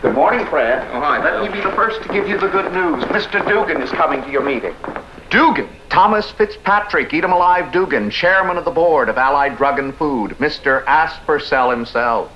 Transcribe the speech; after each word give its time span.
Good 0.00 0.14
morning, 0.14 0.46
Fred. 0.46 0.86
Oh, 0.92 1.00
hi, 1.00 1.18
Let 1.18 1.42
me 1.42 1.58
be 1.58 1.60
the 1.60 1.74
first 1.74 2.00
to 2.02 2.08
give 2.12 2.28
you 2.28 2.38
the 2.38 2.46
good 2.46 2.72
news. 2.72 3.02
Mr. 3.06 3.44
Dugan 3.48 3.82
is 3.82 3.90
coming 3.90 4.22
to 4.22 4.30
your 4.30 4.42
meeting. 4.44 4.72
Dugan. 5.28 5.68
Thomas 5.88 6.30
Fitzpatrick, 6.30 7.12
eat 7.12 7.24
'em 7.24 7.32
alive 7.32 7.72
Dugan, 7.72 8.08
chairman 8.08 8.56
of 8.56 8.64
the 8.64 8.70
board 8.70 9.08
of 9.08 9.18
Allied 9.18 9.56
Drug 9.56 9.80
and 9.80 9.92
Food, 9.96 10.36
Mr. 10.38 10.84
Aspersell 10.84 11.70
himself. 11.70 12.30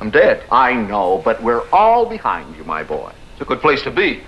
I'm 0.00 0.10
dead. 0.10 0.44
I 0.52 0.74
know, 0.74 1.20
but 1.24 1.42
we're 1.42 1.62
all 1.72 2.06
behind 2.06 2.54
you, 2.56 2.62
my 2.62 2.84
boy. 2.84 3.10
It's 3.32 3.40
a 3.40 3.44
good 3.44 3.60
place 3.60 3.82
to 3.82 3.90
be. 3.90 4.22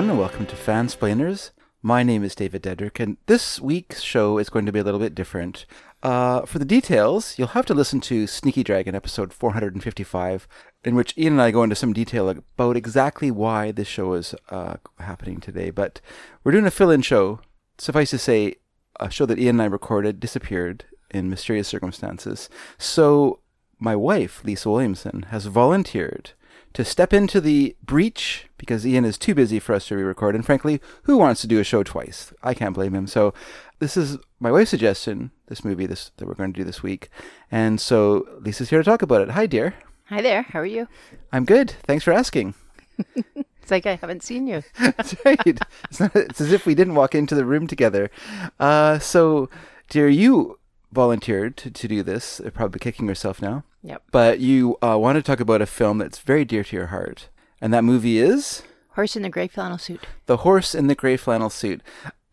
Everyone, 0.00 0.18
and 0.18 0.18
welcome 0.18 0.46
to 0.46 0.56
Fansplainers. 0.56 1.50
My 1.82 2.02
name 2.02 2.24
is 2.24 2.34
David 2.34 2.62
Dedrick, 2.62 3.00
and 3.00 3.18
this 3.26 3.60
week's 3.60 4.00
show 4.00 4.38
is 4.38 4.48
going 4.48 4.64
to 4.64 4.72
be 4.72 4.78
a 4.78 4.82
little 4.82 4.98
bit 4.98 5.14
different. 5.14 5.66
Uh, 6.02 6.46
for 6.46 6.58
the 6.58 6.64
details, 6.64 7.38
you'll 7.38 7.48
have 7.48 7.66
to 7.66 7.74
listen 7.74 8.00
to 8.00 8.26
Sneaky 8.26 8.64
Dragon 8.64 8.94
episode 8.94 9.34
455, 9.34 10.48
in 10.84 10.94
which 10.94 11.12
Ian 11.18 11.34
and 11.34 11.42
I 11.42 11.50
go 11.50 11.62
into 11.62 11.76
some 11.76 11.92
detail 11.92 12.30
about 12.30 12.78
exactly 12.78 13.30
why 13.30 13.72
this 13.72 13.88
show 13.88 14.14
is 14.14 14.34
uh, 14.48 14.76
happening 15.00 15.38
today. 15.38 15.68
But 15.68 16.00
we're 16.42 16.52
doing 16.52 16.64
a 16.64 16.70
fill 16.70 16.90
in 16.90 17.02
show. 17.02 17.40
Suffice 17.76 18.08
to 18.08 18.18
say, 18.18 18.54
a 18.98 19.10
show 19.10 19.26
that 19.26 19.38
Ian 19.38 19.56
and 19.56 19.62
I 19.62 19.66
recorded 19.66 20.18
disappeared 20.18 20.86
in 21.10 21.28
mysterious 21.28 21.68
circumstances. 21.68 22.48
So, 22.78 23.40
my 23.78 23.96
wife, 23.96 24.42
Lezah 24.46 24.64
Williamson, 24.64 25.26
has 25.28 25.44
volunteered 25.44 26.30
to 26.72 26.84
step 26.84 27.12
into 27.12 27.40
the 27.40 27.76
breach 27.82 28.46
because 28.58 28.86
Ian 28.86 29.04
is 29.04 29.18
too 29.18 29.34
busy 29.34 29.58
for 29.58 29.74
us 29.74 29.88
to 29.88 29.96
re-record. 29.96 30.34
And 30.34 30.44
frankly, 30.44 30.80
who 31.04 31.16
wants 31.16 31.40
to 31.40 31.46
do 31.46 31.58
a 31.58 31.64
show 31.64 31.82
twice? 31.82 32.32
I 32.42 32.54
can't 32.54 32.74
blame 32.74 32.94
him. 32.94 33.06
So 33.06 33.34
this 33.78 33.96
is 33.96 34.18
my 34.38 34.50
wife's 34.50 34.70
suggestion. 34.70 35.32
This 35.48 35.64
movie, 35.64 35.86
this 35.86 36.12
that 36.16 36.28
we're 36.28 36.34
going 36.34 36.52
to 36.52 36.60
do 36.60 36.64
this 36.64 36.82
week, 36.82 37.10
and 37.50 37.80
so 37.80 38.26
Lezah's 38.40 38.70
here 38.70 38.78
to 38.78 38.84
talk 38.84 39.02
about 39.02 39.22
it. 39.22 39.30
Hi, 39.30 39.46
dear. 39.46 39.74
Hi 40.06 40.22
there. 40.22 40.42
How 40.42 40.60
are 40.60 40.66
you? 40.66 40.86
I'm 41.32 41.44
good. 41.44 41.74
Thanks 41.86 42.04
for 42.04 42.12
asking. 42.12 42.54
It's 43.70 43.70
like 43.70 43.86
I 43.86 43.94
haven't 44.00 44.24
seen 44.24 44.48
you. 44.48 44.64
That's 44.80 45.14
right. 45.24 45.38
It's, 45.46 46.00
not, 46.00 46.16
it's 46.16 46.40
as 46.40 46.52
if 46.52 46.66
we 46.66 46.74
didn't 46.74 46.96
walk 46.96 47.14
into 47.14 47.36
the 47.36 47.44
room 47.44 47.68
together. 47.68 48.10
Uh, 48.58 48.98
so, 48.98 49.48
dear, 49.88 50.08
you 50.08 50.58
volunteered 50.90 51.56
to, 51.58 51.70
to 51.70 51.86
do 51.86 52.02
this. 52.02 52.40
You're 52.42 52.50
probably 52.50 52.80
kicking 52.80 53.06
yourself 53.06 53.40
now. 53.40 53.62
Yep. 53.82 54.02
But 54.12 54.40
you 54.40 54.76
uh, 54.82 54.98
want 54.98 55.16
to 55.16 55.22
talk 55.22 55.40
about 55.40 55.62
a 55.62 55.66
film 55.66 55.98
that's 55.98 56.18
very 56.18 56.44
dear 56.44 56.64
to 56.64 56.76
your 56.76 56.86
heart, 56.88 57.28
and 57.60 57.72
that 57.72 57.84
movie 57.84 58.18
is. 58.18 58.62
Horse 58.90 59.16
in 59.16 59.22
the 59.22 59.28
gray 59.30 59.48
flannel 59.48 59.78
suit. 59.78 60.04
The 60.26 60.38
Horse 60.38 60.74
in 60.74 60.86
the 60.88 60.94
Grey 60.94 61.16
Flannel 61.16 61.48
Suit. 61.50 61.80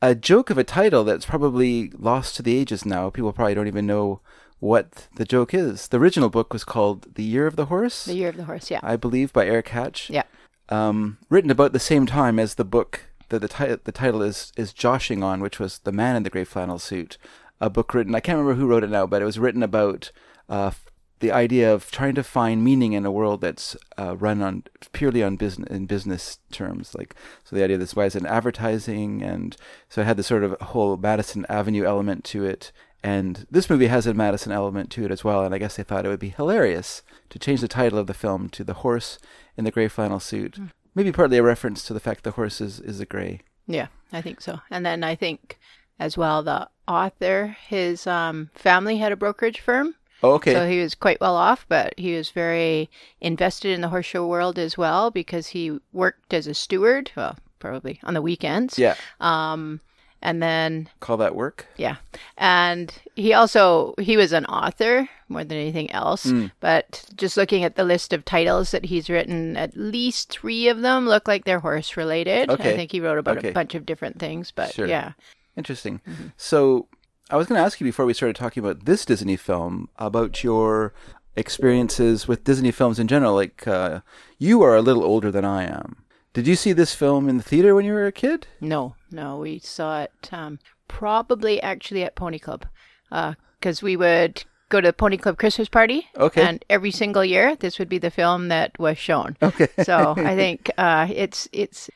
A 0.02 0.14
joke 0.16 0.50
of 0.50 0.58
a 0.58 0.64
title 0.64 1.04
that's 1.04 1.26
probably 1.26 1.92
lost 1.98 2.36
to 2.36 2.44
the 2.44 2.58
ages 2.58 2.86
now. 2.86 3.10
People 3.10 3.32
probably 3.32 3.54
don't 3.56 3.68
even 3.68 3.86
know 3.88 4.20
what 4.60 5.08
the 5.16 5.26
joke 5.26 5.54
is. 5.54 5.88
The 5.88 6.00
original 6.00 6.30
book 6.30 6.52
was 6.52 6.64
called 6.64 7.16
The 7.16 7.24
Year 7.24 7.48
of 7.48 7.56
the 7.56 7.66
Horse, 7.66 8.06
The 8.06 8.16
year 8.16 8.30
of 8.30 8.38
the 8.38 8.46
horse. 8.46 8.70
Yeah. 8.72 8.80
I 8.84 8.96
believe, 8.96 9.32
by 9.32 9.46
Eric 9.46 9.70
Hatch. 9.70 10.10
yeah. 10.10 10.24
Um, 10.70 11.18
written 11.30 11.50
about 11.52 11.72
the 11.74 11.80
same 11.80 12.06
time 12.06 12.40
as 12.40 12.56
the 12.56 12.66
book 12.66 13.06
that 13.30 13.40
the, 13.40 13.48
ti- 13.48 13.82
the 13.84 13.92
title 13.92 14.22
is, 14.22 14.52
is 14.58 14.74
joshing 14.74 15.24
on, 15.24 15.40
which 15.42 15.60
was 15.60 15.80
The 15.80 15.92
Man 15.92 16.16
in 16.16 16.24
the 16.24 16.30
Grey 16.30 16.44
Flannel 16.44 16.80
Suit. 16.80 17.18
A 17.62 17.70
book 17.70 17.94
written, 17.94 18.14
I 18.16 18.20
can't 18.20 18.38
remember 18.38 18.60
who 18.60 18.68
wrote 18.68 18.84
it 18.84 18.90
now, 18.90 19.06
but 19.08 19.22
it 19.22 19.26
was 19.26 19.40
written 19.40 19.64
about 19.64 20.12
uh, 20.50 20.72
the 21.20 21.32
idea 21.32 21.74
of 21.74 21.90
trying 21.92 22.16
to 22.16 22.24
find 22.24 22.64
meaning 22.64 22.94
in 22.94 23.06
a 23.06 23.12
world 23.12 23.42
that's 23.42 23.76
uh, 23.98 24.16
run 24.18 24.42
on 24.42 24.64
purely 24.94 25.24
on 25.24 25.36
business 25.36 25.70
in 25.70 25.86
business 25.86 26.40
terms. 26.52 26.96
Like 26.96 27.16
so, 27.44 27.56
the 27.56 27.64
idea 27.64 27.78
that's 27.78 27.96
why 27.96 28.06
it's 28.06 28.16
in 28.16 28.26
advertising, 28.26 29.24
and 29.24 29.56
so 29.90 30.02
it 30.02 30.06
had 30.06 30.18
this 30.18 30.28
sort 30.28 30.44
of 30.44 30.60
whole 30.62 30.98
Madison 30.98 31.46
Avenue 31.50 31.86
element 31.86 32.24
to 32.26 32.44
it. 32.44 32.72
And 33.04 33.46
this 33.50 33.70
movie 33.70 33.88
has 33.88 34.08
a 34.08 34.14
Madison 34.14 34.52
element 34.52 34.90
to 34.92 35.06
it 35.06 35.12
as 35.12 35.24
well. 35.24 35.46
And 35.46 35.54
I 35.54 35.60
guess 35.60 35.76
they 35.76 35.84
thought 35.84 36.06
it 36.06 36.10
would 36.10 36.20
be 36.20 36.30
hilarious 36.30 37.04
to 37.30 37.40
change 37.40 37.62
the 37.62 37.68
title 37.68 38.00
of 38.00 38.08
the 38.08 38.14
film 38.14 38.50
to 38.50 38.64
"The 38.64 38.76
Horse 38.76 39.20
in 39.56 39.64
the 39.64 39.72
Grey 39.72 39.88
Flannel 39.88 40.20
Suit." 40.20 40.60
Maybe 40.96 41.12
partly 41.12 41.38
a 41.38 41.44
reference 41.44 41.84
to 41.84 41.94
the 41.94 42.00
fact 42.00 42.24
the 42.24 42.32
horse 42.32 42.60
is, 42.60 42.80
is 42.80 43.00
a 43.00 43.06
grey. 43.06 43.42
Yeah. 43.68 43.88
I 44.12 44.22
think 44.22 44.42
so. 44.42 44.60
And 44.72 44.86
then 44.86 45.04
I 45.04 45.16
think 45.16 45.60
as 46.00 46.18
well 46.18 46.44
the 46.44 46.70
author, 46.88 47.58
his 47.68 48.08
um, 48.08 48.50
family 48.54 48.98
had 48.98 49.12
a 49.12 49.18
brokerage 49.18 49.60
firm. 49.60 49.96
Oh, 50.24 50.32
okay. 50.34 50.54
So 50.54 50.68
he 50.68 50.80
was 50.80 50.96
quite 50.96 51.22
well 51.22 51.36
off, 51.36 51.66
but 51.70 51.94
he 51.98 52.16
was 52.16 52.30
very 52.32 52.90
invested 53.22 53.72
in 53.72 53.82
the 53.82 53.90
horse 53.90 54.06
show 54.06 54.26
world 54.26 54.58
as 54.58 54.78
well 54.78 55.12
because 55.12 55.48
he 55.48 55.80
worked 55.94 56.34
as 56.34 56.48
a 56.48 56.54
steward, 56.54 57.12
well, 57.16 57.38
probably 57.60 58.00
on 58.04 58.14
the 58.14 58.22
weekends. 58.22 58.80
yeah. 58.80 58.96
Um, 59.20 59.80
and 60.20 60.42
then 60.42 60.90
Call 61.00 61.18
that 61.18 61.36
work. 61.36 61.68
Yeah. 61.78 61.98
And 62.40 62.92
he 63.16 63.34
also 63.34 63.94
he 64.00 64.18
was 64.18 64.34
an 64.34 64.46
author 64.48 65.08
more 65.30 65.44
than 65.44 65.60
anything 65.60 65.92
else, 65.92 66.26
Mm. 66.26 66.50
but 66.60 67.06
just 67.16 67.38
looking 67.38 67.64
at 67.64 67.76
the 67.76 67.84
list 67.84 68.14
of 68.14 68.26
titles 68.26 68.72
that 68.72 68.86
he's 68.86 69.12
written, 69.12 69.56
at 69.56 69.78
least 69.78 70.32
3 70.32 70.70
of 70.70 70.82
them 70.82 71.06
look 71.08 71.28
like 71.28 71.46
they're 71.46 71.60
horse 71.60 71.96
related. 71.96 72.50
Okay. 72.50 72.74
I 72.74 72.76
think 72.76 72.92
he 72.92 73.00
wrote 73.00 73.20
about 73.20 73.38
Okay. 73.38 73.50
a 73.50 73.54
bunch 73.54 73.76
of 73.76 73.86
different 73.86 74.18
things, 74.18 74.52
but 74.52 74.74
Sure. 74.74 74.88
yeah. 74.88 75.12
Interesting. 75.56 76.02
So, 76.36 76.88
I 77.30 77.36
was 77.36 77.48
going 77.48 77.60
to 77.60 77.66
ask 77.66 77.80
you 77.80 77.86
before 77.86 78.06
we 78.06 78.14
started 78.14 78.36
talking 78.36 78.64
about 78.64 78.86
this 78.86 79.04
Disney 79.04 79.36
film 79.36 79.90
about 79.98 80.44
your 80.44 80.94
experiences 81.36 82.28
with 82.28 82.46
Disney 82.46 82.72
films 82.72 83.00
in 83.00 83.08
general. 83.08 83.36
Like, 83.36 83.68
uh, 83.68 84.00
you 84.38 84.62
are 84.64 84.76
a 84.76 84.82
little 84.82 85.04
older 85.04 85.30
than 85.30 85.44
I 85.44 85.66
am. 85.66 86.04
Did 86.34 86.48
you 86.48 86.56
see 86.56 86.72
this 86.72 86.94
film 86.94 87.28
in 87.28 87.38
the 87.38 87.44
theater 87.44 87.76
when 87.76 87.84
you 87.84 87.94
were 87.94 88.06
a 88.06 88.12
kid? 88.12 88.48
No, 88.62 88.96
no, 89.12 89.38
we 89.38 89.60
saw 89.60 90.02
it 90.02 90.30
um, 90.32 90.60
probably 90.88 91.62
actually 91.62 92.04
at 92.04 92.16
Pony 92.16 92.40
Club 92.40 92.66
because 93.10 93.82
we 93.82 93.98
would 93.98 94.44
go 94.70 94.80
to 94.80 94.88
the 94.88 94.94
Pony 94.94 95.18
Club 95.18 95.38
Christmas 95.38 95.68
party. 95.68 96.08
Okay. 96.16 96.42
And 96.42 96.64
every 96.70 96.92
single 96.92 97.26
year, 97.26 97.56
this 97.56 97.80
would 97.80 97.90
be 97.90 97.98
the 97.98 98.12
film 98.12 98.50
that 98.50 98.78
was 98.80 98.98
shown. 98.98 99.36
Okay. 99.42 99.68
So 99.84 100.14
I 100.18 100.36
think 100.36 100.70
uh, 100.78 101.08
it's 101.10 101.50
it's 101.52 101.90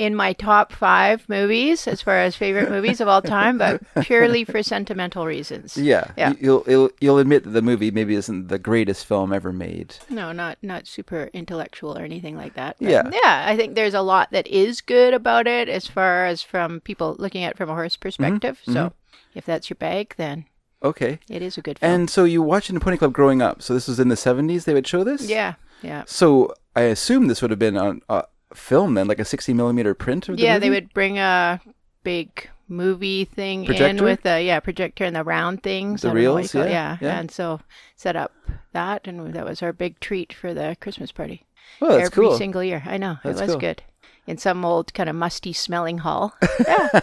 in 0.00 0.14
my 0.14 0.32
top 0.32 0.72
five 0.72 1.28
movies 1.28 1.86
as 1.86 2.00
far 2.00 2.16
as 2.16 2.34
favorite 2.34 2.70
movies 2.70 3.02
of 3.02 3.08
all 3.08 3.20
time, 3.20 3.58
but 3.58 3.82
purely 4.00 4.44
for 4.44 4.62
sentimental 4.62 5.26
reasons. 5.26 5.76
Yeah. 5.76 6.10
Yeah. 6.16 6.30
You- 6.30 6.36
You'll, 6.40 6.64
you'll 6.66 6.90
you'll 7.00 7.18
admit 7.18 7.44
that 7.44 7.50
the 7.50 7.62
movie 7.62 7.90
maybe 7.90 8.14
isn't 8.14 8.48
the 8.48 8.58
greatest 8.58 9.04
film 9.04 9.32
ever 9.32 9.52
made. 9.52 9.96
No, 10.08 10.32
not 10.32 10.56
not 10.62 10.86
super 10.86 11.28
intellectual 11.34 11.96
or 11.96 12.02
anything 12.02 12.34
like 12.36 12.54
that. 12.54 12.76
Yeah. 12.80 13.10
yeah. 13.12 13.44
I 13.46 13.56
think 13.56 13.74
there's 13.74 13.94
a 13.94 14.00
lot 14.00 14.30
that 14.32 14.46
is 14.46 14.80
good 14.80 15.12
about 15.12 15.46
it 15.46 15.68
as 15.68 15.86
far 15.86 16.24
as 16.26 16.42
from 16.42 16.80
people 16.80 17.14
looking 17.18 17.44
at 17.44 17.52
it 17.52 17.56
from 17.58 17.68
a 17.68 17.74
horse 17.74 17.94
mm-hmm. 17.94 18.02
perspective. 18.02 18.60
Mm-hmm. 18.62 18.72
So 18.72 18.92
if 19.34 19.44
that's 19.44 19.68
your 19.70 19.76
bag, 19.76 20.14
then 20.16 20.46
Okay. 20.82 21.18
it 21.28 21.42
is 21.42 21.58
a 21.58 21.62
good 21.62 21.78
film. 21.78 21.92
And 21.92 22.10
so 22.10 22.24
you 22.24 22.40
watched 22.42 22.70
in 22.70 22.80
Pony 22.80 22.96
Club 22.96 23.12
growing 23.12 23.42
up. 23.42 23.60
So 23.62 23.74
this 23.74 23.86
was 23.86 24.00
in 24.00 24.08
the 24.08 24.14
70s 24.14 24.64
they 24.64 24.74
would 24.74 24.86
show 24.86 25.04
this? 25.04 25.28
yeah, 25.28 25.54
yeah, 25.82 26.04
So 26.06 26.54
I 26.74 26.82
assume 26.82 27.26
this 27.26 27.42
would 27.42 27.50
have 27.50 27.58
been 27.60 27.76
on 27.76 28.00
a 28.08 28.24
film 28.54 28.94
then, 28.94 29.06
like 29.08 29.18
a 29.18 29.24
60 29.24 29.52
millimeter 29.54 29.94
print 29.94 30.28
of 30.28 30.36
the 30.36 30.42
yeah. 30.42 30.54
movie? 30.54 30.60
They 30.60 30.70
would 30.70 30.92
bring 30.94 31.18
a 31.18 31.60
big 32.02 32.48
movie 32.68 33.24
thing 33.24 33.64
Projector? 33.64 33.98
in 33.98 34.04
with 34.04 34.22
the 34.22 34.40
yeah 34.40 34.60
projector 34.60 35.04
and 35.04 35.14
the 35.16 35.24
round 35.24 35.62
things. 35.62 36.02
The 36.02 36.08
I 36.08 36.14
don't 36.14 36.22
know 36.22 36.32
what 36.32 36.38
reels, 36.38 36.54
you 36.54 36.60
call 36.60 36.68
it. 36.68 36.72
yeah, 36.72 36.98
yeah, 37.00 37.08
yeah. 37.08 37.20
And 37.20 37.30
so 37.30 37.60
set 37.96 38.16
up 38.16 38.32
that, 38.72 39.06
and 39.06 39.34
that 39.34 39.44
was 39.44 39.62
our 39.62 39.72
big 39.72 40.00
treat 40.00 40.32
for 40.32 40.54
the 40.54 40.76
Christmas 40.80 41.12
party. 41.12 41.44
Oh, 41.80 41.88
that's 41.88 42.10
Every 42.10 42.26
cool. 42.26 42.36
single 42.36 42.62
year. 42.64 42.82
I 42.86 42.96
know 42.96 43.18
That's 43.22 43.40
it 43.40 43.44
was 43.44 43.50
cool. 43.52 43.60
good. 43.60 43.82
In 44.26 44.38
some 44.38 44.64
old 44.64 44.92
kind 44.94 45.08
of 45.08 45.16
musty 45.16 45.52
smelling 45.52 45.98
hall. 45.98 46.34
Yeah, 46.66 47.00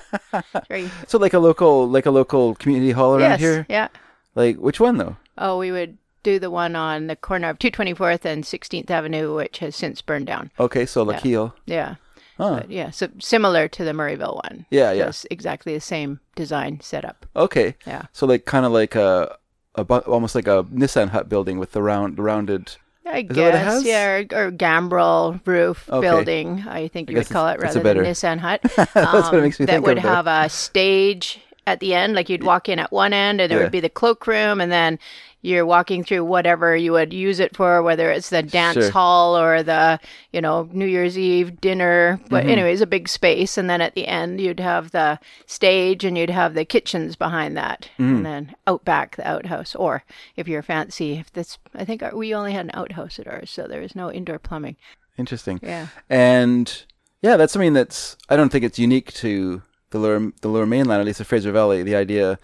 very. 0.70 0.90
So 1.08 1.18
like 1.18 1.34
a 1.34 1.40
local 1.40 1.90
like 1.90 2.06
a 2.06 2.12
local 2.12 2.56
community 2.56 2.92
hall 2.92 3.16
around 3.16 3.32
yes, 3.32 3.40
here? 3.40 3.66
yeah. 3.70 3.88
Like 4.36 4.58
which 4.58 4.80
one 4.80 4.98
though? 4.98 5.18
Oh, 5.38 5.58
we 5.58 5.72
would 5.72 5.98
do 6.28 6.40
the 6.40 6.52
one 6.52 6.76
on 6.76 7.08
the 7.08 7.16
corner 7.16 7.50
of 7.50 7.58
224th 7.60 8.26
and 8.26 8.44
16th 8.44 8.90
Avenue, 8.92 9.34
which 9.34 9.60
has 9.60 9.76
since 9.76 10.02
burned 10.02 10.28
down. 10.28 10.52
Okay, 10.60 10.86
so 10.86 11.04
La 11.04 11.14
Yeah. 11.14 11.20
Quille. 11.20 11.54
Yeah. 11.66 11.96
But 12.38 12.70
yeah, 12.70 12.92
so 12.92 13.08
similar 13.20 13.68
to 13.70 13.84
the 13.86 13.92
Murrayville 13.94 14.36
one. 14.36 14.66
Yeah, 14.70 14.92
yeah. 14.92 15.08
It's 15.08 15.26
exactly 15.32 15.74
the 15.74 15.80
same 15.82 16.20
design 16.36 16.80
setup. 16.82 17.26
Okay. 17.36 17.76
Yeah. 17.88 18.04
So 18.12 18.28
like 18.28 18.46
kind 18.46 18.66
of 18.66 18.72
like 18.74 18.94
a, 18.96 19.38
a 19.76 19.84
bu- 19.84 20.06
almost 20.06 20.36
like 20.36 20.48
a 20.48 20.66
Nissen 20.70 21.10
Hut 21.10 21.30
building 21.30 21.58
with 21.60 21.72
the 21.72 21.82
round 21.82 22.18
the 22.18 22.22
rounded. 22.24 22.76
I 23.06 23.20
Is 23.20 23.28
that 23.30 23.38
what 23.38 23.48
it 23.48 23.52
guess, 23.54 23.64
has? 23.66 23.84
yeah, 23.86 24.08
or, 24.34 24.48
or 24.48 24.52
gambrel 24.52 25.40
roof 25.46 25.90
Okay. 25.90 26.02
building. 26.08 26.66
I 26.68 26.90
think 26.90 27.10
I 27.10 27.14
you 27.14 27.18
would 27.20 27.30
call 27.30 27.48
it 27.48 27.60
rather 27.62 27.82
than 27.82 28.04
Nissen 28.04 28.38
Hut. 28.40 28.62
That's 28.76 28.94
what 28.96 29.34
it 29.34 29.38
um, 29.38 29.42
makes 29.44 29.60
me 29.62 29.66
that 29.66 29.72
think 29.76 29.86
would 29.88 29.98
of, 30.00 30.04
have 30.04 30.28
a 30.28 30.50
stage 30.50 31.40
at 31.66 31.80
the 31.80 31.94
end. 31.96 32.14
Like 32.16 32.28
you'd 32.30 32.44
walk 32.44 32.68
in 32.70 32.78
at 32.80 32.92
one 32.92 33.14
end, 33.14 33.40
and 33.42 33.50
there 33.50 33.60
Yeah. 33.60 33.66
would 33.66 33.72
be 33.72 33.80
the 33.80 33.90
cloakroom, 33.90 34.60
and 34.62 34.72
then 34.72 35.00
you're 35.42 35.66
walking 35.66 36.04
through 36.04 36.26
whatever 36.26 36.76
you 36.76 36.92
would 36.92 37.14
use 37.14 37.40
it 37.40 37.56
for, 37.56 37.82
whether 37.84 38.10
it's 38.12 38.30
the 38.30 38.42
dance 38.44 38.76
Sure. 38.78 38.92
hall 38.92 39.38
or 39.38 39.64
the 39.64 40.00
you 40.34 40.42
know 40.42 40.68
New 40.74 40.86
Year's 40.88 41.18
Eve 41.18 41.62
dinner. 41.62 42.20
But 42.30 42.42
Mm-hmm. 42.44 42.50
anyways, 42.52 42.82
a 42.82 42.88
big 42.88 43.08
space, 43.08 43.58
and 43.58 43.70
then 43.70 43.80
at 43.82 43.94
the 43.96 44.08
end 44.08 44.42
you'd 44.42 44.60
have 44.60 44.92
the 44.92 45.20
stage, 45.46 46.04
and 46.04 46.18
you'd 46.18 46.30
have 46.32 46.54
the 46.54 46.66
kitchens 46.66 47.16
behind 47.16 47.56
that, 47.58 47.90
Mm. 48.00 48.18
and 48.18 48.26
then 48.26 48.56
out 48.66 48.84
back 48.84 49.16
the 49.16 49.28
outhouse. 49.28 49.76
Or 49.76 50.04
if 50.36 50.48
you're 50.48 50.64
fancy, 50.64 51.14
if 51.14 51.32
this, 51.34 51.58
I 51.76 51.86
think 51.86 52.02
our, 52.04 52.16
we 52.16 52.34
only 52.34 52.54
had 52.54 52.66
an 52.66 52.72
outhouse 52.74 53.20
at 53.20 53.28
ours, 53.28 53.50
so 53.52 53.68
there 53.68 53.82
was 53.82 53.96
no 53.96 54.12
indoor 54.12 54.40
plumbing. 54.40 54.76
Interesting. 55.18 55.60
Yeah. 55.64 55.88
And 56.10 56.84
yeah, 57.22 57.38
that's 57.38 57.54
something 57.54 57.74
that's 57.74 58.18
I 58.30 58.36
don't 58.36 58.50
think 58.50 58.64
it's 58.66 58.78
unique 58.80 59.14
to 59.14 59.62
the 59.92 60.00
lower 60.00 60.32
the 60.42 60.48
lower 60.50 60.66
mainland, 60.66 61.00
at 61.00 61.06
least 61.06 61.20
the 61.20 61.26
Fraser 61.26 61.52
Valley. 61.52 61.82
The 61.84 61.96
idea, 61.96 62.38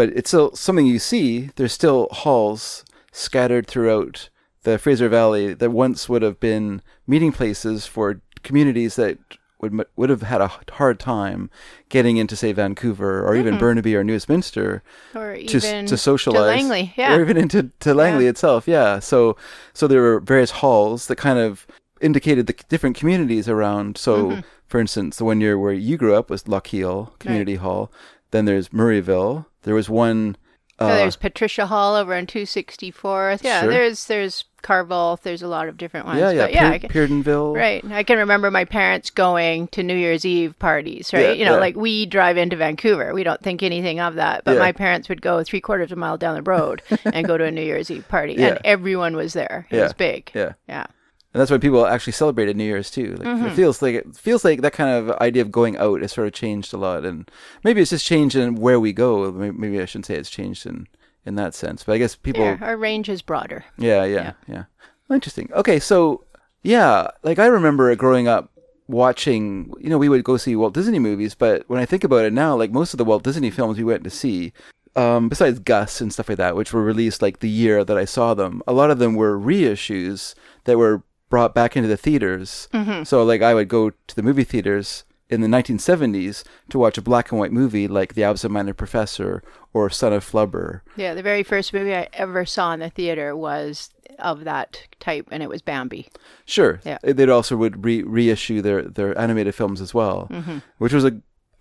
but 0.00 0.08
it's 0.16 0.30
still 0.30 0.48
something 0.56 0.86
you 0.86 0.98
see. 0.98 1.50
There's 1.56 1.72
still 1.74 2.08
halls 2.22 2.84
scattered 3.12 3.66
throughout 3.66 4.30
the 4.62 4.78
Fraser 4.78 5.08
Valley 5.08 5.52
that 5.54 5.70
once 5.72 6.08
would 6.08 6.22
have 6.22 6.38
been 6.40 6.80
meeting 7.06 7.32
places 7.32 7.86
for 7.86 8.20
communities 8.42 8.96
that 8.96 9.18
would 9.60 9.72
would 9.96 10.08
have 10.08 10.22
had 10.22 10.40
a 10.40 10.50
hard 10.80 10.98
time 10.98 11.50
getting 11.90 12.16
into, 12.16 12.34
say, 12.34 12.50
Vancouver 12.52 13.22
or 13.26 13.36
even 13.36 13.58
Burnaby 13.58 13.94
or 13.94 14.02
New 14.02 14.14
Westminster 14.14 14.82
Or 15.14 15.34
to 15.36 15.56
even 15.58 15.84
to 15.86 15.96
socialize, 15.98 16.40
to 16.40 16.46
Langley. 16.56 16.94
Yeah. 16.96 17.14
or 17.14 17.20
even 17.20 17.36
into 17.36 17.70
to 17.80 17.92
Langley 17.92 18.26
itself. 18.26 18.66
Yeah, 18.66 19.00
so 19.00 19.36
so 19.74 19.86
there 19.86 20.00
were 20.00 20.20
various 20.20 20.50
halls 20.60 21.08
that 21.08 21.16
kind 21.16 21.38
of 21.38 21.66
indicated 22.00 22.46
the 22.46 22.54
different 22.70 22.96
communities 22.96 23.48
around. 23.48 23.98
So, 23.98 24.12
Mm-hmm. 24.16 24.40
for 24.66 24.80
instance, 24.80 25.16
the 25.18 25.26
one 25.26 25.40
year 25.42 25.58
where 25.58 25.74
you 25.88 25.96
grew 25.98 26.14
up 26.14 26.30
was 26.30 26.44
Lochiel 26.44 27.18
Community 27.18 27.56
Hall. 27.56 27.90
Then 28.30 28.46
there's 28.46 28.70
Murrayville. 28.70 29.44
There 29.62 29.74
was 29.74 29.88
one. 29.90 30.36
So 30.78 30.86
Uh, 30.86 30.96
there's 30.96 31.16
Patricia 31.16 31.66
Hall 31.66 31.94
over 31.94 32.14
on 32.14 32.26
264th. 32.26 33.42
Yeah, 33.42 33.60
Sure. 33.62 33.70
there's 33.70 34.06
there's 34.06 34.44
Carvel. 34.62 35.18
There's 35.22 35.42
a 35.42 35.48
lot 35.48 35.68
of 35.68 35.76
different 35.76 36.06
ones. 36.06 36.20
yeah, 36.20 36.30
yeah, 36.30 36.42
But 36.42 36.52
yeah, 36.54 36.68
I 36.70 36.78
Pier- 36.78 37.06
can- 37.06 37.22
right. 37.52 37.84
I 37.92 38.02
can 38.02 38.18
remember 38.18 38.50
my 38.50 38.64
parents 38.64 39.10
going 39.10 39.68
to 39.68 39.82
New 39.82 39.94
Year's 39.96 40.24
Eve 40.24 40.58
parties. 40.58 41.12
Right, 41.12 41.22
Yeah, 41.22 41.32
you 41.32 41.44
know, 41.44 41.54
yeah. 41.54 41.60
like 41.60 41.76
we 41.76 42.06
drive 42.06 42.36
into 42.38 42.56
Vancouver. 42.56 43.12
We 43.14 43.24
don't 43.24 43.42
think 43.42 43.62
anything 43.62 44.00
of 44.00 44.14
that, 44.14 44.44
but 44.44 44.54
Yeah. 44.54 44.58
my 44.60 44.72
parents 44.72 45.08
would 45.10 45.20
go 45.22 45.42
three 45.44 45.60
quarters 45.60 45.92
of 45.92 45.98
a 45.98 46.00
mile 46.00 46.16
down 46.16 46.34
the 46.34 46.42
road 46.42 46.80
and 47.04 47.26
go 47.26 47.36
to 47.36 47.44
a 47.44 47.50
New 47.50 47.62
Year's 47.62 47.90
Eve 47.90 48.06
party, 48.08 48.36
and 48.38 48.58
everyone 48.64 49.16
was 49.16 49.34
there. 49.34 49.66
It 49.70 49.80
was 49.82 49.92
big. 49.92 50.30
Yeah. 50.34 50.52
Yeah. 50.68 50.86
And 51.32 51.40
that's 51.40 51.50
why 51.50 51.58
people 51.58 51.86
actually 51.86 52.12
celebrated 52.14 52.56
New 52.56 52.64
Year's 52.64 52.90
too. 52.90 53.14
Like 53.16 53.28
Mm-hmm. 53.28 53.46
it 53.46 53.52
feels 53.54 53.80
like 53.82 53.94
it 53.94 54.16
feels 54.16 54.44
like 54.44 54.62
that 54.62 54.72
kind 54.72 54.90
of 54.90 55.16
idea 55.20 55.42
of 55.42 55.52
going 55.52 55.76
out 55.76 56.00
has 56.02 56.12
sort 56.12 56.26
of 56.26 56.32
changed 56.32 56.72
a 56.74 56.76
lot, 56.76 57.04
and 57.04 57.30
maybe 57.62 57.80
it's 57.80 57.90
just 57.90 58.04
changed 58.06 58.34
in 58.36 58.56
where 58.56 58.80
we 58.80 58.92
go. 58.92 59.30
Maybe 59.30 59.80
I 59.80 59.84
shouldn't 59.84 60.06
say 60.06 60.16
it's 60.16 60.30
changed 60.30 60.66
in 60.66 60.88
in 61.24 61.34
that 61.36 61.54
sense, 61.54 61.84
but 61.84 61.92
I 61.92 61.98
guess 61.98 62.16
people 62.16 62.42
Yeah, 62.42 62.58
our 62.62 62.76
range 62.76 63.08
is 63.08 63.22
broader. 63.22 63.64
Yeah, 63.78 64.04
yeah, 64.04 64.32
yeah. 64.48 64.64
Well, 65.08 65.14
Interesting. 65.16 65.50
Okay, 65.54 65.78
so 65.78 66.24
yeah, 66.62 67.08
like 67.22 67.38
I 67.38 67.46
remember 67.46 67.94
growing 67.94 68.26
up 68.26 68.50
watching, 68.88 69.72
you 69.80 69.88
know, 69.88 69.98
we 69.98 70.08
would 70.08 70.24
go 70.24 70.36
see 70.36 70.56
Walt 70.56 70.74
Disney 70.74 70.98
movies, 70.98 71.34
but 71.36 71.62
when 71.68 71.80
I 71.80 71.86
think 71.86 72.02
about 72.04 72.24
it 72.24 72.32
now, 72.32 72.56
like 72.56 72.72
most 72.72 72.92
of 72.92 72.98
the 72.98 73.04
Walt 73.04 73.22
Disney 73.22 73.50
films 73.50 73.78
we 73.78 73.84
went 73.84 74.02
to 74.04 74.10
see, 74.10 74.52
um, 74.96 75.28
besides 75.28 75.60
Gus 75.60 76.00
and 76.00 76.12
stuff 76.12 76.28
like 76.28 76.38
that, 76.38 76.56
which 76.56 76.72
were 76.72 76.82
released 76.82 77.22
like 77.22 77.38
the 77.38 77.48
year 77.48 77.84
that 77.84 77.96
I 77.96 78.04
saw 78.04 78.34
them, 78.34 78.62
a 78.66 78.72
lot 78.72 78.90
of 78.90 78.98
them 78.98 79.14
were 79.14 79.38
reissues 79.38 80.34
that 80.64 80.76
were 80.78 81.02
brought 81.30 81.54
back 81.54 81.76
into 81.76 81.88
the 81.88 81.96
theaters. 81.96 82.68
So 83.04 83.24
like 83.24 83.40
I 83.40 83.54
would 83.54 83.68
go 83.68 83.90
to 83.90 84.14
the 84.16 84.22
movie 84.22 84.44
theaters 84.44 85.04
in 85.30 85.40
the 85.40 85.46
1970s 85.48 86.42
to 86.70 86.78
watch 86.78 86.98
a 86.98 87.02
black 87.02 87.30
and 87.30 87.38
white 87.38 87.52
movie 87.52 87.86
like 87.86 88.14
The 88.14 88.24
Absent-Minded 88.24 88.76
Professor 88.76 89.42
or 89.72 89.88
Son 89.88 90.12
of 90.12 90.28
Flubber. 90.28 90.80
Yeah, 90.96 91.14
the 91.14 91.22
very 91.22 91.44
first 91.44 91.72
movie 91.72 91.94
I 91.94 92.08
ever 92.12 92.44
saw 92.44 92.72
in 92.72 92.80
the 92.80 92.90
theater 92.90 93.36
was 93.36 93.90
of 94.18 94.42
that 94.44 94.82
type, 94.98 95.28
and 95.30 95.40
it 95.42 95.48
was 95.48 95.62
Bambi. 95.62 96.08
Sure. 96.44 96.80
Yeah. 96.84 96.98
They 97.04 97.28
also 97.28 97.56
would 97.56 97.84
re- 97.84 98.02
reissue 98.02 98.60
their 98.60 98.82
their 98.82 99.16
animated 99.18 99.54
films 99.54 99.80
as 99.80 99.94
well, 99.94 100.26
Mm-hmm. 100.30 100.58
which 100.78 100.92
was 100.92 101.04
a. 101.04 101.12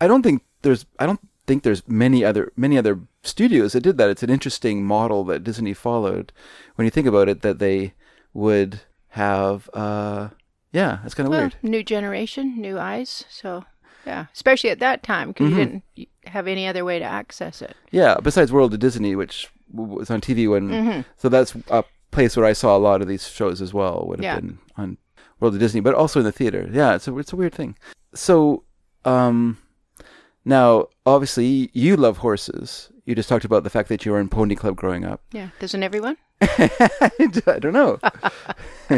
I 0.01 0.07
don't 0.07 0.23
think 0.23 0.41
there's. 0.63 0.85
I 0.97 1.05
don't 1.05 1.19
think 1.45 1.61
there's 1.63 1.87
many 1.87 2.25
other 2.25 2.51
many 2.57 2.75
other 2.77 2.99
studios 3.21 3.73
that 3.73 3.81
did 3.81 3.97
that. 3.99 4.09
It's 4.09 4.23
an 4.23 4.29
interesting 4.31 4.83
model 4.83 5.23
that 5.25 5.43
Disney 5.43 5.75
followed. 5.75 6.33
When 6.75 6.85
you 6.85 6.91
think 6.91 7.05
about 7.07 7.29
it, 7.29 7.41
that 7.43 7.59
they 7.59 7.93
would 8.33 8.81
have. 9.09 9.69
uh 9.73 10.29
Yeah, 10.71 10.99
it's 11.05 11.13
kind 11.15 11.27
of 11.27 11.31
Well, 11.31 11.41
weird. 11.41 11.55
new 11.63 11.83
generation, 11.83 12.59
new 12.61 12.77
eyes. 12.79 13.25
So, 13.29 13.63
yeah, 14.05 14.25
especially 14.33 14.69
at 14.69 14.79
that 14.79 15.03
time 15.03 15.29
because 15.29 15.49
Mm-hmm. 15.49 15.59
you 15.59 15.65
didn't 16.05 16.09
have 16.27 16.47
any 16.47 16.67
other 16.67 16.85
way 16.85 16.99
to 16.99 17.05
access 17.05 17.61
it. 17.61 17.75
Yeah. 17.91 18.17
Besides 18.21 18.51
World 18.51 18.73
of 18.73 18.79
Disney, 18.79 19.15
which 19.15 19.49
was 19.73 20.09
on 20.11 20.21
TV 20.21 20.49
when. 20.49 20.69
Mm-hmm. 20.69 21.01
So 21.17 21.29
that's 21.29 21.55
a 21.69 21.83
place 22.11 22.35
where 22.37 22.45
I 22.45 22.53
saw 22.53 22.75
a 22.75 22.79
lot 22.79 23.01
of 23.01 23.07
these 23.07 23.27
shows 23.27 23.61
as 23.61 23.73
well. 23.73 24.05
Would 24.07 24.19
have 24.19 24.23
Yeah. 24.23 24.35
been 24.39 24.57
on 24.77 24.97
World 25.39 25.53
of 25.55 25.59
Disney, 25.59 25.81
but 25.81 25.95
also 25.95 26.19
in 26.19 26.25
the 26.25 26.31
theater. 26.31 26.69
Yeah, 26.71 26.95
it's 26.95 27.07
a 27.07 27.17
it's 27.17 27.33
a 27.33 27.35
weird 27.35 27.53
thing. 27.55 27.75
So, 28.13 28.63
um, 29.05 29.57
now 30.45 30.87
obviously 31.05 31.69
you 31.73 31.95
love 31.97 32.17
horses. 32.17 32.89
You 33.05 33.15
just 33.15 33.29
talked 33.29 33.45
about 33.45 33.63
the 33.63 33.69
fact 33.69 33.89
that 33.89 34.05
you 34.05 34.11
were 34.11 34.19
in 34.19 34.29
Pony 34.29 34.55
Club 34.55 34.75
growing 34.75 35.03
up. 35.05 35.21
Yeah, 35.31 35.49
doesn't 35.59 35.81
everyone? 35.83 36.17
I 36.41 37.59
don't 37.59 37.73
know. 37.73 37.99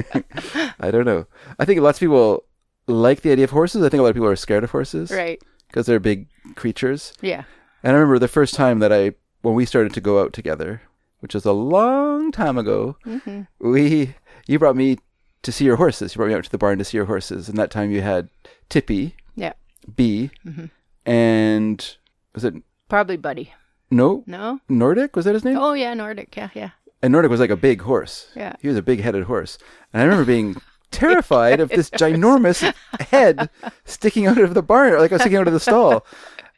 I 0.79 0.91
don't 0.91 1.05
know. 1.05 1.25
I 1.59 1.65
think 1.65 1.81
lots 1.81 1.97
of 1.97 2.01
people 2.01 2.43
like 2.88 3.21
the 3.21 3.31
idea 3.31 3.45
of 3.45 3.51
horses. 3.51 3.83
I 3.83 3.89
think 3.89 3.99
a 3.99 4.03
lot 4.03 4.09
of 4.09 4.15
people 4.15 4.27
are 4.29 4.35
scared 4.35 4.63
of 4.63 4.71
horses 4.71 5.11
Right. 5.11 5.41
because 5.67 5.85
they're 5.85 5.99
big 5.99 6.27
creatures. 6.55 7.13
Yeah. 7.21 7.43
And 7.83 7.91
I 7.95 7.99
remember 7.99 8.19
the 8.19 8.27
first 8.27 8.53
time 8.53 8.79
that 8.79 8.91
I, 8.93 9.13
when 9.41 9.55
we 9.55 9.65
started 9.65 9.93
to 9.93 10.01
go 10.01 10.21
out 10.21 10.33
together, 10.33 10.81
which 11.19 11.33
was 11.33 11.45
a 11.45 11.51
long 11.51 12.31
time 12.31 12.57
ago, 12.57 12.95
Mm-hmm. 13.05 13.41
we, 13.59 14.15
you 14.47 14.59
brought 14.59 14.75
me 14.75 14.97
to 15.43 15.51
see 15.51 15.65
your 15.65 15.77
horses. 15.77 16.13
You 16.13 16.19
brought 16.19 16.29
me 16.29 16.35
out 16.35 16.43
to 16.43 16.51
the 16.51 16.57
barn 16.57 16.77
to 16.77 16.85
see 16.85 16.97
your 16.97 17.05
horses. 17.07 17.49
And 17.49 17.57
that 17.57 17.71
time 17.71 17.91
you 17.91 18.01
had 18.01 18.29
Tippy, 18.69 19.15
Yeah. 19.35 19.53
B, 19.95 20.29
Mm-hmm. 20.45 20.65
and 21.09 21.95
was 22.33 22.43
it, 22.43 22.53
Probably 22.89 23.17
Buddy. 23.17 23.53
no, 23.89 24.23
No? 24.27 24.59
Nordic? 24.69 25.15
Was 25.15 25.25
that 25.25 25.33
his 25.33 25.43
name? 25.45 25.57
Oh, 25.57 25.73
yeah, 25.73 25.93
Nordic. 25.93 26.35
Yeah, 26.35 26.49
yeah. 26.53 26.69
And 27.01 27.12
Nordic 27.12 27.31
was 27.31 27.39
like 27.39 27.50
a 27.50 27.56
big 27.57 27.81
horse. 27.81 28.27
Yeah. 28.36 28.56
He 28.62 28.68
was 28.68 28.77
a 28.77 28.81
big 28.81 29.01
headed 29.01 29.24
horse. 29.24 29.57
And 29.94 30.01
I 30.01 30.06
remember 30.06 30.25
being 30.25 30.56
terrified 30.92 31.59
of 31.59 31.69
this 31.69 31.89
ginormous 31.89 32.74
head 33.09 33.50
sticking 33.86 34.27
out 34.27 34.38
of 34.38 34.53
the 34.53 34.62
barn, 34.62 34.98
like 35.00 35.12
I 35.12 35.15
was 35.15 35.21
sticking 35.21 35.38
out 35.39 35.48
of 35.48 35.53
the 35.53 35.59
stall. 35.59 36.06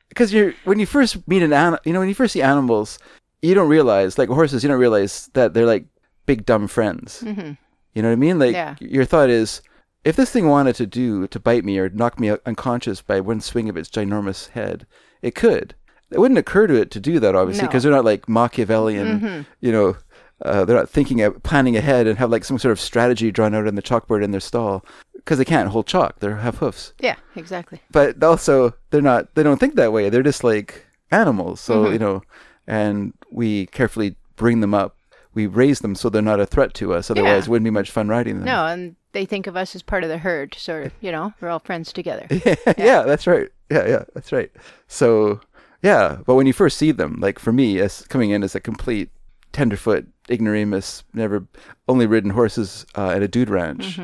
Because 0.09 0.31
you're 0.31 0.53
when 0.65 0.77
you 0.79 0.85
first 0.85 1.27
meet 1.27 1.41
an 1.41 1.51
animal, 1.53 1.79
you 1.85 1.91
know, 1.91 1.97
when 1.97 2.07
you 2.07 2.13
first 2.13 2.33
see 2.33 2.41
animals, 2.43 2.99
you 3.41 3.55
don't 3.55 3.67
realize, 3.67 4.15
like 4.19 4.29
horses, 4.29 4.61
you 4.61 4.69
don't 4.69 4.77
realize 4.79 5.31
that 5.33 5.55
they're 5.55 5.65
like 5.65 5.85
big 6.27 6.45
dumb 6.45 6.67
friends. 6.67 7.23
Mm-hmm. 7.25 7.53
You 7.95 8.01
know 8.03 8.09
what 8.09 8.13
I 8.13 8.17
mean? 8.17 8.37
Like 8.37 8.53
Yeah. 8.53 8.75
your 8.79 9.05
thought 9.05 9.31
is, 9.31 9.63
if 10.05 10.15
this 10.15 10.29
thing 10.29 10.47
wanted 10.47 10.75
to 10.75 10.85
do 10.85 11.25
to 11.29 11.39
bite 11.39 11.65
me 11.65 11.79
or 11.79 11.89
knock 11.89 12.19
me 12.19 12.29
out 12.29 12.41
unconscious 12.45 13.01
by 13.01 13.21
one 13.21 13.41
swing 13.41 13.69
of 13.69 13.75
its 13.77 13.89
ginormous 13.89 14.49
head, 14.49 14.85
it 15.23 15.33
could. 15.33 15.73
It 16.11 16.19
wouldn't 16.19 16.37
occur 16.37 16.67
to 16.67 16.75
it 16.75 16.91
to 16.91 16.99
do 16.99 17.19
that, 17.19 17.33
obviously, 17.33 17.63
No. 17.63 17.69
because 17.69 17.81
they're 17.81 17.91
not 17.91 18.05
like 18.05 18.29
Machiavellian. 18.29 19.47
You 19.61 19.71
know, 19.71 19.97
uh, 20.43 20.65
they're 20.65 20.75
not 20.77 20.89
thinking, 20.89 21.21
of 21.21 21.41
planning 21.43 21.75
ahead 21.77 22.05
and 22.07 22.17
have 22.19 22.29
like 22.29 22.43
some 22.43 22.59
sort 22.59 22.71
of 22.71 22.79
strategy 22.79 23.31
drawn 23.31 23.55
out 23.55 23.67
on 23.67 23.75
the 23.75 23.81
chalkboard 23.81 24.23
in 24.23 24.31
their 24.31 24.39
stall 24.39 24.85
because 25.15 25.37
they 25.37 25.45
can't 25.45 25.69
hold 25.69 25.87
chalk. 25.87 26.19
They 26.19 26.27
have 26.29 26.57
hoofs, 26.57 26.93
Yeah, 26.99 27.15
exactly. 27.35 27.79
but 27.91 28.21
also 28.23 28.73
they're 28.91 29.01
not. 29.01 29.33
They 29.35 29.43
don't 29.43 29.59
think 29.59 29.75
that 29.75 29.93
way. 29.93 30.09
They're 30.09 30.23
just 30.23 30.43
like 30.43 30.85
animals. 31.11 31.59
So 31.61 31.89
you 31.89 31.99
know, 31.99 32.21
and 32.67 33.13
we 33.31 33.67
carefully 33.67 34.15
bring 34.35 34.59
them 34.59 34.73
up. 34.73 34.95
We 35.33 35.47
raise 35.47 35.79
them 35.79 35.95
so 35.95 36.09
they're 36.09 36.21
not 36.21 36.39
a 36.39 36.45
threat 36.45 36.73
to 36.75 36.93
us. 36.93 37.09
Otherwise, 37.09 37.29
Yeah. 37.31 37.37
it 37.39 37.47
wouldn't 37.47 37.63
be 37.65 37.69
much 37.71 37.89
fun 37.89 38.07
riding 38.07 38.35
them. 38.35 38.45
No, 38.45 38.65
and 38.67 38.95
they 39.13 39.25
think 39.25 39.47
of 39.47 39.55
us 39.57 39.75
as 39.75 39.81
part 39.81 40.03
of 40.03 40.09
the 40.09 40.19
herd. 40.19 40.53
Sort 40.53 40.85
of, 40.85 40.91
you 41.01 41.11
know, 41.11 41.33
we're 41.41 41.49
all 41.49 41.59
friends 41.59 41.91
together. 41.91 42.27
yeah. 42.77 43.01
that's 43.03 43.25
right. 43.25 43.49
Yeah, 43.71 43.87
yeah, 43.87 44.03
that's 44.13 44.31
right. 44.31 44.51
So, 44.87 45.39
yeah, 45.81 46.17
but 46.25 46.35
when 46.35 46.45
you 46.45 46.53
first 46.53 46.77
see 46.77 46.91
them, 46.91 47.17
like 47.19 47.39
for 47.39 47.51
me, 47.51 47.79
as 47.79 48.03
coming 48.09 48.29
in 48.29 48.43
as 48.43 48.53
a 48.53 48.59
complete 48.59 49.09
tenderfoot 49.53 50.05
ignoramus, 50.33 51.03
never 51.13 51.45
only 51.87 52.05
ridden 52.07 52.31
horses 52.31 52.85
uh, 52.97 53.09
at 53.09 53.23
a 53.23 53.27
dude 53.27 53.49
ranch, 53.49 53.99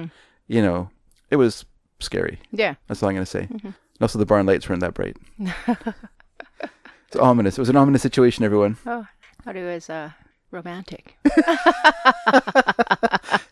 you 0.47 0.61
know, 0.61 0.89
it 1.29 1.35
was 1.35 1.65
scary. 1.99 2.39
Yeah. 2.51 2.75
That's 2.87 3.03
all 3.03 3.09
I'm 3.09 3.15
gonna 3.15 3.25
say. 3.25 3.47
And 3.49 3.73
also, 4.01 4.19
the 4.19 4.25
barn 4.25 4.45
lights 4.45 4.69
weren't 4.69 4.81
that 4.81 4.93
bright. 4.93 5.17
it's 5.39 7.15
ominous. 7.19 7.57
It 7.57 7.61
was 7.61 7.69
an 7.69 7.75
ominous 7.75 8.01
situation, 8.01 8.45
everyone. 8.45 8.77
Oh, 8.85 9.05
thought 9.43 9.55
it 9.57 9.65
was 9.65 9.89
uh, 9.89 10.11
romantic. 10.51 11.17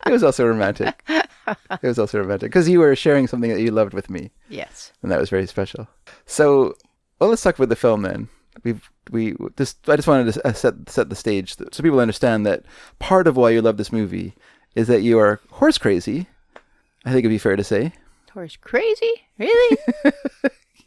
It 0.08 0.12
was 0.12 0.22
also 0.24 0.46
romantic. 0.46 1.04
it 1.08 1.82
was 1.82 1.98
also 1.98 2.18
romantic 2.18 2.50
because 2.50 2.66
you 2.68 2.78
were 2.78 2.96
sharing 2.96 3.26
something 3.26 3.50
that 3.52 3.60
you 3.60 3.70
loved 3.70 3.92
with 3.92 4.08
me. 4.08 4.30
yes. 4.48 4.90
and 5.02 5.12
that 5.12 5.20
was 5.20 5.28
very 5.28 5.46
special. 5.46 5.86
So, 6.24 6.74
well, 7.20 7.28
let's 7.28 7.42
talk 7.42 7.56
about 7.56 7.68
the 7.68 7.76
film 7.76 8.02
then. 8.02 8.28
We've 8.64 8.90
we 9.10 9.36
this. 9.56 9.74
I 9.86 9.96
just 9.96 10.08
wanted 10.08 10.32
to 10.32 10.46
uh, 10.46 10.52
set 10.52 10.74
set 10.88 11.08
the 11.08 11.16
stage 11.16 11.56
so 11.56 11.82
people 11.82 12.00
understand 12.00 12.46
that 12.46 12.64
part 12.98 13.26
of 13.26 13.36
why 13.36 13.50
you 13.50 13.62
love 13.62 13.76
this 13.76 13.92
movie 13.92 14.34
is 14.74 14.86
that 14.88 15.02
you 15.02 15.18
are 15.18 15.40
horse 15.50 15.78
crazy. 15.78 16.26
I 17.04 17.10
think 17.10 17.20
it'd 17.20 17.30
be 17.30 17.38
fair 17.38 17.56
to 17.56 17.64
say 17.64 17.92
Horse 18.32 18.56
crazy? 18.56 19.12
Really? 19.38 19.78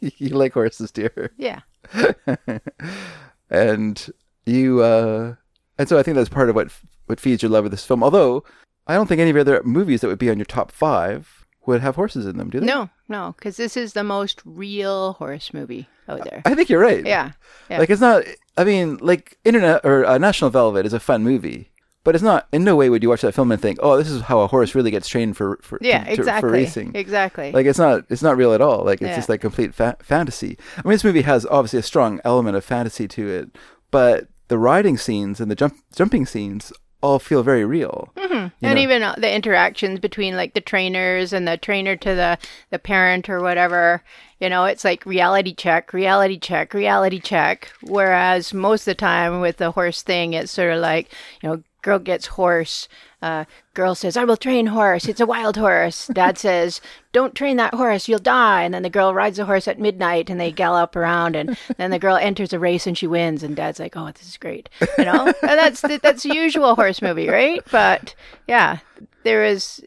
you 0.00 0.30
like 0.30 0.52
horses, 0.52 0.90
dear. 0.90 1.32
yeah. 1.36 1.60
and 3.50 4.08
you 4.46 4.82
uh 4.82 5.34
and 5.78 5.88
so 5.88 5.98
I 5.98 6.02
think 6.02 6.16
that's 6.16 6.28
part 6.28 6.48
of 6.48 6.54
what 6.54 6.70
what 7.06 7.20
feeds 7.20 7.42
your 7.42 7.50
love 7.50 7.64
of 7.64 7.70
this 7.70 7.84
film. 7.84 8.02
Although 8.02 8.44
I 8.86 8.94
don't 8.94 9.06
think 9.06 9.20
any 9.20 9.30
of 9.30 9.36
your 9.36 9.42
other 9.42 9.62
movies 9.64 10.00
that 10.00 10.08
would 10.08 10.18
be 10.18 10.30
on 10.30 10.38
your 10.38 10.44
top 10.44 10.70
five 10.70 11.41
would 11.66 11.80
have 11.80 11.96
horses 11.96 12.26
in 12.26 12.38
them, 12.38 12.50
do 12.50 12.60
they? 12.60 12.66
No, 12.66 12.90
no, 13.08 13.34
because 13.38 13.56
this 13.56 13.76
is 13.76 13.92
the 13.92 14.04
most 14.04 14.40
real 14.44 15.14
horse 15.14 15.52
movie 15.54 15.88
out 16.08 16.24
there. 16.24 16.42
I 16.44 16.54
think 16.54 16.68
you're 16.68 16.80
right. 16.80 17.04
Yeah, 17.06 17.32
yeah. 17.70 17.78
Like 17.78 17.90
it's 17.90 18.00
not. 18.00 18.24
I 18.56 18.64
mean, 18.64 18.98
like 19.00 19.38
Internet 19.44 19.80
or 19.84 20.04
uh, 20.04 20.18
National 20.18 20.50
Velvet 20.50 20.84
is 20.86 20.92
a 20.92 21.00
fun 21.00 21.22
movie, 21.22 21.70
but 22.04 22.14
it's 22.14 22.24
not. 22.24 22.48
In 22.52 22.64
no 22.64 22.74
way 22.76 22.90
would 22.90 23.02
you 23.02 23.08
watch 23.08 23.20
that 23.22 23.32
film 23.34 23.52
and 23.52 23.62
think, 23.62 23.78
"Oh, 23.82 23.96
this 23.96 24.10
is 24.10 24.22
how 24.22 24.40
a 24.40 24.46
horse 24.48 24.74
really 24.74 24.90
gets 24.90 25.08
trained 25.08 25.36
for 25.36 25.58
for 25.62 25.78
yeah, 25.80 26.04
to- 26.04 26.12
exactly. 26.12 26.48
for 26.48 26.52
racing." 26.52 26.92
Exactly. 26.94 27.52
Like 27.52 27.66
it's 27.66 27.78
not. 27.78 28.04
It's 28.08 28.22
not 28.22 28.36
real 28.36 28.52
at 28.52 28.60
all. 28.60 28.84
Like 28.84 29.00
it's 29.00 29.08
Yeah. 29.10 29.16
just 29.16 29.28
like 29.28 29.40
complete 29.40 29.74
fa- 29.74 29.96
fantasy. 30.02 30.58
I 30.76 30.82
mean, 30.82 30.92
this 30.92 31.04
movie 31.04 31.22
has 31.22 31.46
obviously 31.46 31.78
a 31.78 31.82
strong 31.82 32.20
element 32.24 32.56
of 32.56 32.64
fantasy 32.64 33.06
to 33.08 33.28
it, 33.28 33.56
but 33.90 34.26
the 34.48 34.58
riding 34.58 34.98
scenes 34.98 35.40
and 35.40 35.50
the 35.50 35.54
jump 35.54 35.74
jumping 35.94 36.26
scenes 36.26 36.72
all 37.02 37.18
feel 37.18 37.42
very 37.42 37.64
real. 37.64 38.10
and 38.16 38.52
know. 38.60 38.76
even 38.76 39.02
uh, 39.02 39.14
the 39.18 39.32
interactions 39.32 39.98
between 39.98 40.36
like 40.36 40.54
the 40.54 40.60
trainers 40.60 41.32
and 41.32 41.46
the 41.46 41.56
trainer 41.56 41.96
to 41.96 42.14
the 42.14 42.38
the 42.70 42.78
parent 42.78 43.28
or 43.28 43.40
whatever 43.40 44.02
you 44.40 44.48
know 44.48 44.64
it's 44.64 44.84
like 44.84 45.04
reality 45.06 45.54
check 45.54 45.92
reality 45.92 46.38
check 46.38 46.74
reality 46.74 47.20
check 47.20 47.70
whereas 47.82 48.52
most 48.52 48.82
of 48.82 48.86
the 48.86 48.94
time 48.94 49.40
with 49.40 49.58
the 49.58 49.70
horse 49.70 50.02
thing 50.02 50.32
it's 50.32 50.50
sort 50.52 50.72
of 50.72 50.80
like 50.80 51.12
you 51.42 51.48
know 51.48 51.62
girl 51.82 51.98
gets 51.98 52.26
horse 52.26 52.88
uh, 53.20 53.44
girl 53.74 53.94
says 53.94 54.16
i 54.16 54.24
will 54.24 54.36
train 54.36 54.66
horse 54.68 55.06
it's 55.06 55.20
a 55.20 55.26
wild 55.26 55.56
horse 55.56 56.06
dad 56.14 56.38
says 56.46 56.80
don't 57.12 57.34
train 57.34 57.56
that 57.56 57.74
horse 57.74 58.08
you'll 58.08 58.18
die 58.18 58.62
and 58.62 58.72
then 58.72 58.82
the 58.82 58.90
girl 58.90 59.12
rides 59.14 59.36
the 59.36 59.44
horse 59.44 59.68
at 59.68 59.78
midnight 59.78 60.30
and 60.30 60.40
they 60.40 60.50
gallop 60.50 60.96
around 60.96 61.36
and 61.36 61.56
then 61.76 61.90
the 61.90 61.98
girl 61.98 62.16
enters 62.16 62.52
a 62.52 62.58
race 62.58 62.86
and 62.86 62.96
she 62.96 63.06
wins 63.06 63.42
and 63.42 63.56
dad's 63.56 63.78
like 63.80 63.96
oh 63.96 64.06
this 64.12 64.26
is 64.28 64.36
great 64.36 64.68
you 64.98 65.04
know 65.04 65.26
and 65.26 65.58
that's 65.58 65.80
that's 66.02 66.22
the 66.22 66.34
usual 66.34 66.74
horse 66.74 67.02
movie 67.02 67.28
right 67.28 67.60
but 67.70 68.14
yeah 68.48 68.78
there 69.24 69.44
is 69.44 69.84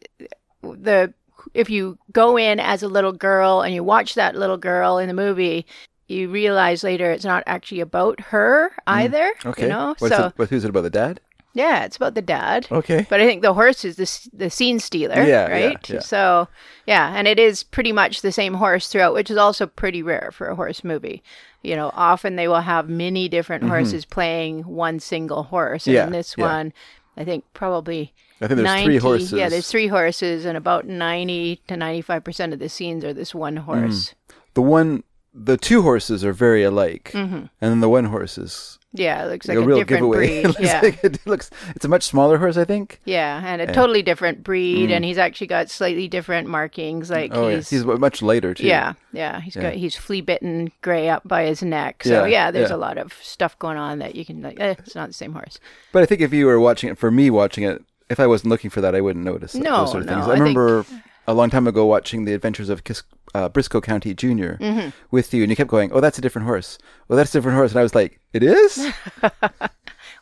the 0.61 1.13
if 1.53 1.69
you 1.69 1.97
go 2.11 2.37
in 2.37 2.59
as 2.59 2.83
a 2.83 2.87
little 2.87 3.13
girl 3.13 3.61
and 3.61 3.73
you 3.73 3.83
watch 3.83 4.15
that 4.15 4.35
little 4.35 4.57
girl 4.57 4.97
in 4.97 5.07
the 5.07 5.13
movie 5.13 5.65
you 6.07 6.29
realize 6.29 6.83
later 6.83 7.11
it's 7.11 7.25
not 7.25 7.43
actually 7.47 7.79
about 7.79 8.19
her 8.19 8.71
either 8.87 9.33
Mm. 9.41 9.49
Okay. 9.49 9.63
you 9.63 9.69
know 9.69 9.95
What's 9.99 10.15
so 10.15 10.27
it, 10.27 10.33
what, 10.35 10.49
who's 10.49 10.63
it 10.63 10.69
about? 10.69 10.81
The 10.81 10.89
dad? 10.89 11.19
Yeah 11.55 11.83
it's 11.85 11.95
about 11.97 12.13
the 12.13 12.21
dad 12.21 12.67
Okay. 12.71 13.07
but 13.09 13.19
I 13.19 13.25
think 13.25 13.41
the 13.41 13.53
horse 13.55 13.83
is 13.83 13.95
the 13.95 14.37
the 14.37 14.49
scene 14.51 14.79
stealer, 14.79 15.15
Yeah, 15.15 15.47
yeah, 15.47 15.65
right? 15.67 15.89
yeah. 15.89 15.99
So 16.01 16.47
yeah, 16.85 17.13
and 17.17 17.27
it 17.27 17.39
is 17.39 17.63
pretty 17.63 17.91
much 17.91 18.21
the 18.21 18.31
same 18.31 18.53
horse 18.55 18.89
throughout, 18.89 19.13
which 19.15 19.31
is 19.31 19.37
also 19.37 19.65
pretty 19.65 20.03
rare 20.03 20.29
for 20.31 20.47
a 20.47 20.55
horse 20.55 20.83
movie. 20.83 21.23
You 21.63 21.75
know, 21.75 21.89
often 21.95 22.35
they 22.35 22.47
will 22.47 22.61
have 22.61 22.87
many 22.89 23.27
different 23.27 23.63
horses 23.63 24.05
playing 24.05 24.63
one 24.67 24.99
single 24.99 25.43
horse, 25.43 25.87
and 25.87 25.95
Mm-hmm. 25.95 26.01
Yeah, 26.01 26.05
in 26.07 26.11
this 26.11 26.35
yeah. 26.37 26.45
one, 26.45 26.73
I 27.17 27.23
think 27.23 27.43
probably. 27.53 28.13
I 28.41 28.47
think 28.47 28.57
there's 28.57 28.65
90, 28.65 28.85
three 28.85 28.97
horses. 28.97 29.31
Yeah, 29.31 29.49
there's 29.49 29.71
three 29.71 29.87
horses, 29.87 30.45
and 30.45 30.57
about 30.57 30.85
ninety 30.85 31.61
to 31.67 31.75
ninety-five 31.77 32.23
percent 32.23 32.53
of 32.53 32.59
the 32.59 32.69
scenes 32.69 33.03
are 33.05 33.13
this 33.13 33.33
one 33.33 33.55
horse. 33.57 34.13
The 34.53 34.61
one, 34.61 35.03
the 35.33 35.55
two 35.57 35.81
horses 35.81 36.23
are 36.25 36.33
very 36.33 36.63
alike, 36.63 37.11
and 37.15 37.49
then 37.59 37.79
the 37.79 37.89
one 37.89 38.05
horse 38.05 38.37
is 38.37 38.77
Yeah, 38.97 39.25
it 39.25 39.29
looks 39.29 39.47
like 39.47 39.57
a 39.57 39.61
a, 39.61 39.65
real 39.65 39.77
different 39.79 40.01
giveaway. 40.01 40.17
breed. 40.27 40.37
it 40.45 40.47
looks 40.47 40.59
yeah. 40.61 40.81
like 40.81 41.03
it 41.03 41.27
looks. 41.27 41.49
It's 41.75 41.85
a 41.85 41.87
much 41.87 42.03
smaller 42.03 42.37
horse, 42.37 42.57
I 42.57 42.65
think. 42.65 42.99
Yeah, 43.05 43.41
and 43.45 43.61
a 43.61 43.71
totally 43.71 44.01
different 44.01 44.43
breed, 44.43 44.89
Mm. 44.89 44.93
and 44.95 45.05
he's 45.05 45.17
actually 45.17 45.47
got 45.47 45.69
slightly 45.69 46.07
different 46.07 46.47
markings. 46.47 47.09
Like 47.09 47.31
Oh, 47.33 47.47
yeah. 47.49 47.55
he's, 47.57 47.69
He's 47.69 47.85
much 47.85 48.21
lighter 48.21 48.53
too. 48.53 48.65
Yeah, 48.67 48.93
yeah. 49.13 49.39
He's 49.41 49.55
got 49.55 49.73
he's 49.73 49.95
flea 49.95 50.21
bitten 50.21 50.71
gray 50.81 51.09
up 51.09 51.27
by 51.27 51.43
his 51.45 51.61
neck. 51.63 52.03
So 52.03 52.25
Yeah, 52.25 52.25
yeah, 52.25 52.51
there's 52.51 52.69
yeah. 52.69 52.75
a 52.75 52.77
lot 52.77 52.97
of 52.97 53.13
stuff 53.21 53.57
going 53.59 53.77
on 53.77 53.99
that 53.99 54.15
you 54.15 54.25
can 54.25 54.41
like. 54.41 54.59
Eh, 54.59 54.75
it's 54.79 54.95
not 54.95 55.07
the 55.07 55.13
same 55.13 55.33
horse. 55.33 55.59
But 55.91 56.03
I 56.03 56.05
think 56.05 56.21
if 56.21 56.33
you 56.33 56.45
were 56.45 56.59
watching 56.59 56.89
it, 56.89 56.97
for 56.97 57.11
me 57.11 57.29
watching 57.29 57.63
it, 57.63 57.83
if 58.09 58.19
I 58.19 58.27
wasn't 58.27 58.49
looking 58.51 58.69
for 58.69 58.81
that, 58.81 58.93
I 58.95 59.01
wouldn't 59.01 59.25
notice 59.25 59.55
No, 59.55 59.79
those 59.81 59.91
sort 59.91 60.03
of 60.03 60.09
things. 60.09 60.25
no, 60.27 60.31
I 60.31 60.35
I 60.35 60.39
think- 60.39 60.55
remember 60.57 60.85
a 61.27 61.33
long 61.33 61.49
time 61.49 61.67
ago 61.67 61.85
watching 61.85 62.25
the 62.25 62.33
Adventures 62.33 62.69
of 62.69 62.83
Kis- 62.83 63.03
uh, 63.33 63.49
Brisco 63.49 63.81
County 63.81 64.13
junior 64.13 64.57
Mm-hmm. 64.61 64.89
with 65.11 65.33
you, 65.33 65.43
and 65.43 65.49
you 65.49 65.55
kept 65.55 65.69
going, 65.69 65.91
"Oh, 65.91 65.99
that's 66.01 66.17
a 66.17 66.21
different 66.21 66.47
horse. 66.47 66.77
Oh, 67.09 67.15
that's 67.15 67.33
a 67.33 67.37
different 67.37 67.57
horse," 67.57 67.71
and 67.71 67.79
I 67.79 67.83
was 67.83 67.95
like, 67.95 68.19
"It 68.33 68.43
is." 68.43 68.87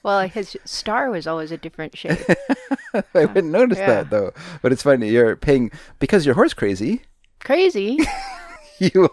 Well, 0.04 0.28
his 0.28 0.58
star 0.66 1.10
was 1.10 1.28
always 1.28 1.52
a 1.54 1.58
different 1.58 1.96
shape. 1.98 2.20
I 3.16 3.24
wouldn't 3.26 3.52
notice 3.54 3.78
Yeah. 3.78 3.88
that 3.88 4.10
though. 4.10 4.34
But 4.62 4.74
it's 4.74 4.84
funny 4.84 5.10
you're 5.10 5.38
paying 5.38 5.72
because 6.00 6.26
you're 6.26 6.36
horse 6.36 6.54
crazy. 6.54 7.04
Crazy. 7.40 8.00
You 8.94 9.10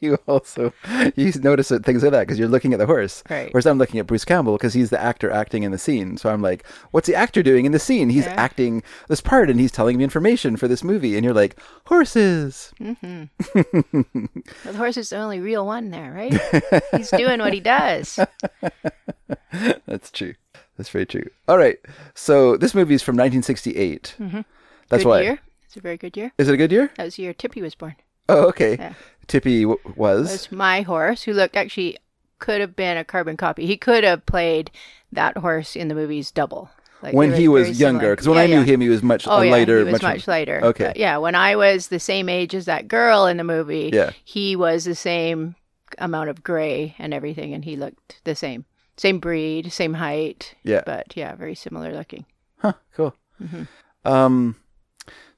you 0.00 0.18
also 0.26 0.72
you 1.14 1.32
notice 1.40 1.68
things 1.68 2.02
like 2.02 2.12
that 2.12 2.20
because 2.26 2.38
you're 2.38 2.48
looking 2.48 2.72
at 2.72 2.78
the 2.78 2.86
horse. 2.86 3.22
Right. 3.30 3.52
Whereas 3.52 3.66
I'm 3.66 3.78
looking 3.78 4.00
at 4.00 4.06
Bruce 4.06 4.24
Campbell 4.24 4.56
because 4.56 4.74
he's 4.74 4.90
the 4.90 5.00
actor 5.00 5.30
acting 5.30 5.62
in 5.62 5.70
the 5.70 5.78
scene. 5.78 6.16
So 6.16 6.28
I'm 6.30 6.42
like, 6.42 6.66
what's 6.90 7.06
the 7.06 7.14
actor 7.14 7.42
doing 7.42 7.64
in 7.64 7.72
the 7.72 7.78
scene? 7.78 8.10
He's 8.10 8.24
Yeah. 8.26 8.34
acting 8.36 8.82
this 9.08 9.20
part 9.20 9.48
and 9.50 9.60
he's 9.60 9.70
telling 9.70 9.96
me 9.98 10.04
information 10.04 10.56
for 10.56 10.66
this 10.66 10.82
movie. 10.82 11.16
And 11.16 11.24
you're 11.24 11.34
like, 11.34 11.56
horses. 11.86 12.72
the 12.80 13.28
horse 14.76 14.96
is 14.96 15.10
the 15.10 15.16
only 15.18 15.40
real 15.40 15.66
one 15.66 15.90
there, 15.90 16.12
right? 16.12 16.82
He's 16.96 17.10
doing 17.10 17.40
what 17.40 17.52
he 17.52 17.60
does. 17.60 18.18
That's 19.86 20.10
true. 20.10 20.34
That's 20.76 20.88
very 20.90 21.06
true. 21.06 21.26
All 21.48 21.58
right. 21.58 21.78
So 22.14 22.56
this 22.56 22.74
movie 22.74 22.94
is 22.94 23.02
from 23.02 23.14
1968. 23.16 24.02
That's 24.18 24.18
Mm-hmm. 24.18 24.40
good 24.96 25.04
why. 25.06 25.22
year. 25.22 25.38
It's 25.66 25.76
a 25.76 25.80
very 25.80 25.96
good 25.96 26.16
year. 26.16 26.32
Is 26.38 26.48
it 26.48 26.54
a 26.54 26.56
good 26.56 26.72
year? 26.72 26.90
That 26.96 27.04
was 27.04 27.16
the 27.16 27.22
year 27.22 27.32
Tippy 27.34 27.62
was 27.62 27.74
born. 27.74 27.96
Oh, 28.28 28.46
okay. 28.48 28.76
Yeah. 28.76 28.94
Tippy 29.26 29.62
w- 29.62 29.80
was. 29.96 30.30
That's 30.30 30.52
my 30.52 30.82
horse, 30.82 31.22
who 31.22 31.32
looked 31.32 31.56
actually 31.56 31.98
could 32.38 32.60
have 32.60 32.74
been 32.76 32.96
a 32.96 33.04
carbon 33.04 33.36
copy. 33.36 33.66
He 33.66 33.76
could 33.76 34.04
have 34.04 34.26
played 34.26 34.70
that 35.12 35.36
horse 35.38 35.76
in 35.76 35.88
the 35.88 35.94
movies 35.94 36.30
double. 36.30 36.70
Like, 37.02 37.14
when 37.14 37.32
he 37.32 37.48
was 37.48 37.80
younger, 37.80 38.12
because 38.12 38.28
when 38.28 38.36
Yeah, 38.38 38.44
I 38.44 38.46
knew 38.46 38.58
yeah. 38.60 38.64
him, 38.74 38.80
he 38.80 38.88
was 38.88 39.02
much 39.02 39.26
Oh 39.26 39.40
yeah, 39.40 39.50
lighter, 39.50 39.78
he 39.78 39.84
was 39.84 39.92
much, 39.92 40.02
much, 40.02 40.28
lighter. 40.28 40.60
Okay. 40.62 40.84
But 40.86 40.96
yeah, 40.96 41.16
when 41.18 41.34
I 41.34 41.56
was 41.56 41.88
the 41.88 41.98
same 41.98 42.28
age 42.28 42.54
as 42.54 42.66
that 42.66 42.86
girl 42.86 43.26
in 43.26 43.38
the 43.38 43.44
movie, 43.44 43.90
Yeah. 43.92 44.10
he 44.24 44.54
was 44.54 44.84
the 44.84 44.94
same 44.94 45.56
amount 45.98 46.30
of 46.30 46.42
gray 46.44 46.94
and 46.98 47.12
everything, 47.12 47.54
and 47.54 47.64
he 47.64 47.74
looked 47.76 48.20
the 48.24 48.36
same, 48.36 48.64
same 48.96 49.18
breed, 49.18 49.72
same 49.72 49.94
height. 49.94 50.54
Yeah. 50.62 50.82
but 50.86 51.16
yeah, 51.16 51.34
very 51.34 51.56
similar 51.56 51.92
looking. 51.92 52.24
Huh, 52.58 52.74
cool. 52.94 53.14
Mm-hmm. 53.42 53.64
Um, 54.08 54.56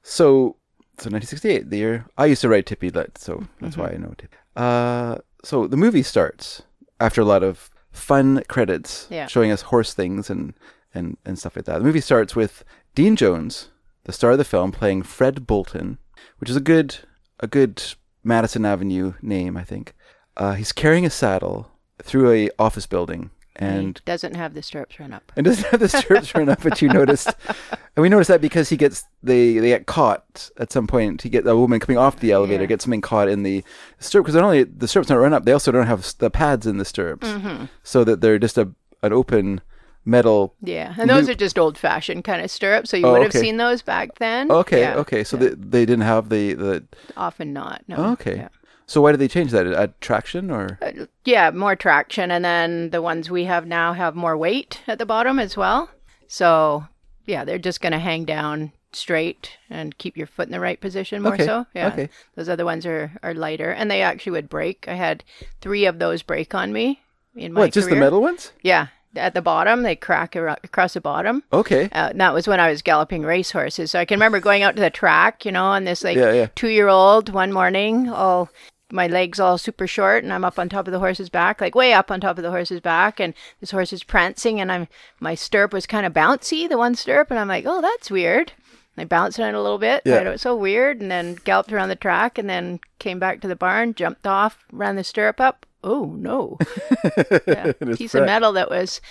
so 0.03 0.57
so 0.97 1.09
1968, 1.09 1.69
the 1.69 1.77
year 1.77 2.05
I 2.17 2.25
used 2.25 2.41
to 2.41 2.49
write 2.49 2.65
Tippy 2.65 2.89
Lit, 2.89 3.17
so 3.17 3.43
that's 3.59 3.75
Mm-hmm. 3.75 3.81
why 3.81 3.89
I 3.91 3.97
know 3.97 4.13
Tippy. 4.17 4.35
Uh, 4.55 5.17
so 5.43 5.67
the 5.67 5.77
movie 5.77 6.03
starts 6.03 6.63
after 6.99 7.21
a 7.21 7.25
lot 7.25 7.43
of 7.43 7.69
fun 7.91 8.43
credits 8.47 9.07
Yeah. 9.09 9.27
showing 9.27 9.51
us 9.51 9.63
horse 9.63 9.93
things 9.93 10.29
and 10.29 10.53
and 10.93 11.17
and 11.25 11.37
stuff 11.37 11.55
like 11.55 11.65
that. 11.65 11.79
The 11.79 11.83
movie 11.85 12.01
starts 12.01 12.35
with 12.35 12.63
Dean 12.95 13.15
Jones, 13.15 13.69
the 14.05 14.13
star 14.13 14.31
of 14.31 14.37
the 14.37 14.45
film, 14.45 14.71
playing 14.71 15.03
Fred 15.03 15.45
Bolton, 15.45 15.97
which 16.39 16.49
is 16.49 16.55
a 16.55 16.61
good 16.61 16.97
a 17.39 17.47
good 17.47 17.83
Madison 18.23 18.65
Avenue 18.65 19.13
name, 19.21 19.57
I 19.57 19.63
think. 19.63 19.93
Uh, 20.37 20.53
he's 20.53 20.71
carrying 20.71 21.05
a 21.05 21.09
saddle 21.09 21.71
through 22.01 22.31
a 22.31 22.49
office 22.57 22.87
building. 22.87 23.29
And 23.57 23.97
he 23.97 24.01
doesn't 24.05 24.35
have 24.35 24.53
the 24.53 24.61
stirrups 24.61 24.99
run 24.99 25.13
up. 25.13 25.31
and 25.37 25.45
doesn't 25.45 25.65
have 25.71 25.79
the 25.79 25.87
stirrups 25.89 26.35
run 26.35 26.49
up, 26.49 26.61
but 26.61 26.81
you 26.81 26.89
noticed, 26.89 27.29
and 27.95 28.01
we 28.01 28.09
noticed 28.09 28.27
that 28.27 28.41
because 28.41 28.69
he 28.69 28.75
gets 28.77 29.05
they 29.23 29.57
they 29.59 29.69
get 29.69 29.85
caught 29.85 30.49
at 30.59 30.71
some 30.71 30.87
point. 30.87 31.21
He 31.21 31.29
get 31.29 31.47
a 31.47 31.55
woman 31.55 31.79
coming 31.79 31.97
off 31.97 32.19
the 32.19 32.31
elevator 32.31 32.63
Yeah. 32.63 32.67
gets 32.67 32.83
something 32.83 33.01
caught 33.01 33.29
in 33.29 33.43
the 33.43 33.63
stirrup 33.99 34.25
because 34.25 34.35
not 34.35 34.43
only 34.43 34.63
the 34.63 34.87
stirrups 34.87 35.07
don't 35.09 35.19
run 35.19 35.33
up, 35.33 35.45
they 35.45 35.53
also 35.53 35.71
don't 35.71 35.87
have 35.87 36.13
the 36.17 36.29
pads 36.29 36.67
in 36.67 36.77
the 36.77 36.85
stirrups, 36.85 37.27
Mm-hmm. 37.27 37.65
so 37.83 38.03
that 38.03 38.21
they're 38.21 38.39
just 38.39 38.57
a 38.57 38.71
an 39.03 39.13
open 39.13 39.61
metal. 40.03 40.53
Yeah, 40.61 40.93
and 40.97 41.09
those 41.09 41.27
Loop. 41.27 41.35
are 41.35 41.39
just 41.39 41.57
old 41.57 41.77
fashioned 41.77 42.23
kind 42.25 42.43
of 42.43 42.51
stirrups, 42.51 42.89
so 42.89 42.97
you 42.97 43.05
Oh, 43.05 43.13
would 43.13 43.21
have 43.23 43.29
okay. 43.31 43.39
seen 43.39 43.57
those 43.57 43.81
back 43.81 44.17
then. 44.19 44.51
Okay, 44.51 44.81
Yeah, 44.81 44.95
okay, 44.97 45.23
so 45.23 45.37
they, 45.37 45.49
they 45.49 45.85
didn't 45.85 46.01
have 46.01 46.29
the 46.29 46.53
the. 46.53 46.83
often 47.17 47.53
not. 47.53 47.83
No. 47.87 48.11
Okay, 48.13 48.35
Yeah. 48.35 48.49
So 48.87 49.01
why 49.01 49.11
did 49.11 49.19
they 49.19 49.27
change 49.27 49.51
that? 49.51 49.67
Add 49.67 49.99
traction 50.01 50.51
or? 50.51 50.77
Uh, 50.81 51.05
yeah, 51.23 51.51
more 51.51 51.75
traction, 51.75 52.31
and 52.31 52.43
then 52.45 52.89
the 52.91 53.01
ones 53.01 53.29
we 53.29 53.45
have 53.45 53.65
now 53.65 53.93
have 53.93 54.15
more 54.15 54.37
weight 54.37 54.81
at 54.87 54.99
the 54.99 55.05
bottom 55.05 55.39
as 55.39 55.57
well. 55.57 55.89
So 56.27 56.85
yeah, 57.25 57.43
they're 57.45 57.57
just 57.59 57.81
going 57.81 57.93
to 57.93 57.99
hang 57.99 58.25
down 58.25 58.71
straight 58.93 59.57
and 59.69 59.97
keep 59.97 60.15
your 60.15 60.27
foot 60.27 60.47
in 60.47 60.51
the 60.53 60.59
right 60.59 60.79
position 60.79 61.21
more 61.21 61.33
Okay, 61.33 61.45
so. 61.45 61.65
Yeah. 61.73 61.87
okay. 61.89 62.09
Those 62.35 62.47
other 62.49 62.65
ones 62.65 62.85
are 62.85 63.11
are 63.23 63.33
lighter, 63.33 63.71
and 63.71 63.89
they 63.89 64.01
actually 64.01 64.33
would 64.33 64.49
break. 64.49 64.87
I 64.87 64.93
had 64.95 65.23
three 65.61 65.85
of 65.85 65.99
those 65.99 66.21
break 66.23 66.53
on 66.55 66.71
me 66.71 67.01
in 67.35 67.53
my 67.53 67.61
What, 67.61 67.73
just 67.73 67.89
the 67.89 67.95
metal 67.95 68.21
ones? 68.21 68.53
Yeah, 68.61 68.87
at 69.15 69.33
the 69.33 69.41
bottom, 69.41 69.83
they 69.83 69.95
crack 69.95 70.35
across 70.35 70.93
the 70.93 71.01
bottom. 71.01 71.43
Okay. 71.51 71.89
Uh, 71.91 72.11
that 72.15 72.33
was 72.33 72.47
when 72.47 72.59
I 72.59 72.69
was 72.69 72.81
galloping 72.81 73.23
racehorses. 73.23 73.91
So 73.91 73.99
I 73.99 74.05
can 74.05 74.15
remember 74.17 74.39
going 74.39 74.63
out 74.63 74.75
to 74.75 74.81
the 74.81 74.89
track, 74.89 75.45
you 75.45 75.51
know, 75.51 75.65
on 75.65 75.83
this 75.85 76.03
like 76.03 76.17
Yeah, 76.17 76.33
yeah. 76.33 76.47
two 76.55 76.69
year 76.69 76.87
old 76.87 77.29
one 77.33 77.51
morning, 77.51 78.09
all 78.09 78.49
my 78.95 79.07
legs 79.07 79.39
all 79.39 79.57
super 79.57 79.85
short, 79.85 80.23
and 80.23 80.33
I'm 80.33 80.45
up 80.45 80.57
on 80.57 80.69
top 80.69 80.87
of 80.87 80.93
the 80.93 80.99
horse's 80.99 81.29
back, 81.29 81.61
like 81.61 81.75
way 81.75 81.93
up 81.93 82.09
on 82.09 82.21
top 82.21 82.37
of 82.37 82.43
the 82.43 82.49
horse's 82.49 82.79
back, 82.79 83.19
and 83.19 83.33
this 83.59 83.71
horse 83.71 83.93
is 83.93 84.03
prancing, 84.03 84.59
and 84.59 84.71
I'm 84.71 84.87
my 85.19 85.35
stirrup 85.35 85.73
was 85.73 85.85
kind 85.85 86.05
of 86.05 86.13
bouncy, 86.13 86.67
the 86.67 86.77
one 86.77 86.95
stirrup, 86.95 87.29
and 87.29 87.39
I'm 87.39 87.47
like, 87.47 87.65
oh, 87.67 87.81
that's 87.81 88.09
weird. 88.09 88.53
I 88.97 89.03
bounced 89.03 89.39
on 89.41 89.49
it 89.49 89.55
a 89.55 89.61
little 89.61 89.77
bit. 89.77 90.03
Yeah. 90.05 90.15
thought 90.15 90.27
It 90.27 90.31
was 90.31 90.41
so 90.41 90.55
weird, 90.55 91.01
and 91.01 91.11
then 91.11 91.35
galloped 91.43 91.73
around 91.73 91.89
the 91.89 91.95
track, 91.95 92.37
and 92.37 92.49
then 92.49 92.79
came 92.97 93.19
back 93.19 93.41
to 93.41 93.47
the 93.47 93.55
barn, 93.55 93.93
jumped 93.93 94.25
off, 94.25 94.65
ran 94.71 94.95
the 94.95 95.03
stirrup 95.03 95.39
up. 95.39 95.65
oh 95.83 96.05
no, 96.17 96.57
yeah. 97.47 97.73
Piece 97.95 98.15
of 98.15 98.25
metal 98.25 98.53
that 98.53 98.69
was 98.69 99.01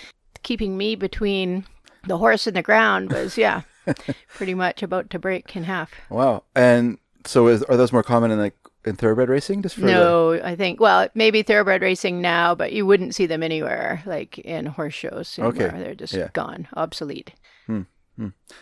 keeping 0.43 0.77
me 0.77 0.95
between 0.95 1.65
the 2.07 2.17
horse 2.17 2.47
and 2.47 2.55
the 2.55 2.61
ground 2.61 3.11
was 3.11 3.37
yeah, 3.37 3.61
pretty 4.29 4.53
much 4.53 4.83
about 4.83 5.09
to 5.11 5.19
break 5.19 5.55
in 5.55 5.63
half. 5.63 5.91
Wow. 6.09 6.43
And 6.55 6.97
so 7.25 7.47
is, 7.47 7.63
are 7.63 7.77
those 7.77 7.91
more 7.91 8.03
common 8.03 8.31
in 8.31 8.39
like 8.39 8.55
in 8.87 8.95
thoroughbred 8.95 9.29
racing? 9.29 9.61
Just 9.61 9.75
for 9.75 9.81
the- 9.81 9.87
No, 9.87 10.33
I 10.43 10.55
think 10.55 10.79
well 10.79 11.07
maybe 11.15 11.41
thoroughbred 11.43 11.81
racing 11.81 12.21
now, 12.21 12.55
but 12.55 12.71
you 12.73 12.85
wouldn't 12.85 13.15
see 13.15 13.25
them 13.25 13.41
anywhere 13.43 14.03
like 14.05 14.37
in 14.39 14.65
horse 14.65 14.93
shows. 14.93 15.37
Okay. 15.39 15.69
They're 15.69 15.95
just 15.95 16.13
Yeah. 16.13 16.29
gone, 16.33 16.67
obsolete. 16.73 17.31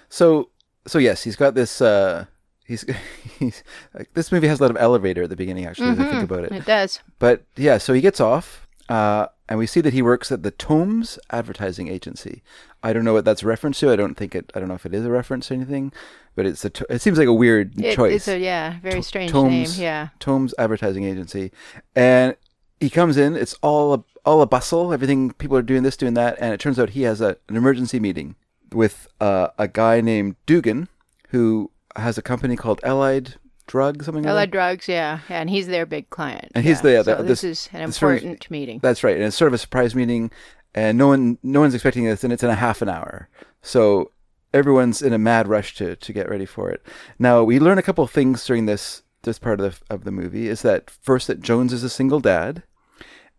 So 0.10 0.50
so 0.88 1.00
yes, 1.00 1.24
he's 1.24 1.36
got 1.36 1.56
this. 1.56 1.82
uh 1.82 2.26
He's 2.66 2.86
he's 3.40 3.62
like, 3.94 4.14
this 4.14 4.32
movie 4.32 4.48
has 4.48 4.60
a 4.60 4.64
lot 4.64 4.72
of 4.72 4.78
elevator 4.78 5.24
at 5.24 5.30
the 5.30 5.36
beginning. 5.36 5.66
Actually, 5.66 5.90
as 5.90 6.00
I 6.00 6.10
think 6.10 6.24
about 6.24 6.46
it. 6.46 6.52
It 6.54 6.66
does. 6.66 7.02
But 7.20 7.44
yeah, 7.58 7.78
so 7.78 7.92
he 7.94 8.00
gets 8.00 8.22
off, 8.22 8.66
uh, 8.88 9.28
and 9.54 9.60
we 9.60 9.68
see 9.68 9.82
that 9.82 9.94
he 9.94 10.02
works 10.02 10.32
at 10.32 10.42
the 10.42 10.50
Tomes 10.50 11.20
Advertising 11.30 11.88
Agency. 11.88 12.42
I 12.82 12.92
don't 12.92 13.06
know 13.06 13.14
what 13.14 13.24
that's 13.24 13.44
a 13.44 13.46
reference 13.46 13.80
to. 13.82 13.92
I 13.92 13.96
don't 13.96 14.16
think 14.16 14.34
it. 14.34 14.52
I 14.56 14.60
don't 14.60 14.68
know 14.68 14.74
if 14.74 14.84
it 14.84 14.96
is 14.96 15.06
a 15.06 15.12
reference 15.12 15.50
to 15.50 15.54
anything, 15.54 15.94
but 16.36 16.48
it's 16.48 16.66
a. 16.66 16.72
It 16.90 17.04
seems 17.04 17.20
like 17.20 17.28
a 17.28 17.34
weird 17.34 17.80
It, 17.80 17.96
choice. 17.96 18.16
it's 18.16 18.28
a 18.28 18.40
yeah, 18.40 18.80
very 18.80 19.04
strange 19.04 19.32
Tomes, 19.32 19.78
name. 19.78 19.84
Yeah. 19.84 20.08
Tomes 20.20 20.56
Advertising 20.58 21.04
Agency, 21.04 21.52
and 21.96 22.36
he 22.80 22.90
comes 22.90 23.16
in. 23.16 23.36
It's 23.36 23.54
all 23.62 23.94
a, 23.94 24.04
all 24.26 24.42
a 24.42 24.48
bustle. 24.48 24.92
Everything 24.92 25.32
people 25.34 25.56
are 25.56 25.62
doing 25.62 25.84
this, 25.84 25.98
doing 25.98 26.16
that, 26.16 26.36
and 26.40 26.52
it 26.52 26.60
turns 26.60 26.80
out 26.80 26.90
he 26.90 27.04
has 27.04 27.22
a, 27.22 27.38
an 27.48 27.56
emergency 27.56 28.00
meeting 28.00 28.36
with 28.72 29.08
uh, 29.22 29.50
a 29.60 29.68
guy 29.68 30.02
named 30.02 30.36
Dugan, 30.48 30.88
who 31.30 31.70
has 31.96 32.18
a 32.18 32.24
company 32.24 32.56
called 32.56 32.80
Allied 32.84 33.36
Drug, 33.68 34.04
something 34.04 34.24
like 34.24 34.30
Allied 34.32 34.50
that. 34.50 34.52
Drugs, 34.52 34.88
yeah, 34.88 35.20
and 35.30 35.50
he's 35.50 35.68
their 35.68 35.86
big 35.86 36.10
client. 36.10 36.52
And 36.54 36.66
he's 36.66 36.84
yeah. 36.84 37.02
the- 37.02 37.04
so 37.04 37.16
this, 37.24 37.42
this- 37.42 37.44
is 37.44 37.70
an 37.74 37.86
this 37.86 37.98
sort 37.98 38.18
of- 38.18 38.24
important 38.24 38.52
meeting. 38.52 38.80
That's 38.82 39.04
right, 39.04 39.16
and 39.16 39.26
it's 39.26 39.36
sort 39.38 39.48
of 39.48 39.54
a 39.54 39.58
surprise 39.58 39.96
meeting, 39.96 40.32
and 40.76 40.98
no 40.98 41.08
one 41.08 41.38
no 41.44 41.62
one's 41.62 41.74
expecting 41.74 42.06
this, 42.06 42.24
and 42.24 42.34
it's 42.34 42.44
in 42.44 42.50
a 42.50 42.56
half 42.56 42.82
an 42.82 42.90
hour. 42.90 43.30
So 43.62 44.12
everyone's 44.54 45.02
in 45.02 45.14
a 45.14 45.18
mad 45.18 45.48
rush 45.48 45.76
to 45.76 45.96
to 45.96 46.14
get 46.14 46.30
ready 46.30 46.46
for 46.46 46.70
it. 46.70 46.86
Now 47.18 47.44
we 47.44 47.60
learn 47.60 47.78
a 47.78 47.84
couple 47.84 48.04
of 48.04 48.12
things 48.12 48.46
during 48.46 48.66
this 48.66 49.04
this 49.24 49.40
part 49.40 49.60
of 49.60 49.80
the 49.88 49.94
of 49.94 50.04
the 50.04 50.12
movie. 50.12 50.48
Is 50.50 50.62
that 50.64 50.90
first 50.90 51.28
that 51.28 51.42
Jones 51.42 51.72
is 51.74 51.84
a 51.84 51.90
single 51.90 52.20
dad, 52.20 52.64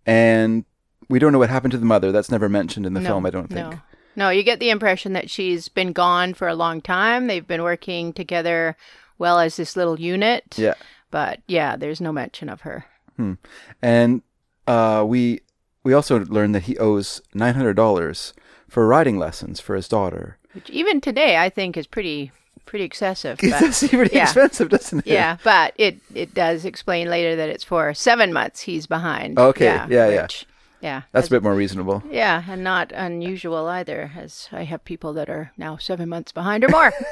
and 0.07 0.65
we 1.09 1.19
don't 1.19 1.33
know 1.33 1.39
what 1.39 1.51
happened 1.51 1.73
to 1.73 1.79
the 1.79 1.85
mother. 1.85 2.13
That's 2.13 2.31
never 2.31 2.49
mentioned 2.49 2.87
in 2.87 2.95
the 2.95 3.01
no, 3.01 3.09
film. 3.09 3.27
I 3.27 3.31
don't 3.31 3.49
think. 3.49 3.71
No. 3.71 3.81
No, 4.17 4.31
you 4.31 4.45
get 4.45 4.61
the 4.61 4.71
impression 4.71 5.13
that 5.15 5.29
she's 5.29 5.69
been 5.69 5.93
gone 5.93 6.35
for 6.35 6.47
a 6.47 6.55
long 6.55 6.81
time. 6.81 7.27
They've 7.27 7.47
been 7.47 7.65
working 7.65 8.13
together 8.13 8.77
well 9.19 9.39
as 9.39 9.57
this 9.57 9.77
little 9.77 9.99
unit. 10.01 10.55
Yeah, 10.57 10.75
But 11.11 11.41
yeah, 11.47 11.77
there's 11.77 12.01
no 12.01 12.13
mention 12.13 12.49
of 12.49 12.63
her. 12.63 12.87
Hmm. 13.17 13.35
and 13.81 14.23
uh, 14.67 15.05
we 15.07 15.41
we 15.85 15.93
also 15.93 16.25
learn 16.25 16.51
that 16.53 16.65
he 16.65 16.77
owes 16.79 17.21
nine 17.33 17.55
hundred 17.55 17.75
dollars 17.75 18.33
for 18.69 18.89
riding 18.89 19.19
lessons 19.19 19.61
for 19.61 19.77
his 19.77 19.87
daughter. 19.87 20.39
Which 20.53 20.69
even 20.71 21.01
today 21.01 21.37
I 21.37 21.49
think 21.49 21.77
is 21.77 21.87
pretty 21.87 22.33
pretty 22.67 22.85
excessive. 22.85 23.39
It 23.43 23.51
but- 23.51 23.61
does 23.61 23.87
pretty 23.89 24.17
yeah. 24.17 24.25
expensive, 24.25 24.69
doesn't 24.71 25.01
it? 25.01 25.07
Yeah, 25.07 25.37
but 25.45 25.75
it 25.77 25.99
it 26.15 26.35
does 26.35 26.65
explain 26.65 27.09
later 27.09 27.37
that 27.37 27.49
it's 27.51 27.63
for 27.63 27.95
seven 27.95 28.33
months 28.33 28.63
he's 28.63 28.87
behind. 28.89 29.39
Okay, 29.39 29.67
yeah, 29.67 29.87
yeah. 29.89 30.23
which- 30.23 30.47
yeah. 30.81 31.03
that's 31.13 31.29
a 31.29 31.31
bit 31.31 31.43
more 31.43 31.55
reasonable. 31.55 32.03
Yeah, 32.11 32.43
and 32.49 32.63
not 32.65 32.93
unusual 32.93 33.69
either, 33.69 34.11
as 34.17 34.49
I 34.53 34.65
have 34.65 34.85
people 34.85 35.13
that 35.15 35.31
are 35.31 35.53
now 35.57 35.77
seven 35.79 36.09
months 36.11 36.31
behind 36.33 36.63
or 36.65 36.69
more. 36.69 36.93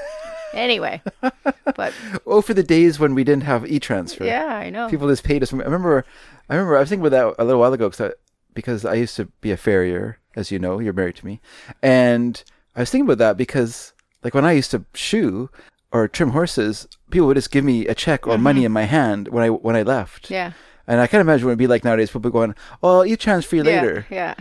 anyway, 0.54 1.02
but 1.76 1.92
Oh, 2.26 2.42
for 2.42 2.54
the 2.54 2.62
days 2.62 2.98
when 2.98 3.14
we 3.14 3.24
didn't 3.24 3.44
have 3.44 3.70
e-transfer. 3.70 4.24
yeah, 4.24 4.46
I 4.56 4.70
know. 4.70 4.88
People 4.88 5.08
just 5.08 5.24
paid 5.24 5.42
us. 5.42 5.52
I 5.52 5.56
remember, 5.58 6.04
I 6.48 6.54
remember. 6.54 6.76
I 6.76 6.80
was 6.80 6.88
thinking 6.88 7.06
about 7.06 7.36
that 7.36 7.42
a 7.42 7.44
little 7.44 7.60
while 7.60 7.72
ago 7.72 7.88
because 7.88 8.10
I, 8.10 8.14
because 8.54 8.84
I 8.84 8.94
used 8.94 9.16
to 9.16 9.26
be 9.40 9.50
a 9.50 9.56
farrier, 9.56 10.18
as 10.36 10.50
you 10.50 10.58
know. 10.58 10.78
You're 10.78 10.92
married 10.92 11.16
to 11.16 11.26
me, 11.26 11.40
and 11.82 12.42
I 12.76 12.80
was 12.80 12.90
thinking 12.90 13.06
about 13.06 13.18
that 13.18 13.36
because, 13.36 13.92
like, 14.22 14.34
when 14.34 14.44
I 14.44 14.52
used 14.52 14.70
to 14.72 14.84
shoe 14.94 15.50
or 15.92 16.08
trim 16.08 16.30
horses, 16.30 16.86
people 17.10 17.26
would 17.28 17.36
just 17.36 17.50
give 17.50 17.64
me 17.64 17.86
a 17.86 17.94
check 17.94 18.26
or 18.26 18.38
money 18.38 18.64
in 18.64 18.72
my 18.72 18.84
hand 18.84 19.28
when 19.28 19.42
I 19.44 19.48
when 19.50 19.76
I 19.76 19.82
left. 19.82 20.24
Mm-hmm. 20.24 20.34
yeah. 20.34 20.52
And 20.86 21.00
I 21.00 21.06
can't 21.06 21.20
imagine 21.20 21.46
what 21.46 21.50
it'd 21.52 21.58
be 21.60 21.68
like 21.68 21.84
nowadays. 21.84 22.10
People 22.10 22.30
going, 22.32 22.54
"Oh, 22.82 23.02
you 23.02 23.16
transfer 23.16 23.56
you 23.56 23.62
later." 23.62 24.04
Yeah, 24.10 24.34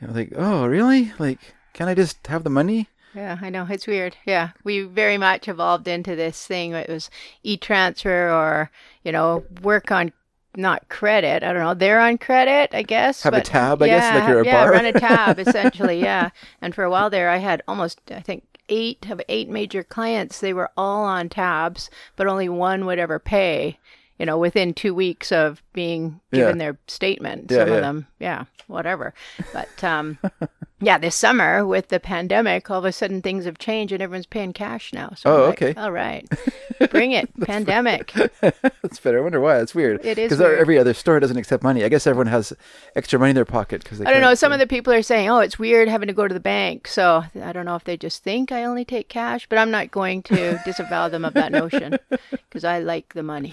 You 0.00 0.06
know, 0.08 0.14
like, 0.14 0.32
"Oh, 0.36 0.66
really? 0.66 1.12
Like, 1.18 1.40
can 1.74 1.88
I 1.88 1.94
just 1.94 2.24
have 2.28 2.44
the 2.44 2.50
money?" 2.50 2.88
Yeah, 3.14 3.38
I 3.40 3.50
know. 3.50 3.66
It's 3.68 3.86
weird. 3.86 4.16
Yeah, 4.26 4.50
we 4.64 4.82
very 4.82 5.18
much 5.18 5.48
evolved 5.48 5.88
into 5.88 6.14
this 6.16 6.46
thing. 6.46 6.72
It 6.72 6.88
was 6.88 7.10
e-transfer 7.42 8.30
or, 8.30 8.70
you 9.02 9.12
know, 9.12 9.44
work 9.62 9.90
on 9.90 10.12
not 10.56 10.88
credit. 10.88 11.42
I 11.42 11.52
don't 11.52 11.62
know. 11.62 11.74
They're 11.74 12.00
on 12.00 12.18
credit, 12.18 12.74
I 12.74 12.82
guess. 12.82 13.22
Have 13.22 13.34
a 13.34 13.38
but- 13.38 13.44
tab, 13.44 13.82
I 13.82 13.86
guess, 13.88 14.02
yeah, 14.02 14.18
like 14.20 14.28
you're 14.28 14.40
a 14.40 14.44
yeah, 14.44 14.64
bar. 14.64 14.72
run 14.72 14.86
a 14.86 14.92
tab, 14.92 15.38
essentially, 15.46 16.00
yeah. 16.00 16.30
And 16.60 16.74
for 16.74 16.84
a 16.84 16.90
while 16.90 17.10
there, 17.10 17.28
I 17.30 17.36
had 17.38 17.62
almost, 17.68 18.00
I 18.10 18.20
think, 18.20 18.44
eight 18.68 19.08
of 19.10 19.20
eight 19.28 19.48
major 19.48 19.82
clients. 19.82 20.40
They 20.40 20.52
were 20.52 20.70
all 20.76 21.04
on 21.04 21.28
tabs, 21.28 21.90
but 22.16 22.26
only 22.26 22.48
one 22.48 22.86
would 22.86 22.98
ever 22.98 23.18
pay. 23.18 23.78
You 24.18 24.26
know, 24.26 24.36
within 24.36 24.74
two 24.74 24.94
weeks 24.94 25.30
of 25.30 25.62
being 25.72 26.20
given 26.32 26.56
Yeah. 26.58 26.64
their 26.72 26.78
statement, 26.88 27.52
some 27.52 27.60
of 27.60 27.68
them, 27.68 28.08
yeah, 28.18 28.46
whatever. 28.66 29.14
But 29.52 29.84
um, 29.84 30.18
yeah, 30.80 30.98
this 30.98 31.16
summer 31.16 31.66
with 31.66 31.88
the 31.88 31.98
pandemic, 32.00 32.70
all 32.70 32.78
of 32.78 32.84
a 32.84 32.92
sudden 32.92 33.20
things 33.22 33.44
have 33.44 33.58
changed 33.58 33.92
and 33.92 34.02
everyone's 34.02 34.26
paying 34.26 34.52
cash 34.52 34.92
now. 34.92 35.12
So 35.16 35.30
Oh, 35.44 35.48
like, 35.48 35.62
okay. 35.62 35.80
all 35.80 35.90
right, 35.92 36.28
bring 36.90 37.12
it. 37.12 37.28
pandemic. 37.40 38.12
That's 38.40 39.00
better. 39.00 39.18
I 39.18 39.22
wonder 39.22 39.40
why. 39.40 39.58
It's 39.58 39.74
weird. 39.74 40.04
It 40.04 40.18
is 40.18 40.30
because 40.30 40.40
every 40.40 40.78
other 40.78 40.94
store 40.94 41.18
doesn't 41.20 41.36
accept 41.36 41.62
money. 41.62 41.84
I 41.84 41.88
guess 41.88 42.06
everyone 42.06 42.28
has 42.28 42.52
extra 42.94 43.18
money 43.18 43.30
in 43.30 43.34
their 43.36 43.44
pocket 43.44 43.82
because 43.82 44.00
I 44.00 44.12
don't 44.12 44.20
know. 44.20 44.34
Some 44.34 44.52
of 44.52 44.58
the 44.60 44.66
people 44.66 44.92
are 44.92 45.02
saying, 45.02 45.28
"Oh, 45.28 45.38
it's 45.40 45.58
weird 45.58 45.88
having 45.88 46.08
to 46.08 46.14
go 46.14 46.28
to 46.28 46.34
the 46.34 46.40
bank." 46.40 46.86
So 46.86 47.24
I 47.42 47.52
don't 47.52 47.64
know 47.66 47.76
if 47.76 47.84
they 47.84 47.96
just 47.96 48.22
think 48.22 48.52
I 48.52 48.64
only 48.64 48.84
take 48.84 49.08
cash, 49.08 49.46
but 49.48 49.58
I'm 49.58 49.70
not 49.70 49.90
going 49.90 50.22
to 50.24 50.60
disavow 50.64 51.08
them 51.08 51.24
of 51.24 51.34
that 51.34 51.50
notion 51.52 51.98
because 52.30 52.64
I 52.64 52.78
like 52.78 53.14
the 53.14 53.22
money. 53.22 53.52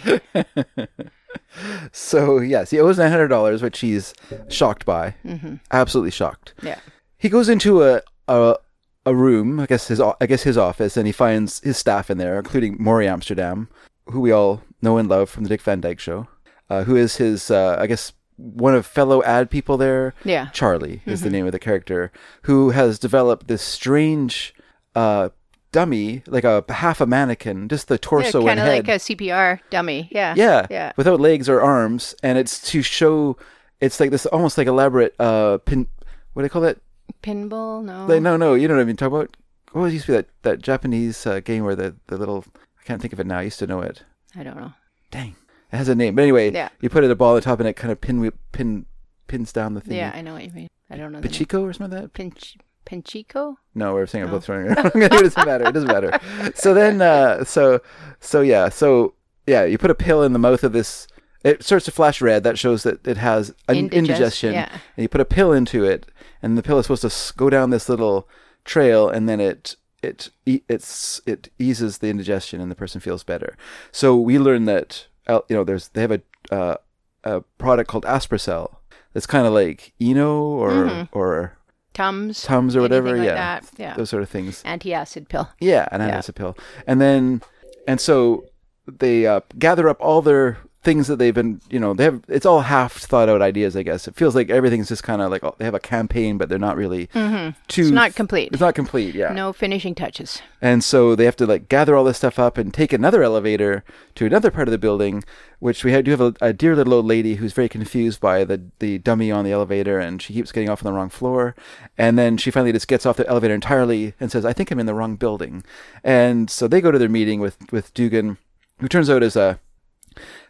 So 1.92 2.40
yes, 2.40 2.70
he 2.72 2.80
owes 2.80 2.98
nine 2.98 3.12
hundred 3.12 3.30
dollars, 3.30 3.62
which 3.62 3.80
he's 3.80 4.14
shocked 4.50 4.86
by, 4.86 5.16
mm-hmm. 5.26 5.56
absolutely 5.72 6.12
shocked. 6.12 6.54
Yeah, 6.62 6.80
He 7.18 7.30
goes 7.30 7.50
into 7.50 7.84
a, 7.84 8.02
a 8.28 8.58
a 9.06 9.16
room, 9.16 9.60
I 9.60 9.66
guess 9.68 9.88
his 9.88 10.00
I 10.02 10.26
guess 10.28 10.44
his 10.44 10.58
office, 10.58 10.98
and 10.98 11.06
he 11.06 11.12
finds 11.14 11.60
his 11.62 11.78
staff 11.78 12.10
in 12.10 12.18
there, 12.18 12.38
including 12.38 12.78
Morey 12.80 13.08
Amsterdam, 13.08 13.68
who 14.08 14.20
we 14.20 14.32
all 14.32 14.62
know 14.82 14.98
and 14.98 15.08
love 15.08 15.30
from 15.30 15.44
the 15.44 15.50
Dick 15.50 15.62
Van 15.62 15.80
Dyke 15.82 16.00
Show, 16.00 16.28
uh, 16.70 16.84
who 16.84 16.96
is 16.96 17.18
his 17.18 17.52
uh, 17.52 17.78
I 17.80 17.88
guess 17.88 18.14
one 18.38 18.76
of 18.76 18.86
fellow 18.86 19.24
ad 19.24 19.50
people 19.50 19.78
there. 19.78 20.14
Yeah. 20.26 20.48
Charlie 20.52 21.02
is 21.06 21.22
the 21.22 21.30
name 21.30 21.46
of 21.46 21.52
the 21.52 21.60
character, 21.60 22.12
who 22.44 22.72
has 22.72 23.00
developed 23.00 23.48
this 23.48 23.62
strange 23.62 24.54
uh, 24.96 25.30
dummy, 25.72 26.24
like 26.28 26.44
a 26.44 26.66
half 26.70 27.00
a 27.00 27.06
mannequin, 27.06 27.70
just 27.70 27.88
the 27.88 27.98
torso 27.98 28.26
yeah 28.26 28.32
torso 28.32 28.48
kind 28.48 28.60
of 28.60 28.68
like 28.68 28.88
a 28.88 29.00
CPR 29.00 29.60
dummy. 29.70 30.10
Yeah, 30.12 30.34
Yeah, 30.36 30.68
yeah. 30.70 30.92
without 30.98 31.20
legs 31.20 31.48
or 31.48 31.62
arms, 31.62 32.16
and 32.24 32.38
it's 32.38 32.60
to 32.72 32.82
show. 32.82 33.38
It's 33.82 34.00
like 34.00 34.10
this 34.10 34.26
almost 34.26 34.58
like 34.58 34.68
elaborate 34.68 35.14
uh 35.20 35.60
pin. 35.60 35.88
What 36.34 36.42
do 36.42 36.48
they 36.48 36.52
call 36.52 36.62
that? 36.64 36.80
Pinball? 37.24 37.84
No. 37.84 38.06
Like, 38.08 38.22
no, 38.22 38.38
no, 38.38 38.54
you 38.54 38.68
know 38.68 38.76
what 38.76 38.82
I 38.82 38.86
mean. 38.86 38.96
Talk 38.98 39.08
about 39.08 39.36
what 39.72 39.82
was 39.82 39.94
used 39.94 40.06
to 40.06 40.12
be 40.14 40.16
that 40.18 40.28
that 40.44 40.62
Japanese 40.62 41.26
uh, 41.26 41.40
game 41.40 41.64
where 41.64 41.76
the 41.76 41.96
the 42.08 42.18
little 42.18 42.46
I 42.80 42.84
can't 42.84 43.02
think 43.02 43.14
of 43.14 43.20
it 43.20 43.28
now. 43.28 43.40
I 43.40 43.44
used 43.44 43.60
to 43.60 43.68
know 43.68 43.82
it. 43.82 44.04
I 44.36 44.44
don't 44.44 44.58
know. 44.58 44.74
Dang, 45.12 45.36
it 45.72 45.78
has 45.78 45.90
a 45.90 45.96
name. 45.96 46.16
But 46.16 46.24
anyway, 46.24 46.52
Yeah. 46.52 46.70
you 46.82 46.90
put 46.90 47.04
it 47.04 47.12
a 47.12 47.16
ball 47.16 47.30
on 47.32 47.36
the 47.36 47.42
top, 47.42 47.60
and 47.60 47.68
it 47.70 47.74
kind 47.74 47.92
of 47.92 48.02
pin 48.02 48.32
pin 48.52 48.86
pins 49.28 49.52
down 49.54 49.74
the 49.74 49.82
thing. 49.82 49.98
Yeah, 49.98 50.12
I 50.14 50.22
know 50.22 50.34
what 50.34 50.44
you 50.44 50.52
mean. 50.52 50.68
I 50.90 50.98
don't 50.98 51.12
know. 51.12 51.20
name. 51.20 51.28
Or 51.28 51.74
something 51.74 51.92
like 51.92 52.02
that. 52.04 52.14
Pinch, 52.14 52.58
Pinchico? 52.86 53.56
No, 53.74 53.94
we're 53.94 54.06
saying 54.06 54.26
I'm 54.26 54.32
both 54.32 54.48
wrong. 54.48 54.68
it 54.96 55.12
doesn't 55.12 55.46
matter. 55.46 55.68
It 55.68 55.74
doesn't 55.74 55.88
matter. 55.88 56.20
So 56.54 56.74
then, 56.74 57.02
uh, 57.02 57.44
so 57.44 57.82
so 58.20 58.42
yeah, 58.42 58.70
so 58.70 59.16
yeah, 59.48 59.64
you 59.66 59.78
put 59.78 59.90
a 59.92 59.96
pill 59.96 60.22
in 60.24 60.34
the 60.34 60.40
mouth 60.40 60.64
of 60.64 60.74
this. 60.74 61.08
It 61.46 61.64
starts 61.64 61.86
to 61.86 61.92
flash 61.92 62.22
red. 62.22 62.44
That 62.44 62.58
shows 62.60 62.84
that 62.84 63.08
it 63.08 63.18
has 63.18 63.54
an 63.70 63.76
Indigest- 63.76 63.94
indigestion. 63.94 64.54
yeah. 64.54 64.70
And 64.98 65.04
you 65.04 65.08
put 65.08 65.22
a 65.22 65.26
pill 65.26 65.54
into 65.54 65.84
it, 65.86 66.08
and 66.42 66.58
the 66.58 66.64
pill 66.64 66.80
is 66.80 66.86
supposed 66.88 67.04
to 67.04 67.34
go 67.38 67.50
down 67.50 67.70
this 67.70 67.88
little 67.88 68.28
trail, 68.66 69.08
and 69.10 69.30
then 69.30 69.40
it 69.40 69.76
it 70.04 70.30
it's 70.46 71.22
it 71.26 71.50
eases 71.60 72.00
the 72.00 72.10
indigestion, 72.10 72.60
and 72.62 72.70
the 72.72 72.76
person 72.76 73.00
feels 73.00 73.24
better. 73.24 73.56
So 73.92 74.16
we 74.18 74.38
learn 74.40 74.66
that 74.66 75.08
uh, 75.28 75.42
you 75.48 75.56
know 75.56 75.64
there's 75.64 75.90
they 75.90 76.02
have 76.02 76.12
a 76.12 76.22
uh, 76.52 76.76
a 77.24 77.42
product 77.58 77.90
called 77.90 78.06
Aspercell. 78.06 78.76
That's 79.14 79.26
kind 79.28 79.48
of 79.48 79.54
like 79.54 79.94
Eno 80.02 80.42
or 80.42 81.08
or 81.12 81.58
Tums. 81.94 82.44
Tums 82.44 82.76
or 82.76 82.82
whatever. 82.82 83.16
like 83.16 83.26
yeah, 83.26 83.36
that. 83.36 83.70
Yeah. 83.78 83.94
those 83.96 84.10
sort 84.10 84.22
of 84.24 84.30
things. 84.30 84.62
Antacid 84.64 85.30
pill. 85.30 85.48
Yeah, 85.62 85.88
an 85.92 86.02
Yeah. 86.02 86.22
pill. 86.36 86.58
And 86.86 87.00
then, 87.00 87.42
and 87.88 88.02
so 88.02 88.46
they 88.86 89.26
uh, 89.26 89.40
gather 89.58 89.88
up 89.88 89.98
all 90.02 90.22
their 90.22 90.58
things 90.86 91.08
that 91.08 91.18
they've 91.18 91.34
been, 91.34 91.60
you 91.70 91.80
know, 91.80 91.94
they 91.94 92.06
have. 92.06 92.22
It's 92.30 92.46
all 92.46 92.62
half 92.62 92.94
thought 92.94 93.28
out 93.28 93.42
ideas, 93.42 93.76
I 93.76 93.84
guess. 93.84 94.08
It 94.08 94.16
feels 94.16 94.36
like 94.36 94.50
everything's 94.50 94.88
just 94.88 95.04
kind 95.04 95.22
of 95.22 95.32
like 95.32 95.44
oh, 95.44 95.56
they 95.58 95.66
have 95.66 95.74
a 95.74 95.80
campaign, 95.80 96.38
but 96.38 96.48
they're 96.48 96.60
not 96.60 96.78
really 96.78 97.08
too. 97.08 97.20
Mm-hmm. 97.20 97.82
It's 97.82 97.90
not 97.90 98.16
complete. 98.16 98.50
It's 98.54 98.62
not 98.62 98.76
complete. 98.76 99.16
Yeah. 99.16 99.34
No 99.34 99.52
finishing 99.52 99.96
touches. 99.96 100.42
And 100.62 100.84
so 100.84 101.16
they 101.16 101.26
have 101.26 101.36
to 101.38 101.46
like 101.46 101.68
gather 101.68 101.96
all 101.96 102.06
this 102.06 102.18
stuff 102.18 102.40
up 102.40 102.58
and 102.58 102.74
take 102.74 102.94
another 102.94 103.24
elevator 103.24 103.84
to 104.16 104.26
another 104.26 104.52
part 104.52 104.68
of 104.68 104.72
the 104.72 104.78
building, 104.78 105.24
which 105.60 105.84
we 105.84 106.02
do 106.02 106.12
have 106.12 106.22
a, 106.22 106.34
a 106.40 106.54
dear 106.54 106.76
little 106.76 106.94
old 106.94 107.06
lady 107.06 107.36
who's 107.36 107.54
very 107.54 107.68
confused 107.68 108.22
by 108.22 108.44
the, 108.44 108.62
the 108.80 109.00
dummy 109.00 109.32
on 109.32 109.44
the 109.44 109.52
elevator 109.52 110.00
and 110.00 110.22
she 110.22 110.34
keeps 110.34 110.52
getting 110.52 110.70
off 110.70 110.86
on 110.86 110.92
the 110.92 110.98
wrong 110.98 111.10
floor. 111.10 111.56
And 111.98 112.18
then 112.18 112.38
she 112.38 112.52
finally 112.52 112.72
just 112.72 112.88
gets 112.88 113.06
off 113.06 113.18
the 113.18 113.28
elevator 113.28 113.54
entirely 113.54 114.14
and 114.20 114.32
says, 114.32 114.46
I 114.46 114.54
think 114.54 114.72
I'm 114.72 114.80
in 114.80 114.86
the 114.86 114.94
wrong 114.94 115.16
building. 115.16 115.64
And 116.04 116.50
so 116.50 116.68
they 116.68 116.82
go 116.82 116.92
to 116.92 117.00
their 117.00 117.10
meeting 117.10 117.40
with, 117.40 117.58
with 117.72 117.94
Dugan, 117.94 118.38
who 118.80 118.88
turns 118.88 119.10
out 119.10 119.24
is 119.24 119.36
a, 119.36 119.60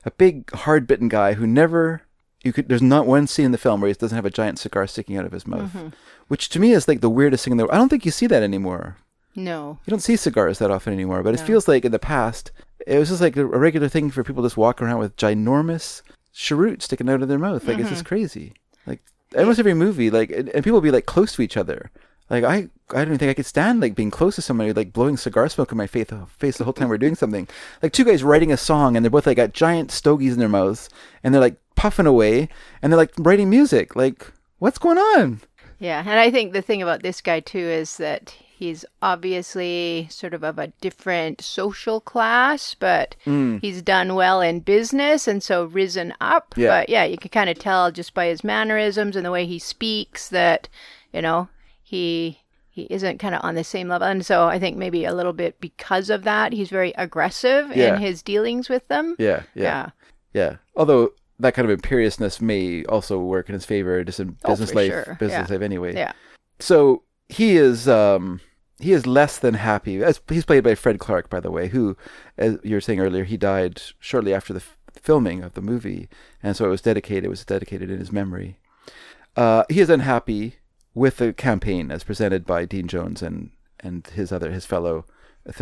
a 0.05 0.11
big 0.11 0.51
hard 0.51 0.87
bitten 0.87 1.09
guy 1.09 1.33
who 1.33 1.47
never 1.47 2.03
you 2.43 2.53
could 2.53 2.69
there's 2.69 2.81
not 2.81 3.07
one 3.07 3.27
scene 3.27 3.47
in 3.47 3.51
the 3.51 3.57
film 3.57 3.81
where 3.81 3.87
he 3.87 3.93
doesn't 3.93 4.15
have 4.15 4.25
a 4.25 4.29
giant 4.29 4.59
cigar 4.59 4.85
sticking 4.87 5.17
out 5.17 5.25
of 5.25 5.31
his 5.31 5.47
mouth. 5.47 5.73
Mm-hmm. 5.73 5.87
Which 6.27 6.49
to 6.49 6.59
me 6.59 6.71
is 6.71 6.87
like 6.87 7.01
the 7.01 7.09
weirdest 7.09 7.43
thing 7.43 7.51
in 7.51 7.57
the 7.57 7.63
world. 7.63 7.73
I 7.73 7.77
don't 7.77 7.89
think 7.89 8.05
you 8.05 8.11
see 8.11 8.27
that 8.27 8.43
anymore. 8.43 8.97
No. 9.35 9.79
You 9.85 9.91
don't 9.91 9.99
see 9.99 10.15
cigars 10.15 10.59
that 10.59 10.71
often 10.71 10.93
anymore, 10.93 11.23
but 11.23 11.33
it 11.33 11.41
feels 11.41 11.67
like 11.67 11.83
in 11.83 11.91
the 11.91 11.99
past 11.99 12.51
it 12.85 12.99
was 12.99 13.09
just 13.09 13.21
like 13.21 13.35
a 13.35 13.45
regular 13.45 13.89
thing 13.89 14.11
for 14.11 14.23
people 14.23 14.43
to 14.43 14.47
just 14.47 14.57
walk 14.57 14.81
around 14.81 14.99
with 14.99 15.17
ginormous 15.17 16.01
cheroots 16.33 16.85
sticking 16.85 17.09
out 17.09 17.21
of 17.21 17.27
their 17.27 17.39
mouth. 17.39 17.65
Like 17.65 17.79
it's 17.79 17.89
just 17.89 18.03
mm-hmm. 18.03 18.07
crazy. 18.07 18.53
Like 18.85 19.01
almost 19.35 19.59
every 19.59 19.73
movie, 19.73 20.11
like 20.11 20.29
and, 20.29 20.49
and 20.49 20.63
people 20.63 20.79
would 20.79 20.87
be 20.87 20.91
like 20.91 21.07
close 21.07 21.33
to 21.33 21.41
each 21.41 21.57
other. 21.57 21.91
Like 22.29 22.43
I, 22.43 22.55
I 22.89 22.95
don't 22.95 23.07
even 23.07 23.17
think 23.19 23.29
I 23.29 23.33
could 23.35 23.45
stand 23.45 23.81
like 23.81 23.93
being 23.95 24.11
close 24.11 24.35
to 24.35 24.41
somebody 24.41 24.73
like 24.73 24.93
blowing 24.93 25.15
cigar 25.17 25.47
smoke 25.49 25.71
in 25.71 25.77
my 25.77 25.88
face, 25.88 26.07
face 26.38 26.57
the 26.57 26.63
whole 26.63 26.73
time 26.73 26.89
we're 26.89 26.97
doing 26.97 27.15
something. 27.15 27.47
Like 27.83 27.93
two 27.93 28.03
guys 28.03 28.23
writing 28.23 28.51
a 28.51 28.57
song 28.57 28.95
and 28.95 29.05
they're 29.05 29.11
both 29.11 29.27
like 29.27 29.38
got 29.38 29.53
giant 29.53 29.91
stogies 29.91 30.33
in 30.33 30.39
their 30.39 30.49
mouths 30.49 30.89
and 31.23 31.33
they're 31.33 31.41
like 31.41 31.57
puffing 31.75 32.07
away 32.07 32.49
and 32.81 32.91
they're 32.91 32.97
like 32.97 33.13
writing 33.19 33.49
music. 33.49 33.95
Like 33.95 34.31
what's 34.59 34.77
going 34.79 34.97
on? 34.97 35.41
Yeah, 35.77 35.99
and 35.99 36.19
I 36.19 36.31
think 36.31 36.53
the 36.53 36.61
thing 36.61 36.81
about 36.81 37.03
this 37.03 37.21
guy 37.21 37.41
too 37.41 37.59
is 37.59 37.97
that 37.97 38.29
he's 38.57 38.85
obviously 39.01 40.07
sort 40.09 40.33
of 40.33 40.43
of 40.43 40.57
a 40.57 40.67
different 40.81 41.41
social 41.41 41.99
class, 41.99 42.73
but 42.73 43.15
Mm. 43.25 43.59
he's 43.61 43.81
done 43.81 44.15
well 44.15 44.39
in 44.41 44.61
business 44.61 45.27
and 45.27 45.43
so 45.43 45.65
risen 45.65 46.13
up. 46.21 46.53
Yeah. 46.55 46.69
But 46.69 46.89
yeah, 46.89 47.03
you 47.03 47.17
can 47.17 47.29
kind 47.29 47.49
of 47.49 47.59
tell 47.59 47.91
just 47.91 48.13
by 48.13 48.27
his 48.27 48.43
mannerisms 48.43 49.15
and 49.15 49.25
the 49.25 49.31
way 49.31 49.45
he 49.45 49.59
speaks 49.59 50.29
that, 50.29 50.69
you 51.11 51.21
know, 51.21 51.49
he 51.95 52.39
he 52.69 52.84
isn't 52.89 53.19
kind 53.19 53.34
of 53.34 53.39
on 53.43 53.55
the 53.55 53.63
same 53.63 53.88
level. 53.88 54.05
And 54.08 54.25
so 54.25 54.47
I 54.47 54.60
think 54.60 54.75
maybe 54.75 55.05
a 55.05 55.13
little 55.13 55.31
bit 55.31 55.62
because 55.62 56.10
of 56.10 56.23
that, 56.25 56.51
he's 56.51 56.69
very 56.69 56.91
aggressive 56.97 57.71
Yeah. 57.75 57.95
in 57.95 58.01
his 58.01 58.21
dealings 58.21 58.67
with 58.67 58.86
them. 58.89 59.15
Yeah, 59.17 59.43
yeah, 59.55 59.63
Yeah. 59.63 59.89
yeah. 60.34 60.55
Although 60.75 61.12
that 61.39 61.53
kind 61.53 61.65
of 61.65 61.71
imperiousness 61.71 62.41
may 62.41 62.84
also 62.86 63.17
work 63.19 63.47
in 63.49 63.53
his 63.53 63.65
favor 63.65 64.03
just 64.03 64.19
in 64.19 64.36
Oh, 64.43 64.49
business 64.49 64.71
for 64.71 64.75
life, 64.75 64.91
sure. 64.91 65.17
business 65.19 65.47
Yeah. 65.49 65.55
life 65.55 65.62
anyway. 65.63 65.95
Yeah. 65.95 66.12
So 66.60 67.03
he 67.29 67.55
is 67.55 67.88
um 67.88 68.41
he 68.79 68.91
is 68.91 69.08
less 69.08 69.39
than 69.39 69.53
happy. 69.53 70.03
As 70.03 70.19
he's 70.27 70.43
played 70.45 70.65
by 70.65 70.75
Fred 70.75 70.99
Clark, 70.99 71.29
by 71.29 71.39
the 71.39 71.51
way, 71.51 71.69
who, 71.69 71.95
as 72.38 72.58
you 72.62 72.75
were 72.75 72.81
saying 72.81 72.99
earlier, 72.99 73.23
he 73.23 73.38
died 73.38 73.81
shortly 74.01 74.34
after 74.34 74.51
the 74.51 74.60
f- 74.60 74.75
filming 75.01 75.43
of 75.45 75.53
the 75.53 75.62
movie, 75.62 76.10
and 76.43 76.58
so 76.58 76.65
it 76.65 76.69
was 76.75 76.81
dedicated. 76.81 77.23
It 77.23 77.29
was 77.29 77.45
dedicated 77.45 77.89
in 77.89 77.99
his 77.99 78.12
memory. 78.12 78.60
Uh, 79.38 79.63
he 79.69 79.79
is 79.79 79.89
unhappy 79.89 80.55
with 80.95 81.17
the 81.17 81.34
campaign 81.34 81.91
as 81.91 82.03
presented 82.03 82.45
by 82.45 82.65
Dean 82.65 82.88
Jones 82.88 83.21
and 83.21 83.51
and 83.81 84.08
his 84.08 84.31
other 84.31 84.49
his 84.51 84.65
fellow 84.65 85.05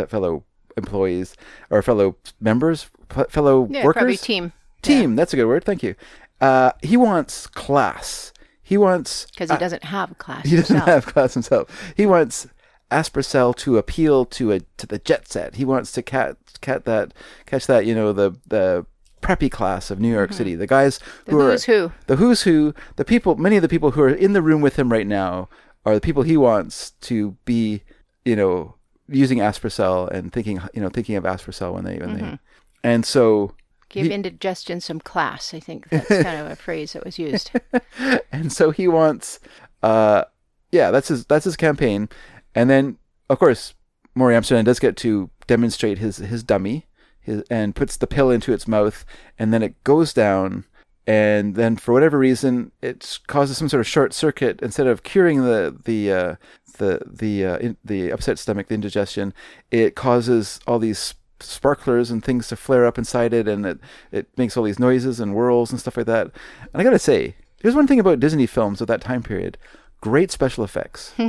fellow 0.08 0.46
employees 0.78 1.36
or 1.69 1.82
fellow 1.82 2.15
members, 2.39 2.89
fellow 3.30 3.67
Yeah, 3.69 3.84
workers 3.84 4.22
team. 4.22 4.54
team. 4.82 5.15
That's 5.15 5.34
a 5.34 5.36
good 5.36 5.46
word. 5.48 5.63
Thank 5.65 5.84
you. 5.84 5.96
Uh, 6.39 6.72
he 6.82 6.96
wants 6.98 7.48
class. 7.48 8.32
He 8.62 8.78
wants 8.78 9.26
Because 9.28 9.52
he 9.52 9.58
doesn't 9.58 9.84
have 9.84 10.17
class 10.17 10.46
he 10.46 10.56
doesn't 10.56 10.76
himself. 10.78 11.04
have 11.04 11.13
class 11.13 11.34
himself. 11.34 11.93
He 11.98 12.06
wants 12.06 12.48
Aspercell 12.91 13.56
to 13.58 13.78
appeal 13.78 14.26
to 14.26 14.52
a 14.52 14.60
to 14.78 14.88
the 14.88 15.00
jet 15.00 15.28
set. 15.28 15.56
He 15.56 15.65
wants 15.65 15.91
to 15.93 16.02
cat 16.02 16.38
cat 16.62 16.86
that 16.86 17.13
catch 17.46 17.67
that 17.67 17.86
you 17.86 17.93
know 17.96 18.13
the 18.13 18.36
the 18.48 18.86
preppy 19.23 19.49
class 19.49 19.89
of 19.89 19.99
New 19.99 20.12
York 20.12 20.33
City. 20.33 20.55
The 20.55 20.67
guys 20.67 20.99
Mm-hmm. 20.99 21.25
The 21.25 21.31
who 21.31 21.49
who's 21.51 21.69
are 21.69 21.73
who. 21.73 21.91
the 22.07 22.15
who's 22.17 22.41
who. 22.43 22.73
The 22.97 23.05
people. 23.05 23.36
Many 23.38 23.55
of 23.55 23.62
the 23.62 23.69
people 23.69 23.91
who 23.91 24.01
are 24.01 24.09
in 24.09 24.33
the 24.33 24.41
room 24.41 24.62
with 24.62 24.77
him 24.77 24.91
right 24.91 25.07
now 25.07 25.49
are 25.86 25.95
the 25.95 26.01
people 26.01 26.23
he 26.23 26.38
wants 26.38 26.91
to 27.01 27.36
be. 27.45 27.83
You 28.25 28.36
know, 28.38 28.75
using 29.09 29.39
Aspercell 29.39 30.09
and 30.12 30.31
thinking 30.31 30.62
you 30.73 30.81
know 30.81 30.89
thinking 30.89 31.15
of 31.15 31.23
Aspercell 31.25 31.73
when 31.73 31.83
they 31.86 31.97
when 31.97 32.09
Mm-hmm. 32.15 32.29
they. 32.31 32.39
And 32.83 33.05
so 33.05 33.53
Give 33.89 34.07
He- 34.07 34.12
indigestion 34.13 34.81
some 34.81 34.99
class. 34.99 35.53
I 35.53 35.59
think 35.59 35.88
that's 35.89 36.07
kind 36.27 36.39
of 36.39 36.49
a 36.51 36.55
phrase 36.55 36.93
that 36.93 37.03
was 37.05 37.19
used. 37.19 37.51
and 38.31 38.51
so 38.51 38.71
he 38.71 38.88
wants 38.88 39.39
uh 39.83 40.23
yeah 40.71 40.89
that's 40.91 41.09
his 41.09 41.25
that's 41.25 41.43
his 41.45 41.55
campaign 41.57 42.07
and 42.55 42.69
then 42.69 42.97
of 43.29 43.38
course 43.39 43.73
Morey 44.15 44.36
Amsterdam 44.36 44.63
does 44.65 44.79
get 44.79 44.95
to 44.97 45.29
demonstrate 45.47 45.97
his 45.99 46.17
his 46.17 46.43
dummy 46.43 46.86
his, 47.23 47.41
and 47.49 47.75
puts 47.75 47.97
the 47.97 48.07
pill 48.07 48.29
into 48.29 48.53
its 48.53 48.67
mouth 48.67 49.05
and 49.39 49.53
then 49.53 49.63
it 49.63 49.81
goes 49.83 50.13
down 50.13 50.65
and 51.07 51.55
then 51.55 51.75
for 51.75 51.91
whatever 51.93 52.17
reason 52.17 52.71
it 52.81 53.19
causes 53.27 53.57
some 53.57 53.67
sort 53.67 53.81
of 53.81 53.88
short 53.88 54.13
circuit. 54.13 54.62
Instead 54.62 54.88
of 54.88 55.03
curing 55.03 55.43
the 55.43 55.75
the 55.83 56.12
uh, 56.12 56.36
the 56.77 57.01
the 57.05 57.45
uh, 57.45 57.57
in, 57.57 57.77
the 57.83 58.09
upset 58.12 58.39
stomach 58.39 58.67
the 58.67 58.73
indigestion 58.75 59.33
it 59.71 59.95
causes 59.95 60.59
all 60.65 60.79
these 60.79 61.13
sparklers 61.39 62.09
and 62.09 62.23
things 62.23 62.47
to 62.47 62.55
flare 62.55 62.86
up 62.86 62.97
inside 62.97 63.33
it 63.33 63.47
and 63.49 63.65
it, 63.65 63.79
it 64.13 64.27
makes 64.38 64.55
all 64.55 64.63
these 64.63 64.79
noises 64.79 65.19
and 65.19 65.33
whirls 65.33 65.71
and 65.71 65.79
stuff 65.79 65.97
like 65.97 66.05
that. 66.05 66.27
And 66.71 66.81
i 66.81 66.83
gotta 66.83 66.97
say 66.99 67.36
here's 67.62 67.75
one 67.75 67.88
thing 67.88 67.99
about 67.99 68.19
disney 68.21 68.45
films 68.47 68.79
of 68.81 68.88
that 68.88 69.01
time 69.01 69.23
period. 69.23 69.57
Great 70.01 70.31
special 70.31 70.63
effects. 70.63 71.13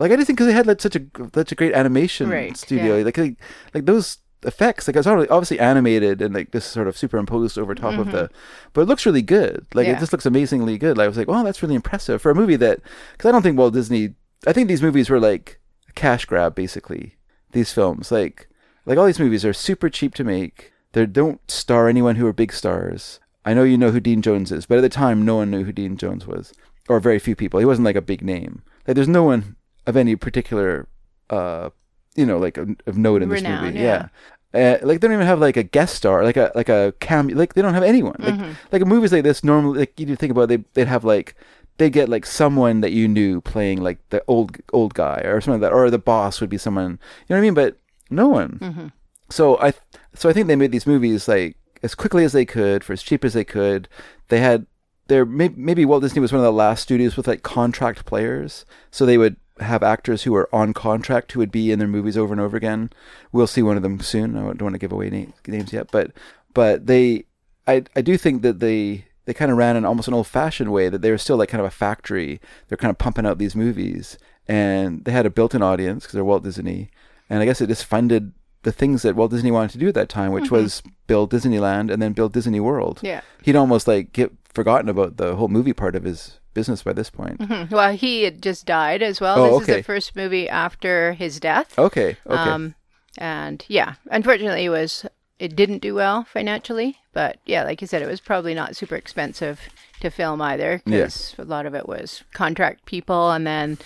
Like 0.00 0.10
i 0.10 0.16
just 0.16 0.26
think 0.26 0.38
because 0.38 0.48
they 0.48 0.52
had 0.52 0.66
like 0.66 0.80
such 0.80 0.96
a 0.96 1.02
such 1.34 1.52
a 1.52 1.54
great 1.54 1.72
animation 1.72 2.28
Right, 2.28 2.56
studio. 2.56 2.96
yeah. 2.98 3.04
like 3.04 3.16
like 3.16 3.36
like 3.74 3.86
those 3.86 4.18
effects. 4.44 4.86
Like 4.86 4.96
it's 4.96 5.06
already 5.06 5.28
obviously 5.28 5.58
animated 5.58 6.20
and 6.22 6.34
like 6.34 6.50
this 6.52 6.64
sort 6.64 6.88
of 6.88 6.96
superimposed 6.96 7.58
over 7.58 7.74
top 7.74 7.98
of 7.98 8.12
the 8.12 8.30
but 8.72 8.82
it 8.82 8.88
looks 8.88 9.06
really 9.06 9.22
good. 9.22 9.66
Like 9.74 9.86
it 9.86 9.92
Mm-hmm. 9.92 10.00
Just 10.00 10.12
looks 10.12 10.26
amazingly 10.26 10.76
good. 10.78 10.96
Like, 10.98 11.04
i 11.04 11.08
was 11.08 11.16
like 11.16 11.28
wow 11.28 11.42
that's 11.42 11.62
really 11.62 11.74
impressive. 11.74 12.20
For 12.20 12.30
a 12.30 12.34
movie 12.34 12.56
that 12.56 12.80
because 13.12 13.28
i 13.28 13.32
don't 13.32 13.42
think 13.42 13.58
walt 13.58 13.74
disney 13.74 14.14
i 14.46 14.52
think 14.52 14.68
these 14.68 14.82
movies 14.82 15.08
were 15.10 15.20
like 15.20 15.60
a 15.88 15.92
cash 15.92 16.24
grab 16.24 16.54
basically 16.54 17.16
these 17.52 17.72
films. 17.72 18.10
Like 18.12 18.48
like 18.86 18.98
all 18.98 19.06
these 19.06 19.20
movies 19.20 19.44
are 19.44 19.52
super 19.52 19.88
cheap 19.88 20.14
to 20.16 20.24
make. 20.24 20.72
They 20.92 21.06
don't 21.06 21.40
star 21.50 21.88
anyone 21.88 22.16
who 22.16 22.26
are 22.26 22.32
big 22.32 22.52
stars. 22.52 23.20
I 23.44 23.54
know 23.54 23.62
you 23.64 23.78
know 23.78 23.90
who 23.90 24.00
dean 24.00 24.22
jones 24.22 24.50
is 24.52 24.66
but 24.66 24.78
at 24.78 24.82
the 24.82 24.88
time 24.88 25.24
no 25.24 25.36
one 25.36 25.50
knew 25.50 25.64
who 25.64 25.72
dean 25.72 25.96
jones 25.96 26.26
was 26.26 26.52
or 26.88 27.00
very 27.00 27.18
few 27.18 27.36
people. 27.36 27.60
He 27.60 27.66
wasn't 27.66 27.84
like 27.86 27.96
a 27.96 28.02
big 28.02 28.22
name. 28.22 28.62
Like 28.86 28.94
there's 28.96 29.08
no 29.08 29.22
one 29.22 29.56
of 29.86 29.96
any 29.96 30.16
particular 30.16 30.88
uh 31.30 31.70
you 32.14 32.24
know 32.26 32.38
like 32.38 32.56
of, 32.58 32.96
note 32.96 33.22
in 33.22 33.28
this 33.28 33.42
Renown, 33.42 33.64
movie 33.64 33.78
yeah. 33.80 34.08
Uh, 34.54 34.78
like 34.82 35.00
they 35.00 35.06
don't 35.08 35.14
even 35.14 35.26
have 35.26 35.40
like 35.40 35.56
a 35.56 35.62
guest 35.62 35.94
star, 35.96 36.22
like 36.24 36.36
a 36.36 36.52
like 36.54 36.68
a 36.68 36.94
cam, 37.00 37.28
like 37.28 37.54
they 37.54 37.62
don't 37.62 37.74
have 37.74 37.82
anyone. 37.82 38.16
Like 38.18 38.34
Mm-hmm. 38.34 38.52
like 38.72 38.82
in 38.82 38.88
movies 38.88 39.12
like 39.12 39.24
this, 39.24 39.42
normally 39.44 39.80
like 39.80 39.98
you 39.98 40.14
think 40.16 40.30
about, 40.30 40.44
it, 40.44 40.48
they 40.48 40.64
they'd 40.74 40.88
have 40.88 41.04
like 41.04 41.34
they 41.78 41.90
get 41.90 42.08
like 42.08 42.24
someone 42.24 42.80
that 42.82 42.92
you 42.92 43.08
knew 43.08 43.40
playing 43.40 43.82
like 43.82 43.98
the 44.10 44.22
old 44.28 44.56
old 44.72 44.94
guy 44.94 45.20
or 45.24 45.40
something 45.40 45.60
like 45.60 45.70
that, 45.70 45.74
or 45.74 45.90
the 45.90 45.98
boss 45.98 46.40
would 46.40 46.50
be 46.50 46.58
someone. 46.58 46.92
You 47.28 47.34
know 47.34 47.36
what 47.36 47.38
I 47.38 47.40
mean? 47.42 47.54
But 47.54 47.78
no 48.10 48.28
one. 48.28 48.58
Mm-hmm. 48.62 48.86
So 49.30 49.58
I 49.58 49.72
so 50.14 50.28
I 50.28 50.32
think 50.32 50.46
they 50.46 50.56
made 50.56 50.70
these 50.72 50.86
movies 50.86 51.26
like 51.26 51.56
as 51.82 51.94
quickly 51.94 52.24
as 52.24 52.32
they 52.32 52.44
could 52.44 52.84
for 52.84 52.92
as 52.92 53.02
cheap 53.02 53.24
as 53.24 53.32
they 53.34 53.44
could. 53.44 53.88
They 54.28 54.40
had 54.40 54.66
their 55.08 55.26
may- 55.26 55.52
maybe 55.56 55.84
Walt 55.84 56.02
Disney 56.02 56.20
was 56.20 56.32
one 56.32 56.38
of 56.38 56.44
the 56.44 56.52
last 56.52 56.82
studios 56.82 57.16
with 57.16 57.26
like 57.26 57.42
contract 57.42 58.04
players, 58.06 58.64
so 58.90 59.04
they 59.04 59.18
would 59.18 59.36
have 59.60 59.82
actors 59.82 60.24
who 60.24 60.34
are 60.34 60.48
on 60.52 60.72
contract 60.72 61.32
who 61.32 61.40
would 61.40 61.52
be 61.52 61.70
in 61.70 61.78
their 61.78 61.88
movies 61.88 62.16
over 62.16 62.32
and 62.32 62.40
over 62.40 62.56
again. 62.56 62.90
We'll 63.32 63.46
see 63.46 63.62
one 63.62 63.76
of 63.76 63.82
them 63.82 64.00
soon. 64.00 64.36
I 64.36 64.40
don't 64.40 64.62
want 64.62 64.74
to 64.74 64.78
give 64.78 64.92
away 64.92 65.10
na- 65.10 65.32
names 65.46 65.72
yet, 65.72 65.90
but 65.90 66.10
but 66.52 66.86
they, 66.86 67.24
I 67.66 67.84
I 67.94 68.00
do 68.00 68.16
think 68.16 68.42
that 68.42 68.60
they 68.60 69.06
they 69.26 69.34
kind 69.34 69.50
of 69.50 69.56
ran 69.56 69.76
in 69.76 69.84
almost 69.84 70.08
an 70.08 70.14
old 70.14 70.26
fashioned 70.26 70.72
way 70.72 70.88
that 70.88 71.02
they 71.02 71.10
were 71.10 71.18
still 71.18 71.36
like 71.36 71.48
kind 71.48 71.60
of 71.60 71.66
a 71.66 71.70
factory. 71.70 72.40
They're 72.68 72.78
kind 72.78 72.90
of 72.90 72.98
pumping 72.98 73.26
out 73.26 73.38
these 73.38 73.56
movies, 73.56 74.18
and 74.48 75.04
they 75.04 75.12
had 75.12 75.26
a 75.26 75.30
built 75.30 75.54
in 75.54 75.62
audience 75.62 76.04
because 76.04 76.14
they're 76.14 76.24
Walt 76.24 76.44
Disney, 76.44 76.90
and 77.30 77.40
I 77.40 77.44
guess 77.44 77.60
it 77.60 77.68
just 77.68 77.84
funded 77.84 78.32
the 78.64 78.72
things 78.72 79.02
that 79.02 79.14
Walt 79.14 79.30
Disney 79.30 79.50
wanted 79.50 79.70
to 79.72 79.78
do 79.78 79.88
at 79.88 79.94
that 79.94 80.08
time, 80.08 80.32
which 80.32 80.44
mm-hmm. 80.44 80.56
was 80.56 80.82
build 81.06 81.30
Disneyland 81.30 81.92
and 81.92 82.02
then 82.02 82.12
build 82.12 82.32
Disney 82.32 82.60
World. 82.60 82.98
Yeah. 83.02 83.20
He'd 83.42 83.56
almost 83.56 83.86
like 83.86 84.12
get 84.12 84.32
forgotten 84.52 84.88
about 84.88 85.18
the 85.18 85.36
whole 85.36 85.48
movie 85.48 85.74
part 85.74 85.94
of 85.94 86.04
his 86.04 86.40
business 86.54 86.82
by 86.82 86.92
this 86.92 87.10
point. 87.10 87.42
Hmm. 87.42 87.64
Well, 87.70 87.92
he 87.92 88.22
had 88.22 88.42
just 88.42 88.66
died 88.66 89.02
as 89.02 89.20
well. 89.20 89.38
Oh, 89.38 89.58
this 89.58 89.68
is 89.68 89.76
the 89.76 89.82
first 89.82 90.16
movie 90.16 90.48
after 90.48 91.12
his 91.12 91.40
death. 91.40 91.78
Okay, 91.78 92.16
okay. 92.26 92.34
Um, 92.34 92.74
and 93.18 93.64
yeah, 93.68 93.94
unfortunately, 94.10 94.64
it 94.64 94.70
was 94.70 95.06
it 95.38 95.56
didn't 95.56 95.78
do 95.78 95.94
well 95.94 96.24
financially. 96.24 96.98
But 97.12 97.38
yeah, 97.46 97.64
like 97.64 97.80
you 97.80 97.86
said, 97.86 98.02
it 98.02 98.06
was 98.06 98.20
probably 98.20 98.54
not 98.54 98.76
super 98.76 98.96
expensive 98.96 99.60
to 100.00 100.10
film 100.10 100.42
either 100.42 100.82
because 100.84 101.34
a 101.38 101.44
lot 101.44 101.66
of 101.66 101.74
it 101.74 101.88
was 101.88 102.24
contract 102.32 102.86
people 102.86 103.30
and 103.30 103.46
then 103.46 103.78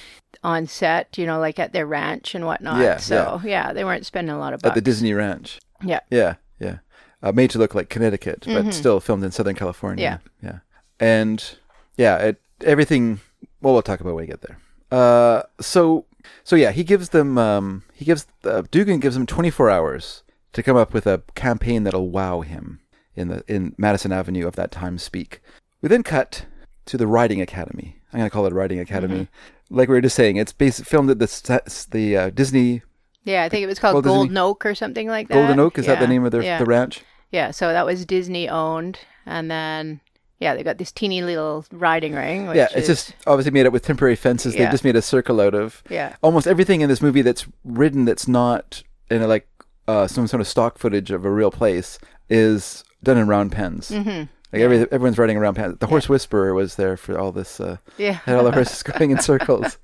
on 0.42 0.66
set, 0.66 1.18
you 1.18 1.26
know, 1.26 1.38
like 1.38 1.58
at 1.58 1.72
their 1.72 1.86
ranch 1.86 2.34
and 2.34 2.46
whatnot. 2.46 2.80
Yeah, 2.80 2.96
so 2.96 3.40
yeah. 3.44 3.72
they 3.72 3.84
weren't 3.84 4.06
spending 4.06 4.34
a 4.34 4.38
lot 4.38 4.52
of 4.52 4.60
bucks. 4.60 4.70
At 4.70 4.74
the 4.74 4.80
Disney 4.80 5.12
Ranch. 5.12 5.58
yeah. 5.82 6.00
Yeah, 6.10 6.34
yeah. 6.58 6.78
uh, 7.22 7.32
made 7.32 7.50
to 7.50 7.58
look 7.58 7.74
like 7.74 7.88
Connecticut, 7.88 8.44
but 8.46 8.72
still 8.72 9.00
filmed 9.00 9.24
in 9.24 9.30
Southern 9.30 9.54
California. 9.54 10.20
Yeah. 10.42 10.50
yeah, 10.50 10.58
and 11.00 11.56
yeah, 11.96 12.16
it, 12.18 12.40
everything. 12.64 13.20
Well, 13.60 13.72
we'll 13.72 13.82
talk 13.82 14.00
about 14.00 14.14
when 14.14 14.24
we 14.24 14.30
get 14.30 14.42
there. 14.42 14.58
Uh, 14.90 15.42
so 15.60 16.06
so 16.44 16.56
yeah, 16.56 16.72
he 16.72 16.84
gives 16.84 17.10
them. 17.10 17.38
Um, 17.38 17.84
he 17.92 18.04
gives 18.04 18.26
uh, 18.44 18.62
Dugan 18.70 19.00
gives 19.00 19.14
them 19.14 19.26
24 19.26 19.70
hours 19.70 20.22
to 20.52 20.62
come 20.62 20.76
up 20.76 20.92
with 20.92 21.06
a 21.06 21.22
campaign 21.34 21.84
that'll 21.84 22.10
wow 22.10 22.40
him 22.40 22.80
in 23.14 23.28
the 23.28 23.44
in 23.46 23.74
Madison 23.78 24.12
Avenue 24.12 24.46
of 24.46 24.56
that 24.56 24.70
time 24.70 24.98
speak. 24.98 25.42
We 25.82 25.88
then 25.88 26.02
cut 26.02 26.46
to 26.86 26.96
the 26.96 27.06
Riding 27.06 27.40
Academy. 27.40 28.00
I'm 28.12 28.20
gonna 28.20 28.30
call 28.30 28.46
it 28.46 28.52
Riding 28.52 28.80
Academy. 28.80 29.28
Like 29.70 29.88
we 29.88 29.96
were 29.96 30.00
just 30.00 30.16
saying, 30.16 30.36
it's 30.36 30.52
based 30.52 30.84
filmed 30.86 31.10
at 31.10 31.18
the 31.18 31.86
the 31.90 32.16
uh, 32.16 32.30
Disney 32.30 32.82
Yeah, 33.24 33.44
I 33.44 33.50
think 33.50 33.62
it 33.62 33.66
was 33.66 33.78
called 33.78 33.94
Well, 33.94 34.02
Disney- 34.02 34.16
Golden 34.16 34.36
Oak 34.38 34.64
or 34.64 34.74
something 34.74 35.08
like 35.08 35.28
that. 35.28 35.34
Golden 35.34 35.60
Oak. 35.60 35.78
Is 35.78 35.86
that 35.86 36.00
the 36.00 36.06
name 36.06 36.24
of 36.24 36.32
their 36.32 36.42
yeah. 36.42 36.58
the 36.58 36.64
ranch? 36.64 37.02
Yeah, 37.30 37.50
so 37.50 37.68
that 37.72 37.84
was 37.84 38.06
Disney 38.06 38.48
owned, 38.48 39.00
and 39.26 39.50
then 39.50 40.00
yeah, 40.38 40.54
they 40.54 40.62
got 40.62 40.78
this 40.78 40.92
teeny 40.92 41.22
little 41.22 41.64
riding 41.72 42.14
ring. 42.14 42.46
Yeah, 42.54 42.68
it's 42.74 42.88
is- 42.88 43.06
just 43.06 43.14
obviously 43.26 43.50
made 43.52 43.66
up 43.66 43.72
with 43.72 43.82
temporary 43.84 44.16
fences. 44.16 44.54
They 44.54 44.60
Yeah. 44.60 44.70
just 44.70 44.84
made 44.84 44.96
a 44.96 45.02
circle 45.02 45.40
out 45.40 45.54
of. 45.54 45.82
Yeah. 45.88 46.14
Almost 46.22 46.46
everything 46.46 46.80
in 46.80 46.88
this 46.88 47.02
movie 47.02 47.22
that's 47.22 47.46
ridden 47.64 48.04
that's 48.04 48.28
not 48.28 48.82
in 49.10 49.22
a, 49.22 49.26
like 49.26 49.48
uh, 49.88 50.06
some 50.06 50.26
sort 50.26 50.40
of 50.40 50.46
stock 50.46 50.78
footage 50.78 51.10
of 51.10 51.24
a 51.24 51.30
real 51.30 51.50
place 51.50 51.98
is 52.28 52.84
done 53.02 53.16
in 53.16 53.26
round 53.26 53.52
pens. 53.52 53.90
Mm-hmm. 53.90 54.24
Like 54.52 54.62
every, 54.62 54.80
everyone's 54.92 55.18
riding 55.18 55.36
around 55.36 55.54
pens. 55.56 55.76
The 55.78 55.86
horse 55.86 56.08
whisperer 56.08 56.54
was 56.54 56.76
there 56.76 56.96
for 56.96 57.18
all 57.18 57.32
this. 57.32 57.58
Uh, 57.60 57.78
yeah, 57.98 58.12
had 58.12 58.36
all 58.36 58.44
the 58.44 58.52
horses 58.52 58.82
going 58.84 59.10
in 59.10 59.20
circles. 59.20 59.78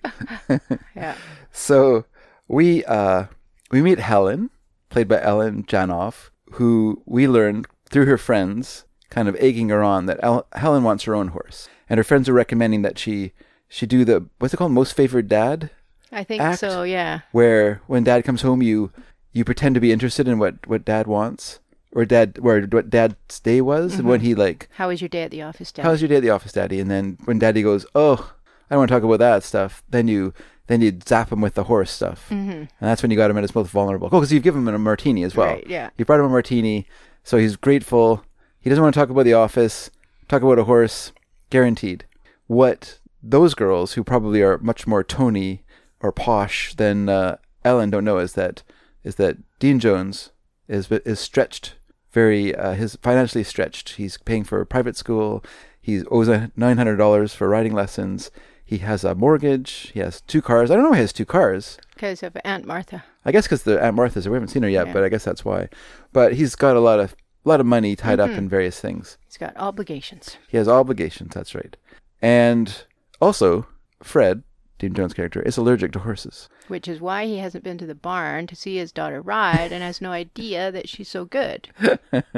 yeah, 0.97 1.14
So 1.53 2.05
we 2.49 2.85
uh, 2.85 3.27
we 3.71 3.83
meet 3.83 3.99
Helen, 3.99 4.51
played 4.90 5.09
by 5.09 5.21
Ellen 5.23 5.64
Janov, 5.64 6.31
who 6.53 7.03
we 7.07 7.27
learned 7.29 7.67
through 7.90 8.07
her 8.07 8.19
friends, 8.19 8.85
kind 9.11 9.29
of 9.29 9.37
egging 9.38 9.69
her 9.69 9.83
on 9.83 10.07
that 10.07 10.21
El- 10.23 10.47
Helen 10.55 10.83
wants 10.83 11.05
her 11.05 11.14
own 11.14 11.29
horse, 11.29 11.69
and 11.88 11.99
her 11.99 12.05
friends 12.05 12.29
are 12.29 12.33
recommending 12.33 12.83
that 12.83 12.99
she 12.99 13.33
she 13.69 13.87
do 13.87 14.05
the 14.05 14.27
what's 14.38 14.55
it 14.55 14.57
called, 14.57 14.73
most 14.73 14.95
favored 14.95 15.29
dad, 15.29 15.71
I 16.12 16.25
think 16.25 16.43
Act. 16.43 16.61
so. 16.61 16.83
Yeah, 16.83 17.21
where 17.33 17.83
when 17.87 18.05
dad 18.05 18.25
comes 18.25 18.43
home, 18.43 18.62
you 18.62 18.93
you 19.33 19.45
pretend 19.45 19.75
to 19.75 19.81
be 19.81 19.93
interested 19.93 20.29
in 20.29 20.38
what 20.38 20.67
what 20.67 20.85
dad 20.85 21.07
wants 21.07 21.61
or 21.93 22.05
dad 22.05 22.38
where 22.38 22.62
what 22.62 22.90
dad's 22.90 23.40
day 23.40 23.61
was, 23.61 23.99
and 23.99 24.09
when 24.09 24.21
he 24.21 24.35
like 24.35 24.69
how 24.75 24.88
was 24.88 25.01
your 25.01 25.09
day 25.09 25.23
at 25.23 25.31
the 25.31 25.43
office, 25.43 25.73
daddy 25.73 25.85
how 25.85 25.93
was 25.93 26.03
your 26.03 26.09
day 26.09 26.17
at 26.17 26.23
the 26.23 26.31
office, 26.31 26.53
Daddy? 26.53 26.81
And 26.81 26.90
then 26.90 27.19
when 27.25 27.38
Daddy 27.38 27.62
goes, 27.62 27.87
"Oh, 27.95 28.35
I 28.69 28.75
don't 28.75 28.81
want 28.81 28.88
to 28.88 28.95
talk 28.95 29.05
about 29.05 29.19
that 29.21 29.45
stuff," 29.45 29.83
then 29.88 30.09
you 30.09 30.35
then 30.67 30.81
you 30.81 30.99
zap 31.07 31.31
him 31.31 31.40
with 31.40 31.55
the 31.55 31.64
horse 31.64 31.90
stuff, 31.90 32.27
mm-hmm. 32.31 32.51
and 32.51 32.69
that's 32.81 33.03
when 33.03 33.11
you 33.11 33.17
got 33.17 33.31
him 33.31 33.37
at 33.37 33.45
his 33.45 33.55
most 33.55 33.71
vulnerable. 33.71 34.09
Oh, 34.11 34.21
because 34.21 34.33
you've 34.33 34.43
given 34.43 34.67
him 34.67 34.75
a 34.75 34.79
martini 34.79 35.23
as 35.23 35.37
well. 35.37 35.49
Right, 35.49 35.67
yeah. 35.67 35.90
You 35.97 36.05
brought 36.05 36.21
him 36.21 36.27
a 36.27 36.31
martini, 36.31 36.87
so 37.23 37.38
he's 37.38 37.57
grateful. 37.57 38.25
He 38.64 38.70
doesn't 38.70 38.83
want 38.83 38.94
to 38.94 38.98
talk 38.98 39.11
about 39.11 39.24
the 39.27 39.35
office. 39.35 39.90
Talk 40.27 40.40
about 40.42 40.59
a 40.59 40.64
horse, 40.64 41.12
guaranteed. 41.50 42.07
What 42.46 42.98
those 43.22 43.53
girls 43.53 43.92
who 43.92 44.03
probably 44.03 44.40
are 44.42 44.57
much 44.57 44.87
more 44.87 45.05
Tony 45.05 45.62
or 46.00 46.12
posh 46.12 46.74
than 46.74 47.11
uh, 47.11 47.37
Ellen 47.62 47.90
don't 47.90 48.07
know 48.07 48.16
is 48.16 48.33
that 48.33 48.62
is 49.03 49.16
that 49.16 49.37
Dean 49.59 49.79
Jones 49.79 50.31
is 50.66 50.90
is 50.90 51.20
stretched 51.20 51.74
very 52.11 52.55
uh, 52.55 52.72
his 52.72 52.96
financially 53.03 53.44
stretched. 53.44 53.90
He's 53.90 54.16
paying 54.16 54.44
for 54.44 54.62
a 54.62 54.66
private 54.66 54.96
school. 54.96 55.44
He 55.79 56.03
owes 56.11 56.29
a 56.29 56.50
nine 56.57 56.79
hundred 56.79 56.96
dollars 56.96 57.35
for 57.35 57.50
riding 57.50 57.74
lessons. 57.74 58.31
He 58.64 58.79
has 58.79 59.05
a 59.05 59.14
mortgage. 59.14 59.90
He 59.92 60.00
has 60.00 60.22
two 60.22 60.40
cars. 60.40 60.70
I 60.70 60.74
don't 60.74 60.85
know 60.85 60.90
why 60.90 60.96
he 60.96 61.03
has 61.03 61.12
two 61.12 61.27
cars. 61.27 61.77
Because 61.92 62.22
of 62.22 62.35
Aunt 62.46 62.64
Martha. 62.64 63.05
I 63.27 63.31
guess 63.31 63.44
because 63.44 63.64
the 63.64 63.79
Aunt 63.83 63.94
Martha's. 63.94 64.27
We 64.27 64.33
haven't 64.33 64.48
seen 64.48 64.62
her 64.62 64.70
yet, 64.70 64.87
Yeah. 64.87 64.92
but 64.94 65.05
I 65.05 65.11
guess 65.11 65.22
that's 65.24 65.44
why. 65.44 65.68
But 66.14 66.33
he's 66.33 66.55
got 66.55 66.74
a 66.77 66.81
lot 66.81 66.98
of 66.98 67.14
a 67.45 67.49
lot 67.49 67.61
of 67.61 67.67
money 67.67 67.95
tied 67.97 68.19
Mm-hmm. 68.19 68.33
up 68.33 68.39
in 68.39 68.49
various 68.49 68.81
things. 68.81 69.19
He's 69.27 69.37
got 69.37 69.57
obligations. 69.57 70.37
He 70.49 70.57
has 70.57 70.69
obligations. 70.69 71.35
That's 71.35 71.55
right. 71.55 71.77
And 72.23 72.85
also, 73.21 73.67
Fred, 74.03 74.43
Dean 74.79 74.95
Jones' 74.95 75.13
character, 75.15 75.43
is 75.43 75.57
allergic 75.57 75.93
to 75.93 75.99
horses. 76.01 76.49
Which 76.69 76.89
is 76.89 77.01
why 77.01 77.27
he 77.27 77.39
hasn't 77.39 77.63
been 77.65 77.77
to 77.79 77.87
the 77.87 77.95
barn 77.95 78.47
to 78.47 78.57
see 78.57 78.77
his 78.77 78.91
daughter 78.93 79.21
ride 79.21 79.71
and 79.73 79.83
has 79.83 80.01
no 80.01 80.11
idea 80.13 80.73
that 80.73 80.89
she's 80.89 81.09
so 81.09 81.25
good. 81.27 81.69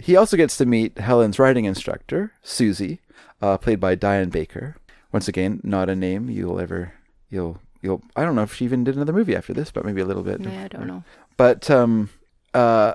He 0.00 0.16
also 0.16 0.36
gets 0.36 0.56
to 0.58 0.66
meet 0.66 0.98
Helen's 0.98 1.38
riding 1.38 1.64
instructor, 1.64 2.32
Susie, 2.42 3.00
uh, 3.40 3.56
played 3.58 3.80
by 3.80 3.94
Diane 3.94 4.28
Baker. 4.28 4.76
Once 5.12 5.26
again, 5.28 5.60
not 5.62 5.88
a 5.88 5.96
name 5.96 6.28
you'll 6.30 6.60
ever 6.60 6.92
you'll 7.30 7.60
you'll. 7.82 8.02
I 8.14 8.22
don't 8.24 8.34
know 8.34 8.42
if 8.42 8.54
she 8.54 8.64
even 8.66 8.84
did 8.84 8.96
another 8.96 9.12
movie 9.12 9.34
after 9.36 9.54
this, 9.54 9.70
but 9.70 9.84
maybe 9.84 10.00
a 10.00 10.04
little 10.04 10.22
bit. 10.22 10.40
Yeah, 10.40 10.64
I 10.64 10.68
don't 10.68 10.86
know. 10.86 11.02
But 11.36 11.70
um, 11.70 12.10
uh, 12.54 12.94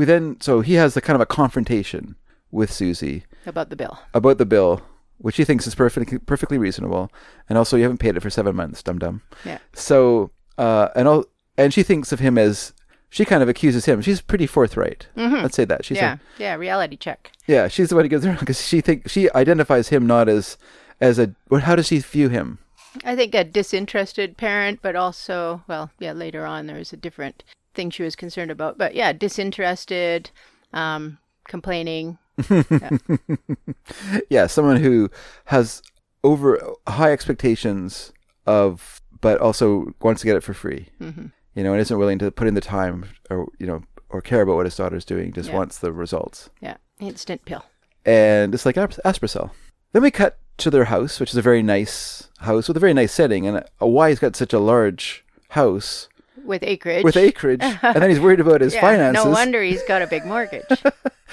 we 0.00 0.06
then 0.06 0.40
so 0.40 0.62
he 0.62 0.74
has 0.74 0.96
a 0.96 1.00
kind 1.02 1.14
of 1.14 1.20
a 1.20 1.26
confrontation 1.26 2.16
with 2.50 2.72
Susie 2.72 3.24
About 3.44 3.68
the 3.68 3.76
bill. 3.76 3.98
about 4.14 4.38
the 4.38 4.46
bill, 4.46 4.80
which 5.18 5.36
he 5.36 5.44
thinks 5.44 5.66
is 5.66 5.74
perfectly 5.74 6.18
perfectly 6.18 6.56
reasonable, 6.56 7.10
and 7.48 7.58
also 7.58 7.76
you 7.76 7.82
haven't 7.84 7.98
paid 7.98 8.16
it 8.16 8.20
for 8.22 8.30
seven 8.30 8.56
months, 8.56 8.82
dum 8.82 8.98
dum. 8.98 9.20
Yeah. 9.44 9.58
So 9.74 10.30
uh, 10.56 10.88
and 10.96 11.06
all, 11.06 11.24
and 11.58 11.74
she 11.74 11.82
thinks 11.82 12.12
of 12.12 12.20
him 12.20 12.38
as 12.38 12.72
she 13.10 13.24
kind 13.26 13.42
of 13.42 13.48
accuses 13.48 13.84
him. 13.84 14.00
She's 14.00 14.22
pretty 14.22 14.46
forthright. 14.46 15.06
Let's 15.16 15.56
say 15.56 15.66
that 15.66 15.84
she's 15.84 15.98
yeah, 15.98 16.16
yeah, 16.38 16.54
reality 16.54 16.96
check. 16.96 17.30
yeah, 17.46 17.68
she's 17.68 17.88
the 17.90 17.94
one 17.96 18.04
who 18.06 18.08
gives 18.08 18.24
her 18.24 18.36
because 18.40 18.66
she 18.66 18.80
think 18.80 19.08
she 19.08 19.30
identifies 19.32 19.88
him 19.88 20.06
not 20.06 20.28
as 20.30 20.56
as 21.00 21.18
a. 21.18 21.34
What? 21.48 21.64
How 21.64 21.76
does 21.76 21.88
she 21.88 21.98
view 21.98 22.30
him? 22.30 22.58
I 23.04 23.14
think 23.14 23.34
a 23.34 23.44
disinterested 23.44 24.36
parent, 24.36 24.80
but 24.82 24.96
also, 24.96 25.62
well, 25.68 25.90
yeah, 26.00 26.12
later 26.12 26.44
on 26.44 26.66
there 26.66 26.78
is 26.78 26.92
a 26.92 26.96
different 26.96 27.44
thing 27.74 27.90
she 27.90 28.02
was 28.02 28.16
concerned 28.16 28.50
about. 28.50 28.78
But 28.78 28.94
yeah, 28.94 29.12
disinterested, 29.12 30.30
um, 30.72 31.18
complaining. 31.48 32.18
Yeah, 34.30 34.46
someone 34.46 34.76
who 34.76 35.10
has 35.46 35.82
over 36.24 36.60
high 36.88 37.12
expectations 37.12 38.12
of, 38.46 39.00
but 39.20 39.40
also 39.40 39.92
wants 40.00 40.20
to 40.22 40.26
get 40.26 40.36
it 40.36 40.42
for 40.42 40.54
free. 40.54 40.88
Mm-hmm. 41.00 41.26
You 41.54 41.64
know, 41.64 41.72
and 41.72 41.80
isn't 41.80 41.98
willing 41.98 42.18
to 42.20 42.30
put 42.30 42.46
in 42.46 42.54
the 42.54 42.60
time 42.60 43.06
or 43.28 43.48
you 43.58 43.66
know 43.66 43.82
or 44.08 44.20
care 44.20 44.42
about 44.42 44.56
what 44.56 44.66
his 44.66 44.76
daughter's 44.76 45.04
doing. 45.04 45.32
Just 45.32 45.48
Yeah. 45.50 45.56
wants 45.56 45.78
the 45.78 45.92
results. 45.92 46.48
Yeah, 46.60 46.76
instant 47.00 47.44
pill. 47.44 47.64
and 48.06 48.54
it's 48.54 48.64
like 48.64 48.76
Asp- 48.76 49.00
Aspercell. 49.04 49.50
Then 49.92 50.02
we 50.02 50.10
cut 50.10 50.38
to 50.58 50.70
their 50.70 50.84
house, 50.84 51.18
which 51.20 51.30
is 51.30 51.36
a 51.36 51.42
very 51.42 51.62
nice 51.62 52.28
house 52.38 52.68
with 52.68 52.76
a 52.76 52.80
very 52.80 52.94
nice 52.94 53.12
setting. 53.12 53.46
And 53.46 53.64
why 53.78 54.10
he's 54.10 54.18
got 54.20 54.36
such 54.36 54.52
a 54.52 54.58
large 54.60 55.24
house 55.50 56.08
With 56.44 56.62
acreage. 56.62 57.04
with 57.04 57.16
acreage, 57.16 57.62
and 57.62 58.02
then 58.02 58.10
he's 58.10 58.20
worried 58.20 58.40
about 58.40 58.60
his 58.60 58.74
yeah, 58.74 58.80
finances. 58.80 59.24
No 59.24 59.30
wonder 59.30 59.62
he's 59.62 59.82
got 59.84 60.02
a 60.02 60.06
big 60.06 60.24
mortgage. 60.24 60.64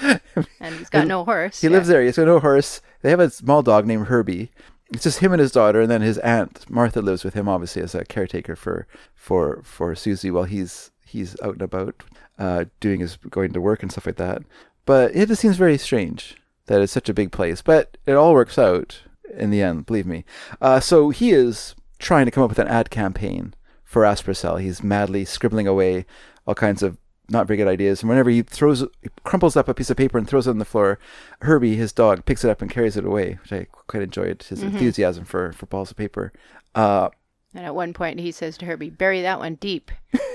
and 0.00 0.74
he's 0.76 0.88
got 0.88 1.06
no 1.06 1.24
horse. 1.24 1.60
He 1.60 1.66
yeah. 1.66 1.72
lives 1.72 1.88
there. 1.88 2.02
He's 2.02 2.16
got 2.16 2.26
no 2.26 2.40
horse. 2.40 2.80
They 3.02 3.10
have 3.10 3.20
a 3.20 3.30
small 3.30 3.62
dog 3.62 3.86
named 3.86 4.06
Herbie. 4.06 4.50
It's 4.92 5.02
just 5.02 5.18
him 5.18 5.32
and 5.32 5.40
his 5.40 5.52
daughter, 5.52 5.82
and 5.82 5.90
then 5.90 6.00
his 6.00 6.18
aunt 6.18 6.68
Martha 6.70 7.02
lives 7.02 7.24
with 7.24 7.34
him, 7.34 7.48
obviously 7.48 7.82
as 7.82 7.94
a 7.94 8.04
caretaker 8.04 8.56
for 8.56 8.86
for 9.14 9.60
for 9.62 9.94
Susie 9.94 10.30
while 10.30 10.44
he's 10.44 10.90
he's 11.04 11.40
out 11.42 11.54
and 11.54 11.62
about, 11.62 12.02
uh, 12.38 12.66
doing 12.80 13.00
his 13.00 13.16
going 13.16 13.52
to 13.52 13.60
work 13.60 13.82
and 13.82 13.92
stuff 13.92 14.06
like 14.06 14.16
that. 14.16 14.42
But 14.86 15.14
it 15.14 15.28
just 15.28 15.42
seems 15.42 15.56
very 15.56 15.76
strange 15.76 16.36
that 16.66 16.80
it's 16.80 16.92
such 16.92 17.08
a 17.08 17.14
big 17.14 17.32
place. 17.32 17.60
But 17.60 17.98
it 18.06 18.12
all 18.12 18.32
works 18.32 18.58
out 18.58 19.02
in 19.36 19.50
the 19.50 19.62
end, 19.62 19.86
believe 19.86 20.06
me. 20.06 20.24
Uh, 20.60 20.80
so 20.80 21.10
he 21.10 21.32
is 21.32 21.74
trying 21.98 22.24
to 22.24 22.30
come 22.30 22.42
up 22.42 22.50
with 22.50 22.58
an 22.58 22.68
ad 22.68 22.90
campaign 22.90 23.54
for 23.88 24.02
Aspercell. 24.02 24.60
He's 24.60 24.82
madly 24.82 25.24
scribbling 25.24 25.66
away 25.66 26.04
all 26.46 26.54
kinds 26.54 26.82
of 26.82 26.98
not 27.30 27.46
very 27.46 27.56
good 27.56 27.66
ideas. 27.66 28.02
And 28.02 28.10
whenever 28.10 28.28
he 28.28 28.42
throws, 28.42 28.82
he 29.02 29.08
crumples 29.24 29.56
up 29.56 29.66
a 29.66 29.74
piece 29.74 29.88
of 29.88 29.96
paper 29.96 30.18
and 30.18 30.28
throws 30.28 30.46
it 30.46 30.50
on 30.50 30.58
the 30.58 30.64
floor, 30.66 30.98
Herbie, 31.40 31.76
his 31.76 31.92
dog, 31.92 32.26
picks 32.26 32.44
it 32.44 32.50
up 32.50 32.60
and 32.60 32.70
carries 32.70 32.98
it 32.98 33.04
away, 33.06 33.38
which 33.42 33.52
I 33.52 33.66
quite 33.70 34.02
enjoyed 34.02 34.42
his 34.42 34.62
enthusiasm 34.62 35.24
for 35.24 35.52
for 35.52 35.66
balls 35.66 35.90
of 35.90 35.96
paper. 35.96 36.32
Uh, 36.74 37.08
And 37.54 37.64
at 37.64 37.74
one 37.74 37.94
point 37.94 38.20
he 38.20 38.30
says 38.30 38.58
to 38.58 38.66
Herbie, 38.66 38.90
bury 38.90 39.22
that 39.22 39.38
one 39.38 39.54
deep. 39.54 39.90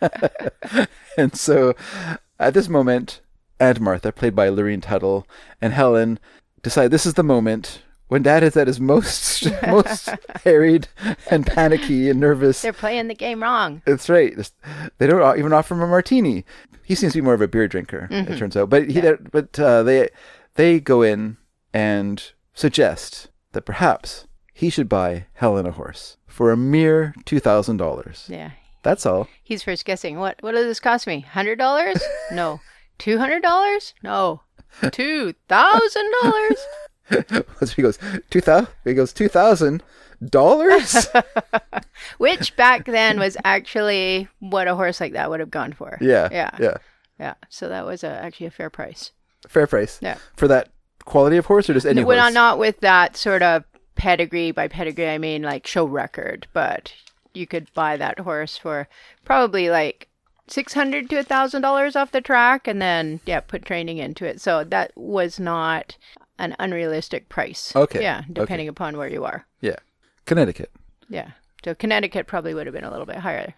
and 1.18 1.36
so 1.36 1.74
at 2.38 2.54
this 2.54 2.68
moment, 2.68 3.20
Aunt 3.58 3.78
Martha, 3.78 4.10
played 4.12 4.34
by 4.34 4.48
Lorene 4.48 4.80
Tuttle, 4.80 5.26
and 5.60 5.74
Helen 5.74 6.18
decide 6.62 6.90
this 6.90 7.04
is 7.04 7.14
the 7.14 7.22
moment 7.22 7.82
when 8.10 8.22
Dad 8.24 8.42
is 8.42 8.56
at 8.56 8.66
his 8.66 8.80
most 8.80 9.46
most 9.66 10.10
harried 10.44 10.88
and 11.30 11.46
panicky 11.46 12.10
and 12.10 12.18
nervous. 12.18 12.60
They're 12.60 12.72
playing 12.72 13.06
the 13.06 13.14
game 13.14 13.40
wrong. 13.40 13.82
That's 13.86 14.08
right. 14.10 14.34
They 14.98 15.06
don't 15.06 15.38
even 15.38 15.52
offer 15.52 15.74
him 15.74 15.80
a 15.80 15.86
martini. 15.86 16.44
He 16.82 16.96
seems 16.96 17.12
to 17.12 17.18
be 17.18 17.24
more 17.24 17.34
of 17.34 17.40
a 17.40 17.46
beer 17.46 17.68
drinker, 17.68 18.08
it 18.10 18.36
turns 18.36 18.56
out. 18.56 18.68
But 18.68 18.90
he, 18.90 19.00
but 19.30 19.58
uh, 19.60 19.84
they 19.84 20.08
they 20.56 20.80
go 20.80 21.02
in 21.02 21.36
and 21.72 22.32
suggest 22.52 23.28
that 23.52 23.62
perhaps 23.62 24.26
he 24.52 24.70
should 24.70 24.88
buy 24.88 25.26
Helen 25.34 25.66
a 25.66 25.70
horse 25.70 26.16
for 26.26 26.50
a 26.50 26.56
mere 26.56 27.14
two 27.24 27.38
thousand 27.38 27.76
dollars. 27.76 28.26
Yeah. 28.28 28.50
That's 28.82 29.06
all. 29.06 29.28
He's 29.44 29.62
first 29.62 29.84
guessing. 29.84 30.18
What 30.18 30.42
what 30.42 30.52
does 30.52 30.66
this 30.66 30.80
cost 30.80 31.06
me? 31.06 31.20
Hundred 31.20 31.56
dollars? 31.58 32.02
No. 32.32 32.60
Two 32.98 33.18
hundred 33.18 33.42
dollars? 33.42 33.94
No. 34.02 34.42
Two 34.90 35.34
thousand 35.48 36.10
dollars? 36.22 36.58
He 37.76 37.82
goes 37.82 37.98
two 38.30 38.40
thousand. 38.40 38.68
He 38.84 38.94
goes 38.94 39.12
two 39.12 39.28
thousand 39.28 39.82
dollars. 40.28 41.06
Which 42.18 42.54
back 42.56 42.84
then 42.86 43.18
was 43.18 43.36
actually 43.44 44.28
what 44.40 44.68
a 44.68 44.74
horse 44.74 45.00
like 45.00 45.12
that 45.14 45.30
would 45.30 45.40
have 45.40 45.50
gone 45.50 45.72
for. 45.72 45.96
Yeah, 46.00 46.28
Yeah. 46.30 46.50
yeah. 46.58 46.74
Yeah. 47.18 47.34
So 47.50 47.68
that 47.68 47.84
was 47.84 48.02
a, 48.02 48.08
actually 48.10 48.46
a 48.46 48.50
fair 48.50 48.70
price. 48.70 49.12
Fair 49.46 49.66
price. 49.66 49.98
Yeah. 50.00 50.16
For 50.36 50.48
that 50.48 50.70
quality 51.04 51.36
of 51.36 51.46
horse 51.46 51.68
or 51.68 51.74
just 51.74 51.86
any 51.86 52.02
Well, 52.04 52.18
horse? 52.18 52.32
not, 52.32 52.40
not 52.52 52.58
with 52.58 52.80
that 52.80 53.16
sort 53.16 53.42
of 53.42 53.64
pedigree. 53.94 54.50
By 54.52 54.68
pedigree, 54.68 55.08
I 55.08 55.18
mean 55.18 55.42
like 55.42 55.66
show 55.66 55.84
record, 55.84 56.46
but 56.52 56.92
you 57.34 57.46
could 57.46 57.72
buy 57.74 57.96
that 57.96 58.20
horse 58.20 58.56
for 58.56 58.88
probably 59.24 59.68
like 59.70 60.08
six 60.48 60.72
hundred 60.72 61.08
to 61.10 61.18
a 61.18 61.22
thousand 61.22 61.62
dollars 61.62 61.94
off 61.96 62.10
the 62.10 62.20
track, 62.22 62.66
and 62.66 62.80
then 62.80 63.20
yeah, 63.26 63.40
put 63.40 63.64
training 63.64 63.98
into 63.98 64.24
it. 64.24 64.40
So 64.40 64.64
that 64.64 64.92
was 64.96 65.38
not 65.38 65.96
an 66.40 66.56
unrealistic 66.58 67.28
price. 67.28 67.74
Okay, 67.76 68.02
Yeah, 68.02 68.22
okay. 68.24 68.32
depending 68.32 68.68
upon 68.68 68.96
where 68.96 69.08
you 69.08 69.24
are. 69.24 69.46
Yeah. 69.60 69.76
Connecticut. 70.24 70.70
Yeah. 71.08 71.30
So 71.64 71.74
Connecticut 71.74 72.26
probably 72.26 72.54
would 72.54 72.66
have 72.66 72.74
been 72.74 72.84
a 72.84 72.90
little 72.90 73.06
bit 73.06 73.16
higher. 73.18 73.54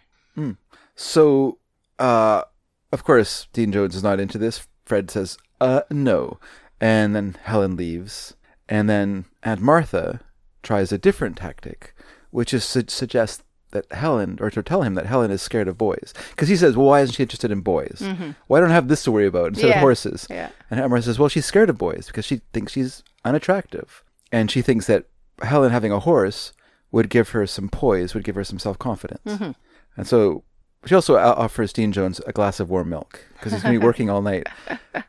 So, 0.95 1.59
uh, 1.99 2.43
of 2.91 3.05
course, 3.05 3.47
Dean 3.53 3.73
Jones 3.73 3.95
is 3.95 4.03
not 4.03 4.21
into 4.21 4.39
this. 4.39 4.67
Fred 4.85 5.11
says, 5.11 5.39
uh, 5.61 5.83
no. 5.91 6.39
And 6.81 7.15
then 7.15 7.37
Helen 7.45 7.77
leaves. 7.77 8.35
And 8.69 8.89
then 8.91 9.27
Aunt 9.43 9.61
Martha 9.61 10.21
tries 10.63 10.93
a 10.93 10.99
different 10.99 11.37
tactic, 11.37 11.95
which 12.31 12.53
is 12.53 12.71
to 12.73 12.85
suggest 12.89 13.43
that 13.73 13.91
Helen, 13.93 14.39
or 14.41 14.51
to 14.51 14.63
tell 14.63 14.83
him 14.83 14.95
that 14.95 15.07
Helen 15.07 15.31
is 15.31 15.43
scared 15.43 15.69
of 15.69 15.77
boys. 15.77 16.15
Because 16.31 16.49
he 16.49 16.57
says, 16.57 16.77
well, 16.77 16.87
why 16.87 17.01
isn't 17.01 17.15
she 17.15 17.23
interested 17.23 17.51
in 17.51 17.61
boys? 17.61 17.99
Mm-hmm. 18.01 18.31
Why 18.47 18.61
don't 18.61 18.71
I 18.71 18.75
have 18.75 18.89
this 18.89 19.03
to 19.05 19.13
worry 19.13 19.27
about 19.27 19.49
instead 19.49 19.71
of 19.71 19.77
horses? 19.81 20.27
yeah. 20.31 20.51
And 20.71 20.81
Aunt 20.81 20.91
Martha 20.91 21.07
says, 21.07 21.19
well, 21.19 21.29
she's 21.29 21.47
scared 21.47 21.71
of 21.71 21.79
boys 21.79 22.07
because 22.07 22.25
she 22.25 22.41
thinks 22.53 22.73
she's 22.73 23.03
unattractive. 23.25 24.03
And 24.31 24.51
she 24.51 24.63
thinks 24.63 24.87
that 24.87 25.07
Helen 25.43 25.73
having 25.73 25.93
a 25.93 26.01
horse 26.01 26.53
would 26.91 27.11
give 27.11 27.31
her 27.31 27.47
some 27.47 27.69
poise, 27.69 28.15
would 28.15 28.25
give 28.25 28.35
her 28.35 28.45
some 28.45 28.59
self 28.59 28.79
confidence. 28.79 29.23
Mm-hmm. 29.27 29.51
And 29.97 30.07
so 30.07 30.45
she 30.85 30.95
also 30.95 31.17
offers 31.17 31.73
Dean 31.73 31.93
Jones 31.93 32.21
a 32.27 32.33
glass 32.33 32.61
of 32.61 32.69
warm 32.71 32.89
milk 32.89 33.25
because 33.35 33.53
he's 33.53 33.63
going 33.63 33.75
to 33.75 33.81
be 33.81 33.87
working 33.87 34.11
all 34.11 34.23
night. 34.23 34.47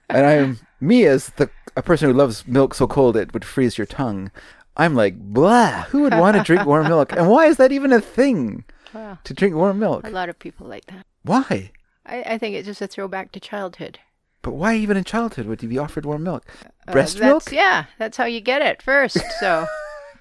And 0.10 0.26
I'm 0.26 0.60
me 0.80 1.06
as 1.06 1.28
the 1.38 1.50
a 1.76 1.82
person 1.82 2.10
who 2.10 2.16
loves 2.16 2.48
milk 2.48 2.74
so 2.76 2.88
cold 2.88 3.18
it 3.18 3.34
would 3.34 3.46
freeze 3.46 3.78
your 3.78 3.88
tongue. 3.88 4.32
I'm 4.76 4.96
like, 4.96 5.18
blah. 5.20 5.84
Who 5.84 6.02
would 6.04 6.14
want 6.14 6.38
to 6.38 6.44
drink 6.50 6.66
warm 6.66 6.88
milk? 6.88 7.12
And 7.12 7.30
why 7.30 7.46
is 7.46 7.58
that 7.58 7.72
even 7.72 7.92
a 7.94 8.02
thing 8.02 8.64
Wow. 8.94 9.18
to 9.24 9.34
drink 9.34 9.56
warm 9.56 9.80
milk? 9.80 10.06
A 10.08 10.10
lot 10.12 10.30
of 10.30 10.38
people 10.40 10.68
like 10.68 10.86
that. 10.88 11.06
Why? 11.24 11.72
I, 12.06 12.24
I 12.24 12.38
think 12.38 12.56
it's 12.56 12.68
just 12.68 12.82
a 12.82 12.88
throwback 12.88 13.32
to 13.34 13.40
childhood. 13.40 14.00
But 14.42 14.52
why 14.54 14.76
even 14.76 14.98
in 14.98 15.04
childhood 15.06 15.46
would 15.46 15.64
you 15.64 15.70
be 15.70 15.78
offered 15.78 16.06
warm 16.06 16.24
milk? 16.24 16.44
Uh, 16.88 16.92
Breast 16.92 17.20
milk? 17.20 17.52
Yeah, 17.52 17.86
that's 17.98 18.18
how 18.18 18.26
you 18.26 18.42
get 18.42 18.62
it 18.62 18.82
first. 18.82 19.18
So 19.40 19.66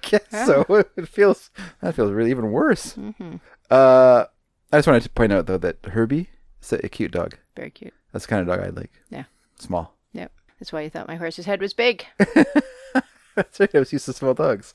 guess 0.01 0.21
so. 0.31 0.65
It 0.97 1.07
feels 1.07 1.49
that 1.81 1.95
feels 1.95 2.11
really 2.11 2.29
even 2.31 2.51
worse. 2.51 2.93
Mm-hmm. 2.93 3.35
Uh, 3.71 4.25
I 4.71 4.77
just 4.77 4.87
wanted 4.87 5.03
to 5.03 5.09
point 5.09 5.31
out 5.33 5.45
though 5.47 5.57
that 5.57 5.77
Herbie 5.85 6.29
is 6.61 6.71
a 6.73 6.89
cute 6.89 7.11
dog. 7.11 7.37
very 7.55 7.69
cute. 7.71 7.93
That's 8.11 8.25
the 8.25 8.29
kind 8.29 8.41
of 8.41 8.47
dog 8.47 8.65
I'd 8.65 8.75
like. 8.77 8.91
Yeah. 9.09 9.23
Small. 9.59 9.95
Yep. 10.13 10.31
That's 10.59 10.71
why 10.71 10.81
you 10.81 10.89
thought 10.89 11.07
my 11.07 11.15
horse's 11.15 11.45
head 11.45 11.59
was 11.61 11.73
big. 11.73 12.05
That's 13.35 13.59
right. 13.59 13.73
I 13.73 13.79
was 13.79 13.93
used 13.93 14.05
to 14.05 14.13
small 14.13 14.33
dogs. 14.33 14.73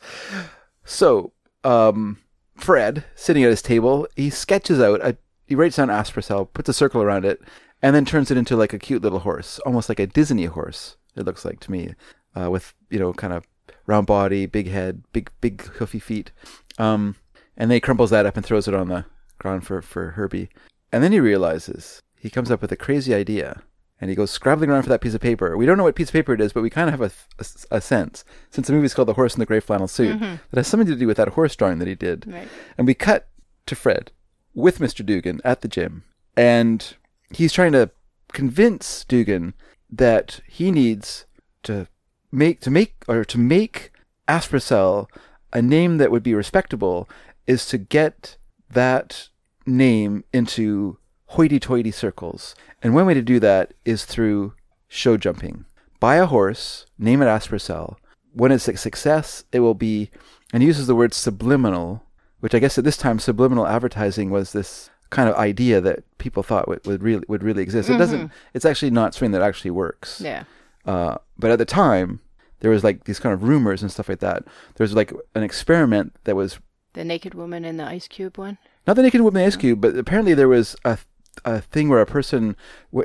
So, 0.84 1.32
um, 1.64 2.18
Fred 2.56 3.04
sitting 3.14 3.44
at 3.44 3.50
his 3.50 3.62
table, 3.62 4.06
he 4.16 4.30
sketches 4.30 4.80
out 4.80 5.00
a. 5.00 5.16
He 5.46 5.54
writes 5.54 5.76
down 5.76 5.88
Aspercel, 5.88 6.52
puts 6.52 6.68
a 6.68 6.74
circle 6.74 7.02
around 7.02 7.24
it, 7.24 7.40
and 7.80 7.94
then 7.94 8.04
turns 8.04 8.30
it 8.30 8.36
into 8.36 8.56
like 8.56 8.72
a 8.74 8.78
cute 8.78 9.02
little 9.02 9.20
horse, 9.20 9.58
almost 9.60 9.88
like 9.88 10.00
a 10.00 10.06
Disney 10.06 10.44
horse. 10.44 10.96
It 11.16 11.24
looks 11.24 11.44
like 11.44 11.60
to 11.60 11.70
me, 11.70 11.94
uh, 12.36 12.50
with 12.50 12.74
you 12.90 12.98
know, 12.98 13.12
kind 13.12 13.32
of 13.32 13.44
round 13.86 14.06
body, 14.06 14.46
big 14.46 14.68
head, 14.68 15.02
big 15.12 15.30
big 15.40 15.62
hoofy 15.62 15.98
feet. 15.98 16.32
Um, 16.78 17.16
and 17.56 17.70
then 17.70 17.76
he 17.76 17.80
crumbles 17.80 18.10
that 18.10 18.26
up 18.26 18.36
and 18.36 18.44
throws 18.44 18.68
it 18.68 18.74
on 18.74 18.88
the 18.88 19.06
ground 19.38 19.66
for 19.66 19.80
for 19.82 20.10
Herbie. 20.10 20.50
And 20.92 21.02
then 21.02 21.12
he 21.12 21.20
realizes 21.20 22.02
he 22.18 22.30
comes 22.30 22.50
up 22.50 22.60
with 22.60 22.72
a 22.72 22.76
crazy 22.76 23.14
idea, 23.14 23.62
and 24.00 24.10
he 24.10 24.16
goes 24.16 24.30
scrabbling 24.30 24.70
around 24.70 24.82
for 24.82 24.88
that 24.90 25.00
piece 25.00 25.14
of 25.14 25.20
paper. 25.20 25.56
We 25.56 25.66
don't 25.66 25.76
know 25.76 25.84
what 25.84 25.94
piece 25.94 26.08
of 26.08 26.12
paper 26.12 26.32
it 26.32 26.40
is, 26.40 26.52
but 26.52 26.62
we 26.62 26.70
kind 26.70 26.88
of 26.88 26.98
have 26.98 27.12
a, 27.38 27.42
a, 27.42 27.76
a 27.76 27.80
sense, 27.80 28.24
since 28.50 28.66
the 28.66 28.72
movie's 28.72 28.94
called 28.94 29.08
The 29.08 29.14
Horse 29.14 29.34
in 29.34 29.40
the 29.40 29.46
Grey 29.46 29.60
Flannel 29.60 29.88
Suit, 29.88 30.16
mm-hmm. 30.16 30.36
that 30.50 30.56
has 30.56 30.66
something 30.66 30.86
to 30.86 30.96
do 30.96 31.06
with 31.06 31.16
that 31.16 31.30
horse 31.30 31.56
drawing 31.56 31.78
that 31.78 31.88
he 31.88 31.94
did. 31.94 32.26
Right. 32.26 32.48
And 32.76 32.86
we 32.86 32.94
cut 32.94 33.28
to 33.66 33.74
Fred 33.74 34.12
with 34.54 34.78
Mr. 34.78 35.04
Dugan 35.04 35.40
at 35.44 35.62
the 35.62 35.68
gym, 35.68 36.04
and 36.36 36.94
he's 37.30 37.52
trying 37.52 37.72
to 37.72 37.90
convince 38.32 39.04
Dugan 39.04 39.54
that 39.90 40.40
he 40.46 40.70
needs 40.70 41.26
to 41.64 41.88
make 42.30 42.60
to 42.60 42.70
make 42.70 43.04
or 43.08 43.24
to 43.24 43.38
make 43.38 43.90
Aspercel 44.28 45.08
a 45.52 45.62
name 45.62 45.96
that 45.98 46.10
would 46.10 46.22
be 46.22 46.34
respectable 46.34 47.08
is 47.46 47.66
to 47.66 47.78
get 47.78 48.36
that 48.70 49.28
name 49.66 50.24
into 50.32 50.98
hoity-toity 51.28 51.90
circles. 51.90 52.54
And 52.82 52.94
one 52.94 53.06
way 53.06 53.14
to 53.14 53.22
do 53.22 53.38
that 53.40 53.74
is 53.84 54.04
through 54.04 54.54
show 54.88 55.16
jumping. 55.16 55.64
Buy 56.00 56.16
a 56.16 56.26
horse, 56.26 56.86
name 56.98 57.22
it 57.22 57.26
Aspercel. 57.26 57.96
When 58.32 58.52
it's 58.52 58.68
a 58.68 58.76
success, 58.76 59.44
it 59.52 59.60
will 59.60 59.74
be, 59.74 60.10
and 60.52 60.62
he 60.62 60.66
uses 60.66 60.86
the 60.86 60.94
word 60.94 61.12
subliminal, 61.12 62.04
which 62.40 62.54
I 62.54 62.58
guess 62.60 62.78
at 62.78 62.84
this 62.84 62.96
time 62.96 63.18
subliminal 63.18 63.66
advertising 63.66 64.30
was 64.30 64.52
this 64.52 64.90
kind 65.10 65.28
of 65.28 65.34
idea 65.36 65.80
that 65.80 66.04
people 66.18 66.42
thought 66.42 66.68
would, 66.68 66.86
would 66.86 67.02
really 67.02 67.24
would 67.28 67.42
really 67.42 67.62
exist. 67.62 67.88
It 67.90 67.96
doesn't. 67.96 68.30
It's 68.54 68.64
actually 68.66 68.90
not 68.90 69.14
something 69.14 69.32
that 69.32 69.42
actually 69.42 69.70
works. 69.72 70.20
Yeah. 70.20 70.44
Uh, 70.84 71.16
but 71.38 71.50
at 71.50 71.58
the 71.58 71.64
time, 71.64 72.20
there 72.60 72.70
was 72.70 72.84
like 72.84 73.04
these 73.04 73.18
kind 73.18 73.32
of 73.32 73.42
rumors 73.42 73.82
and 73.82 73.90
stuff 73.90 74.08
like 74.08 74.20
that. 74.20 74.44
There 74.76 74.84
was 74.84 74.94
like 74.94 75.12
an 75.34 75.42
experiment 75.42 76.14
that 76.24 76.36
was 76.36 76.58
The 76.92 77.04
naked 77.04 77.34
woman 77.34 77.64
in 77.64 77.76
the 77.76 77.84
ice 77.84 78.06
cube 78.06 78.38
one. 78.38 78.58
not 78.86 78.94
the 78.96 79.02
naked 79.02 79.20
woman 79.20 79.40
in 79.40 79.44
the 79.44 79.48
ice 79.48 79.56
cube, 79.56 79.80
but 79.80 79.96
apparently 79.96 80.34
there 80.34 80.48
was 80.48 80.76
a 80.84 80.98
a 81.44 81.60
thing 81.60 81.88
where 81.88 82.00
a 82.00 82.06
person 82.06 82.56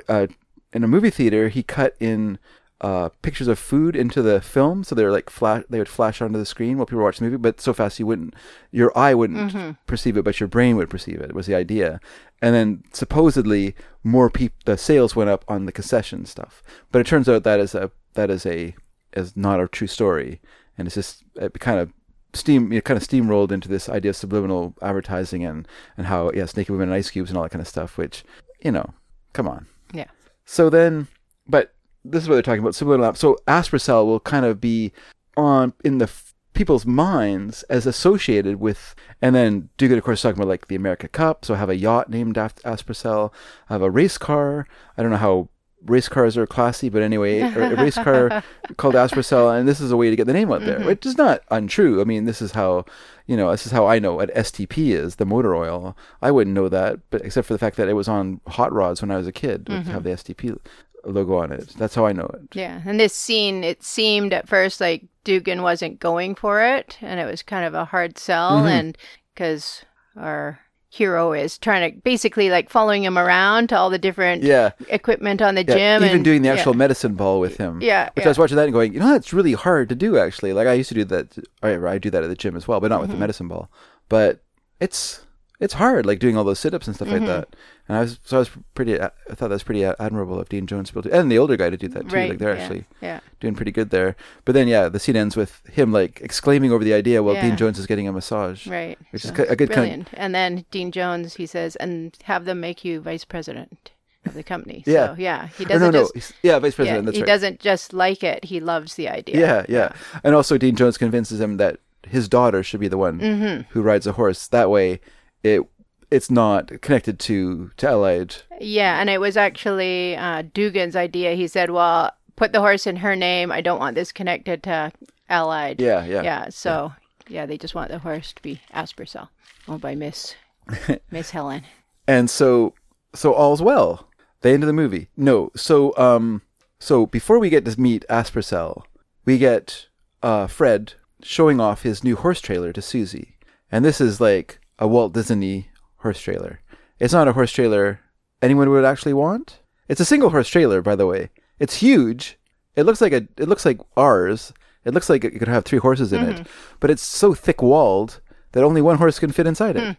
uh, 0.09 0.27
in 0.71 0.83
a 0.83 0.87
movie 0.87 1.09
theater 1.09 1.49
he 1.49 1.63
cut 1.63 1.95
in 1.99 2.39
uh, 2.81 3.09
pictures 3.21 3.47
of 3.47 3.57
food 3.57 3.95
into 3.95 4.21
the 4.21 4.41
film, 4.41 4.83
so 4.83 4.93
they 4.93 5.05
were 5.05 5.11
like 5.11 5.29
flash. 5.29 5.63
They 5.69 5.77
would 5.77 5.87
flash 5.87 6.21
onto 6.21 6.37
the 6.37 6.45
screen 6.45 6.77
while 6.77 6.85
people 6.85 6.97
were 6.97 7.05
watching 7.05 7.25
the 7.25 7.31
movie, 7.31 7.41
but 7.41 7.61
so 7.61 7.73
fast 7.73 7.97
you 7.97 8.05
wouldn't, 8.05 8.33
your 8.71 8.91
eye 8.97 9.13
wouldn't 9.13 9.53
perceive 9.87 10.17
it, 10.17 10.25
but 10.25 10.41
your 10.41 10.49
brain 10.49 10.75
would 10.75 10.89
perceive 10.89 11.21
it. 11.21 11.33
Was 11.33 11.45
the 11.45 11.55
idea, 11.55 12.01
and 12.41 12.53
then 12.53 12.83
supposedly 12.91 13.73
more 14.03 14.29
people, 14.29 14.57
the 14.65 14.77
sales 14.77 15.15
went 15.15 15.29
up 15.29 15.45
on 15.47 15.65
the 15.65 15.71
concession 15.71 16.25
stuff. 16.25 16.61
But 16.91 16.99
it 16.99 17.07
turns 17.07 17.29
out 17.29 17.43
that 17.43 17.61
is 17.61 17.73
a 17.73 17.89
that 18.15 18.29
is 18.29 18.45
a 18.45 18.75
is 19.13 19.37
not 19.37 19.61
a 19.61 19.67
true 19.69 19.87
story, 19.87 20.41
and 20.77 20.85
it's 20.85 20.95
just 20.95 21.23
it 21.35 21.57
kind 21.61 21.79
of 21.79 21.93
steam 22.33 22.71
it 22.73 22.83
kind 22.83 22.97
of 23.01 23.07
steamrolled 23.07 23.51
into 23.51 23.69
this 23.69 23.87
idea 23.89 24.09
of 24.09 24.15
subliminal 24.15 24.75
advertising 24.81 25.43
and 25.45 25.67
and 25.97 26.07
how 26.07 26.31
yes 26.33 26.57
naked 26.57 26.71
women 26.71 26.89
and 26.89 26.95
ice 26.95 27.09
cubes 27.11 27.29
and 27.29 27.37
all 27.37 27.43
that 27.43 27.51
kind 27.51 27.61
of 27.61 27.67
stuff 27.67 27.97
which 27.97 28.23
you 28.61 28.71
know 28.71 28.93
come 29.33 29.47
on. 29.47 29.67
Yeah. 29.93 30.07
so 30.45 30.69
then 30.69 31.07
but 31.47 31.73
this 32.05 32.23
is 32.23 32.29
what 32.29 32.35
they're 32.35 32.41
talking 32.41 32.61
about 32.61 32.75
subliminal 32.75 33.07
app. 33.07 33.17
So 33.17 33.37
aspercel 33.47 34.05
will 34.05 34.19
kind 34.19 34.45
of 34.45 34.59
be 34.59 34.91
on 35.37 35.73
in 35.83 35.97
the 35.99 36.05
f- 36.05 36.33
people's 36.53 36.85
minds 36.85 37.63
as 37.63 37.87
associated 37.87 38.59
with 38.59 38.93
and 39.21 39.35
then 39.35 39.69
Dugan 39.77 39.97
of 39.97 40.03
course 40.03 40.21
talking 40.21 40.37
about 40.39 40.49
like 40.49 40.67
the 40.67 40.75
America 40.75 41.07
Cup. 41.07 41.45
So 41.45 41.53
I 41.53 41.57
have 41.57 41.69
a 41.69 41.75
yacht 41.75 42.09
named 42.09 42.37
after 42.37 42.61
Aspercel. 42.63 43.31
I 43.69 43.73
have 43.73 43.81
a 43.81 43.89
race 43.91 44.17
car. 44.17 44.67
I 44.97 45.01
don't 45.01 45.11
know 45.11 45.17
how 45.17 45.49
race 45.85 46.07
cars 46.07 46.37
are 46.37 46.47
classy 46.47 46.89
but 46.89 47.01
anyway 47.01 47.39
a 47.41 47.75
race 47.75 47.95
car 47.95 48.43
called 48.77 48.95
Aspercel 48.95 49.57
and 49.57 49.67
this 49.67 49.81
is 49.81 49.91
a 49.91 49.97
way 49.97 50.09
to 50.09 50.15
get 50.15 50.27
the 50.27 50.33
name 50.33 50.51
out 50.51 50.61
there 50.61 50.79
which 50.81 51.05
is 51.05 51.17
not 51.17 51.41
untrue. 51.51 51.99
I 52.01 52.03
mean 52.05 52.25
this 52.25 52.41
is 52.41 52.51
how 52.53 52.85
you 53.27 53.35
know 53.37 53.51
this 53.51 53.65
is 53.65 53.71
how 53.71 53.85
I 53.85 53.99
know 53.99 54.13
what 54.15 54.33
STP 54.33 54.89
is 54.93 55.15
the 55.15 55.25
motor 55.25 55.55
oil. 55.55 55.95
I 56.21 56.31
wouldn't 56.31 56.53
know 56.55 56.69
that 56.69 56.99
but 57.09 57.21
except 57.21 57.47
for 57.47 57.53
the 57.53 57.59
fact 57.59 57.75
that 57.77 57.89
it 57.89 57.93
was 57.93 58.07
on 58.07 58.41
hot 58.47 58.71
rods 58.71 59.01
when 59.01 59.11
I 59.11 59.17
was 59.17 59.27
a 59.27 59.31
kid 59.31 59.67
would 59.69 59.83
have 59.87 60.03
the 60.03 60.11
STP 60.11 60.57
logo 61.05 61.35
on 61.35 61.51
it. 61.51 61.67
That's 61.77 61.95
how 61.95 62.05
I 62.05 62.13
know 62.13 62.29
it. 62.33 62.41
Yeah. 62.53 62.81
And 62.85 62.97
this 62.97 63.13
scene, 63.13 63.63
it 63.65 63.83
seemed 63.83 64.31
at 64.33 64.47
first 64.47 64.79
like 64.79 65.03
Dugan 65.25 65.61
wasn't 65.61 65.99
going 65.99 66.33
for 66.33 66.63
it, 66.63 66.97
and 67.01 67.19
it 67.19 67.25
was 67.25 67.43
kind 67.43 67.65
of 67.65 67.73
a 67.73 67.83
hard 67.83 68.17
sell, 68.17 68.59
Mm-hmm. 68.59 68.67
and 68.67 68.97
because 69.33 69.83
our 70.15 70.59
hero 70.93 71.33
is 71.33 71.57
trying 71.57 71.91
to 71.91 71.97
basically 72.01 72.51
like 72.51 72.69
following 72.69 73.03
him 73.03 73.17
around 73.17 73.67
to 73.69 73.75
all 73.77 73.89
the 73.89 73.97
different 73.97 74.43
yeah 74.43 74.71
equipment 74.89 75.41
on 75.41 75.55
the 75.55 75.65
Yeah, 75.65 75.75
gym, 75.97 76.03
even 76.03 76.15
and, 76.17 76.25
doing 76.25 76.41
the 76.43 76.49
yeah. 76.49 76.53
actual 76.53 76.75
medicine 76.75 77.15
ball 77.15 77.39
with 77.39 77.57
him. 77.57 77.81
Yeah, 77.81 78.09
which 78.15 78.23
yeah. 78.23 78.27
I 78.27 78.29
was 78.29 78.37
watching 78.37 78.57
that 78.57 78.65
and 78.65 78.73
going, 78.73 78.93
you 78.93 78.99
know, 78.99 79.09
that's 79.09 79.33
really 79.33 79.53
hard 79.53 79.89
to 79.89 79.95
do 79.95 80.17
actually. 80.19 80.53
Like 80.53 80.67
I 80.67 80.73
used 80.73 80.89
to 80.89 80.95
do 80.95 81.03
that. 81.05 81.35
I, 81.63 81.75
I 81.93 81.97
do 81.97 82.11
that 82.11 82.23
at 82.23 82.27
the 82.29 82.35
gym 82.35 82.55
as 82.55 82.67
well, 82.67 82.79
but 82.79 82.89
not 82.89 83.01
with 83.01 83.09
Mm-hmm. 83.09 83.17
the 83.17 83.23
medicine 83.23 83.47
ball. 83.47 83.71
But 84.07 84.43
it's 84.79 85.25
it's 85.59 85.75
hard, 85.75 86.05
like 86.05 86.19
doing 86.19 86.35
all 86.35 86.43
those 86.43 86.59
sit 86.59 86.73
ups 86.73 86.87
and 86.87 86.95
stuff 86.95 87.07
Mm-hmm. 87.07 87.25
like 87.25 87.27
that. 87.49 87.55
And 87.87 87.97
I 87.97 88.01
was 88.01 88.19
so 88.23 88.37
I 88.37 88.39
was 88.39 88.49
pretty. 88.75 88.99
I 88.99 89.09
thought 89.29 89.49
that 89.49 89.49
was 89.49 89.63
pretty 89.63 89.83
admirable 89.83 90.39
of 90.39 90.47
Dean 90.49 90.65
Jones 90.67 90.91
and 91.11 91.31
the 91.31 91.37
older 91.37 91.57
guy 91.57 91.69
to 91.69 91.75
do 91.77 91.87
that 91.89 92.09
too. 92.09 92.15
Right. 92.15 92.29
Like 92.29 92.39
they're 92.39 92.55
yeah, 92.55 92.61
actually 92.61 92.85
yeah. 93.01 93.19
doing 93.41 93.55
pretty 93.55 93.71
good 93.71 93.89
there. 93.89 94.15
But 94.45 94.53
then 94.53 94.67
yeah, 94.69 94.87
the 94.89 94.99
scene 94.99 95.15
ends 95.17 95.35
with 95.35 95.61
him 95.67 95.91
like 95.91 96.21
exclaiming 96.21 96.71
over 96.71 96.83
the 96.83 96.93
idea 96.93 97.21
while 97.21 97.35
Yeah. 97.35 97.41
Dean 97.41 97.57
Jones 97.57 97.77
is 97.77 97.85
getting 97.85 98.07
a 98.07 98.13
massage. 98.13 98.67
Right. 98.67 98.97
Which 99.11 99.25
is 99.25 99.29
So, 99.31 99.35
ki- 99.35 99.49
a 99.51 99.55
good 99.57 99.69
kind 99.71 100.01
of- 100.03 100.07
and 100.13 100.33
then 100.33 100.65
Dean 100.71 100.91
Jones, 100.91 101.35
he 101.35 101.45
says, 101.45 101.75
and 101.75 102.17
have 102.23 102.45
them 102.45 102.59
make 102.61 102.85
you 102.85 103.01
vice 103.01 103.25
president 103.25 103.91
of 104.25 104.33
the 104.35 104.43
company. 104.43 104.83
Yeah. 104.87 105.07
So, 105.07 105.15
yeah. 105.21 105.47
He 105.57 105.65
doesn't 105.65 105.91
no, 105.91 105.99
no, 106.03 106.09
just. 106.15 106.33
yeah, 106.41 106.57
vice 106.59 106.71
Yeah, 106.71 106.75
president. 106.77 107.05
that's 107.07 107.17
he 107.17 107.23
right. 107.23 107.27
doesn't 107.27 107.59
just 107.59 107.91
like 107.91 108.23
it; 108.23 108.45
he 108.45 108.61
loves 108.61 108.95
the 108.95 109.09
idea. 109.09 109.37
Yeah, 109.37 109.65
yeah. 109.67 109.91
And 110.23 110.33
also 110.35 110.57
Dean 110.57 110.77
Jones 110.77 110.97
convinces 110.97 111.41
him 111.41 111.57
that 111.57 111.79
his 112.07 112.29
daughter 112.29 112.63
should 112.63 112.79
be 112.79 112.87
the 112.87 112.97
one 112.97 113.19
Mm-hmm. 113.19 113.61
who 113.71 113.81
rides 113.81 114.07
a 114.07 114.13
horse. 114.13 114.47
That 114.47 114.69
way 114.69 115.01
it 115.43 115.61
it's 116.09 116.29
not 116.29 116.81
connected 116.81 117.19
to 117.19 117.71
to 117.77 117.89
Allied. 117.89 118.35
Yeah, 118.59 118.99
and 118.99 119.09
it 119.09 119.19
was 119.19 119.35
actually 119.35 120.15
uh, 120.15 120.43
Dugan's 120.53 120.95
idea. 120.95 121.33
He 121.33 121.47
said, 121.47 121.71
"Well, 121.71 122.11
put 122.35 122.53
the 122.53 122.59
horse 122.59 122.87
in 122.87 122.97
her 122.97 123.15
name. 123.15 123.51
I 123.51 123.61
don't 123.61 123.79
want 123.79 123.95
this 123.95 124.11
connected 124.11 124.63
to 124.63 124.91
Allied." 125.29 125.81
Yeah, 125.81 126.05
yeah. 126.05 126.21
yeah. 126.21 126.49
So 126.49 126.93
yeah, 127.27 127.45
they 127.45 127.57
just 127.57 127.75
want 127.75 127.89
the 127.89 127.99
horse 127.99 128.33
to 128.33 128.41
be 128.41 128.61
Aspercel, 128.73 129.29
owned 129.67 129.81
by 129.81 129.95
Miss 129.95 130.35
Miss 131.11 131.31
Helen. 131.31 131.63
And 132.07 132.29
so 132.29 132.73
so 133.13 133.33
all's 133.33 133.61
well. 133.61 134.07
The 134.41 134.49
end 134.49 134.63
of 134.63 134.67
the 134.67 134.73
movie. 134.73 135.09
No, 135.15 135.51
so 135.55 135.97
um 135.97 136.41
so 136.79 137.05
before 137.05 137.39
we 137.39 137.49
get 137.49 137.65
to 137.65 137.79
meet 137.79 138.05
Aspercel, 138.09 138.83
we 139.25 139.37
get 139.37 139.87
uh 140.21 140.47
Fred 140.47 140.93
showing 141.21 141.59
off 141.59 141.83
his 141.83 142.03
new 142.03 142.17
horse 142.17 142.41
trailer 142.41 142.73
to 142.73 142.81
Susie. 142.81 143.37
And 143.71 143.83
this 143.83 143.99
is 143.99 144.21
like 144.21 144.59
a 144.79 144.87
Walt 144.87 145.13
Disney 145.13 145.69
horse 145.97 146.19
trailer. 146.19 146.59
It's 146.99 147.13
not 147.13 147.27
a 147.27 147.33
horse 147.33 147.51
trailer 147.51 147.99
anyone 148.41 148.69
would 148.69 148.85
actually 148.85 149.13
want. 149.13 149.59
It's 149.87 150.01
a 150.01 150.05
single 150.05 150.29
horse 150.29 150.47
trailer, 150.49 150.81
by 150.81 150.95
the 150.95 151.07
way. 151.07 151.29
It's 151.59 151.75
huge. 151.75 152.37
It 152.75 152.83
looks 152.83 153.01
like 153.01 153.13
a 153.13 153.27
it 153.37 153.47
looks 153.47 153.65
like 153.65 153.79
ours. 153.95 154.53
It 154.85 154.93
looks 154.93 155.09
like 155.09 155.23
it 155.23 155.39
could 155.39 155.47
have 155.47 155.63
three 155.63 155.79
horses 155.79 156.11
in 156.11 156.23
it, 156.23 156.35
mm-hmm. 156.35 156.77
but 156.79 156.89
it's 156.89 157.03
so 157.03 157.33
thick 157.33 157.61
walled 157.61 158.19
that 158.51 158.63
only 158.63 158.81
one 158.81 158.97
horse 158.97 159.19
can 159.19 159.31
fit 159.31 159.47
inside 159.47 159.77
it. 159.77 159.83
Hmm. 159.83 159.91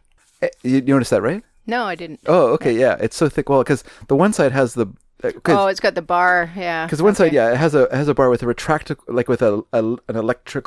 Eh, 0.43 0.49
You, 0.63 0.77
you 0.77 0.83
noticed 0.83 1.11
that, 1.11 1.23
right? 1.23 1.43
No, 1.67 1.85
I 1.85 1.95
didn't. 1.95 2.21
Oh, 2.27 2.49
okay, 2.53 2.73
yeah. 2.77 2.97
It's 3.01 3.17
so 3.17 3.29
thick 3.29 3.49
walled 3.49 3.65
because 3.65 3.85
the 4.09 4.17
one 4.17 4.33
side 4.35 4.53
has 4.53 4.75
the 4.75 4.87
uh, 5.23 5.33
Oh, 5.47 5.67
it's 5.69 5.81
got 5.81 5.95
the 5.95 6.03
bar. 6.03 6.51
Yeah. 6.55 6.85
Because 6.85 7.01
one 7.01 7.15
side, 7.15 7.33
yeah, 7.33 7.53
it 7.53 7.57
has 7.57 7.75
a 7.75 7.85
it 7.85 7.93
has 7.93 8.09
a 8.09 8.15
bar 8.15 8.29
with 8.29 8.43
a 8.43 8.47
retractable 8.47 8.99
like 9.09 9.29
with 9.29 9.41
a, 9.41 9.63
a 9.73 9.83
an 9.83 10.17
electric 10.17 10.67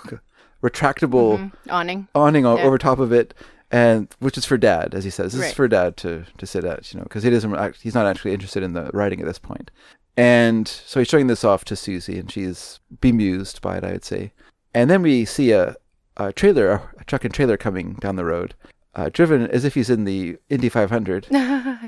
retractable 0.64 1.38
mm-hmm. 1.38 1.70
Awning. 1.70 2.08
awning 2.16 2.43
Yeah. 2.43 2.51
over 2.51 2.78
top 2.78 2.99
of 2.99 3.12
it, 3.12 3.34
and 3.72 4.07
which 4.20 4.38
is 4.38 4.45
for 4.45 4.57
dad, 4.57 4.93
as 4.93 5.03
he 5.03 5.09
says. 5.09 5.34
This 5.34 5.47
is 5.47 5.53
for 5.53 5.68
dad 5.68 5.97
to 5.97 6.26
to 6.38 6.45
sit 6.45 6.63
at, 6.63 6.93
you 6.93 6.99
know, 6.99 7.03
because 7.03 7.24
he 7.24 7.30
doesn't 7.30 7.55
act, 7.55 7.82
he's 7.82 7.95
not 7.95 8.05
actually 8.05 8.34
interested 8.34 8.63
in 8.63 8.74
the 8.74 8.89
writing 8.93 9.20
at 9.20 9.26
this 9.26 9.39
point. 9.39 9.72
And 10.15 10.68
so 10.68 10.99
he's 10.99 11.09
showing 11.09 11.28
this 11.28 11.43
off 11.43 11.63
to 11.65 11.76
Susie, 11.76 12.18
and 12.18 12.32
she's 12.32 12.80
bemused 13.01 13.61
by 13.61 13.78
it, 13.78 13.84
I 13.84 13.91
would 13.91 14.05
say. 14.05 14.32
And 14.74 14.89
then 14.89 15.01
we 15.03 15.26
see 15.26 15.51
a, 15.51 15.76
a 16.18 16.34
trailer, 16.34 16.82
a 16.97 17.03
truck 17.03 17.24
and 17.24 17.34
trailer 17.34 17.55
coming 17.55 17.93
down 17.93 18.15
the 18.15 18.26
road, 18.26 18.55
uh, 18.98 19.10
driven 19.14 19.45
as 19.48 19.64
if 19.64 19.76
he's 19.76 19.91
in 19.91 20.06
the 20.06 20.38
Indy 20.50 20.70
500. 20.70 21.28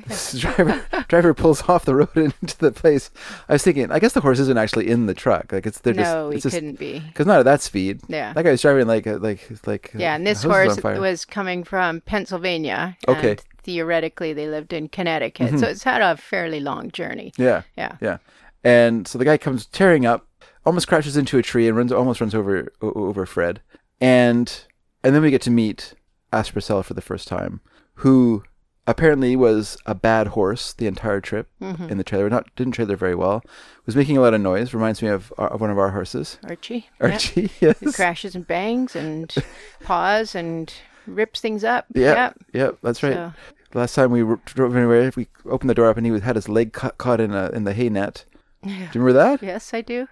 This 0.07 0.33
driver 0.39 0.85
driver 1.07 1.33
pulls 1.33 1.67
off 1.67 1.83
the 1.83 1.95
road 1.95 2.15
into 2.15 2.57
the 2.59 2.71
place. 2.71 3.09
I 3.49 3.53
was 3.53 3.63
thinking, 3.63 3.91
I 3.91 3.97
guess 3.97 4.13
the 4.13 4.21
horse 4.21 4.39
isn't 4.39 4.57
actually 4.57 4.87
in 4.89 5.07
the 5.07 5.15
truck. 5.15 5.51
Like 5.51 5.65
it's 5.65 5.79
they're 5.79 5.95
no, 5.95 6.03
just 6.03 6.29
he 6.29 6.35
it's 6.35 6.43
just 6.43 6.53
couldn't 6.55 6.77
be. 6.77 6.99
because 6.99 7.25
not 7.25 7.39
at 7.39 7.45
that 7.45 7.61
speed. 7.61 8.01
Yeah. 8.07 8.31
that 8.33 8.43
guy 8.43 8.51
was 8.51 8.61
driving 8.61 8.85
like 8.87 9.07
a, 9.07 9.17
like 9.17 9.49
like 9.65 9.91
Yeah, 9.95 10.15
and 10.15 10.25
this 10.25 10.43
the 10.43 10.49
hose 10.49 10.77
is 10.77 10.83
horse 10.83 10.99
was 10.99 11.25
coming 11.25 11.63
from 11.63 12.01
Pennsylvania. 12.01 12.95
Okay. 13.07 13.31
And 13.31 13.39
theoretically, 13.63 14.31
they 14.33 14.47
lived 14.47 14.71
in 14.71 14.87
Connecticut, 14.87 15.59
so 15.59 15.67
it's 15.67 15.83
had 15.83 16.01
a 16.01 16.15
fairly 16.15 16.59
long 16.59 16.91
journey. 16.91 17.33
Yeah. 17.37 17.63
Yeah. 17.75 17.97
Yeah. 17.99 18.17
And 18.63 19.07
so 19.07 19.17
the 19.17 19.25
guy 19.25 19.37
comes 19.37 19.65
tearing 19.65 20.05
up, 20.05 20.27
almost 20.63 20.87
crashes 20.87 21.17
into 21.17 21.39
a 21.39 21.41
tree 21.41 21.67
and 21.67 21.75
runs 21.75 21.91
almost 21.91 22.21
runs 22.21 22.35
over 22.35 22.71
over 22.83 23.25
Fred. 23.25 23.61
And 23.99 24.63
and 25.03 25.15
then 25.15 25.23
we 25.23 25.31
get 25.31 25.41
to 25.43 25.51
meet 25.51 25.95
Aspercel 26.31 26.83
for 26.83 26.93
the 26.93 27.01
first 27.01 27.27
time, 27.27 27.61
who 27.95 28.43
apparently 28.87 29.35
was 29.35 29.77
a 29.85 29.93
bad 29.93 30.27
horse 30.27 30.73
the 30.73 30.87
entire 30.87 31.21
trip 31.21 31.47
mm-hmm. 31.61 31.89
in 31.89 31.97
the 31.97 32.03
trailer. 32.03 32.29
Not 32.29 32.53
didn't 32.55 32.73
trailer 32.73 32.95
very 32.95 33.15
well. 33.15 33.43
Was 33.85 33.95
making 33.95 34.17
a 34.17 34.21
lot 34.21 34.33
of 34.33 34.41
noise. 34.41 34.73
Reminds 34.73 35.01
me 35.01 35.09
of, 35.09 35.31
our, 35.37 35.49
of 35.49 35.61
one 35.61 35.69
of 35.69 35.77
our 35.77 35.91
horses, 35.91 36.39
Archie. 36.43 36.87
yeah. 36.99 37.11
Archie. 37.11 37.51
Yes. 37.59 37.79
He 37.79 37.91
crashes 37.91 38.35
and 38.35 38.47
bangs 38.47 38.95
and 38.95 39.33
paws 39.83 40.35
and 40.35 40.73
rips 41.05 41.39
things 41.39 41.63
up. 41.63 41.85
Yeah. 41.93 42.13
Yep. 42.13 42.37
Yeah. 42.53 42.71
That's 42.81 43.03
right. 43.03 43.13
So- 43.13 43.33
Last 43.75 43.93
time 43.93 44.09
we 44.09 44.21
drove 44.45 44.75
anywhere, 44.75 45.11
we 45.15 45.27
opened 45.45 45.69
the 45.69 45.75
door 45.75 45.89
up 45.89 45.97
and 45.97 46.03
he 46.03 46.19
had 46.19 46.35
his 46.35 46.49
leg 46.49 46.73
cut, 46.73 46.97
caught 46.97 47.19
in 47.19 47.35
a 47.35 47.51
in 47.51 47.65
the 47.65 47.73
hay 47.73 47.89
net. 47.89 48.25
Do 48.63 48.69
you 48.71 48.87
remember 48.95 49.13
that? 49.13 49.43
Yes, 49.43 49.73
I 49.73 49.81
do. 49.81 50.07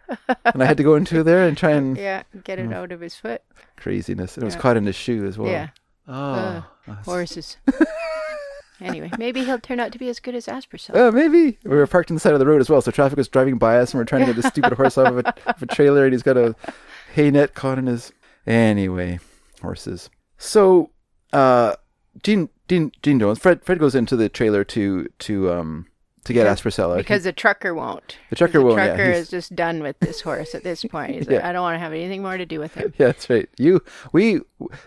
And 0.45 0.63
I 0.63 0.65
had 0.65 0.77
to 0.77 0.83
go 0.83 0.95
into 0.95 1.21
there 1.23 1.45
and 1.45 1.57
try 1.57 1.71
and 1.71 1.97
yeah, 1.97 2.23
get 2.43 2.59
it 2.59 2.67
hmm. 2.67 2.73
out 2.73 2.91
of 2.91 3.01
his 3.01 3.15
foot. 3.15 3.41
craziness. 3.75 4.35
And 4.35 4.43
it 4.43 4.45
was 4.45 4.55
caught 4.55 4.77
in 4.77 4.85
his 4.85 4.95
shoe 4.95 5.25
as 5.25 5.37
well. 5.37 5.51
Yeah. 5.51 5.69
Oh. 6.07 6.65
Uh, 6.87 6.93
horses. 7.03 7.57
anyway, 8.81 9.11
maybe 9.17 9.43
he'll 9.43 9.59
turn 9.59 9.79
out 9.79 9.91
to 9.91 9.99
be 9.99 10.09
as 10.09 10.19
good 10.19 10.35
as 10.35 10.47
Aspercel. 10.47 10.91
Oh, 10.93 11.11
maybe. 11.11 11.57
We 11.63 11.75
were 11.75 11.87
parked 11.87 12.09
on 12.11 12.15
the 12.15 12.21
side 12.21 12.33
of 12.33 12.39
the 12.39 12.45
road 12.45 12.61
as 12.61 12.69
well, 12.69 12.81
so 12.81 12.91
traffic 12.91 13.17
was 13.17 13.27
driving 13.27 13.57
by 13.57 13.77
us 13.77 13.93
and 13.93 13.99
we're 13.99 14.05
trying 14.05 14.25
to 14.25 14.33
get 14.33 14.41
this 14.41 14.51
stupid 14.51 14.73
horse 14.73 14.97
off 14.97 15.07
of 15.07 15.17
a, 15.19 15.49
of 15.49 15.63
a 15.63 15.65
trailer 15.65 16.05
and 16.05 16.13
he's 16.13 16.23
got 16.23 16.37
a 16.37 16.55
hay 17.13 17.29
net 17.31 17.53
caught 17.53 17.77
in 17.77 17.87
his. 17.87 18.13
Anyway, 18.45 19.19
horses. 19.61 20.09
So, 20.37 20.91
uh, 21.33 21.75
Gene, 22.23 22.49
Gene, 22.69 22.93
Gene 23.03 23.19
Jones, 23.19 23.39
Fred, 23.39 23.63
Fred 23.65 23.79
goes 23.79 23.93
into 23.95 24.15
the 24.15 24.29
trailer 24.29 24.63
to, 24.63 25.07
to, 25.19 25.51
um, 25.51 25.86
to 26.27 26.33
get 26.33 26.43
Because- 26.43 26.61
Aspercel 26.61 26.91
out. 26.91 26.97
because 26.97 27.23
the 27.23 27.33
trucker 27.33 27.73
won't. 27.73 28.17
The 28.29 28.35
trucker 28.35 28.53
'Cause 28.59 28.63
won't, 28.63 28.75
The 28.77 28.81
yeah, 28.83 28.87
trucker 28.95 29.05
he's- 29.11 29.17
is 29.23 29.29
just 29.29 29.55
done 29.55 29.81
with 29.81 29.99
this 29.99 30.21
horse 30.21 30.53
at 30.55 30.63
this 30.63 30.83
point. 30.85 31.15
He's 31.15 31.27
Yeah. 31.29 31.37
like, 31.37 31.45
I 31.45 31.51
don't 31.51 31.61
want 31.63 31.75
to 31.75 31.79
have 31.79 31.93
anything 31.93 32.21
more 32.21 32.37
to 32.37 32.45
do 32.45 32.59
with 32.59 32.73
him. 32.75 32.93
Yeah, 32.99 33.07
that's 33.07 33.29
right. 33.29 33.49
You, 33.57 33.81
we, 34.13 34.41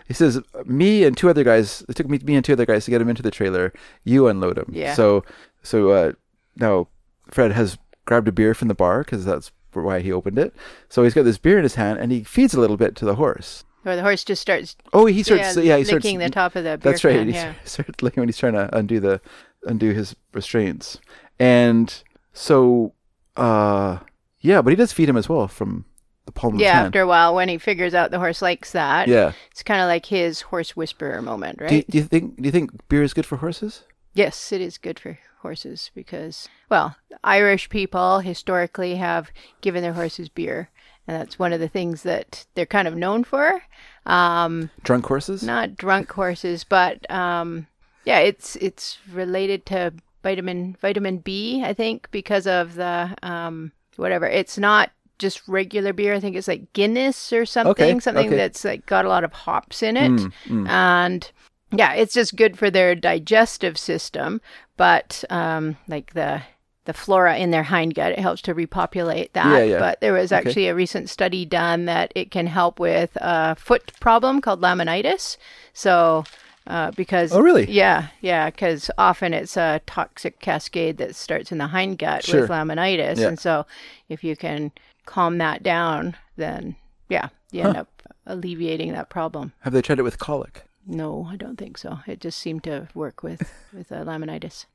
he 0.07 0.13
says, 0.13 0.39
me 0.65 1.03
and 1.03 1.15
two 1.17 1.29
other 1.29 1.43
guys. 1.43 1.83
It 1.89 1.95
took 1.95 2.07
me, 2.09 2.19
me 2.23 2.35
and 2.35 2.45
two 2.45 2.53
other 2.53 2.65
guys 2.65 2.85
to 2.85 2.91
get 2.91 3.01
him 3.01 3.09
into 3.09 3.21
the 3.21 3.31
trailer. 3.31 3.73
You 4.03 4.27
unload 4.27 4.57
him. 4.57 4.69
Yeah. 4.71 4.93
So, 4.93 5.23
so 5.63 5.89
uh, 5.91 6.11
now 6.55 6.87
Fred 7.29 7.51
has 7.51 7.77
grabbed 8.05 8.27
a 8.27 8.31
beer 8.31 8.53
from 8.53 8.67
the 8.67 8.73
bar 8.73 9.03
because 9.03 9.25
that's 9.25 9.51
why 9.73 9.99
he 10.01 10.11
opened 10.11 10.37
it. 10.39 10.53
So 10.89 11.03
he's 11.03 11.13
got 11.13 11.23
this 11.23 11.37
beer 11.37 11.57
in 11.57 11.63
his 11.63 11.75
hand 11.75 11.99
and 11.99 12.11
he 12.11 12.23
feeds 12.23 12.53
a 12.53 12.59
little 12.59 12.77
bit 12.77 12.95
to 12.97 13.05
the 13.05 13.15
horse. 13.15 13.63
Or 13.85 13.95
the 13.95 14.03
horse 14.03 14.23
just 14.23 14.41
starts 14.43 14.75
Oh, 14.93 15.07
he 15.07 15.23
starts. 15.23 15.55
Yeah, 15.57 15.63
yeah, 15.63 15.77
he 15.77 15.83
starts 15.85 16.03
licking 16.05 16.19
the 16.19 16.29
top 16.29 16.55
of 16.55 16.63
the 16.63 16.77
beer 16.77 16.91
That's 16.91 17.03
right. 17.03 17.15
can, 17.15 17.29
He 17.29 17.33
yeah. 17.33 17.53
starts 17.65 18.03
licking 18.03 18.21
when 18.21 18.27
he's 18.27 18.37
trying 18.37 18.53
to 18.53 18.69
undo 18.77 18.99
the 18.99 19.21
undo 19.65 19.91
his 19.93 20.15
restraints. 20.33 20.99
And 21.41 22.03
so, 22.33 22.93
uh, 23.35 23.97
yeah, 24.41 24.61
but 24.61 24.69
he 24.69 24.75
does 24.75 24.93
feed 24.93 25.09
him 25.09 25.17
as 25.17 25.27
well 25.27 25.47
from 25.47 25.85
the 26.25 26.31
palm 26.31 26.53
of 26.53 26.59
his 26.59 26.65
Yeah, 26.65 26.73
hand. 26.75 26.85
after 26.87 27.01
a 27.01 27.07
while, 27.07 27.33
when 27.33 27.49
he 27.49 27.57
figures 27.57 27.93
out 27.95 28.11
the 28.11 28.19
horse 28.19 28.41
likes 28.41 28.71
that, 28.73 29.07
Yeah. 29.07 29.31
it's 29.49 29.63
kind 29.63 29.81
of 29.81 29.87
like 29.87 30.05
his 30.05 30.41
horse 30.41 30.75
whisperer 30.75 31.21
moment, 31.21 31.59
right? 31.59 31.69
Do, 31.69 31.75
you- 31.77 31.83
do 31.83 31.97
you 31.97 32.03
think? 32.03 32.35
Do 32.37 32.43
you 32.43 32.51
think 32.51 32.71
beer 32.89 33.01
is 33.01 33.13
good 33.15 33.25
for 33.25 33.37
horses? 33.37 33.83
Yes, 34.13 34.51
it 34.51 34.61
is 34.61 34.77
good 34.77 34.99
for 34.99 35.17
horses 35.41 35.89
because, 35.95 36.47
well, 36.69 36.95
Irish 37.23 37.69
people 37.69 38.19
historically 38.19 38.95
have 38.97 39.31
given 39.61 39.81
their 39.81 39.93
horses 39.93 40.29
beer, 40.29 40.69
and 41.07 41.19
that's 41.19 41.39
one 41.39 41.53
of 41.53 41.59
the 41.59 41.69
things 41.69 42.03
that 42.03 42.45
they're 42.53 42.65
kind 42.67 42.87
of 42.87 42.95
known 42.95 43.23
for. 43.23 43.63
Um, 44.05 44.69
Drunk 44.83 45.05
horses? 45.07 45.41
not 45.41 45.75
drunk 45.75 46.11
horses, 46.11 46.63
but 46.63 47.09
um, 47.09 47.65
yeah, 48.05 48.19
it's 48.19 48.55
it's 48.57 48.99
related 49.11 49.65
to 49.67 49.93
vitamin 50.23 50.75
vitamin 50.81 51.17
B, 51.17 51.63
I 51.63 51.73
think, 51.73 52.09
because 52.11 52.47
of 52.47 52.75
the 52.75 53.15
um, 53.23 53.71
whatever. 53.97 54.25
It's 54.27 54.57
not 54.57 54.91
just 55.19 55.47
regular 55.47 55.93
beer. 55.93 56.13
I 56.15 56.19
think 56.19 56.35
it's 56.35 56.47
like 56.47 56.73
Guinness 56.73 57.31
or 57.31 57.45
something, 57.45 57.71
Okay, 57.71 57.99
something 57.99 58.27
okay. 58.27 58.35
that's 58.35 58.63
like 58.65 58.85
got 58.85 59.05
a 59.05 59.09
lot 59.09 59.23
of 59.23 59.33
hops 59.33 59.83
in 59.83 59.95
it, 59.97 60.11
Mm, 60.11 60.33
mm. 60.47 60.69
and 60.69 61.31
yeah, 61.71 61.93
it's 61.93 62.13
just 62.13 62.35
good 62.35 62.57
for 62.57 62.69
their 62.69 62.95
digestive 62.95 63.77
system. 63.77 64.41
But 64.77 65.23
um, 65.29 65.77
like 65.87 66.13
the 66.13 66.41
the 66.85 66.93
flora 66.93 67.37
in 67.37 67.51
their 67.51 67.63
hindgut, 67.63 68.11
it 68.13 68.19
helps 68.19 68.41
to 68.41 68.55
repopulate 68.55 69.33
that. 69.33 69.45
Yeah, 69.59 69.63
yeah. 69.73 69.79
But 69.79 70.01
there 70.01 70.13
was 70.13 70.31
Okay. 70.33 70.49
actually 70.49 70.67
a 70.67 70.73
recent 70.75 71.09
study 71.09 71.45
done 71.45 71.85
that 71.85 72.11
it 72.15 72.31
can 72.31 72.47
help 72.47 72.79
with 72.79 73.11
a 73.21 73.55
foot 73.55 73.91
problem 73.99 74.41
called 74.41 74.61
laminitis. 74.61 75.37
So. 75.73 76.23
Uh, 76.67 76.91
because 76.91 77.31
Oh, 77.33 77.41
really? 77.41 77.69
yeah 77.69 78.07
yeah 78.21 78.49
because 78.51 78.91
often 78.97 79.33
it's 79.33 79.57
a 79.57 79.81
toxic 79.87 80.39
cascade 80.39 80.97
that 80.97 81.15
starts 81.15 81.51
in 81.51 81.57
the 81.57 81.65
hindgut 81.65 82.23
Sure. 82.23 82.41
with 82.41 82.49
laminitis 82.51 83.17
Yeah. 83.17 83.29
and 83.29 83.39
so 83.39 83.65
if 84.09 84.23
you 84.23 84.35
can 84.35 84.71
calm 85.05 85.39
that 85.39 85.63
down 85.63 86.15
then 86.37 86.75
yeah 87.09 87.29
you 87.51 87.63
end 87.63 87.77
up 87.77 87.87
alleviating 88.27 88.91
that 88.93 89.09
problem 89.09 89.53
Have 89.61 89.73
they 89.73 89.81
tried 89.81 89.99
it 89.99 90.03
with 90.03 90.19
colic? 90.19 90.63
no, 90.85 91.27
I 91.29 91.35
don't 91.35 91.57
think 91.57 91.77
so. 91.77 91.99
It 92.07 92.19
just 92.19 92.39
seemed 92.39 92.63
to 92.65 92.87
work 92.95 93.21
with 93.23 93.41
with 93.73 93.91
uh, 93.91 94.03
laminitis. 94.03 94.65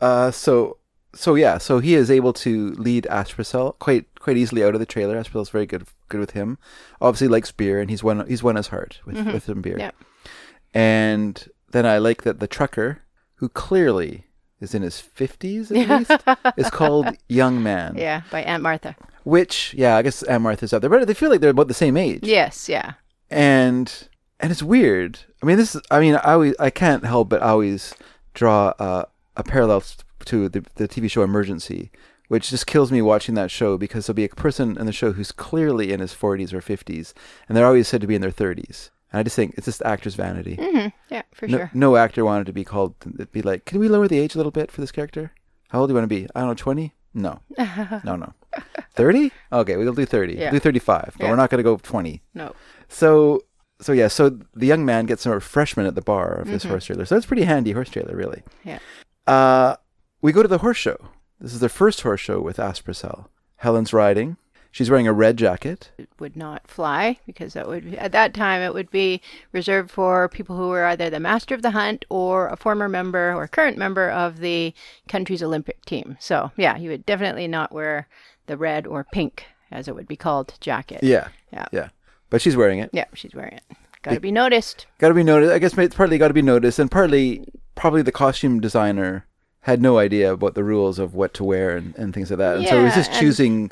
Uh, 0.00 0.30
so 0.30 0.78
so 1.14 1.34
yeah, 1.36 1.58
so 1.58 1.78
he 1.78 1.94
is 1.94 2.10
able 2.10 2.32
to 2.34 2.72
lead 2.72 3.06
Aspercel 3.10 3.78
quite 3.78 4.06
quite 4.18 4.36
easily 4.36 4.62
out 4.64 4.74
of 4.74 4.80
the 4.80 4.86
trailer. 4.86 5.16
Aspercel's 5.20 5.50
very 5.50 5.64
good 5.66 5.84
good 6.08 6.20
with 6.20 6.32
him. 6.32 6.58
Obviously 7.00 7.28
likes 7.28 7.50
beer, 7.52 7.80
and 7.80 7.88
he's 7.90 8.02
won 8.02 8.26
he's 8.28 8.42
won 8.42 8.56
his 8.56 8.68
heart 8.68 9.00
with 9.06 9.16
with 9.32 9.44
some 9.44 9.62
beer. 9.62 9.78
Yep. 9.78 9.94
And 10.74 11.48
then 11.70 11.86
I 11.86 11.98
like 11.98 12.22
that 12.22 12.40
the 12.40 12.46
trucker, 12.46 13.02
who 13.36 13.48
clearly 13.48 14.26
is 14.60 14.74
in 14.74 14.82
his 14.82 15.00
fifties 15.00 15.70
at 15.70 15.88
least, 15.88 16.22
is 16.56 16.70
called 16.70 17.16
Young 17.28 17.62
Man. 17.62 17.96
Yeah, 17.96 18.22
by 18.30 18.42
Aunt 18.42 18.62
Martha. 18.62 18.96
Which 19.24 19.74
yeah, 19.74 19.96
I 19.96 20.02
guess 20.02 20.22
Aunt 20.24 20.42
Martha's 20.42 20.72
up 20.72 20.80
there, 20.80 20.90
but 20.90 21.06
they 21.06 21.14
feel 21.14 21.30
like 21.30 21.40
they're 21.40 21.50
about 21.50 21.68
the 21.68 21.74
same 21.74 21.96
age. 21.96 22.24
Yes, 22.24 22.68
yeah. 22.68 22.94
and 23.30 24.08
and 24.40 24.50
it's 24.50 24.62
weird. 24.62 25.20
I 25.42 25.46
mean, 25.46 25.56
this 25.56 25.74
is. 25.74 25.82
I 25.90 26.00
mean, 26.00 26.16
I 26.16 26.32
always 26.32 26.54
I 26.58 26.70
can't 26.70 27.04
help 27.04 27.28
but 27.28 27.42
always 27.42 27.94
draw 28.34 28.72
uh, 28.78 29.04
a 29.36 29.42
parallel 29.42 29.82
to 30.26 30.48
the 30.48 30.64
the 30.76 30.88
TV 30.88 31.10
show 31.10 31.22
Emergency, 31.22 31.90
which 32.28 32.50
just 32.50 32.66
kills 32.66 32.92
me 32.92 33.02
watching 33.02 33.34
that 33.34 33.50
show 33.50 33.76
because 33.76 34.06
there'll 34.06 34.16
be 34.16 34.24
a 34.24 34.28
person 34.28 34.78
in 34.78 34.86
the 34.86 34.92
show 34.92 35.12
who's 35.12 35.32
clearly 35.32 35.92
in 35.92 36.00
his 36.00 36.14
40s 36.14 36.52
or 36.52 36.60
50s, 36.60 37.12
and 37.48 37.56
they're 37.56 37.66
always 37.66 37.88
said 37.88 38.00
to 38.00 38.06
be 38.06 38.14
in 38.14 38.20
their 38.20 38.30
30s. 38.30 38.90
And 39.12 39.20
I 39.20 39.22
just 39.22 39.36
think 39.36 39.54
it's 39.56 39.64
just 39.64 39.82
actor's 39.82 40.14
vanity. 40.14 40.56
hmm 40.60 40.88
Yeah, 41.10 41.22
for 41.32 41.46
No, 41.48 41.56
sure. 41.58 41.70
no 41.74 41.96
actor 41.96 42.24
wanted 42.24 42.46
to 42.46 42.52
be 42.52 42.64
called. 42.64 42.94
Be 43.32 43.42
like, 43.42 43.64
can 43.64 43.78
we 43.78 43.88
lower 43.88 44.06
the 44.08 44.18
age 44.18 44.34
a 44.34 44.38
little 44.38 44.52
bit 44.52 44.70
for 44.70 44.80
this 44.80 44.92
character? 44.92 45.32
How 45.68 45.80
old 45.80 45.88
do 45.88 45.92
you 45.92 45.96
want 45.96 46.04
to 46.10 46.14
be? 46.14 46.26
I 46.34 46.40
don't 46.40 46.48
know, 46.50 46.54
twenty? 46.54 46.94
No, 47.14 47.40
no, 48.04 48.16
no. 48.16 48.32
Thirty? 48.94 49.32
Okay, 49.52 49.76
we'll 49.76 49.92
do 49.94 50.04
thirty. 50.06 50.34
Yeah. 50.34 50.44
We'll 50.50 50.52
do 50.52 50.58
thirty-five, 50.60 51.14
but 51.16 51.24
Yeah. 51.24 51.30
we're 51.30 51.36
not 51.36 51.50
going 51.50 51.58
to 51.58 51.62
go 51.62 51.76
twenty. 51.78 52.22
No. 52.34 52.54
So, 52.88 53.42
so 53.80 53.92
yeah. 53.92 54.08
So 54.08 54.38
the 54.54 54.66
young 54.66 54.84
man 54.84 55.06
gets 55.06 55.22
some 55.22 55.32
refreshment 55.32 55.86
at 55.86 55.94
the 55.94 56.02
bar 56.02 56.32
of 56.34 56.44
Mm-hmm. 56.44 56.52
this 56.52 56.64
horse 56.64 56.84
trailer. 56.84 57.04
So 57.06 57.14
that's 57.14 57.26
pretty 57.26 57.44
handy 57.44 57.72
horse 57.72 57.88
trailer, 57.90 58.14
really. 58.16 58.42
Yeah. 58.64 58.78
Uh, 59.26 59.76
we 60.20 60.32
go 60.32 60.42
to 60.42 60.48
the 60.48 60.58
horse 60.58 60.76
show. 60.76 60.96
This 61.40 61.54
is 61.54 61.60
their 61.60 61.68
first 61.68 62.00
horse 62.02 62.20
show 62.20 62.40
with 62.40 62.56
Aspercel. 62.58 63.26
Helen's 63.56 63.92
riding. 63.92 64.36
She's 64.70 64.90
wearing 64.90 65.08
a 65.08 65.12
red 65.12 65.36
jacket. 65.38 65.90
It 65.98 66.08
would 66.18 66.36
not 66.36 66.68
fly 66.68 67.18
because 67.26 67.54
that 67.54 67.66
would 67.66 67.94
at 67.94 68.12
that 68.12 68.34
time 68.34 68.60
it 68.62 68.74
would 68.74 68.90
be 68.90 69.20
reserved 69.52 69.90
for 69.90 70.28
people 70.28 70.56
who 70.56 70.68
were 70.68 70.84
either 70.84 71.08
the 71.10 71.18
master 71.20 71.54
of 71.54 71.62
the 71.62 71.70
hunt 71.70 72.04
or 72.10 72.48
a 72.48 72.56
former 72.56 72.88
member 72.88 73.32
or 73.34 73.48
current 73.48 73.78
member 73.78 74.10
of 74.10 74.38
the 74.40 74.74
country's 75.08 75.42
Olympic 75.42 75.84
team. 75.84 76.16
So 76.20 76.52
yeah, 76.56 76.76
you 76.76 76.90
would 76.90 77.06
definitely 77.06 77.48
not 77.48 77.72
wear 77.72 78.08
the 78.46 78.56
red 78.56 78.86
or 78.86 79.04
pink, 79.04 79.46
as 79.70 79.88
it 79.88 79.94
would 79.94 80.08
be 80.08 80.16
called, 80.16 80.54
jacket. 80.60 81.00
Yeah, 81.02 81.28
Yeah. 81.52 81.66
yeah. 81.72 81.88
But 82.30 82.42
she's 82.42 82.56
wearing 82.56 82.78
it. 82.78 82.90
Yeah, 82.92 83.06
she's 83.14 83.34
wearing 83.34 83.54
it. 83.54 83.62
Got 84.02 84.14
to 84.14 84.20
be 84.20 84.30
noticed. 84.30 84.86
Got 84.98 85.08
to 85.08 85.14
be 85.14 85.22
noticed. 85.24 85.52
I 85.52 85.58
guess 85.58 85.76
it's 85.76 85.94
partly 85.96 86.18
got 86.18 86.28
to 86.28 86.34
be 86.34 86.42
noticed, 86.42 86.78
and 86.78 86.90
partly 86.90 87.44
probably 87.74 88.02
the 88.02 88.12
costume 88.12 88.60
designer 88.60 89.24
had 89.62 89.82
no 89.82 89.98
idea 89.98 90.32
about 90.32 90.54
the 90.54 90.62
rules 90.62 90.98
of 90.98 91.14
what 91.14 91.34
to 91.34 91.44
wear 91.44 91.76
and, 91.76 91.94
and 91.96 92.14
things 92.14 92.30
like 92.30 92.38
that, 92.38 92.58
and 92.58 92.66
so 92.68 92.78
he 92.78 92.84
was 92.84 92.92
Yeah, 92.96 93.02
just 93.02 93.18
choosing, 93.18 93.70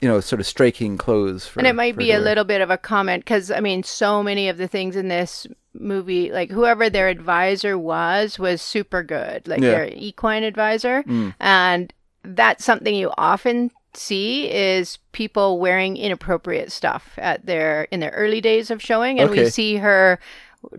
you 0.00 0.08
know, 0.08 0.20
sort 0.20 0.40
of 0.40 0.46
striking 0.46 0.96
clothes. 0.96 1.46
For, 1.46 1.60
and 1.60 1.66
it 1.66 1.74
might 1.74 1.96
be 1.96 2.12
a 2.12 2.20
little 2.20 2.44
bit 2.44 2.60
of 2.60 2.70
a 2.70 2.78
comment 2.78 3.24
because 3.24 3.50
I 3.50 3.60
mean, 3.60 3.82
so 3.82 4.22
many 4.22 4.48
of 4.48 4.56
the 4.58 4.68
things 4.68 4.96
in 4.96 5.08
this 5.08 5.46
movie, 5.74 6.30
like 6.32 6.50
whoever 6.50 6.88
their 6.90 7.08
advisor 7.08 7.76
was, 7.78 8.38
was 8.38 8.60
super 8.62 9.02
good. 9.02 9.46
Like 9.48 9.60
Yeah. 9.60 9.70
their 9.70 9.90
equine 9.92 10.42
advisor, 10.44 11.02
Mm. 11.04 11.34
and 11.40 11.92
that's 12.24 12.64
something 12.64 12.94
you 12.94 13.10
often 13.16 13.70
see 13.94 14.50
is 14.50 14.98
people 15.12 15.58
wearing 15.58 15.96
inappropriate 15.96 16.70
stuff 16.70 17.14
at 17.16 17.46
their 17.46 17.84
in 17.90 18.00
their 18.00 18.10
early 18.10 18.40
days 18.40 18.70
of 18.70 18.82
showing, 18.82 19.18
and 19.18 19.30
Okay. 19.30 19.44
we 19.44 19.50
see 19.50 19.76
her 19.76 20.18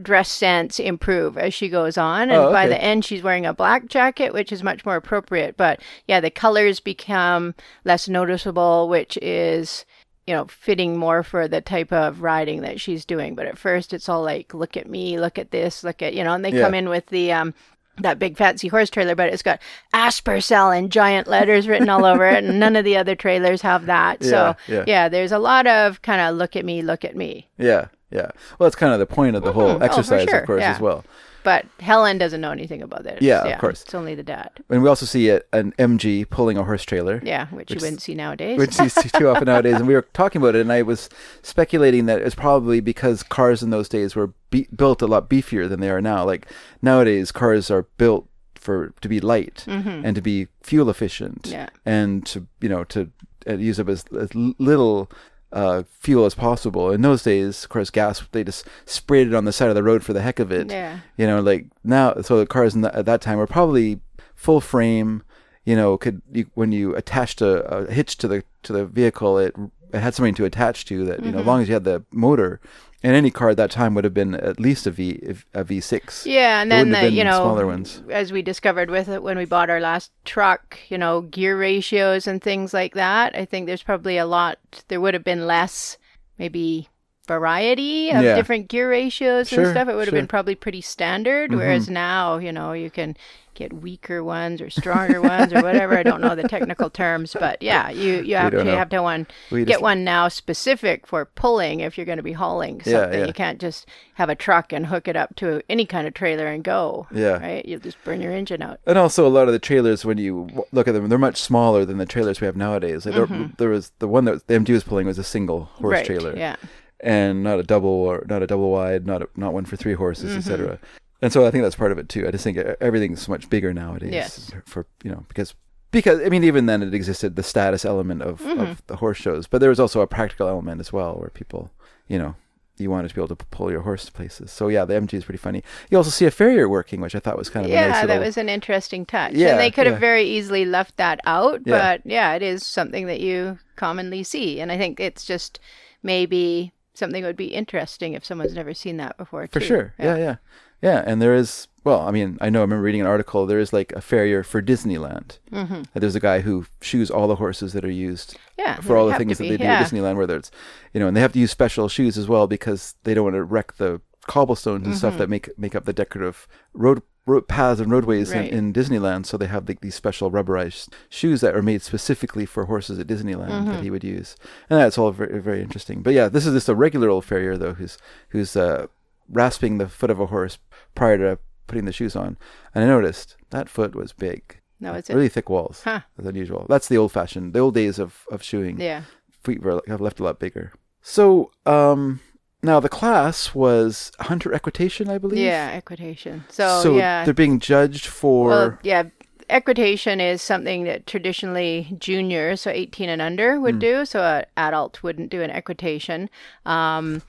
dress 0.01 0.29
sense 0.29 0.79
improve 0.79 1.37
as 1.37 1.53
she 1.53 1.69
goes 1.69 1.97
on. 1.97 2.23
And 2.29 2.33
Oh, 2.39 2.51
by 2.51 2.67
the 2.67 2.81
end 2.81 3.05
she's 3.05 3.23
wearing 3.23 3.45
a 3.45 3.53
black 3.53 3.87
jacket 3.87 4.33
which 4.33 4.51
is 4.51 4.63
much 4.63 4.85
more 4.85 4.95
appropriate. 4.95 5.57
But 5.57 5.81
yeah 6.07 6.19
the 6.19 6.29
colors 6.31 6.79
become 6.79 7.55
less 7.85 8.07
noticeable 8.07 8.87
which 8.89 9.17
is 9.21 9.85
you 10.27 10.35
know 10.35 10.45
fitting 10.45 10.95
more 10.97 11.23
for 11.23 11.47
the 11.47 11.61
type 11.61 11.91
of 11.91 12.21
riding 12.21 12.61
that 12.61 12.79
she's 12.79 13.05
doing. 13.05 13.35
But 13.35 13.47
at 13.47 13.57
first 13.57 13.93
it's 13.93 14.07
all 14.09 14.21
like 14.23 14.53
look 14.53 14.77
at 14.77 14.89
me 14.89 15.19
look 15.19 15.37
at 15.39 15.51
this 15.51 15.83
look 15.83 16.01
at 16.01 16.13
you 16.13 16.23
know 16.23 16.33
and 16.33 16.45
they 16.45 16.51
Yeah. 16.51 16.61
come 16.65 16.73
in 16.75 16.89
with 16.89 17.07
the 17.07 17.31
um 17.31 17.53
that 18.01 18.17
big 18.17 18.37
fancy 18.37 18.69
horse 18.69 18.89
trailer 18.89 19.13
but 19.13 19.27
it's 19.27 19.41
got 19.43 19.59
aspercel 19.93 20.77
in 20.77 20.89
giant 20.89 21.27
letters 21.27 21.67
written 21.67 21.89
all 21.89 22.05
over 22.05 22.25
it 22.25 22.43
and 22.45 22.57
none 22.59 22.75
of 22.77 22.85
the 22.85 22.95
other 22.95 23.15
trailers 23.15 23.61
have 23.61 23.87
that. 23.87 24.23
So 24.23 24.55
Yeah, 24.67 24.83
yeah. 24.87 25.09
there's 25.09 25.31
a 25.33 25.39
lot 25.39 25.67
of 25.67 26.01
kind 26.01 26.21
of 26.21 26.35
look 26.35 26.55
at 26.55 26.63
me 26.63 26.81
look 26.81 27.03
at 27.03 27.15
me. 27.15 27.49
Yeah, 27.57 27.87
yeah. 28.11 28.29
Well, 28.57 28.65
that's 28.67 28.75
kind 28.75 28.93
of 28.93 28.99
the 28.99 29.05
point 29.05 29.35
of 29.35 29.43
the 29.43 29.53
whole 29.53 29.75
Mhm. 29.75 29.81
Oh, 29.81 29.85
exercise, 29.85 30.27
sure, 30.29 30.39
of 30.39 30.45
course, 30.45 30.61
yeah. 30.61 30.71
as 30.75 30.79
well. 30.81 31.03
but 31.43 31.65
helen 31.79 32.17
doesn't 32.17 32.41
know 32.41 32.51
anything 32.51 32.81
about 32.81 33.05
it 33.05 33.21
Yeah, 33.21 33.45
of 33.47 33.59
course. 33.61 33.81
it's 33.83 33.95
only 33.95 34.13
the 34.13 34.23
dad 34.23 34.49
And 34.69 34.83
we 34.83 34.89
also 34.89 35.05
see 35.05 35.29
a, 35.29 35.41
an 35.53 35.73
MG 35.79 36.29
pulling 36.29 36.57
a 36.57 36.63
horse 36.65 36.83
trailer. 36.83 37.21
yeah 37.23 37.47
which, 37.47 37.71
you 37.71 37.77
wouldn't 37.79 38.01
see 38.01 38.13
nowadays 38.13 38.57
which 38.57 38.77
you 38.77 38.89
see 38.89 39.07
too 39.09 39.29
often 39.29 39.45
nowadays. 39.45 39.75
And 39.75 39.87
we 39.87 39.93
were 39.93 40.05
talking 40.13 40.41
about 40.41 40.55
it, 40.55 40.61
and 40.61 40.71
I 40.71 40.81
was 40.81 41.09
speculating 41.41 42.07
that 42.07 42.21
it's 42.21 42.35
probably 42.35 42.81
because 42.81 43.23
cars 43.23 43.63
in 43.63 43.69
those 43.69 43.87
days 43.89 44.15
were 44.17 44.33
be- 44.49 44.67
built 44.75 45.01
a 45.01 45.07
lot 45.07 45.29
beefier 45.29 45.67
than 45.69 45.79
they 45.79 45.89
are 45.89 46.01
now. 46.01 46.25
Like 46.25 46.45
nowadays, 46.81 47.31
cars 47.31 47.71
are 47.71 47.83
built 47.97 48.27
for 48.55 48.93
to 49.01 49.07
be 49.07 49.21
light 49.21 49.63
and 49.67 50.13
to 50.15 50.21
be 50.21 50.47
fuel 50.61 50.89
efficient, 50.89 51.43
Mm-hmm. 51.43 51.53
Yeah. 51.53 51.69
and 51.85 52.25
to 52.25 52.47
you 52.59 52.67
know 52.69 52.83
to 52.85 53.09
uh, 53.47 53.53
use 53.55 53.79
up 53.79 53.87
as, 53.87 54.03
as 54.19 54.29
little. 54.35 55.09
Uh, 55.51 55.81
fuel 55.89 56.25
as 56.25 56.35
possible. 56.35 56.91
In 56.91 57.01
those 57.01 57.23
days, 57.23 57.63
of 57.63 57.69
course, 57.69 57.89
gas 57.89 58.21
they 58.33 58.43
just 58.43 58.67
sprayed 58.85 59.25
it 59.25 59.33
on 59.33 59.45
the 59.45 59.51
side 59.51 59.69
of 59.69 59.75
the 59.75 59.81
road 59.81 60.03
for 60.03 60.13
the 60.13 60.21
heck 60.21 60.37
of 60.39 60.51
it. 60.51 60.69
Yeah. 60.69 60.99
You 61.17 61.25
know, 61.25 61.41
like 61.41 61.65
now, 61.83 62.21
so 62.21 62.37
the 62.37 62.45
cars 62.45 62.75
in 62.75 62.81
the, 62.81 62.95
at 62.95 63.07
that 63.07 63.21
time 63.21 63.39
were 63.39 63.47
probably 63.47 63.99
full 64.35 64.61
frame. 64.61 65.23
You 65.65 65.75
know, 65.75 65.97
could 65.97 66.21
you, 66.31 66.51
when 66.53 66.71
you 66.71 66.95
attached 66.95 67.41
a, 67.41 67.63
a 67.65 67.91
hitch 67.91 68.17
to 68.17 68.27
the 68.27 68.43
to 68.61 68.73
the 68.73 68.85
vehicle, 68.85 69.39
it, 69.39 69.55
it 69.91 69.99
had 69.99 70.13
something 70.13 70.35
to 70.35 70.45
attach 70.45 70.85
to 70.85 71.03
that. 71.05 71.25
You 71.25 71.31
know, 71.31 71.39
as 71.39 71.45
long 71.47 71.63
as 71.63 71.67
you 71.67 71.73
had 71.73 71.83
the 71.83 72.03
motor, 72.11 72.59
and 73.01 73.15
any 73.15 73.31
car 73.31 73.49
at 73.49 73.57
that 73.57 73.71
time 73.71 73.95
would 73.95 74.03
have 74.03 74.13
been 74.13 74.35
at 74.35 74.59
least 74.59 74.85
a 74.87 74.91
V 74.91 75.35
a 75.53 75.63
V 75.63 75.79
six. 75.79 76.25
Yeah, 76.25 76.61
and 76.61 76.71
then 76.71 76.91
the, 76.91 77.09
you 77.09 77.23
know, 77.23 77.41
smaller 77.43 77.65
ones. 77.65 78.03
as 78.09 78.31
we 78.31 78.41
discovered 78.41 78.89
with 78.89 79.07
it 79.07 79.23
when 79.23 79.37
we 79.37 79.45
bought 79.45 79.69
our 79.69 79.79
last 79.79 80.11
truck, 80.25 80.77
you 80.89 80.97
know, 80.97 81.21
gear 81.21 81.57
ratios 81.57 82.27
and 82.27 82.41
things 82.41 82.73
like 82.73 82.93
that. 82.95 83.35
I 83.35 83.45
think 83.45 83.67
there's 83.67 83.83
probably 83.83 84.17
a 84.17 84.25
lot. 84.25 84.59
There 84.87 85.01
would 85.01 85.13
have 85.13 85.23
been 85.23 85.47
less, 85.47 85.97
maybe 86.37 86.89
variety 87.29 88.09
of 88.11 88.23
Yeah. 88.23 88.35
different 88.35 88.67
gear 88.67 88.89
ratios 88.89 89.47
Sure, 89.49 89.63
and 89.65 89.71
stuff. 89.71 89.87
It 89.87 89.93
would 89.95 89.99
have 90.01 90.05
sure. 90.07 90.11
Mm-hmm. 90.13 90.15
been 90.23 90.27
probably 90.27 90.55
pretty 90.55 90.81
standard. 90.81 91.53
Whereas 91.53 91.87
now, 91.89 92.37
you 92.37 92.51
know, 92.51 92.73
you 92.73 92.89
can 92.89 93.15
get 93.55 93.73
weaker 93.73 94.23
ones 94.23 94.61
or 94.61 94.69
stronger 94.69 95.21
ones 95.21 95.51
or 95.51 95.61
whatever. 95.61 95.97
I 95.97 96.03
don't 96.03 96.21
know 96.21 96.33
the 96.33 96.47
technical 96.47 96.89
terms, 96.89 97.35
but 97.37 97.61
yeah, 97.61 97.89
you 97.89 98.21
you 98.21 98.35
have 98.37 98.51
to 98.51 98.63
know. 98.63 98.75
have 98.77 98.87
to 98.89 99.01
one 99.03 99.27
We 99.51 99.65
get 99.65 99.73
just- 99.73 99.81
one 99.81 100.03
now 100.05 100.29
specific 100.29 101.05
for 101.05 101.25
pulling 101.25 101.81
if 101.81 101.97
you're 101.97 102.05
going 102.05 102.17
to 102.23 102.23
be 102.23 102.31
hauling 102.33 102.81
Yeah, 102.85 103.01
something. 103.01 103.19
yeah. 103.19 103.25
You 103.25 103.33
can't 103.33 103.59
just 103.59 103.85
have 104.13 104.29
a 104.29 104.35
truck 104.35 104.71
and 104.71 104.85
hook 104.87 105.07
it 105.09 105.17
up 105.17 105.35
to 105.37 105.61
any 105.69 105.85
kind 105.85 106.07
of 106.07 106.13
trailer 106.13 106.47
and 106.47 106.63
go. 106.63 107.07
Yeah. 107.13 107.37
Right? 107.39 107.65
You'll 107.65 107.81
just 107.81 108.01
burn 108.05 108.21
your 108.21 108.31
engine 108.31 108.61
out. 108.61 108.79
And 108.85 108.97
also, 108.97 109.27
a 109.27 109.33
lot 109.37 109.47
of 109.47 109.53
the 109.53 109.59
trailers, 109.59 110.05
when 110.05 110.17
you 110.17 110.47
look 110.71 110.87
at 110.87 110.93
them, 110.93 111.09
they're 111.09 111.17
much 111.17 111.37
smaller 111.41 111.83
than 111.85 111.97
the 111.97 112.05
trailers 112.05 112.39
we 112.39 112.45
have 112.45 112.55
nowadays. 112.55 113.05
Like 113.05 113.15
there, 113.15 113.49
there 113.57 113.69
was 113.69 113.91
the 113.99 114.07
one 114.07 114.23
that 114.25 114.47
the 114.47 114.53
MD 114.53 114.69
was 114.71 114.83
pulling 114.85 115.05
was 115.07 115.19
a 115.19 115.23
single 115.23 115.65
horse 115.65 115.79
Mm-hmm. 115.79 115.87
right. 115.91 116.05
trailer. 116.05 116.33
Yeah. 116.37 116.55
And 117.01 117.43
not 117.43 117.59
a 117.59 117.63
double 117.63 117.89
or 117.89 118.25
not 118.29 118.41
a 118.43 118.47
double 118.47 118.71
wide, 118.71 119.05
not 119.05 119.21
a, 119.21 119.29
not 119.35 119.53
one 119.53 119.65
for 119.65 119.75
three 119.75 119.93
horses, 119.93 120.31
Mm-hmm. 120.31 120.39
etc. 120.39 120.79
And 121.21 121.33
so 121.33 121.45
I 121.45 121.51
think 121.51 121.63
that's 121.63 121.75
part 121.75 121.91
of 121.91 121.97
it 121.97 122.07
too. 122.09 122.27
I 122.27 122.31
just 122.31 122.43
think 122.43 122.57
everything's 122.79 123.21
so 123.21 123.31
much 123.31 123.49
bigger 123.49 123.73
nowadays. 123.73 124.13
Yes. 124.13 124.51
For 124.65 124.85
you 125.03 125.11
know 125.11 125.25
because 125.27 125.53
because 125.91 126.21
I 126.21 126.29
mean 126.29 126.43
even 126.43 126.65
then 126.65 126.81
it 126.83 126.93
existed 126.93 127.35
the 127.35 127.43
status 127.43 127.83
element 127.85 128.21
of, 128.21 128.39
Mm-hmm. 128.41 128.59
of 128.61 128.87
the 128.87 128.97
horse 128.97 129.17
shows, 129.17 129.47
but 129.47 129.59
there 129.59 129.69
was 129.69 129.79
also 129.79 130.01
a 130.01 130.07
practical 130.07 130.47
element 130.47 130.79
as 130.79 130.93
well 130.93 131.15
where 131.15 131.29
people 131.29 131.71
you 132.07 132.17
know 132.17 132.35
you 132.77 132.89
wanted 132.89 133.09
to 133.09 133.15
be 133.15 133.19
able 133.19 133.35
to 133.35 133.45
pull 133.47 133.69
your 133.69 133.81
horse 133.81 134.05
to 134.05 134.11
places. 134.13 134.49
So 134.53 134.69
yeah, 134.69 134.85
the 134.85 134.93
MG 134.93 135.15
is 135.15 135.25
pretty 135.25 135.37
funny. 135.37 135.61
You 135.89 135.97
also 135.97 136.09
see 136.09 136.25
a 136.25 136.31
farrier 136.31 136.69
working, 136.69 137.01
which 137.01 137.13
I 137.13 137.19
thought 137.19 137.37
was 137.37 137.49
kind 137.49 137.65
of 137.65 137.71
a 137.73 137.75
Yeah, 137.75 137.89
nice 137.89 138.07
that 138.07 138.21
was 138.21 138.37
an 138.37 138.47
interesting 138.47 139.05
touch. 139.05 139.33
Yeah, 139.33 139.49
and 139.49 139.59
they 139.59 139.69
could 139.69 139.85
have 139.87 139.99
very 139.99 140.23
easily 140.23 140.63
left 140.63 140.95
that 140.95 141.19
out, 141.25 141.59
Yeah. 141.65 141.77
but 141.97 142.01
yeah, 142.09 142.33
it 142.35 142.41
is 142.41 142.65
something 142.65 143.05
that 143.07 143.19
you 143.19 143.59
commonly 143.75 144.23
see. 144.23 144.61
And 144.61 144.71
I 144.71 144.77
think 144.77 145.01
it's 145.01 145.25
just 145.25 145.59
maybe 146.03 146.71
something 146.99 147.21
that 147.23 147.27
would 147.29 147.35
be 147.35 147.53
interesting 147.55 148.13
if 148.13 148.23
someone's 148.25 148.53
never 148.53 148.73
seen 148.73 148.97
that 148.97 149.17
before. 149.17 149.47
For 149.47 149.59
too. 149.59 149.65
sure. 149.65 149.93
Yeah. 149.97 150.17
yeah, 150.17 150.35
yeah, 150.81 151.03
And 151.05 151.21
there 151.21 151.33
is, 151.33 151.67
well, 151.83 152.01
I 152.01 152.11
mean, 152.11 152.37
I 152.41 152.49
know 152.49 152.59
I 152.59 152.61
remember 152.61 152.83
reading 152.83 153.01
an 153.01 153.07
article. 153.07 153.45
There 153.45 153.59
is 153.59 153.73
like 153.73 153.91
a 153.93 154.01
farrier 154.01 154.43
for 154.43 154.61
Disneyland. 154.61 155.39
Mm-hmm. 155.51 155.83
There's 155.93 156.15
a 156.15 156.19
guy 156.19 156.41
who 156.41 156.65
shoes 156.81 157.09
all 157.09 157.27
the 157.27 157.35
horses 157.35 157.73
that 157.73 157.83
are 157.83 157.91
used 157.91 158.37
Yeah, 158.57 158.79
for 158.81 158.95
all 158.97 159.07
the 159.07 159.15
things 159.15 159.37
that 159.39 159.45
they 159.45 159.57
do 159.57 159.63
yeah. 159.63 159.79
at 159.79 159.85
Disneyland, 159.87 160.17
whether 160.17 160.37
it's, 160.37 160.51
you 160.93 160.99
know, 160.99 161.07
and 161.07 161.17
they 161.17 161.21
have 161.21 161.33
to 161.33 161.39
use 161.39 161.51
special 161.51 161.89
shoes 161.89 162.17
as 162.17 162.27
well 162.27 162.47
because 162.47 162.95
they 163.03 163.13
don't 163.13 163.23
want 163.23 163.35
to 163.35 163.43
wreck 163.43 163.73
the 163.77 164.01
cobblestones 164.27 164.83
and 164.85 164.93
Mm-hmm. 164.93 164.97
stuff 164.97 165.17
that 165.17 165.29
make 165.29 165.49
make 165.57 165.73
up 165.75 165.85
the 165.85 165.93
decorative 165.93 166.47
road, 166.73 167.01
road 167.25 167.47
paths 167.47 167.79
and 167.79 167.91
roadways 167.91 168.31
Right. 168.33 168.49
in, 168.51 168.67
in 168.67 168.73
Disneyland. 168.73 169.25
So 169.25 169.37
they 169.37 169.45
have 169.47 169.67
like 169.67 169.81
these 169.81 169.95
special 169.95 170.31
rubberized 170.31 170.89
shoes 171.09 171.41
that 171.41 171.55
are 171.55 171.61
made 171.61 171.81
specifically 171.81 172.45
for 172.45 172.65
horses 172.65 172.97
at 172.99 173.07
Disneyland 173.07 173.49
Mm-hmm. 173.49 173.71
that 173.71 173.83
he 173.83 173.91
would 173.91 174.03
use, 174.03 174.35
and 174.69 174.79
that's 174.79 174.97
all 174.97 175.11
very 175.11 175.39
very 175.41 175.61
interesting. 175.61 176.01
But 176.01 176.13
yeah, 176.13 176.27
this 176.29 176.45
is 176.45 176.53
just 176.53 176.69
a 176.69 176.75
regular 176.75 177.09
old 177.09 177.25
farrier 177.25 177.57
though, 177.57 177.73
who's 177.73 177.97
who's 178.29 178.55
uh, 178.55 178.87
rasping 179.29 179.77
the 179.77 179.87
foot 179.87 180.09
of 180.09 180.19
a 180.19 180.25
horse 180.27 180.57
prior 180.95 181.17
to 181.17 181.39
putting 181.67 181.85
the 181.85 181.93
shoes 181.93 182.15
on, 182.15 182.37
and 182.73 182.83
I 182.83 182.87
noticed 182.87 183.35
that 183.51 183.69
foot 183.69 183.95
was 183.95 184.11
big. 184.13 184.59
No, 184.79 184.93
it's 184.93 185.09
it. 185.09 185.13
Really 185.15 185.29
thick 185.29 185.49
walls. 185.49 185.81
Huh. 185.83 186.01
That's 186.15 186.29
unusual. 186.29 186.65
That's 186.69 186.87
the 186.87 186.97
old 186.97 187.11
fashioned, 187.11 187.53
the 187.53 187.59
old 187.59 187.75
days 187.75 187.99
of, 187.99 188.23
of 188.31 188.41
shoeing 188.41 188.79
Yeah. 188.79 189.03
feet 189.43 189.61
were 189.61 189.81
have 189.87 189.99
left 190.01 190.19
a 190.19 190.23
lot 190.23 190.39
bigger. 190.39 190.71
So, 191.01 191.51
um, 191.65 192.21
now 192.61 192.79
the 192.79 192.89
class 192.89 193.55
was 193.55 194.11
hunter 194.19 194.53
equitation, 194.53 195.09
I 195.09 195.17
believe. 195.17 195.39
Yeah, 195.39 195.69
equitation. 195.69 196.45
So, 196.49 196.81
So 196.81 196.97
yeah. 196.97 197.25
they're 197.25 197.33
being 197.33 197.59
judged 197.59 198.05
for. 198.05 198.47
Well, 198.47 198.79
yeah, 198.83 199.03
equitation 199.49 200.19
is 200.19 200.41
something 200.41 200.83
that 200.83 201.07
traditionally 201.07 201.95
juniors, 201.97 202.61
so 202.61 202.69
18 202.69 203.09
and 203.09 203.21
under, 203.21 203.59
would 203.59 203.79
do. 203.79 204.05
So 204.05 204.21
an 204.21 204.45
adult 204.57 205.01
wouldn't 205.03 205.29
do 205.29 205.41
an 205.41 205.51
equitation. 205.51 206.29
Um, 206.65 207.21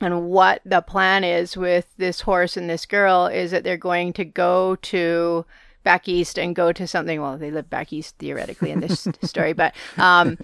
and 0.00 0.28
what 0.28 0.62
the 0.64 0.80
plan 0.80 1.24
is 1.24 1.56
with 1.56 1.86
this 1.96 2.20
horse 2.22 2.56
and 2.56 2.70
this 2.70 2.86
girl 2.86 3.26
is 3.26 3.50
that 3.50 3.64
they're 3.64 3.76
going 3.76 4.12
to 4.14 4.24
go 4.24 4.76
to 4.76 5.44
back 5.82 6.08
east 6.08 6.38
and 6.38 6.54
go 6.54 6.72
to 6.72 6.86
something. 6.86 7.20
Well, 7.20 7.36
they 7.36 7.50
live 7.50 7.68
back 7.68 7.92
east 7.92 8.16
theoretically 8.18 8.70
in 8.70 8.80
this 8.80 9.08
story, 9.22 9.52
but 9.52 9.74
um, 9.96 10.38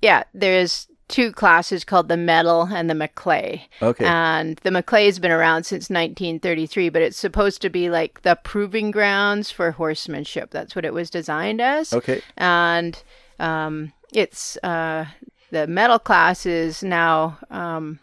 yeah, 0.00 0.24
there's 0.32 0.88
two 1.10 1.32
classes 1.32 1.84
called 1.84 2.08
the 2.08 2.16
Medal 2.16 2.62
and 2.72 2.88
the 2.88 2.94
Maclay. 2.94 3.62
Okay. 3.82 4.04
And 4.04 4.56
the 4.58 4.70
Maclay's 4.70 5.18
been 5.18 5.32
around 5.32 5.64
since 5.64 5.90
1933, 5.90 6.88
but 6.88 7.02
it's 7.02 7.18
supposed 7.18 7.60
to 7.62 7.68
be 7.68 7.90
like 7.90 8.22
the 8.22 8.38
proving 8.42 8.90
grounds 8.90 9.50
for 9.50 9.72
horsemanship. 9.72 10.50
That's 10.50 10.74
what 10.74 10.84
it 10.84 10.94
was 10.94 11.10
designed 11.10 11.60
as. 11.60 11.92
Okay. 11.92 12.22
And 12.36 13.02
um, 13.38 13.92
it's 14.12 14.56
uh, 14.62 15.06
the 15.50 15.66
medal 15.66 15.98
class 15.98 16.46
is 16.46 16.82
now 16.82 17.38
um, 17.50 17.98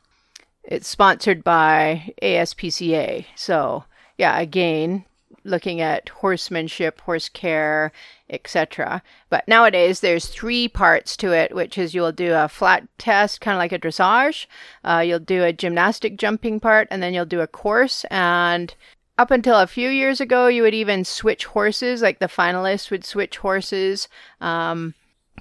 it's 0.64 0.88
sponsored 0.88 1.43
by 1.43 2.14
ASPCA. 2.22 3.26
So 3.36 3.86
yeah, 4.18 4.38
again, 4.38 5.05
looking 5.48 5.82
at 5.82 6.10
horsemanship, 6.10 7.02
horse 7.02 7.30
care, 7.30 7.91
etc. 8.30 9.02
But 9.30 9.48
nowadays 9.48 10.00
there's 10.00 10.28
three 10.28 10.68
parts 10.68 11.16
to 11.18 11.32
it, 11.32 11.56
which 11.56 11.78
is 11.78 11.95
you'll 11.95 12.12
do 12.12 12.34
a 12.34 12.50
flat 12.50 12.88
test, 12.98 13.41
kind 13.41 13.56
of 13.56 13.60
like 13.60 13.72
a 13.72 13.80
dressage. 13.80 14.45
Uh, 14.84 15.04
you'll 15.06 15.20
do 15.20 15.43
a 15.43 15.54
gymnastic 15.54 16.18
jumping 16.18 16.60
part, 16.60 16.88
and 16.91 17.02
then 17.02 17.14
you'll 17.14 17.26
do 17.26 17.41
a 17.41 17.48
course. 17.48 18.06
And 18.12 18.74
up 19.18 19.32
until 19.32 19.60
a 19.60 19.68
few 19.68 19.89
years 19.89 20.22
ago, 20.22 20.48
you 20.48 20.62
would 20.62 20.76
even 20.76 21.04
switch 21.04 21.45
horses, 21.45 22.02
like 22.02 22.20
the 22.20 22.28
finalists 22.28 22.91
would 22.91 23.06
switch 23.06 23.38
horses. 23.38 24.08
Um, 24.41 24.93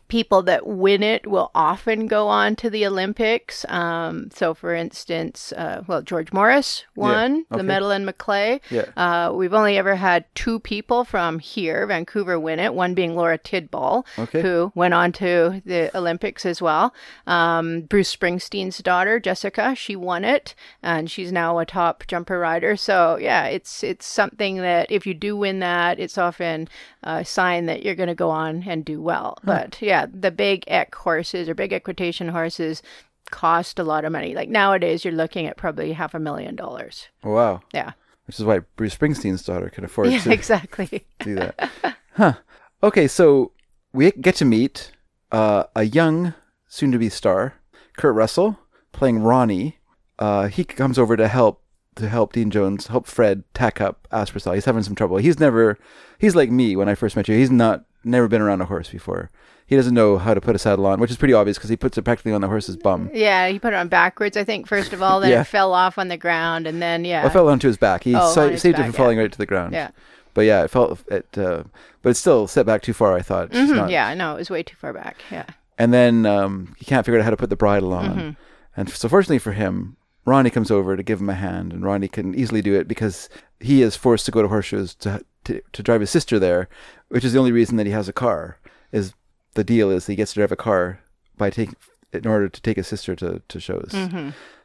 people 0.08 0.42
that 0.42 0.66
win 0.66 1.02
it 1.02 1.26
will 1.26 1.50
often 1.54 2.06
go 2.06 2.28
on 2.28 2.56
to 2.56 2.70
the 2.70 2.86
Olympics. 2.86 3.64
Um, 3.68 4.30
so, 4.32 4.54
for 4.54 4.74
instance, 4.74 5.52
uh, 5.52 5.82
well, 5.86 6.02
George 6.02 6.32
Morris 6.32 6.84
won 6.94 7.44
okay. 7.50 7.58
the 7.58 7.62
medal 7.62 7.90
in 7.90 8.04
Maclay. 8.04 8.60
Yeah. 8.70 8.86
Uh, 8.96 9.32
we've 9.34 9.54
only 9.54 9.76
ever 9.76 9.96
had 9.96 10.24
two 10.34 10.60
people 10.60 11.04
from 11.04 11.38
here, 11.38 11.86
Vancouver, 11.86 12.38
win 12.38 12.58
it. 12.60 12.74
One 12.74 12.94
being 12.94 13.14
Laura 13.14 13.38
Tidball, 13.38 14.04
Okay. 14.18 14.42
who 14.42 14.72
went 14.74 14.94
on 14.94 15.12
to 15.12 15.62
the 15.64 15.96
Olympics 15.96 16.46
as 16.46 16.62
well. 16.62 16.94
Um, 17.26 17.82
Bruce 17.82 18.14
Springsteen's 18.14 18.78
daughter, 18.78 19.18
Jessica, 19.18 19.74
she 19.74 19.96
won 19.96 20.24
it, 20.24 20.54
and 20.82 21.10
she's 21.10 21.32
now 21.32 21.58
a 21.58 21.66
top 21.66 22.04
jumper 22.06 22.38
rider. 22.38 22.76
So, 22.76 23.16
yeah, 23.20 23.46
it's 23.46 23.82
it's 23.82 24.06
something 24.06 24.56
that 24.58 24.90
if 24.90 25.06
you 25.06 25.14
do 25.14 25.36
win 25.36 25.60
that, 25.60 25.98
it's 25.98 26.18
often 26.18 26.68
a 27.02 27.24
sign 27.24 27.66
that 27.66 27.82
you're 27.82 27.94
going 27.94 28.08
to 28.08 28.14
go 28.14 28.30
on 28.30 28.64
and 28.66 28.84
do 28.84 29.00
well. 29.00 29.38
But 29.44 29.80
yeah, 29.80 29.95
the 30.04 30.30
big 30.30 30.64
eck 30.66 30.94
horses 30.94 31.48
or 31.48 31.54
big 31.54 31.72
equitation 31.72 32.28
horses 32.28 32.82
cost 33.30 33.78
a 33.78 33.84
lot 33.84 34.04
of 34.04 34.12
money. 34.12 34.34
Like 34.34 34.48
nowadays, 34.48 35.04
you're 35.04 35.14
looking 35.14 35.46
at 35.46 35.56
probably 35.56 35.92
half 35.92 36.14
a 36.14 36.18
million 36.18 36.54
dollars. 36.56 37.08
Wow. 37.24 37.60
Yeah. 37.72 37.92
Which 38.26 38.38
is 38.38 38.44
why 38.44 38.60
Bruce 38.76 38.96
Springsteen's 38.96 39.44
daughter 39.44 39.70
can 39.70 39.84
afford 39.84 40.08
Yeah, 40.10 40.18
to 40.20 40.32
exactly. 40.32 41.06
do 41.20 41.36
that. 41.36 41.70
Huh. 42.14 42.34
Okay, 42.82 43.08
so 43.08 43.52
we 43.92 44.10
get 44.12 44.34
to 44.36 44.44
meet 44.44 44.92
uh, 45.32 45.64
a 45.74 45.84
young, 45.84 46.34
soon 46.68 46.92
to 46.92 46.98
be 46.98 47.08
star, 47.08 47.54
Kurt 47.96 48.14
Russell, 48.14 48.58
playing 48.92 49.20
Ronnie. 49.20 49.78
Uh, 50.18 50.48
he 50.48 50.64
comes 50.64 50.98
over 50.98 51.16
to 51.16 51.28
help 51.28 51.62
to 51.96 52.08
help 52.08 52.34
Dean 52.34 52.50
Jones, 52.50 52.88
help 52.88 53.06
Fred 53.06 53.42
tack 53.54 53.80
up 53.80 54.06
Aspercel. 54.12 54.54
He's 54.54 54.66
having 54.66 54.82
some 54.82 54.94
trouble. 54.94 55.16
He's 55.16 55.40
never 55.40 55.78
he's 56.18 56.36
like 56.36 56.50
me 56.50 56.76
when 56.76 56.88
I 56.88 56.94
first 56.94 57.16
met 57.16 57.28
you. 57.28 57.36
He's 57.36 57.50
not 57.50 57.84
never 58.04 58.28
been 58.28 58.42
around 58.42 58.60
a 58.60 58.66
horse 58.66 58.90
before. 58.90 59.30
He 59.66 59.74
doesn't 59.76 59.94
know 59.94 60.16
how 60.18 60.32
to 60.32 60.40
put 60.40 60.54
a 60.54 60.58
saddle 60.60 60.86
on, 60.86 61.00
which 61.00 61.10
is 61.10 61.16
pretty 61.16 61.34
obvious 61.34 61.56
because 61.58 61.70
he 61.70 61.76
puts 61.76 61.98
it 61.98 62.02
practically 62.02 62.32
on 62.32 62.40
the 62.40 62.46
horse's 62.46 62.76
bum. 62.76 63.10
Yeah, 63.12 63.48
he 63.48 63.58
put 63.58 63.72
it 63.72 63.76
on 63.76 63.88
backwards, 63.88 64.36
I 64.36 64.44
think, 64.44 64.68
first 64.68 64.92
of 64.92 65.02
all. 65.02 65.18
Then 65.20 65.30
Yeah. 65.30 65.40
it 65.40 65.44
fell 65.48 65.72
off 65.74 65.98
on 65.98 66.06
the 66.08 66.16
ground, 66.16 66.66
and 66.68 66.80
then, 66.80 67.04
yeah. 67.04 67.22
Well, 67.22 67.30
it 67.30 67.32
fell 67.32 67.48
onto 67.48 67.66
his 67.66 67.76
back. 67.76 68.04
He 68.04 68.14
Oh, 68.14 68.30
sa- 68.32 68.42
on 68.44 68.52
his 68.52 68.62
saved 68.62 68.74
it 68.76 68.78
back, 68.78 68.86
from 68.86 68.92
yeah. 68.94 68.98
falling 68.98 69.18
right 69.18 69.32
to 69.32 69.38
the 69.38 69.46
ground. 69.46 69.72
Yeah. 69.72 69.90
But 70.34 70.42
yeah, 70.42 70.62
it 70.64 70.70
felt 70.70 71.00
it, 71.10 71.26
uh, 71.36 71.64
but 72.02 72.10
it's 72.10 72.20
still 72.20 72.46
set 72.46 72.64
back 72.66 72.82
too 72.82 72.92
far. 72.92 73.14
I 73.14 73.22
thought. 73.22 73.50
Mhm, 73.50 73.74
not- 73.74 73.90
Yeah, 73.90 74.14
no, 74.14 74.34
it 74.34 74.38
was 74.38 74.50
way 74.50 74.62
too 74.62 74.76
far 74.76 74.92
back. 74.92 75.16
Yeah. 75.32 75.44
And 75.78 75.92
then 75.92 76.26
um, 76.26 76.74
he 76.78 76.84
can't 76.84 77.04
figure 77.04 77.18
out 77.18 77.24
how 77.24 77.30
to 77.30 77.36
put 77.36 77.50
the 77.50 77.56
bridle 77.56 77.92
on. 77.92 78.10
Mm-hmm. 78.10 78.30
And 78.76 78.88
so, 78.90 79.08
fortunately 79.08 79.38
for 79.38 79.52
him, 79.52 79.96
Ronnie 80.26 80.50
comes 80.50 80.70
over 80.70 80.96
to 80.96 81.02
give 81.02 81.20
him 81.20 81.28
a 81.30 81.34
hand, 81.34 81.72
and 81.72 81.84
Ronnie 81.84 82.08
can 82.08 82.34
easily 82.34 82.62
do 82.62 82.74
it 82.74 82.86
because 82.86 83.28
he 83.60 83.82
is 83.82 83.96
forced 83.96 84.26
to 84.26 84.30
go 84.32 84.42
to 84.42 84.48
horseshoes 84.48 84.94
to 84.96 85.24
to, 85.44 85.60
to 85.72 85.82
drive 85.82 86.00
his 86.02 86.10
sister 86.10 86.38
there, 86.38 86.68
which 87.08 87.24
is 87.24 87.32
the 87.32 87.38
only 87.38 87.52
reason 87.52 87.76
that 87.78 87.86
he 87.86 87.92
has 87.92 88.08
a 88.08 88.12
car. 88.12 88.58
Is 88.92 89.14
the 89.56 89.64
deal 89.64 89.90
is 89.90 90.06
he 90.06 90.14
gets 90.14 90.32
to 90.34 90.40
drive 90.40 90.52
a 90.52 90.56
car 90.56 91.00
by 91.36 91.50
taking 91.50 91.74
in 92.12 92.26
order 92.26 92.48
to 92.48 92.60
take 92.62 92.76
his 92.76 92.86
sister 92.86 93.14
to 93.16 93.42
to 93.48 93.60
shows. 93.60 93.94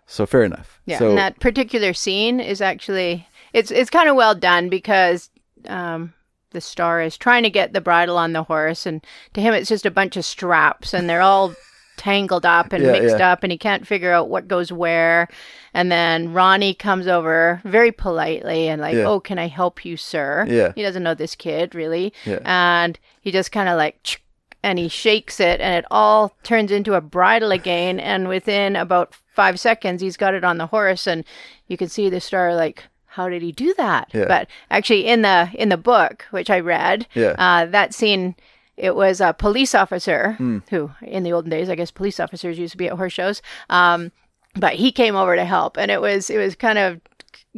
So 0.07 0.25
fair 0.25 0.43
enough. 0.43 0.79
Mm-hmm. 0.81 0.91
Yeah, 0.91 0.99
So 0.99 1.09
and 1.09 1.17
that 1.17 1.39
particular 1.39 1.93
scene 1.93 2.39
is 2.39 2.61
actually 2.61 3.27
it's 3.53 3.71
it's 3.71 3.89
kind 3.89 4.07
of 4.09 4.15
well 4.15 4.35
done 4.35 4.69
because 4.69 5.29
um, 5.67 6.13
the 6.51 6.61
star 6.61 7.01
is 7.01 7.17
trying 7.17 7.43
to 7.43 7.49
get 7.49 7.73
the 7.73 7.81
bridle 7.81 8.17
on 8.17 8.33
the 8.33 8.43
horse, 8.43 8.85
and 8.85 9.05
to 9.33 9.41
him 9.41 9.53
it's 9.53 9.69
just 9.69 9.85
a 9.85 9.91
bunch 9.91 10.17
of 10.17 10.25
straps, 10.25 10.93
and 10.93 11.09
they're 11.09 11.21
all 11.21 11.53
tangled 11.97 12.45
up 12.45 12.73
and 12.73 12.83
Yeah, 12.83 12.91
mixed 12.93 13.19
yeah. 13.19 13.31
up, 13.31 13.43
and 13.43 13.51
he 13.51 13.57
can't 13.57 13.85
figure 13.87 14.11
out 14.11 14.27
what 14.29 14.47
goes 14.47 14.71
where. 14.71 15.27
And 15.73 15.89
then 15.91 16.33
Ronnie 16.33 16.73
comes 16.73 17.07
over 17.07 17.61
very 17.63 17.91
politely 17.93 18.67
and 18.67 18.81
like, 18.81 18.95
Yeah. 18.95 19.05
"Oh, 19.05 19.19
can 19.21 19.39
I 19.39 19.47
help 19.47 19.85
you, 19.85 19.95
sir?" 19.97 20.45
Yeah. 20.49 20.73
he 20.75 20.81
doesn't 20.81 21.03
know 21.03 21.13
this 21.15 21.35
kid 21.35 21.73
really, 21.75 22.11
and 22.43 22.99
he 23.21 23.31
just 23.31 23.51
kind 23.51 23.69
of 23.69 23.77
like. 23.77 24.21
And 24.63 24.77
he 24.77 24.87
shakes 24.87 25.39
it, 25.39 25.59
and 25.59 25.73
it 25.75 25.85
all 25.89 26.35
turns 26.43 26.71
into 26.71 26.93
a 26.93 27.01
bridle 27.01 27.51
again. 27.51 27.99
And 27.99 28.27
within 28.27 28.75
about 28.75 29.15
five 29.35 29.59
seconds, 29.59 30.01
he's 30.01 30.17
got 30.17 30.33
it 30.35 30.43
on 30.43 30.57
the 30.59 30.67
horse, 30.67 31.07
and 31.07 31.23
you 31.67 31.77
can 31.77 31.89
see 31.89 32.09
the 32.09 32.19
star 32.21 32.53
like, 32.55 32.83
how 33.07 33.27
did 33.27 33.41
he 33.41 33.51
do 33.51 33.73
that? 33.77 34.09
Yeah. 34.13 34.25
But 34.27 34.47
actually, 34.69 35.07
in 35.07 35.23
the 35.23 35.49
in 35.55 35.69
the 35.69 35.77
book, 35.77 36.25
which 36.31 36.49
I 36.49 36.59
read, 36.59 37.07
Yeah. 37.13 37.35
uh, 37.37 37.65
that 37.67 37.93
scene. 37.93 38.35
It 38.77 38.95
was 38.95 39.21
a 39.21 39.33
police 39.33 39.75
officer 39.75 40.31
Hmm. 40.33 40.59
who, 40.71 40.89
in 41.03 41.21
the 41.23 41.33
olden 41.33 41.51
days, 41.51 41.69
I 41.69 41.75
guess 41.75 41.91
police 41.91 42.19
officers 42.19 42.57
used 42.57 42.71
to 42.71 42.77
be 42.77 42.87
at 42.87 42.93
horse 42.97 43.13
shows. 43.13 43.41
Um, 43.69 44.11
but 44.55 44.73
he 44.75 44.91
came 44.91 45.15
over 45.15 45.35
to 45.35 45.45
help, 45.45 45.77
and 45.77 45.91
it 45.91 46.01
was 46.01 46.29
it 46.29 46.37
was 46.37 46.55
kind 46.55 46.79
of 46.79 46.99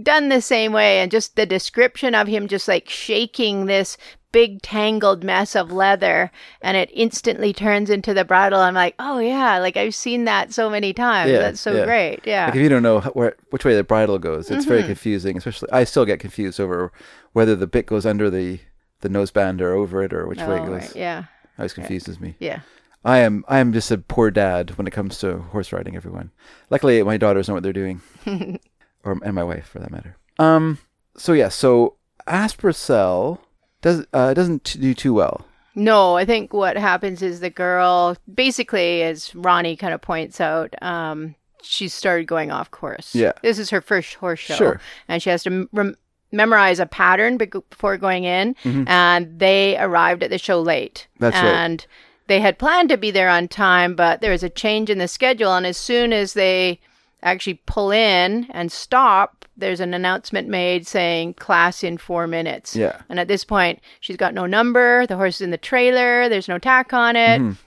done 0.01 0.29
the 0.29 0.41
same 0.41 0.73
way, 0.73 0.99
and 0.99 1.11
just 1.11 1.35
the 1.35 1.45
description 1.45 2.13
of 2.15 2.27
him 2.27 2.47
just 2.47 2.67
like 2.67 2.89
shaking 2.89 3.67
this 3.67 3.95
big 4.33 4.61
tangled 4.61 5.23
mess 5.23 5.55
of 5.55 5.71
leather, 5.71 6.29
and 6.61 6.75
it 6.75 6.89
instantly 6.93 7.53
turns 7.53 7.89
into 7.89 8.13
the 8.13 8.25
bridle. 8.25 8.59
I'm 8.59 8.73
like, 8.73 8.95
oh 8.99 9.19
yeah, 9.19 9.59
like 9.59 9.77
I've 9.77 9.95
seen 9.95 10.25
that 10.25 10.51
so 10.51 10.69
many 10.69 10.91
times. 10.91 11.31
Yeah, 11.31 11.37
That's 11.39 11.61
so 11.61 11.71
yeah. 11.73 11.85
great. 11.85 12.19
Yeah. 12.25 12.47
Like 12.47 12.55
if 12.55 12.61
you 12.61 12.67
don't 12.67 12.83
know 12.83 12.99
where, 13.13 13.37
which 13.51 13.63
way 13.63 13.75
the 13.75 13.83
bridle 13.85 14.19
goes, 14.19 14.51
it's 14.51 14.65
Mm-hmm. 14.65 14.69
very 14.69 14.83
confusing. 14.83 15.37
Especially, 15.37 15.69
I 15.71 15.85
still 15.85 16.03
get 16.05 16.19
confused 16.19 16.59
over 16.59 16.91
whether 17.31 17.55
the 17.55 17.67
bit 17.67 17.85
goes 17.85 18.05
under 18.05 18.29
the 18.29 18.59
the 18.99 19.07
noseband 19.09 19.61
or 19.61 19.71
over 19.73 20.03
it, 20.03 20.11
or 20.13 20.27
which 20.27 20.39
way 20.39 20.57
it 20.57 20.61
Oh, 20.61 20.65
goes. 20.67 20.81
right, 20.81 20.95
Yeah. 20.97 21.23
Always 21.57 21.73
confuses 21.73 22.19
me. 22.19 22.35
Yeah. 22.39 22.59
I 23.05 23.19
am 23.19 23.43
I 23.47 23.59
am 23.59 23.71
just 23.73 23.91
a 23.91 23.97
poor 23.97 24.31
dad 24.31 24.77
when 24.77 24.87
it 24.87 24.91
comes 24.91 25.17
to 25.19 25.37
horse 25.39 25.71
riding. 25.71 25.95
Everyone. 25.95 26.31
Luckily, 26.69 27.03
my 27.03 27.17
daughters 27.17 27.47
know 27.47 27.53
what 27.53 27.61
they're 27.63 27.73
doing, 27.73 28.01
or 29.03 29.19
and 29.23 29.33
my 29.35 29.43
wife 29.43 29.67
for 29.67 29.79
that 29.79 29.91
matter. 29.91 30.15
Um. 30.39 30.79
So 31.17 31.33
yeah. 31.33 31.49
So 31.49 31.97
Aspercel 32.27 33.39
does 33.83 34.05
uh, 34.13 34.33
doesn't 34.33 34.75
do 34.79 34.95
too 34.95 35.13
well. 35.13 35.45
No, 35.75 36.17
I 36.17 36.25
think 36.25 36.53
what 36.53 36.77
happens 36.77 37.21
is 37.21 37.39
the 37.39 37.49
girl, 37.49 38.15
basically, 38.33 39.01
as 39.03 39.33
Ronnie 39.35 39.75
kind 39.75 39.93
of 39.93 40.01
points 40.01 40.39
out, 40.39 40.73
um, 40.83 41.35
she 41.63 41.87
started 41.87 42.25
going 42.25 42.51
off 42.51 42.69
course. 42.69 43.15
Yeah. 43.15 43.31
This 43.41 43.57
is 43.57 43.69
her 43.71 43.81
first 43.81 44.13
horse 44.15 44.39
show. 44.39 44.55
Sure. 44.55 44.81
And 45.07 45.21
she 45.21 45.31
has 45.31 45.43
to 45.43 45.67
rem- 45.71 45.95
memorize 46.31 46.79
a 46.79 46.85
pattern 46.85 47.37
before 47.37 47.97
going 47.97 48.23
in. 48.25 48.55
And 48.63 49.39
they 49.39 49.77
arrived 49.79 50.21
at 50.21 50.29
the 50.29 50.37
show 50.37 50.61
late. 50.61 51.07
Mm-hmm. 51.15 51.23
That's 51.23 51.35
right. 51.35 51.45
and 51.45 51.87
they 52.27 52.39
had 52.39 52.59
planned 52.59 52.89
to 52.89 52.97
be 52.97 53.09
there 53.11 53.29
on 53.29 53.47
time, 53.47 53.95
but 53.95 54.21
there 54.21 54.31
was 54.31 54.43
a 54.43 54.49
change 54.49 54.89
in 54.91 54.99
the 54.99 55.07
schedule. 55.07 55.55
And 55.55 55.65
as 55.65 55.77
soon 55.77 56.13
as 56.13 56.33
they 56.33 56.79
actually 57.23 57.61
pull 57.65 57.89
in 57.91 58.45
and 58.51 58.71
stop, 58.71 59.42
there's 59.57 59.79
an 59.79 59.93
announcement 59.93 60.47
made 60.47 60.87
saying 60.87 61.35
class 61.35 61.83
in 61.83 61.97
four 61.97 62.27
minutes. 62.27 62.75
Yeah. 62.75 63.01
And 63.09 63.19
at 63.19 63.27
this 63.27 63.43
point, 63.45 63.79
she's 63.99 64.17
got 64.17 64.33
no 64.33 64.45
number. 64.45 65.05
The 65.07 65.15
horse 65.15 65.35
is 65.35 65.41
in 65.41 65.51
the 65.51 65.57
trailer. 65.57 66.27
There's 66.29 66.47
no 66.47 66.57
tack 66.57 66.93
on 66.93 67.15
it. 67.15 67.39
And 67.39 67.57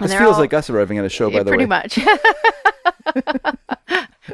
This 0.00 0.12
feels 0.14 0.34
all- 0.34 0.40
like 0.40 0.52
us 0.52 0.68
arriving 0.70 0.98
at 0.98 1.04
a 1.04 1.08
show, 1.08 1.30
by 1.30 1.36
yeah, 1.38 1.42
the 1.44 1.50
pretty 1.50 1.66
way. 1.66 1.82
Pretty 1.88 2.04
much. 2.04 2.18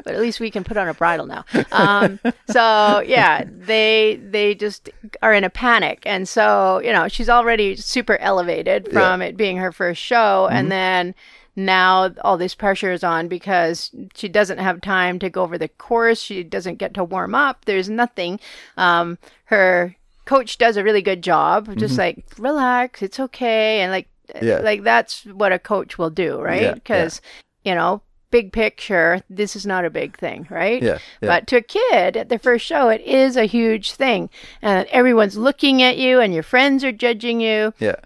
but 0.04 0.06
at 0.14 0.20
least 0.20 0.40
we 0.40 0.50
can 0.50 0.64
put 0.64 0.76
on 0.76 0.88
a 0.88 0.94
bridle 0.94 1.26
now. 1.26 1.44
Um, 1.70 2.18
so 2.48 3.00
yeah, 3.06 3.44
they 3.46 4.18
they 4.22 4.54
just 4.54 4.90
are 5.22 5.32
in 5.34 5.44
a 5.44 5.50
panic, 5.50 6.02
and 6.06 6.28
so 6.28 6.80
you 6.84 6.92
know 6.92 7.08
she's 7.08 7.28
already 7.28 7.76
super 7.76 8.16
elevated 8.18 8.90
from 8.92 9.22
it 9.22 9.36
being 9.36 9.56
her 9.58 9.72
first 9.72 10.00
show, 10.00 10.46
Mm-hmm. 10.48 10.56
and 10.56 10.72
then 10.72 11.14
now 11.56 12.10
all 12.22 12.36
this 12.38 12.54
pressure 12.54 12.92
is 12.92 13.04
on 13.04 13.28
because 13.28 13.90
she 14.14 14.28
doesn't 14.28 14.58
have 14.58 14.80
time 14.80 15.18
to 15.18 15.28
go 15.30 15.42
over 15.42 15.58
the 15.58 15.68
course. 15.68 16.20
She 16.20 16.42
doesn't 16.42 16.76
get 16.78 16.94
to 16.94 17.04
warm 17.04 17.34
up. 17.34 17.64
There's 17.64 17.88
nothing. 17.90 18.40
Um, 18.76 19.18
her 19.46 19.96
coach 20.24 20.56
does 20.58 20.76
a 20.76 20.84
really 20.84 21.02
good 21.02 21.22
job, 21.22 21.68
of 21.68 21.76
just 21.76 21.98
like 21.98 22.24
relax, 22.38 23.02
it's 23.02 23.20
okay, 23.20 23.80
and 23.80 23.90
like 23.92 24.08
Mm-hmm. 24.32 24.46
Yeah. 24.46 24.58
like 24.60 24.82
that's 24.82 25.24
what 25.26 25.52
a 25.52 25.58
coach 25.58 25.98
will 25.98 26.08
do, 26.08 26.36
Yeah, 26.38 26.42
right? 26.42 26.62
yeah. 26.62 26.74
Because 26.74 27.20
you 27.64 27.74
know, 27.74 28.00
big 28.30 28.50
picture, 28.52 29.20
this 29.28 29.54
is 29.56 29.66
not 29.66 29.84
a 29.84 29.90
big 29.90 30.16
thing, 30.16 30.46
right? 30.48 30.80
Yeah, 30.82 30.98
yeah. 31.20 31.28
But 31.28 31.46
to 31.48 31.56
a 31.56 31.60
kid 31.60 32.16
at 32.16 32.28
their 32.30 32.38
first 32.38 32.64
show, 32.64 32.88
it 32.88 33.02
is 33.02 33.36
a 33.36 33.44
huge 33.44 33.92
thing, 33.92 34.30
and 34.62 34.86
everyone's 34.88 35.36
looking 35.36 35.82
at 35.82 35.98
you, 35.98 36.20
and 36.20 36.32
your 36.32 36.44
friends 36.44 36.82
are 36.82 36.92
judging 36.92 37.40
you, 37.42 37.74
Yeah. 37.78 37.96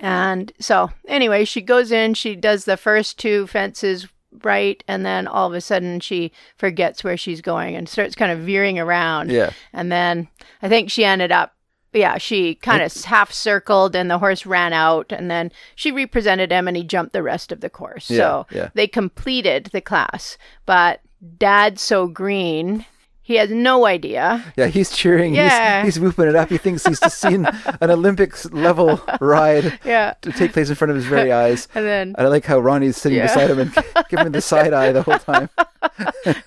And 0.00 0.52
so 0.58 0.90
anyway, 1.06 1.44
she 1.44 1.60
goes 1.60 1.92
in, 1.92 2.14
she 2.14 2.36
does 2.36 2.64
the 2.64 2.76
first 2.76 3.18
two 3.18 3.46
fences 3.46 4.08
right, 4.42 4.82
and 4.88 5.06
then 5.06 5.26
all 5.26 5.46
of 5.46 5.54
a 5.54 5.60
sudden 5.60 6.00
she 6.00 6.32
forgets 6.56 7.04
where 7.04 7.16
she's 7.16 7.40
going 7.40 7.76
and 7.76 7.88
starts 7.88 8.14
kind 8.14 8.32
of 8.32 8.40
veering 8.40 8.78
around. 8.78 9.30
Yeah. 9.30 9.50
And 9.72 9.92
then 9.92 10.28
I 10.62 10.68
think 10.68 10.90
she 10.90 11.04
ended 11.04 11.30
up, 11.30 11.54
yeah, 11.92 12.18
she 12.18 12.56
kind 12.56 12.82
of 12.82 12.92
half 13.04 13.32
circled 13.32 13.94
and 13.94 14.10
the 14.10 14.18
horse 14.18 14.44
ran 14.44 14.72
out, 14.72 15.12
and 15.12 15.30
then 15.30 15.52
she 15.76 15.92
represented 15.92 16.50
him 16.50 16.66
and 16.66 16.76
he 16.76 16.82
jumped 16.82 17.12
the 17.12 17.22
rest 17.22 17.52
of 17.52 17.60
the 17.60 17.70
course. 17.70 18.10
Yeah, 18.10 18.16
so 18.16 18.46
yeah. 18.50 18.70
they 18.74 18.88
completed 18.88 19.70
the 19.72 19.80
class, 19.80 20.36
but 20.66 21.00
Dad's 21.38 21.82
so 21.82 22.08
green. 22.08 22.84
He 23.26 23.36
has 23.36 23.48
no 23.50 23.86
idea. 23.86 24.44
Yeah, 24.54 24.66
he's 24.66 24.94
cheering. 24.94 25.34
Yeah. 25.34 25.82
He's, 25.82 25.94
he's 25.94 26.02
whooping 26.02 26.28
it 26.28 26.36
up. 26.36 26.50
He 26.50 26.58
thinks 26.58 26.84
he's 26.86 27.00
just 27.00 27.18
seen 27.18 27.46
an 27.80 27.90
Olympics 27.90 28.44
level 28.52 29.00
ride 29.18 29.78
Yeah. 29.84 30.12
to 30.20 30.30
take 30.30 30.52
place 30.52 30.68
in 30.68 30.74
front 30.74 30.90
of 30.90 30.96
his 30.96 31.06
very 31.06 31.32
eyes. 31.44 31.66
And 31.74 31.86
then 31.86 32.14
I 32.18 32.26
like 32.26 32.44
how 32.44 32.58
Ronnie's 32.60 32.98
sitting 32.98 33.16
Yeah. 33.16 33.28
beside 33.28 33.50
him 33.50 33.58
and 33.60 33.74
giving 34.10 34.26
him 34.26 34.32
the 34.32 34.40
side 34.52 34.74
eye 34.74 34.92
the 34.92 35.02
whole 35.02 35.18
time. 35.18 35.48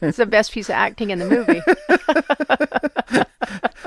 it's 0.01 0.17
the 0.17 0.28
best 0.28 0.51
piece 0.51 0.69
of 0.69 0.73
acting 0.75 1.09
in 1.09 1.17
the 1.17 1.25
movie. 1.28 1.61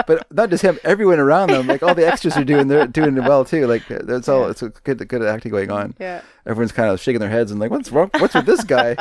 But 0.07 0.27
not 0.33 0.51
just 0.51 0.63
him, 0.65 0.79
everyone 0.83 1.21
around 1.21 1.51
them, 1.51 1.67
like 1.69 1.83
all 1.85 1.95
the 1.95 2.07
extras 2.07 2.37
are 2.37 2.43
doing, 2.45 2.67
they're 2.69 2.87
doing 2.89 3.17
it 3.17 3.21
well 3.21 3.45
too. 3.45 3.67
Like 3.69 3.87
that's 3.87 4.29
all. 4.29 4.49
It's 4.49 4.63
a 4.63 4.71
good, 4.71 5.07
good 5.07 5.23
acting 5.23 5.53
going 5.53 5.71
on. 5.71 5.95
Yeah. 6.01 6.23
Everyone's 6.47 6.73
kind 6.73 6.91
of 6.91 6.99
shaking 7.01 7.21
their 7.21 7.31
heads 7.31 7.51
and 7.53 7.61
like, 7.61 7.71
what's 7.71 7.93
wrong? 7.93 8.11
What's 8.19 8.35
with 8.35 8.47
this 8.47 8.65
guy? 8.65 8.97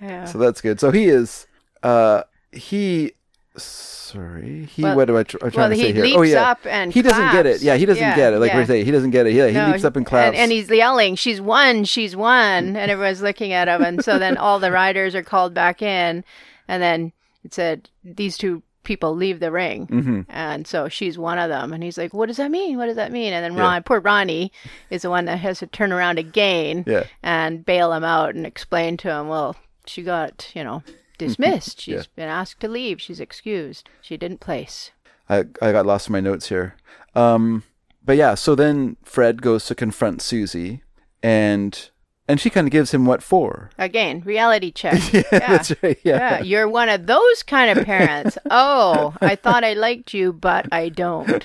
Yeah. 0.00 0.24
So 0.24 0.38
that's 0.38 0.60
good. 0.60 0.80
So 0.80 0.90
he 0.90 1.04
is, 1.06 1.46
uh, 1.86 2.22
he, 2.52 3.12
sorry, 3.56 4.64
he. 4.66 4.82
Well- 4.82 4.96
what 4.96 5.06
do 5.06 5.18
I 5.18 5.22
tr- 5.22 5.36
I'm 5.42 5.50
trying 5.50 5.70
well, 5.70 5.70
to 5.70 5.76
say 5.76 5.86
he 5.88 5.92
here? 5.92 6.02
leaps 6.04 6.16
oh 6.18 6.22
yeah, 6.22 6.50
up 6.50 6.60
and 6.66 6.92
he 6.92 7.02
doesn't 7.02 7.32
get 7.32 7.46
it. 7.46 7.62
Yeah, 7.62 7.76
he 7.76 7.86
doesn't 7.86 8.02
Yeah, 8.02 8.16
get 8.16 8.32
it. 8.34 8.38
Like 8.38 8.52
yeah. 8.52 8.58
we 8.58 8.64
say, 8.66 8.84
he 8.84 8.90
doesn't 8.90 9.10
get 9.10 9.26
it. 9.26 9.32
Yeah, 9.34 9.48
he 9.48 9.54
No, 9.54 9.68
leaps 9.70 9.84
up 9.84 9.96
and 9.96 10.06
claps. 10.06 10.28
And, 10.28 10.36
and 10.36 10.52
he's 10.52 10.68
yelling, 10.70 11.16
"She's 11.16 11.40
won! 11.40 11.84
She's 11.84 12.14
won!" 12.16 12.76
And 12.76 12.90
everyone's 12.90 13.22
looking 13.22 13.52
at 13.52 13.68
him. 13.68 13.82
And 13.82 14.04
so 14.04 14.18
then 14.18 14.36
all 14.36 14.58
the 14.58 14.70
riders 14.72 15.14
are 15.14 15.22
called 15.22 15.54
back 15.54 15.82
in, 15.82 16.24
and 16.68 16.82
then 16.82 17.12
it 17.44 17.54
said 17.54 17.88
these 18.04 18.36
two 18.38 18.62
people 18.84 19.16
leave 19.16 19.40
the 19.40 19.50
ring, 19.50 19.86
Mm-hmm. 19.88 20.20
and 20.28 20.64
so 20.64 20.88
she's 20.88 21.18
one 21.18 21.38
of 21.40 21.48
them. 21.48 21.72
And 21.72 21.82
he's 21.82 21.98
like, 21.98 22.14
"What 22.14 22.26
does 22.26 22.36
that 22.36 22.50
mean? 22.52 22.76
What 22.78 22.86
does 22.86 22.96
that 22.96 23.10
mean?" 23.12 23.32
And 23.32 23.44
then 23.44 23.54
Yeah. 23.54 23.62
Ron, 23.64 23.82
poor 23.82 24.00
Ronnie, 24.00 24.52
is 24.90 25.02
the 25.02 25.10
one 25.10 25.24
that 25.24 25.38
has 25.38 25.58
to 25.58 25.66
turn 25.66 25.92
around 25.92 26.18
again 26.18 26.84
Yeah. 26.86 27.04
and 27.22 27.64
bail 27.64 27.92
him 27.92 28.04
out 28.04 28.34
and 28.36 28.46
explain 28.46 28.96
to 28.98 29.10
him, 29.10 29.28
"Well, 29.28 29.56
she 29.86 30.02
got 30.02 30.50
you 30.54 30.62
know." 30.62 30.82
Dismissed. 31.18 31.80
She's 31.82 31.94
Yeah. 31.94 32.02
been 32.14 32.28
asked 32.28 32.60
to 32.60 32.68
leave. 32.68 33.00
She's 33.00 33.20
excused. 33.20 33.88
She 34.00 34.16
didn't 34.16 34.40
place. 34.40 34.90
I 35.28 35.44
I 35.60 35.72
got 35.72 35.86
lost 35.86 36.08
in 36.08 36.12
my 36.12 36.20
notes 36.20 36.48
here. 36.48 36.76
Um, 37.14 37.62
but 38.04 38.16
yeah, 38.16 38.34
so 38.34 38.54
then 38.54 38.96
Fred 39.02 39.42
goes 39.42 39.66
to 39.66 39.74
confront 39.74 40.22
Susie, 40.22 40.82
and 41.22 41.90
and 42.28 42.40
she 42.40 42.50
kind 42.50 42.66
of 42.66 42.70
gives 42.72 42.92
him 42.92 43.06
what 43.06 43.22
for. 43.22 43.70
Again, 43.78 44.22
reality 44.24 44.70
check. 44.82 45.00
Yeah, 45.12 45.22
that's 45.30 45.72
right. 45.82 45.98
Yeah. 46.04 46.18
Yeah, 46.38 46.42
you're 46.42 46.68
one 46.68 46.88
of 46.88 47.06
those 47.06 47.42
kind 47.42 47.76
of 47.78 47.84
parents. 47.86 48.36
oh, 48.50 49.14
I 49.20 49.34
thought 49.36 49.64
I 49.64 49.72
liked 49.74 50.12
you, 50.14 50.32
but 50.32 50.66
I 50.72 50.88
don't. 50.88 51.44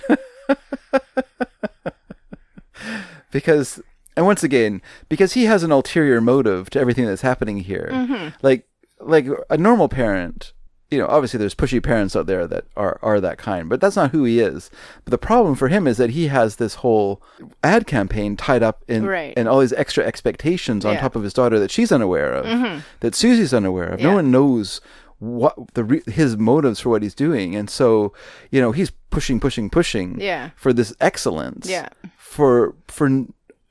because 3.31 3.81
and 4.17 4.25
once 4.25 4.43
again 4.43 4.81
because 5.07 5.33
he 5.33 5.45
has 5.45 5.63
an 5.63 5.71
ulterior 5.71 6.19
motive 6.19 6.69
to 6.71 6.79
everything 6.79 7.05
that's 7.05 7.21
happening 7.21 7.59
here 7.59 7.89
Mm-hmm. 7.91 8.29
like 8.41 8.67
like 9.03 9.27
a 9.49 9.57
normal 9.57 9.89
parent 9.89 10.53
you 10.89 10.97
know 10.99 11.07
obviously 11.07 11.37
there's 11.37 11.55
pushy 11.55 11.81
parents 11.81 12.15
out 12.15 12.25
there 12.25 12.45
that 12.45 12.65
are 12.75 12.99
are 13.01 13.21
that 13.21 13.37
kind 13.37 13.69
but 13.69 13.79
that's 13.79 13.95
not 13.95 14.11
who 14.11 14.23
he 14.25 14.39
is 14.41 14.69
but 15.05 15.11
the 15.11 15.17
problem 15.17 15.55
for 15.55 15.69
him 15.69 15.87
is 15.87 15.95
that 15.97 16.09
he 16.09 16.27
has 16.27 16.57
this 16.57 16.75
whole 16.75 17.21
ad 17.63 17.87
campaign 17.87 18.35
tied 18.35 18.61
up 18.61 18.83
in 18.87 19.05
Right. 19.05 19.33
in 19.35 19.47
all 19.47 19.59
these 19.61 19.71
extra 19.73 20.03
expectations 20.05 20.83
on 20.83 20.91
Yeah. 20.91 20.97
Mm-hmm. 20.97 21.03
top 21.05 21.15
of 21.15 21.23
his 21.23 21.33
daughter 21.33 21.59
that 21.59 21.71
she's 21.71 21.91
unaware 21.91 22.33
of 22.33 22.83
that 22.99 23.15
Susie's 23.15 23.53
unaware 23.53 23.87
of 23.93 23.99
no 24.01 24.15
one 24.15 24.31
knows 24.31 24.81
what 25.19 25.55
the 25.75 25.83
re- 25.83 26.01
his 26.07 26.35
motives 26.35 26.79
for 26.81 26.89
what 26.89 27.03
he's 27.03 27.13
doing 27.15 27.55
and 27.55 27.69
so 27.69 28.11
you 28.49 28.59
know 28.59 28.71
he's 28.71 28.91
pushing 29.11 29.39
pushing 29.39 29.69
pushing 29.69 30.19
Yeah. 30.19 30.49
for 30.55 30.73
this 30.73 30.93
excellence 30.99 31.69
Yeah. 31.69 31.87
for 32.17 32.75
for 32.87 33.07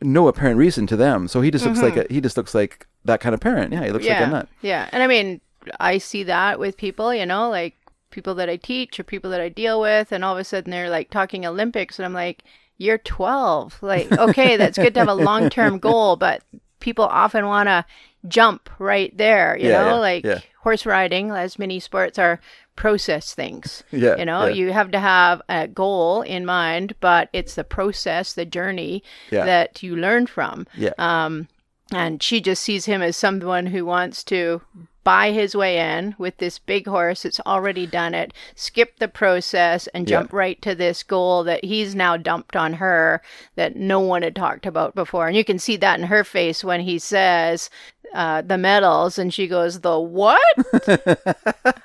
no 0.03 0.28
apparent 0.28 0.59
reason 0.59 0.86
to 0.88 0.96
them. 0.96 1.28
So 1.28 1.40
he 1.40 1.51
just 1.51 1.64
looks 1.66 1.82
like 1.82 1.96
a, 1.96 2.07
he 2.11 2.20
just 2.20 2.36
looks 2.36 2.55
like 2.55 2.86
that 3.05 3.20
kind 3.20 3.34
of 3.34 3.40
parent. 3.40 3.72
Yeah, 3.72 3.84
he 3.84 3.90
looks 3.90 4.09
like 4.09 4.18
Mm-hmm. 4.18 4.22
yeah, 4.22 4.24
a 4.24 4.26
nut. 4.26 4.48
yeah, 4.61 4.88
and 4.92 5.03
I 5.03 5.07
mean, 5.07 5.40
I 5.78 5.98
see 5.98 6.22
that 6.24 6.59
with 6.59 6.76
people, 6.76 7.14
you 7.14 7.26
know, 7.26 7.51
like 7.51 7.76
people 8.11 8.34
that 8.36 8.48
I 8.48 8.57
teach 8.57 8.98
or 8.98 9.05
people 9.05 9.30
that 9.30 9.40
I 9.40 9.48
deal 9.48 9.80
with, 9.80 10.12
and 10.12 10.24
all 10.24 10.34
of 10.34 10.38
a 10.40 10.44
sudden 10.44 10.70
they're 10.70 10.90
like 10.90 11.11
talking 11.11 11.46
Olympics, 11.46 11.98
and 11.98 12.07
I'm 12.07 12.14
like, 12.14 12.42
you're 12.78 12.98
12. 12.98 13.82
Like, 13.82 14.12
okay, 14.18 14.57
that's 14.57 14.78
good 14.78 14.94
to 14.94 15.01
have 15.01 15.09
a 15.09 15.14
long 15.14 15.48
term 15.48 15.78
goal, 15.80 16.16
but 16.16 16.42
people 16.80 17.05
often 17.05 17.46
want 17.46 17.68
to 17.68 17.84
jump 18.28 18.70
right 18.78 19.16
there, 19.16 19.57
you 19.57 19.68
Yeah, 19.68 19.70
know, 19.70 19.98
yeah, 20.22 20.40
like 20.40 20.44
horse 20.62 20.86
riding, 20.86 21.30
as 21.30 21.59
many 21.59 21.80
sports 21.80 22.18
are 22.18 22.40
process 22.81 23.35
things. 23.35 23.85
Yeah, 23.93 24.16
You 24.16 24.24
know, 24.24 24.47
yeah. 24.47 24.55
you 24.59 24.72
have 24.72 24.91
to 24.93 24.99
have 25.01 25.43
a 25.49 25.68
goal 25.68 26.22
in 26.22 26.47
mind, 26.47 26.95
but 27.01 27.28
it's 27.33 27.55
the 27.55 27.64
process, 27.64 28.33
the 28.33 28.47
journey 28.47 29.03
Yeah. 29.31 29.45
that 29.45 29.83
you 29.83 29.97
learn 29.97 30.26
from. 30.26 30.66
Yeah. 30.76 30.95
Um, 30.99 31.49
and 31.93 32.22
she 32.22 32.41
just 32.41 32.62
sees 32.62 32.87
him 32.87 33.03
as 33.03 33.16
someone 33.16 33.66
who 33.66 33.85
wants 33.85 34.24
to 34.24 34.62
buy 35.11 35.32
his 35.32 35.56
way 35.56 35.76
in 35.96 36.14
with 36.18 36.36
this 36.36 36.61
big 36.61 36.86
horse 36.86 37.24
that's 37.24 37.40
already 37.40 37.84
done 37.84 38.14
it, 38.14 38.32
skip 38.54 39.00
the 39.00 39.08
process, 39.08 39.88
and 39.88 40.08
Yeah. 40.08 40.18
jump 40.18 40.32
right 40.32 40.62
to 40.62 40.72
this 40.72 41.02
goal 41.02 41.42
that 41.42 41.64
he's 41.64 41.96
now 41.96 42.16
dumped 42.16 42.54
on 42.54 42.74
her 42.74 43.20
that 43.56 43.74
no 43.74 43.98
one 43.98 44.22
had 44.22 44.36
talked 44.36 44.66
about 44.66 44.94
before. 44.94 45.26
And 45.26 45.36
you 45.36 45.44
can 45.44 45.58
see 45.58 45.76
that 45.78 45.98
in 45.98 46.06
her 46.06 46.22
face 46.22 46.62
when 46.62 46.82
he 46.82 46.96
says 47.00 47.70
uh, 48.14 48.42
the 48.42 48.56
medals, 48.58 49.18
and 49.18 49.34
she 49.34 49.46
goes, 49.48 49.80
"The 49.80 49.98
what?" 49.98 50.40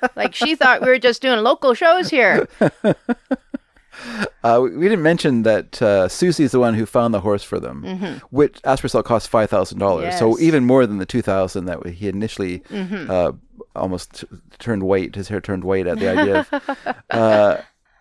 like 0.16 0.34
she 0.34 0.54
thought 0.54 0.82
we 0.82 0.88
were 0.88 0.98
just 0.98 1.22
doing 1.22 1.40
local 1.40 1.74
shows 1.74 2.08
here. 2.10 2.48
Uh, 4.44 4.60
we 4.62 4.76
we 4.76 4.88
didn't 4.88 5.02
mention 5.02 5.42
that 5.42 5.80
uh, 5.82 6.06
Susie's 6.08 6.52
the 6.52 6.60
one 6.60 6.74
who 6.74 6.86
found 6.86 7.12
the 7.12 7.20
horse 7.20 7.42
for 7.42 7.58
them, 7.58 8.20
which 8.30 8.60
Aspercel 8.62 9.02
cost 9.04 9.28
five 9.28 9.50
thousand 9.50 9.78
dollars. 9.78 10.18
So 10.18 10.26
Mm-hmm. 10.26 10.30
Yes. 10.30 10.36
Mm-hmm. 10.38 10.46
even 10.48 10.64
more 10.66 10.86
than 10.86 10.98
the 10.98 11.06
two 11.06 11.22
thousand 11.22 11.64
that 11.66 11.84
he 11.86 12.08
initially 12.08 12.62
uh, 12.70 13.32
almost 13.74 14.20
t- 14.20 14.26
turned 14.58 14.82
white. 14.84 15.14
His 15.14 15.28
hair 15.28 15.40
turned 15.40 15.64
white 15.64 15.86
at 15.86 15.98
the 15.98 16.08
idea 16.08 16.46
of. 16.52 16.94
uh, 17.10 17.56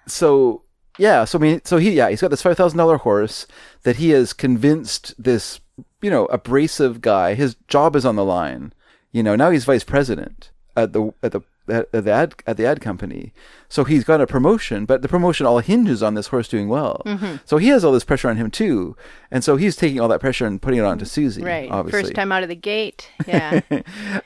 so 0.07 0.61
yeah, 0.97 1.25
so 1.25 1.39
I 1.39 1.41
mean, 1.41 1.61
so 1.65 1.77
he 1.77 1.91
yeah 1.91 2.09
he's 2.09 2.21
got 2.21 2.29
this 2.31 2.41
five 2.41 2.57
thousand 2.57 2.77
dollar 2.77 2.97
horse 2.97 3.47
that 3.83 3.95
he 3.97 4.09
has 4.11 4.31
convinced 4.33 5.13
this 5.17 5.59
you 6.01 6.09
know 6.11 6.25
abrasive 6.27 7.01
guy. 7.01 7.33
His 7.33 7.55
job 7.67 7.95
is 7.95 8.05
on 8.05 8.15
the 8.15 8.25
line. 8.25 8.73
You 9.11 9.23
know 9.23 9.35
now 9.35 9.49
he's 9.49 9.65
vice 9.65 9.83
president 9.83 10.51
at 10.75 10.93
the 10.93 11.13
at 11.23 11.31
the 11.31 11.41
at 11.67 11.91
the 11.91 12.11
ad 12.11 12.35
at 12.45 12.57
the 12.57 12.65
ad 12.65 12.81
company. 12.81 13.33
So 13.69 13.83
he's 13.83 14.03
got 14.03 14.21
a 14.21 14.27
promotion, 14.27 14.85
but 14.85 15.01
the 15.01 15.07
promotion 15.07 15.45
all 15.45 15.59
hinges 15.59 16.01
on 16.03 16.13
this 16.13 16.27
horse 16.27 16.47
doing 16.47 16.67
well. 16.69 17.01
Mm-hmm. 17.05 17.37
So 17.45 17.57
he 17.57 17.69
has 17.69 17.83
all 17.83 17.91
this 17.91 18.03
pressure 18.03 18.29
on 18.29 18.37
him 18.37 18.51
too, 18.51 18.95
and 19.31 19.43
so 19.43 19.55
he's 19.55 19.75
taking 19.75 19.99
all 19.99 20.07
that 20.09 20.19
pressure 20.19 20.45
and 20.45 20.61
putting 20.61 20.79
it 20.79 20.85
onto 20.85 21.05
Susie. 21.05 21.41
Right. 21.43 21.69
obviously. 21.69 22.03
First 22.03 22.15
time 22.15 22.31
out 22.31 22.43
of 22.43 22.49
the 22.49 22.55
gate. 22.55 23.09
Yeah. 23.27 23.61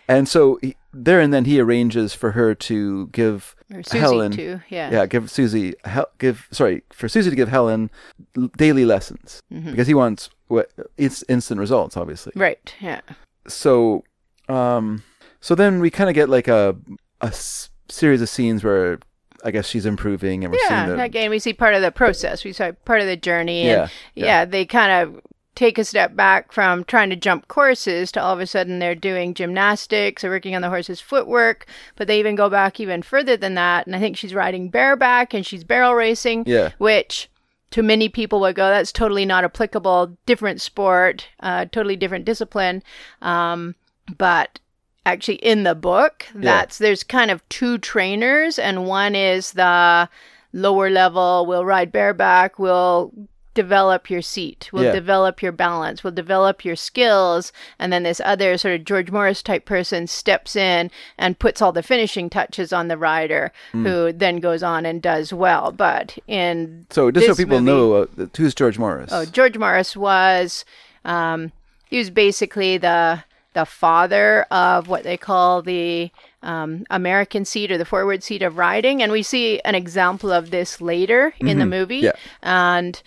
And 0.08 0.28
so 0.28 0.58
he, 0.62 0.76
there 0.92 1.20
and 1.22 1.32
then 1.32 1.46
he 1.46 1.60
arranges 1.60 2.16
for 2.16 2.32
her 2.32 2.56
to 2.56 3.08
give 3.08 3.56
Susie 3.72 4.00
Helen 4.00 4.32
too. 4.32 4.60
Yeah. 4.70 4.92
yeah, 4.92 5.06
give 5.06 5.30
Susie 5.30 5.76
hel- 5.86 6.10
give 6.18 6.48
sorry 6.52 6.82
for 6.92 7.08
Susie 7.08 7.30
to 7.30 7.36
give 7.36 7.48
Helen 7.50 7.92
l- 8.36 8.50
daily 8.58 8.86
lessons 8.86 9.40
because 9.50 9.86
he 9.88 9.94
wants 9.94 10.30
what 10.48 10.72
it's 10.98 11.24
instant 11.30 11.60
results, 11.60 11.96
obviously. 11.96 12.34
Right. 12.36 12.74
Yeah. 12.80 13.02
So, 13.48 14.04
um, 14.48 15.04
so 15.42 15.54
then 15.54 15.80
we 15.80 15.92
kind 15.92 16.10
of 16.10 16.16
get 16.16 16.28
like 16.28 16.48
a 16.48 16.76
a 17.22 17.28
s- 17.28 17.70
series 17.90 18.22
of 18.22 18.30
scenes 18.30 18.64
where 18.64 19.00
I 19.44 19.52
guess 19.52 19.68
she's 19.68 19.86
improving 19.86 20.44
and 20.44 20.52
we're 20.54 20.60
Yeah, 20.70 20.86
seeing 20.86 20.98
the 20.98 21.04
again, 21.04 21.30
we 21.30 21.40
see 21.40 21.54
part 21.54 21.74
of 21.74 21.82
the 21.82 21.92
process. 21.92 22.44
We 22.44 22.52
see 22.54 22.72
part 22.86 23.02
of 23.02 23.08
the 23.08 23.16
journey. 23.18 23.66
Yeah, 23.66 23.82
And 23.84 23.92
yeah. 24.16 24.26
yeah, 24.26 24.46
they 24.46 24.66
kind 24.66 24.92
of 24.92 25.22
take 25.56 25.78
a 25.78 25.84
step 25.84 26.16
back 26.16 26.52
from 26.54 26.84
trying 26.86 27.10
to 27.10 27.16
jump 27.18 27.48
courses 27.50 28.12
to 28.14 28.22
all 28.22 28.34
of 28.34 28.40
a 28.40 28.48
sudden 28.48 28.80
they're 28.80 28.96
doing 28.96 29.34
gymnastics 29.34 30.24
or 30.24 30.30
working 30.30 30.56
on 30.56 30.62
the 30.62 30.70
horse's 30.70 31.02
footwork. 31.02 31.66
But 31.96 32.08
they 32.08 32.20
even 32.20 32.36
go 32.36 32.50
back 32.50 32.80
even 32.80 33.02
further 33.02 33.36
than 33.38 33.56
that. 33.56 33.86
And 33.88 33.96
I 33.96 34.00
think 34.00 34.16
she's 34.18 34.34
riding 34.34 34.70
bareback 34.70 35.34
and 35.34 35.46
she's 35.46 35.64
barrel 35.64 35.96
racing, 35.96 36.44
Yeah. 36.46 36.72
which 36.78 37.30
to 37.72 37.84
many 37.84 38.10
people 38.10 38.40
would 38.42 38.56
go, 38.56 38.70
that's 38.70 38.92
totally 38.92 39.26
not 39.26 39.44
applicable, 39.44 40.18
different 40.26 40.60
sport, 40.62 41.28
uh, 41.42 41.66
totally 41.66 41.96
different 41.96 42.26
discipline. 42.26 42.82
Um, 43.22 43.76
but 44.18 44.60
actually 45.06 45.36
in 45.36 45.64
the 45.64 45.76
book 45.76 46.28
that's 46.36 46.78
there's 46.78 47.04
kind 47.04 47.32
of 47.32 47.48
two 47.50 47.78
trainers 47.78 48.60
and 48.60 48.86
one 48.86 49.16
is 49.16 49.54
the 49.54 50.10
lower 50.54 50.90
level 50.90 51.46
will 51.46 51.66
ride 51.66 51.92
bareback 51.92 52.60
will 52.60 53.12
develop 53.56 54.10
your 54.10 54.22
seat 54.22 54.70
will 54.72 54.84
Yeah. 54.84 54.92
develop 54.92 55.42
your 55.42 55.52
balance 55.52 56.04
will 56.04 56.12
develop 56.12 56.64
your 56.64 56.76
skills 56.76 57.52
and 57.80 57.92
then 57.92 58.04
this 58.04 58.22
other 58.24 58.58
sort 58.58 58.76
of 58.76 58.86
george 58.86 59.10
morris 59.12 59.42
type 59.42 59.66
person 59.66 60.06
steps 60.06 60.56
in 60.56 60.92
and 61.18 61.40
puts 61.40 61.62
all 61.62 61.72
the 61.72 61.84
finishing 61.84 62.30
touches 62.30 62.72
on 62.72 62.88
the 62.90 62.98
rider 62.98 63.52
Hmm. 63.72 63.86
who 63.86 64.14
then 64.14 64.38
goes 64.38 64.62
on 64.64 64.86
and 64.86 65.02
does 65.02 65.34
well 65.34 65.72
but 65.72 66.18
in 66.28 66.86
so 66.90 67.10
just 67.10 67.26
so 67.26 67.36
people 67.36 67.60
movie- 67.60 67.66
know 67.72 67.94
uh, 68.24 68.28
who's 68.38 68.54
George 68.54 68.78
Morris. 68.78 69.10
Oh, 69.12 69.26
George 69.26 69.58
Morris 69.58 69.98
was, 69.98 70.64
um, 71.04 71.52
he 71.90 71.98
was 71.98 72.10
basically 72.12 72.78
the 72.78 73.24
the 73.60 73.66
father 73.66 74.44
of 74.52 74.88
what 74.88 75.04
they 75.04 75.18
call 75.18 75.62
the 75.62 76.10
um, 76.42 76.86
American 76.90 77.44
seat 77.44 77.72
or 77.72 77.78
the 77.78 77.86
forward 77.86 78.24
seat 78.24 78.42
of 78.42 78.58
riding. 78.58 79.04
And 79.04 79.12
we 79.12 79.22
see 79.22 79.60
an 79.66 79.76
example 79.76 80.32
of 80.32 80.52
this 80.52 80.80
later 80.80 81.34
in 81.40 81.60
the 81.60 81.66
movie. 81.66 81.98
Yeah. 81.98 82.14
And 82.42 83.02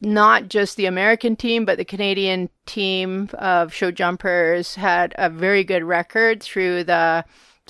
not 0.00 0.48
just 0.48 0.76
the 0.76 0.86
American 0.86 1.34
team, 1.34 1.64
but 1.64 1.76
the 1.76 1.84
Canadian 1.84 2.50
team 2.66 3.30
of 3.34 3.72
show 3.74 3.90
jumpers 3.90 4.76
had 4.76 5.12
a 5.18 5.28
very 5.28 5.64
good 5.64 5.82
record 5.82 6.42
through 6.42 6.84
the 6.84 7.24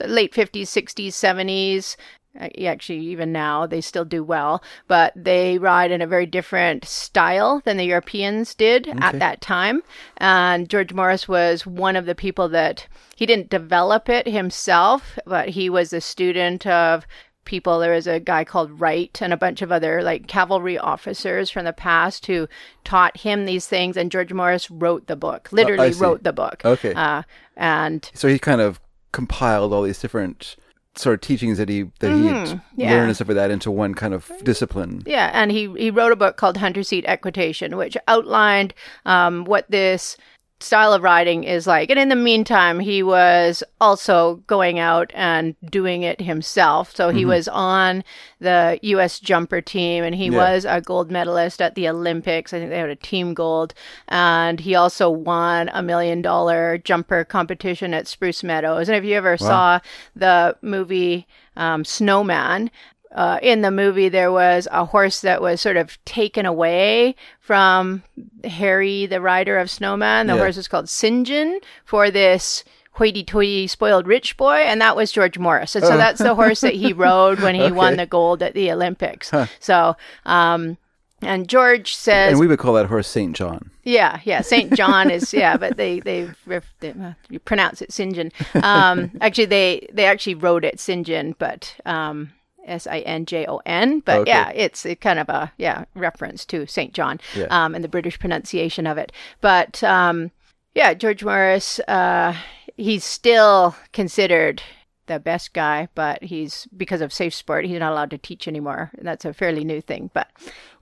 late 0.04 0.32
50s, 0.34 0.62
60s, 0.62 1.08
70s. 1.08 1.96
Actually, 2.38 3.00
even 3.00 3.32
now, 3.32 3.66
they 3.66 3.80
still 3.80 4.04
do 4.04 4.22
well, 4.22 4.62
but 4.88 5.12
they 5.16 5.58
ride 5.58 5.90
in 5.90 6.02
a 6.02 6.06
very 6.06 6.26
different 6.26 6.84
style 6.84 7.62
than 7.64 7.76
the 7.76 7.84
Europeans 7.84 8.54
did 8.54 8.88
at 9.00 9.18
that 9.18 9.40
time. 9.40 9.82
And 10.18 10.68
George 10.68 10.92
Morris 10.92 11.26
was 11.28 11.66
one 11.66 11.96
of 11.96 12.06
the 12.06 12.14
people 12.14 12.48
that 12.50 12.86
he 13.16 13.26
didn't 13.26 13.50
develop 13.50 14.08
it 14.08 14.26
himself, 14.26 15.18
but 15.26 15.50
he 15.50 15.70
was 15.70 15.92
a 15.92 16.00
student 16.00 16.66
of 16.66 17.06
people. 17.44 17.78
There 17.78 17.94
was 17.94 18.06
a 18.06 18.20
guy 18.20 18.44
called 18.44 18.80
Wright 18.80 19.16
and 19.22 19.32
a 19.32 19.38
bunch 19.38 19.62
of 19.62 19.72
other 19.72 20.02
like 20.02 20.26
cavalry 20.26 20.76
officers 20.76 21.48
from 21.48 21.64
the 21.64 21.72
past 21.72 22.26
who 22.26 22.46
taught 22.84 23.16
him 23.16 23.46
these 23.46 23.66
things. 23.66 23.96
And 23.96 24.12
George 24.12 24.32
Morris 24.32 24.70
wrote 24.70 25.06
the 25.06 25.16
book, 25.16 25.48
literally 25.50 25.92
see. 25.92 26.00
wrote 26.00 26.22
the 26.22 26.32
book. 26.32 26.62
Okay. 26.64 26.92
Uh, 26.92 27.22
and 27.56 28.10
So 28.12 28.28
he 28.28 28.38
kind 28.38 28.60
of 28.60 28.80
compiled 29.12 29.72
all 29.72 29.82
these 29.82 29.98
different 29.98 30.56
sort 30.98 31.14
of 31.14 31.20
teachings 31.20 31.58
that 31.58 31.68
he 31.68 31.82
that 32.00 32.10
he 32.12 32.22
Mm-hmm. 32.22 32.58
yeah. 32.80 32.90
learned 32.92 33.06
and 33.08 33.14
stuff 33.16 33.28
like 33.28 33.34
that 33.36 33.50
into 33.50 33.70
one 33.70 33.94
kind 33.94 34.14
of 34.14 34.30
discipline. 34.44 35.02
yeah, 35.06 35.30
and 35.34 35.50
he 35.52 35.72
he 35.76 35.90
wrote 35.90 36.12
a 36.12 36.16
book 36.16 36.36
called 36.36 36.56
Hunter 36.56 36.82
Seat 36.82 37.04
Equitation, 37.06 37.76
which 37.76 37.96
outlined 38.08 38.72
um, 39.04 39.44
what 39.44 39.70
this 39.70 40.16
style 40.60 40.92
of 40.92 41.02
riding 41.02 41.44
is 41.44 41.66
like. 41.66 41.90
And 41.90 41.98
in 41.98 42.08
the 42.08 42.16
meantime, 42.16 42.80
he 42.80 43.02
was 43.02 43.62
also 43.80 44.36
going 44.46 44.78
out 44.78 45.10
and 45.14 45.54
doing 45.70 46.02
it 46.02 46.20
himself. 46.20 46.94
So 46.96 47.10
he 47.10 47.24
was 47.24 47.46
on 47.48 48.02
the 48.40 48.78
U.S. 48.82 49.20
jumper 49.20 49.60
team, 49.60 50.02
and 50.02 50.14
he 50.14 50.26
Yeah. 50.26 50.36
was 50.38 50.64
a 50.64 50.80
gold 50.80 51.10
medalist 51.10 51.60
at 51.60 51.74
the 51.74 51.88
Olympics. 51.88 52.52
I 52.52 52.58
think 52.58 52.70
they 52.70 52.78
had 52.78 52.88
a 52.88 52.96
team 52.96 53.34
gold, 53.34 53.74
and 54.08 54.60
he 54.60 54.74
also 54.74 55.10
won 55.10 55.70
a 55.72 55.82
million 55.82 56.22
dollar 56.22 56.78
jumper 56.78 57.24
competition 57.24 57.92
at 57.92 58.06
Spruce 58.06 58.42
Meadows. 58.42 58.88
And 58.88 58.96
if 58.96 59.04
you 59.04 59.14
ever 59.14 59.36
saw 59.36 59.80
the 60.14 60.56
movie 60.62 61.26
um, 61.56 61.84
Snowman. 61.84 62.70
Uh, 63.16 63.38
in 63.42 63.62
the 63.62 63.70
movie, 63.70 64.08
there 64.10 64.30
was 64.30 64.68
a 64.70 64.84
horse 64.84 65.22
that 65.22 65.40
was 65.40 65.60
sort 65.60 65.76
of 65.78 65.98
taken 66.04 66.44
away 66.46 67.16
from 67.40 68.02
Harry, 68.44 69.06
the 69.06 69.20
rider 69.20 69.56
of 69.58 69.70
Snowman. 69.70 70.26
The 70.26 70.34
Yeah. 70.34 70.38
horse 70.40 70.56
was 70.56 70.68
called 70.68 70.84
Sinjon 70.86 71.58
for 71.84 72.10
this 72.10 72.62
hoity-toity 72.92 73.66
spoiled 73.66 74.06
rich 74.06 74.36
boy, 74.36 74.56
and 74.56 74.80
that 74.80 74.96
was 74.96 75.12
George 75.12 75.38
Morris. 75.38 75.74
And 75.76 75.84
so 75.84 75.96
that's 75.96 76.18
the 76.20 76.34
horse 76.34 76.60
that 76.60 76.74
he 76.74 76.92
rode 77.06 77.40
when 77.40 77.54
he 77.54 77.70
won 77.72 77.96
the 77.96 78.06
gold 78.06 78.42
at 78.42 78.54
the 78.54 78.70
Olympics. 78.70 79.30
So, 79.60 79.96
um, 80.24 80.76
and 81.22 81.48
George 81.48 81.94
says, 81.96 82.30
And 82.32 82.38
we 82.40 82.46
would 82.46 82.58
call 82.58 82.74
that 82.74 82.86
horse 82.86 83.08
Saint 83.08 83.34
John. 83.36 83.70
yeah, 83.82 84.20
yeah. 84.24 84.42
St. 84.42 84.74
John 84.74 85.10
is 85.10 85.32
yeah, 85.32 85.56
but 85.62 85.76
they 85.78 86.00
they, 86.00 86.28
they 86.46 86.90
uh, 86.90 87.12
you 87.30 87.38
pronounce 87.38 87.80
it 87.80 87.90
Sinjon. 87.90 88.30
Um, 88.62 89.10
actually, 89.22 89.46
they 89.46 89.88
they 89.92 90.04
actually 90.04 90.34
wrote 90.34 90.64
it 90.64 90.76
Sinjon, 90.76 91.34
but 91.38 91.74
um, 91.86 92.32
S 92.66 92.86
I 92.86 93.00
N 93.00 93.24
J 93.26 93.46
O 93.48 93.60
N. 93.66 94.00
But 94.00 94.20
Okay. 94.20 94.30
yeah, 94.30 94.50
it's 94.50 94.84
a 94.86 94.94
kind 94.94 95.18
of 95.18 95.28
a 95.28 95.52
yeah 95.58 95.84
reference 95.94 96.44
to 96.46 96.66
St. 96.66 96.92
John 96.92 97.20
Yeah. 97.34 97.46
um, 97.50 97.74
and 97.74 97.82
the 97.84 97.88
British 97.88 98.18
pronunciation 98.18 98.86
of 98.86 98.98
it. 98.98 99.12
But 99.40 99.82
um, 99.82 100.30
yeah, 100.74 100.94
George 100.94 101.24
Morris, 101.24 101.78
uh, 101.88 102.34
he's 102.76 103.04
still 103.04 103.74
considered 103.92 104.62
the 105.06 105.20
best 105.20 105.52
guy, 105.54 105.86
but 105.94 106.20
he's 106.24 106.66
because 106.76 107.00
of 107.00 107.12
safe 107.12 107.32
sport, 107.32 107.64
he's 107.64 107.78
not 107.78 107.92
allowed 107.92 108.10
to 108.10 108.18
teach 108.18 108.48
anymore. 108.48 108.90
And 108.98 109.06
that's 109.06 109.24
a 109.24 109.32
fairly 109.32 109.64
new 109.64 109.80
thing, 109.80 110.10
but 110.12 110.28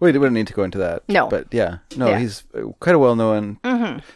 We 0.01 0.11
we 0.12 0.18
don't 0.18 0.32
need 0.32 0.47
to 0.47 0.55
go 0.55 0.62
into 0.64 0.78
that. 0.78 1.03
No. 1.11 1.28
But 1.28 1.49
yeah, 1.53 1.78
no, 1.97 2.07
Yeah. 2.09 2.12
Mm-hmm. 2.14 2.20
he's 2.22 2.45
quite 2.80 2.95
a 2.95 2.99
well 2.99 3.16
known 3.16 3.59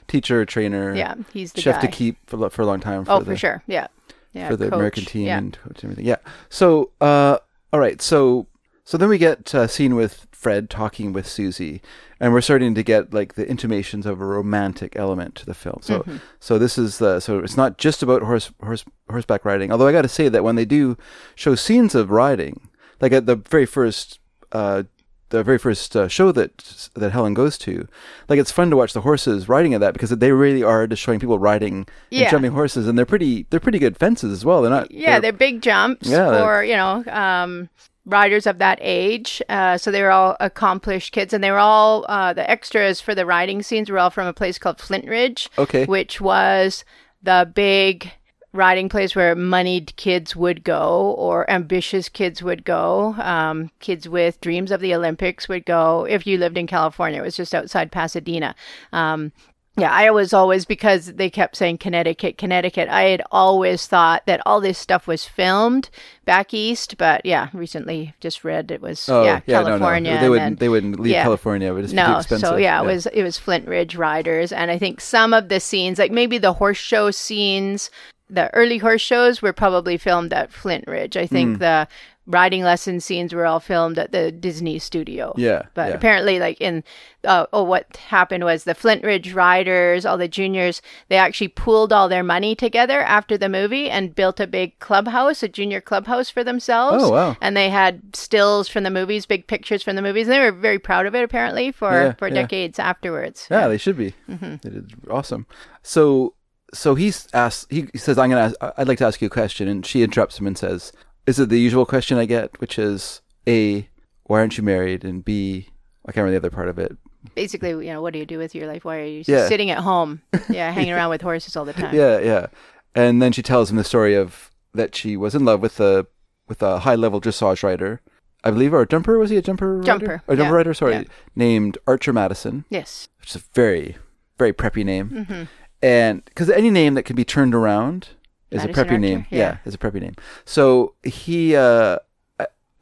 teacher, 0.07 0.45
trainer. 0.47 0.95
yeah, 0.95 1.15
he's 1.33 1.53
the 1.53 1.61
chef 1.61 1.77
guy. 1.77 1.81
to 1.83 1.89
keep 1.89 2.17
for, 2.27 2.49
for 2.49 2.63
a 2.63 2.67
long 2.67 2.81
time. 2.81 3.05
For 3.05 3.13
oh, 3.13 3.19
the, 3.21 3.27
for 3.27 3.37
sure. 3.37 3.63
Yeah. 3.67 3.89
Yeah, 4.33 4.49
for 4.49 4.57
the 4.57 4.67
coach. 4.67 4.75
American 4.75 5.05
team 5.05 5.27
Yeah. 5.27 5.39
and 5.39 5.59
everything. 5.83 6.05
Yeah. 6.07 6.17
So, 6.49 6.91
uh, 7.01 7.39
all 7.73 7.81
right. 7.81 8.01
So, 8.03 8.47
so 8.85 8.97
then 8.97 9.09
we 9.09 9.19
get 9.19 9.53
a 9.55 9.69
scene 9.69 9.95
with 9.95 10.27
Fred 10.33 10.71
talking 10.71 11.13
with 11.13 11.27
Susie, 11.27 11.83
and 12.21 12.33
we're 12.33 12.41
starting 12.41 12.75
to 12.75 12.83
get 12.83 13.13
like 13.13 13.35
the 13.35 13.47
intimations 13.49 14.07
of 14.07 14.21
a 14.21 14.25
romantic 14.25 14.95
element 14.97 15.35
to 15.37 15.47
the 15.47 15.55
film. 15.55 15.79
So, 15.83 16.01
Mm-hmm. 16.01 16.17
so 16.41 16.59
this 16.59 16.79
is 16.79 16.99
the 16.99 17.21
so 17.21 17.39
it's 17.41 17.57
not 17.57 17.79
just 17.79 18.03
about 18.03 18.23
horse 18.23 18.51
horse 18.63 18.85
horseback 19.11 19.45
riding. 19.45 19.71
Although 19.73 19.89
I 19.89 19.93
got 19.93 20.03
to 20.03 20.09
say 20.09 20.29
that 20.29 20.45
when 20.45 20.57
they 20.57 20.65
do 20.65 20.97
show 21.35 21.55
scenes 21.55 21.95
of 21.95 22.11
riding, 22.11 22.69
like 23.01 23.13
at 23.13 23.27
the 23.27 23.37
very 23.37 23.67
first. 23.67 24.21
Uh, 24.51 24.85
the 25.31 25.43
very 25.45 25.59
first 25.59 25.95
uh, 25.97 26.09
show 26.09 26.33
that 26.33 26.89
that 26.95 27.13
Helen 27.13 27.35
goes 27.35 27.59
to, 27.59 27.87
like 28.29 28.39
it's 28.39 28.53
fun 28.53 28.71
to 28.71 28.77
watch 28.77 28.93
the 28.93 29.03
horses 29.03 29.49
riding 29.49 29.75
at 29.75 29.81
that 29.81 29.93
because 29.93 30.11
they 30.11 30.33
really 30.33 30.63
are 30.63 30.87
just 30.87 31.03
showing 31.03 31.21
people 31.21 31.39
riding 31.39 31.87
and 32.13 32.31
jumping 32.31 32.53
horses, 32.53 32.89
and 32.89 32.99
they're 32.99 33.07
pretty 33.07 33.47
they're 33.51 33.61
pretty 33.61 33.79
good 33.79 33.97
fences 33.97 34.33
as 34.33 34.45
well. 34.45 34.63
They're 34.63 34.71
not 34.71 34.91
Yeah, 34.91 35.21
they're 35.21 35.33
big 35.33 35.61
jumps 35.63 36.09
Yeah, 36.09 36.39
for 36.43 36.65
you 36.65 36.77
know 36.77 37.05
um, 37.07 37.69
riders 38.07 38.47
of 38.47 38.59
that 38.59 38.79
age. 38.81 39.43
Uh, 39.49 39.77
so 39.77 39.91
they 39.91 40.03
were 40.03 40.11
all 40.11 40.37
accomplished 40.41 41.13
kids, 41.13 41.33
and 41.35 41.45
they 41.45 41.51
were 41.51 41.59
all 41.59 42.07
uh, 42.09 42.33
the 42.33 42.49
extras 42.51 43.01
for 43.01 43.15
the 43.15 43.27
riding 43.27 43.63
scenes 43.63 43.91
were 43.91 43.99
all 43.99 44.11
from 44.11 44.27
a 44.27 44.33
place 44.33 44.59
called 44.59 44.79
Flintridge, 44.79 45.49
Okay. 45.59 45.85
which 45.85 46.21
was 46.21 46.85
the 47.23 47.51
big 47.55 48.13
riding 48.53 48.89
place 48.89 49.15
where 49.15 49.35
moneyed 49.35 49.95
kids 49.97 50.35
would 50.35 50.65
go 50.65 51.15
or 51.19 51.49
ambitious 51.51 52.09
kids 52.09 52.43
would 52.43 52.65
go 52.65 53.15
um, 53.19 53.71
kids 53.79 54.09
with 54.09 54.41
dreams 54.41 54.71
of 54.71 54.81
the 54.81 54.95
olympics 54.95 55.49
would 55.49 55.67
go 55.67 56.07
if 56.09 56.27
you 56.27 56.39
lived 56.39 56.57
in 56.57 56.67
california 56.67 57.21
it 57.21 57.25
was 57.25 57.37
just 57.37 57.55
outside 57.55 57.93
pasadena 57.93 58.55
um, 58.93 59.33
yeah, 59.79 59.93
I 59.93 60.11
was 60.11 60.33
always 60.33 60.65
because 60.65 61.15
they 61.15 61.31
kept 61.31 61.57
saying 61.57 61.79
Connecticut, 61.79 62.37
Connecticut. 62.37 62.89
I 62.89 63.03
had 63.05 63.23
always 63.31 63.87
thought 63.87 64.27
that 64.27 64.41
all 64.45 64.61
this 64.61 64.77
stuff 64.77 65.07
was 65.07 65.25
filmed 65.25 65.89
back 66.25 66.53
east, 66.53 66.97
but 66.99 67.25
yeah, 67.25 67.49
recently 67.53 68.13
just 68.21 68.43
read 68.43 68.73
it 68.73 68.81
was 68.83 69.09
Oh, 69.09 69.23
yeah, 69.23 69.41
yeah, 69.47 69.63
California. 69.63 70.11
no, 70.11 70.17
no. 70.17 70.23
They 70.23 70.29
wouldn't. 70.31 70.59
then- 70.59 70.65
they 70.65 70.69
wouldn't 70.69 71.01
leave 71.01 71.13
yeah. 71.13 71.23
California. 71.23 71.69
It 71.69 71.75
would 71.75 71.89
just 71.89 72.29
too 72.29 72.35
no, 72.35 72.39
so 72.41 72.57
yeah, 72.57 72.83
it 72.83 72.87
was 72.87 73.07
it 73.07 73.23
was 73.23 73.39
Flintridge 73.39 73.97
Riders, 73.97 74.53
and 74.53 74.71
I 74.71 74.79
think 74.79 75.01
some 75.01 75.33
of 75.33 75.49
the 75.49 75.61
scenes, 75.61 75.99
like 75.99 76.11
maybe 76.11 76.39
the 76.39 76.55
horse 76.55 76.77
show 76.79 77.13
scenes, 77.13 77.91
the 78.31 78.53
early 78.55 78.79
horse 78.79 79.01
shows 79.01 79.43
were 79.43 79.53
probably 79.53 79.97
filmed 79.97 80.33
at 80.33 80.51
Flintridge. 80.51 81.17
I 81.17 81.27
think 81.27 81.59
the 81.59 81.89
riding 82.29 82.63
lesson 82.63 83.01
scenes 83.01 83.33
were 83.33 83.47
all 83.47 83.59
filmed 83.59 83.99
at 83.99 84.13
the 84.13 84.31
Disney 84.31 84.79
studio. 84.79 85.33
Yeah, 85.37 85.63
but 85.73 85.89
yeah. 85.89 85.95
apparently, 85.95 86.39
like 86.39 86.61
in 86.61 86.85
uh, 87.25 87.47
oh, 87.53 87.63
what 87.63 87.97
happened 87.97 88.45
was 88.45 88.65
the 88.65 88.75
Flintridge 88.75 89.35
Riders, 89.35 90.05
all 90.05 90.19
the 90.19 90.29
juniors, 90.29 90.81
they 91.09 91.17
actually 91.17 91.49
pooled 91.49 91.93
all 91.93 92.09
their 92.09 92.23
money 92.23 92.55
together 92.55 93.01
after 93.01 93.37
the 93.37 93.49
movie 93.49 93.91
and 93.91 94.15
built 94.15 94.39
a 94.41 94.47
big 94.47 94.79
clubhouse, 94.79 95.43
a 95.43 95.49
junior 95.49 95.81
clubhouse 95.81 96.31
for 96.31 96.45
themselves. 96.45 97.03
Oh, 97.03 97.11
wow. 97.11 97.37
And 97.41 97.57
they 97.57 97.71
had 97.71 98.15
stills 98.15 98.69
from 98.69 98.85
the 98.85 98.91
movies, 98.91 99.27
big 99.27 99.47
pictures 99.47 99.83
from 99.83 99.97
the 99.97 100.03
movies, 100.03 100.27
and 100.29 100.35
they 100.35 100.41
were 100.41 100.53
very 100.53 100.79
proud 100.79 101.07
of 101.07 101.15
it 101.15 101.25
apparently 101.25 101.73
for 101.73 101.93
Yeah, 101.93 102.13
for 102.13 102.29
yeah. 102.29 102.35
decades 102.35 102.79
afterwards. 102.79 103.49
Yeah, 103.51 103.69
they 103.69 103.79
should 103.79 103.97
be. 103.97 104.15
Mm-hmm. 104.29 104.57
They 104.63 104.71
did 104.71 104.93
awesome. 105.11 105.47
So, 105.83 106.35
so 106.75 106.95
he's 106.95 107.29
asked. 107.33 107.67
He, 107.71 107.89
he 107.93 107.99
says, 107.99 108.19
"I'm 108.19 108.31
gonna. 108.31 108.55
Ask, 108.61 108.75
I'd 108.77 108.89
like 108.89 108.99
to 108.99 109.07
ask 109.07 109.21
you 109.21 109.27
a 109.27 109.31
question," 109.31 109.69
and 109.69 109.85
she 109.85 110.03
interrupts 110.03 110.39
him 110.39 110.47
and 110.47 110.57
says, 110.59 110.93
"Is 111.27 111.39
it 111.39 111.49
the 111.49 111.59
usual 111.61 111.87
question 111.87 112.19
I 112.19 112.27
get, 112.27 112.61
which 112.61 112.79
is 112.79 113.23
a, 113.47 113.89
why 114.25 114.41
aren't 114.41 114.59
you 114.59 114.65
married, 114.65 115.05
and 115.05 115.25
b, 115.25 115.69
I 116.07 116.13
can't 116.13 116.25
remember 116.25 116.33
the 116.41 116.47
other 116.49 116.55
part 116.55 116.69
of 116.69 116.79
it. 116.79 116.97
Basically, 117.35 117.71
you 117.71 117.93
know, 117.93 118.01
what 118.03 118.13
do 118.13 118.19
you 118.19 118.27
do 118.27 118.39
with 118.39 118.55
your 118.55 118.67
life? 118.67 118.85
Why 118.85 118.99
are 118.99 119.05
you 119.05 119.25
Yeah. 119.27 119.49
sitting 119.49 119.71
at 119.71 119.79
home? 119.79 120.23
Yeah, 120.49 120.71
hanging 120.71 120.93
around 120.93 121.11
with 121.11 121.23
horses 121.23 121.57
all 121.57 121.65
the 121.65 121.73
time. 121.73 121.95
Yeah, 121.95 122.19
yeah. 122.21 122.47
And 122.95 123.21
then 123.21 123.33
she 123.33 123.43
tells 123.43 123.71
him 123.71 123.77
the 123.77 123.85
story 123.85 124.15
of 124.15 124.51
that 124.75 124.95
she 124.95 125.17
was 125.17 125.35
in 125.35 125.45
love 125.45 125.61
with 125.61 125.81
a 125.81 126.07
with 126.49 126.63
a 126.63 126.81
high 126.81 126.95
level 126.95 127.21
dressage 127.21 127.63
rider, 127.63 128.01
I 128.45 128.51
believe, 128.51 128.73
or 128.73 128.81
a 128.83 128.87
jumper. 128.87 129.19
Was 129.19 129.31
he 129.31 129.37
a 129.37 129.43
jumper? 129.43 129.77
rider? 129.77 129.87
Jumper, 129.87 130.23
a 130.29 130.37
jumper 130.37 130.51
yeah, 130.51 130.57
rider. 130.57 130.75
Sorry, 130.75 130.93
yeah. 130.95 131.05
named 131.37 131.77
Archer 131.87 132.13
Madison. 132.13 132.65
Yes. 132.71 133.09
which 133.21 133.31
is 133.31 133.37
a 133.37 133.45
very, 133.55 133.97
very 134.39 134.53
preppy 134.53 134.85
name. 134.85 135.11
Mm-hmm. 135.11 135.43
And 135.83 136.25
because 136.25 136.51
any 136.51 136.71
name 136.71 136.95
that 136.95 137.05
can 137.05 137.17
be 137.17 137.25
turned 137.25 137.55
around 137.55 138.09
is 138.51 138.65
a 138.65 138.69
preppy 138.69 138.99
name. 138.99 139.27
yeah. 139.31 139.59
is 139.65 139.75
a 139.75 139.79
preppy 139.79 140.01
name. 140.01 140.15
So 140.45 140.95
he, 141.03 141.55
uh, 141.55 141.99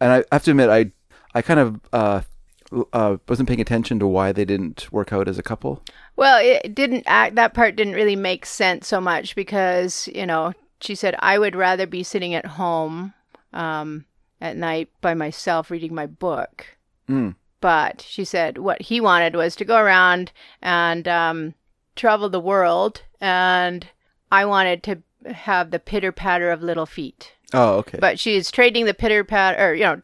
and 0.00 0.12
I 0.12 0.24
have 0.32 0.44
to 0.44 0.50
admit, 0.52 0.70
I, 0.70 0.92
I 1.34 1.42
kind 1.42 1.60
of 1.60 1.80
uh, 1.92 2.20
uh, 2.92 3.16
wasn't 3.28 3.48
paying 3.48 3.60
attention 3.60 3.98
to 3.98 4.06
why 4.06 4.32
they 4.32 4.44
didn't 4.44 4.90
work 4.92 5.12
out 5.12 5.28
as 5.28 5.38
a 5.38 5.42
couple. 5.42 5.82
Well, 6.16 6.40
it 6.42 6.74
didn't 6.74 7.04
act. 7.06 7.34
That 7.34 7.54
part 7.54 7.76
didn't 7.76 7.94
really 7.94 8.16
make 8.16 8.46
sense 8.46 8.88
so 8.88 9.00
much 9.00 9.34
because 9.34 10.08
you 10.14 10.26
know 10.26 10.52
she 10.80 10.94
said 10.94 11.14
I 11.18 11.38
would 11.38 11.54
rather 11.54 11.86
be 11.86 12.02
sitting 12.02 12.34
at 12.34 12.46
home 12.46 13.14
um, 13.52 14.04
at 14.40 14.56
night 14.56 14.88
by 15.00 15.14
myself 15.14 15.70
reading 15.70 15.94
my 15.94 16.06
book. 16.06 16.66
Mm. 17.08 17.34
But 17.60 18.02
she 18.06 18.24
said 18.24 18.58
what 18.58 18.82
he 18.82 19.00
wanted 19.00 19.34
was 19.34 19.56
to 19.56 19.64
go 19.64 19.76
around 19.76 20.32
and 20.62 21.06
um, 21.08 21.54
travel 21.96 22.28
the 22.28 22.40
world 22.40 23.02
and 23.20 23.86
I 24.30 24.44
wanted 24.44 24.82
to 24.84 25.02
have 25.32 25.70
the 25.70 25.78
pitter 25.78 26.12
patter 26.12 26.50
of 26.50 26.62
little 26.62 26.86
feet. 26.86 27.32
Oh, 27.52 27.76
okay. 27.76 27.98
But 28.00 28.18
she's 28.18 28.50
trading 28.50 28.86
the 28.86 28.94
pitter 28.94 29.24
patter, 29.24 29.70
or 29.70 29.74
you 29.74 29.84
know, 29.84 30.00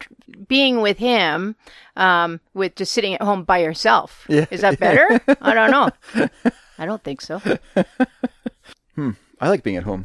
being 0.47 0.81
with 0.81 0.99
him, 0.99 1.57
um, 1.97 2.41
with 2.55 2.77
just 2.77 2.93
sitting 2.93 3.15
at 3.15 3.23
home 3.23 3.43
by 3.43 3.63
herself. 3.63 4.25
Yeah. 4.29 4.47
Is 4.51 4.61
that 4.61 4.79
better? 4.79 5.21
I 5.41 5.53
don't 5.53 5.71
know. 5.71 5.91
I 6.79 6.87
don't 6.87 7.03
think 7.03 7.21
so. 7.21 7.41
Hmm. 8.95 9.13
I 9.41 9.49
like 9.49 9.63
being 9.63 9.79
at 9.79 9.85
home. 9.85 10.05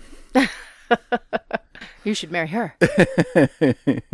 You 2.05 2.13
should 2.13 2.31
marry 2.31 2.47
her. 2.47 2.73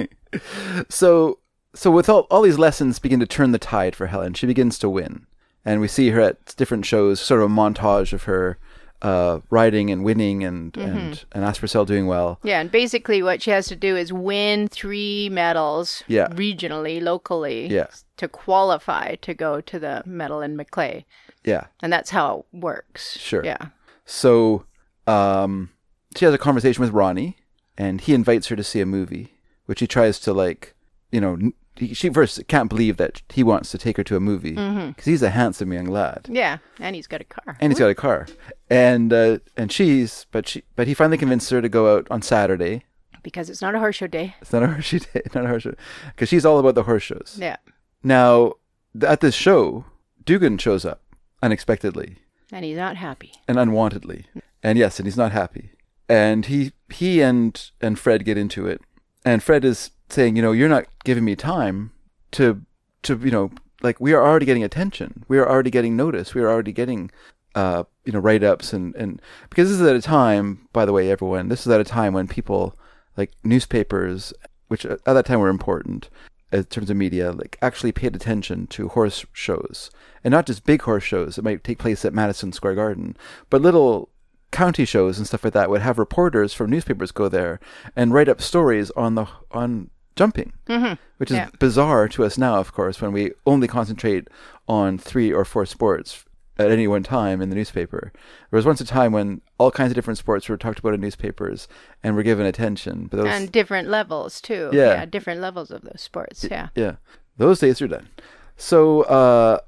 So, 0.90 1.38
so 1.76 1.92
with 1.92 2.10
all, 2.10 2.22
all 2.32 2.42
these 2.42 2.58
lessons 2.58 2.98
begin 2.98 3.20
to 3.20 3.28
turn 3.28 3.52
the 3.52 3.60
tide 3.60 3.96
for 3.96 4.08
Helen. 4.08 4.34
She 4.34 4.48
begins 4.48 4.80
to 4.80 4.90
win. 4.90 5.28
And 5.66 5.80
we 5.82 5.88
see 5.88 6.10
her 6.10 6.20
at 6.22 6.56
different 6.58 6.86
shows, 6.86 7.20
sort 7.22 7.42
of 7.42 7.50
a 7.50 7.54
montage 7.54 8.12
of 8.14 8.24
her 8.24 8.58
uh, 9.02 9.40
riding 9.50 9.90
and 9.90 10.04
winning 10.04 10.44
and, 10.44 10.76
and, 10.78 11.24
and 11.34 11.44
Aspercel 11.44 11.86
doing 11.86 12.08
well. 12.08 12.40
Yeah, 12.44 12.60
and 12.62 12.72
basically 12.72 13.22
what 13.22 13.42
she 13.42 13.52
has 13.52 13.68
to 13.68 13.76
do 13.76 13.96
is 13.98 14.14
win 14.14 14.68
three 14.70 15.30
medals 15.30 16.04
Yeah. 16.08 16.28
regionally, 16.30 17.02
locally, 17.02 17.68
Yeah. 17.68 17.88
to 18.18 18.28
qualify 18.30 19.16
to 19.16 19.34
go 19.34 19.60
to 19.62 19.80
the 19.80 20.04
medal 20.06 20.42
in 20.42 20.56
Maclay. 20.56 21.04
Yeah. 21.44 21.66
And 21.82 21.92
that's 21.92 22.12
how 22.12 22.46
it 22.54 22.58
works. 22.58 23.18
Sure. 23.20 23.44
Yeah. 23.44 23.68
So 24.06 24.66
um, 25.08 25.70
she 26.16 26.24
has 26.26 26.34
a 26.34 26.38
conversation 26.38 26.82
with 26.82 26.92
Ronnie, 26.94 27.38
and 27.78 28.00
he 28.00 28.14
invites 28.14 28.48
her 28.48 28.56
to 28.56 28.64
see 28.64 28.80
a 28.80 28.86
movie, 28.86 29.34
which 29.66 29.80
he 29.82 29.88
tries 29.88 30.20
to 30.22 30.32
like, 30.34 30.76
you 31.12 31.20
know, 31.20 31.34
n- 31.34 31.54
she 31.94 32.10
first 32.10 32.48
can't 32.48 32.70
believe 32.70 32.98
that 32.98 33.22
he 33.30 33.44
wants 33.44 33.72
to 33.72 33.78
take 33.78 33.98
her 33.98 34.04
to 34.04 34.16
a 34.16 34.20
movie 34.20 34.52
because 34.52 35.06
he's 35.06 35.24
a 35.24 35.30
handsome 35.32 35.74
young 35.74 35.86
lad, 35.88 36.28
Yeah. 36.30 36.58
And 36.80 36.96
he's 36.96 37.08
got 37.08 37.22
a 37.22 37.24
car. 37.24 37.58
and 37.60 37.72
he's 37.72 37.80
got 37.80 37.90
a 37.90 37.96
car, 37.96 38.28
and 38.70 39.12
uh, 39.12 39.40
and 39.58 39.72
she's 39.72 40.26
but 40.32 40.48
she 40.48 40.64
but 40.76 40.88
he 40.88 40.94
finally 40.94 41.18
convinced 41.18 41.50
her 41.52 41.62
to 41.62 41.70
go 41.70 41.96
out 41.98 42.08
on 42.12 42.22
Saturday. 42.22 42.84
because 43.24 43.50
it's 43.50 43.62
not 43.62 43.74
a 43.76 43.80
horse 43.80 43.96
show 43.96 44.08
day. 44.08 44.36
It's 44.42 44.52
not 44.54 44.64
a 44.64 44.68
horse 44.68 44.86
show, 44.92 44.98
day. 45.00 45.22
not 45.34 45.46
a 45.46 45.48
horse 45.48 45.64
show, 45.64 45.74
because 46.10 46.30
she's 46.30 46.46
all 46.46 46.60
about 46.60 46.76
the 46.76 46.84
horse 46.84 47.04
shows. 47.04 47.38
Yeah. 47.40 47.58
Now 48.04 48.54
at 49.02 49.22
this 49.22 49.34
show, 49.36 49.86
Dugan 50.26 50.58
shows 50.58 50.86
up 50.86 51.02
unexpectedly. 51.42 52.18
And 52.52 52.64
he's 52.66 52.78
not 52.78 52.98
happy. 52.98 53.32
and 53.48 53.58
unwantedly. 53.58 54.26
And 54.62 54.78
yes, 54.78 55.00
and 55.00 55.08
he's 55.08 55.18
not 55.18 55.32
happy. 55.32 55.72
And 56.10 56.46
he 56.46 56.74
he 56.90 57.22
and 57.22 57.70
and 57.82 57.98
Fred 57.98 58.26
get 58.26 58.38
into 58.38 58.68
it. 58.68 58.82
And 59.26 59.42
Fred 59.42 59.64
is 59.66 59.92
saying, 60.14 60.36
you 60.36 60.42
know, 60.42 60.52
you're 60.52 60.70
not 60.70 60.86
giving 61.04 61.26
me 61.26 61.36
time 61.36 61.92
to 62.32 62.62
to 63.04 63.18
you 63.18 63.32
know, 63.32 63.52
like 63.82 64.00
we 64.00 64.14
are 64.14 64.26
already 64.26 64.46
getting 64.46 64.64
attention. 64.64 65.26
We 65.28 65.38
are 65.40 65.50
already 65.50 65.70
getting 65.70 65.96
notice. 65.96 66.34
We 66.34 66.42
are 66.42 66.50
already 66.50 66.72
getting 66.72 67.12
uh, 67.56 67.84
you 68.06 68.12
know, 68.12 68.20
write 68.20 68.44
ups 68.44 68.74
and, 68.74 68.96
and 68.96 69.22
because 69.50 69.70
this 69.70 69.80
is 69.80 69.86
at 69.88 69.96
a 69.96 70.02
time, 70.02 70.68
by 70.74 70.86
the 70.86 70.94
way, 70.94 71.12
everyone, 71.12 71.50
this 71.50 71.62
is 71.62 71.72
at 71.72 71.80
a 71.80 71.84
time 71.84 72.14
when 72.14 72.28
people 72.28 72.78
like 73.16 73.32
newspapers, 73.44 74.34
which 74.68 74.86
at 74.86 75.04
that 75.06 75.26
time 75.26 75.40
were 75.40 75.50
important 75.50 76.10
in 76.52 76.64
terms 76.66 76.90
of 76.90 76.98
media, 76.98 77.32
like 77.32 77.58
actually 77.62 77.92
paid 77.92 78.16
attention 78.16 78.68
to 78.68 78.90
horse 78.90 79.26
shows. 79.34 79.92
And 80.24 80.32
not 80.32 80.46
just 80.46 80.66
big 80.66 80.82
horse 80.82 81.04
shows 81.04 81.36
that 81.36 81.44
might 81.44 81.64
take 81.64 81.80
place 81.80 82.06
at 82.06 82.14
Madison 82.14 82.52
Square 82.54 82.76
Garden, 82.76 83.16
but 83.50 83.62
little 83.62 84.10
county 84.52 84.86
shows 84.86 85.18
and 85.18 85.26
stuff 85.28 85.44
like 85.44 85.54
that 85.54 85.70
would 85.70 85.82
have 85.82 85.98
reporters 85.98 86.54
from 86.54 86.70
newspapers 86.70 87.12
go 87.12 87.28
there 87.28 87.60
and 87.96 88.14
write 88.14 88.30
up 88.30 88.40
stories 88.40 88.92
on 88.92 89.16
the 89.16 89.28
on 89.52 89.90
jumping, 90.16 90.54
mm-hmm. 90.68 90.94
which 91.18 91.32
is 91.32 91.38
Yeah. 91.38 91.50
bizarre 91.60 92.08
to 92.10 92.24
us 92.26 92.38
now, 92.38 92.56
of 92.60 92.74
course, 92.74 93.02
when 93.02 93.12
we 93.12 93.32
only 93.46 93.68
concentrate 93.68 94.28
on 94.68 94.98
three 94.98 95.32
or 95.32 95.46
four 95.46 95.66
sports 95.66 96.26
at 96.60 96.70
any 96.70 96.88
one 96.88 97.02
time 97.02 97.42
in 97.42 97.50
the 97.50 97.56
newspaper. 97.56 98.12
There 98.52 98.58
was 98.58 98.66
once 98.66 98.80
a 98.80 98.86
time 98.86 99.12
when 99.12 99.42
all 99.58 99.72
kinds 99.72 99.90
of 99.92 99.96
different 99.96 100.20
sports 100.20 100.48
were 100.48 100.58
talked 100.58 100.78
about 100.80 100.94
in 100.94 101.02
newspapers 101.02 101.68
and 102.04 102.16
were 102.16 102.22
given 102.24 102.46
attention. 102.46 103.08
But 103.10 103.18
those, 103.18 103.28
And 103.28 103.52
different 103.52 103.90
levels 103.90 104.40
too. 104.40 104.70
Yeah. 104.72 105.04
different 105.06 105.42
levels 105.42 105.72
of 105.72 105.82
those 105.82 106.02
sports. 106.02 106.46
Yeah. 106.50 106.70
yeah, 106.76 106.96
those 107.38 107.60
days 107.60 107.82
are 107.82 107.88
done. 107.88 108.08
So 108.56 109.02
uh, 109.04 109.60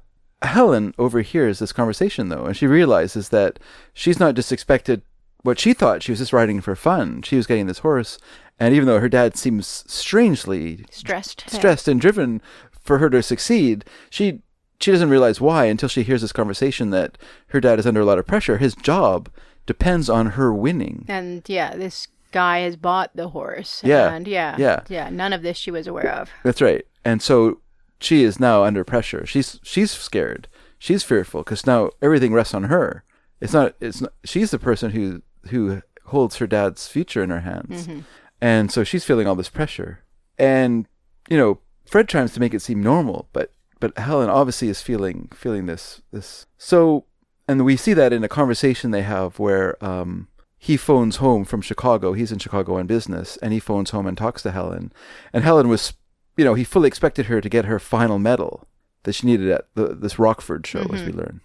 Helen 0.42 0.94
overhears 0.96 1.58
this 1.58 1.72
conversation 1.72 2.28
though, 2.28 2.44
and 2.44 2.56
she 2.56 2.68
realizes 2.68 3.30
that 3.30 3.58
she's 3.92 4.20
not 4.20 4.36
just 4.36 4.52
expected 4.52 5.02
what 5.42 5.58
she 5.58 5.72
thought. 5.74 6.02
She 6.04 6.12
was 6.12 6.18
just 6.20 6.32
riding 6.32 6.60
for 6.60 6.76
fun. 6.76 7.22
She 7.22 7.36
was 7.36 7.46
getting 7.46 7.66
this 7.66 7.78
horse, 7.80 8.18
and 8.58 8.74
even 8.74 8.86
though 8.86 9.00
her 9.00 9.08
dad 9.08 9.36
seems 9.36 9.84
strangely 9.86 10.86
Stressed. 10.90 11.44
Stressed 11.48 11.88
and 11.88 12.00
driven 12.00 12.40
for 12.82 12.98
her 12.98 13.10
to 13.10 13.22
succeed, 13.22 13.84
she 14.10 14.42
she 14.80 14.92
doesn't 14.92 15.10
realize 15.10 15.40
why 15.40 15.66
until 15.66 15.88
she 15.88 16.02
hears 16.02 16.22
this 16.22 16.32
conversation 16.32 16.90
that 16.90 17.16
her 17.48 17.60
dad 17.60 17.78
is 17.78 17.86
under 17.86 18.00
a 18.00 18.04
lot 18.04 18.18
of 18.18 18.26
pressure. 18.26 18.58
His 18.58 18.74
job 18.74 19.30
depends 19.64 20.10
on 20.10 20.32
her 20.32 20.52
winning. 20.52 21.04
And 21.08 21.42
yeah, 21.46 21.74
this 21.76 22.08
guy 22.32 22.60
has 22.60 22.76
bought 22.76 23.10
the 23.14 23.30
horse. 23.30 23.80
Yeah. 23.84 24.12
And 24.12 24.28
yeah. 24.28 24.56
Yeah. 24.58 24.82
Yeah. 24.88 25.08
None 25.10 25.32
of 25.32 25.42
this 25.42 25.56
she 25.56 25.70
was 25.70 25.86
aware 25.86 26.12
of. 26.12 26.30
That's 26.44 26.60
right. 26.60 26.84
And 27.04 27.22
so 27.22 27.60
she 28.00 28.22
is 28.22 28.38
now 28.38 28.64
under 28.64 28.84
pressure. 28.84 29.24
She's 29.26 29.58
she's 29.62 29.90
scared. 29.90 30.48
She's 30.78 31.02
fearful 31.02 31.42
because 31.42 31.66
now 31.66 31.90
everything 32.02 32.32
rests 32.32 32.54
on 32.54 32.64
her. 32.64 33.04
It's 33.40 33.52
not. 33.52 33.74
It's 33.80 34.00
not. 34.00 34.12
She's 34.24 34.50
the 34.50 34.58
person 34.58 34.90
who 34.90 35.22
who 35.48 35.82
holds 36.06 36.36
her 36.36 36.46
dad's 36.46 36.88
future 36.88 37.22
in 37.22 37.30
her 37.30 37.40
hands, 37.40 37.86
mm-hmm. 37.86 38.00
And 38.40 38.70
so 38.70 38.84
she's 38.84 39.04
feeling 39.04 39.26
all 39.26 39.34
this 39.34 39.48
pressure. 39.48 40.04
And 40.38 40.86
you 41.28 41.36
know, 41.36 41.60
Fred 41.86 42.08
tries 42.08 42.32
to 42.34 42.40
make 42.40 42.54
it 42.54 42.62
seem 42.62 42.82
normal, 42.82 43.28
but 43.32 43.52
but 43.80 43.96
Helen 43.98 44.30
obviously 44.30 44.68
is 44.68 44.82
feeling 44.82 45.28
feeling 45.34 45.66
this 45.66 46.02
this. 46.12 46.46
So, 46.58 47.04
and 47.48 47.64
we 47.64 47.76
see 47.76 47.92
that 47.94 48.12
in 48.12 48.24
a 48.24 48.28
conversation 48.28 48.90
they 48.90 49.02
have 49.02 49.38
where 49.38 49.82
um, 49.84 50.28
he 50.58 50.76
phones 50.76 51.16
home 51.16 51.44
from 51.44 51.62
Chicago. 51.62 52.12
He's 52.12 52.32
in 52.32 52.38
Chicago 52.38 52.78
on 52.78 52.86
business, 52.86 53.36
and 53.38 53.52
he 53.52 53.60
phones 53.60 53.90
home 53.90 54.06
and 54.06 54.16
talks 54.16 54.42
to 54.42 54.50
Helen. 54.50 54.92
And 55.32 55.44
Helen 55.44 55.68
was, 55.68 55.94
you 56.36 56.44
know, 56.44 56.54
he 56.54 56.64
fully 56.64 56.88
expected 56.88 57.26
her 57.26 57.40
to 57.40 57.48
get 57.48 57.66
her 57.66 57.78
final 57.78 58.18
medal 58.18 58.66
that 59.04 59.14
she 59.14 59.26
needed 59.26 59.50
at 59.50 59.68
the, 59.74 59.94
this 59.94 60.18
Rockford 60.18 60.66
show, 60.66 60.84
as 60.92 61.02
we 61.02 61.12
learn. 61.12 61.40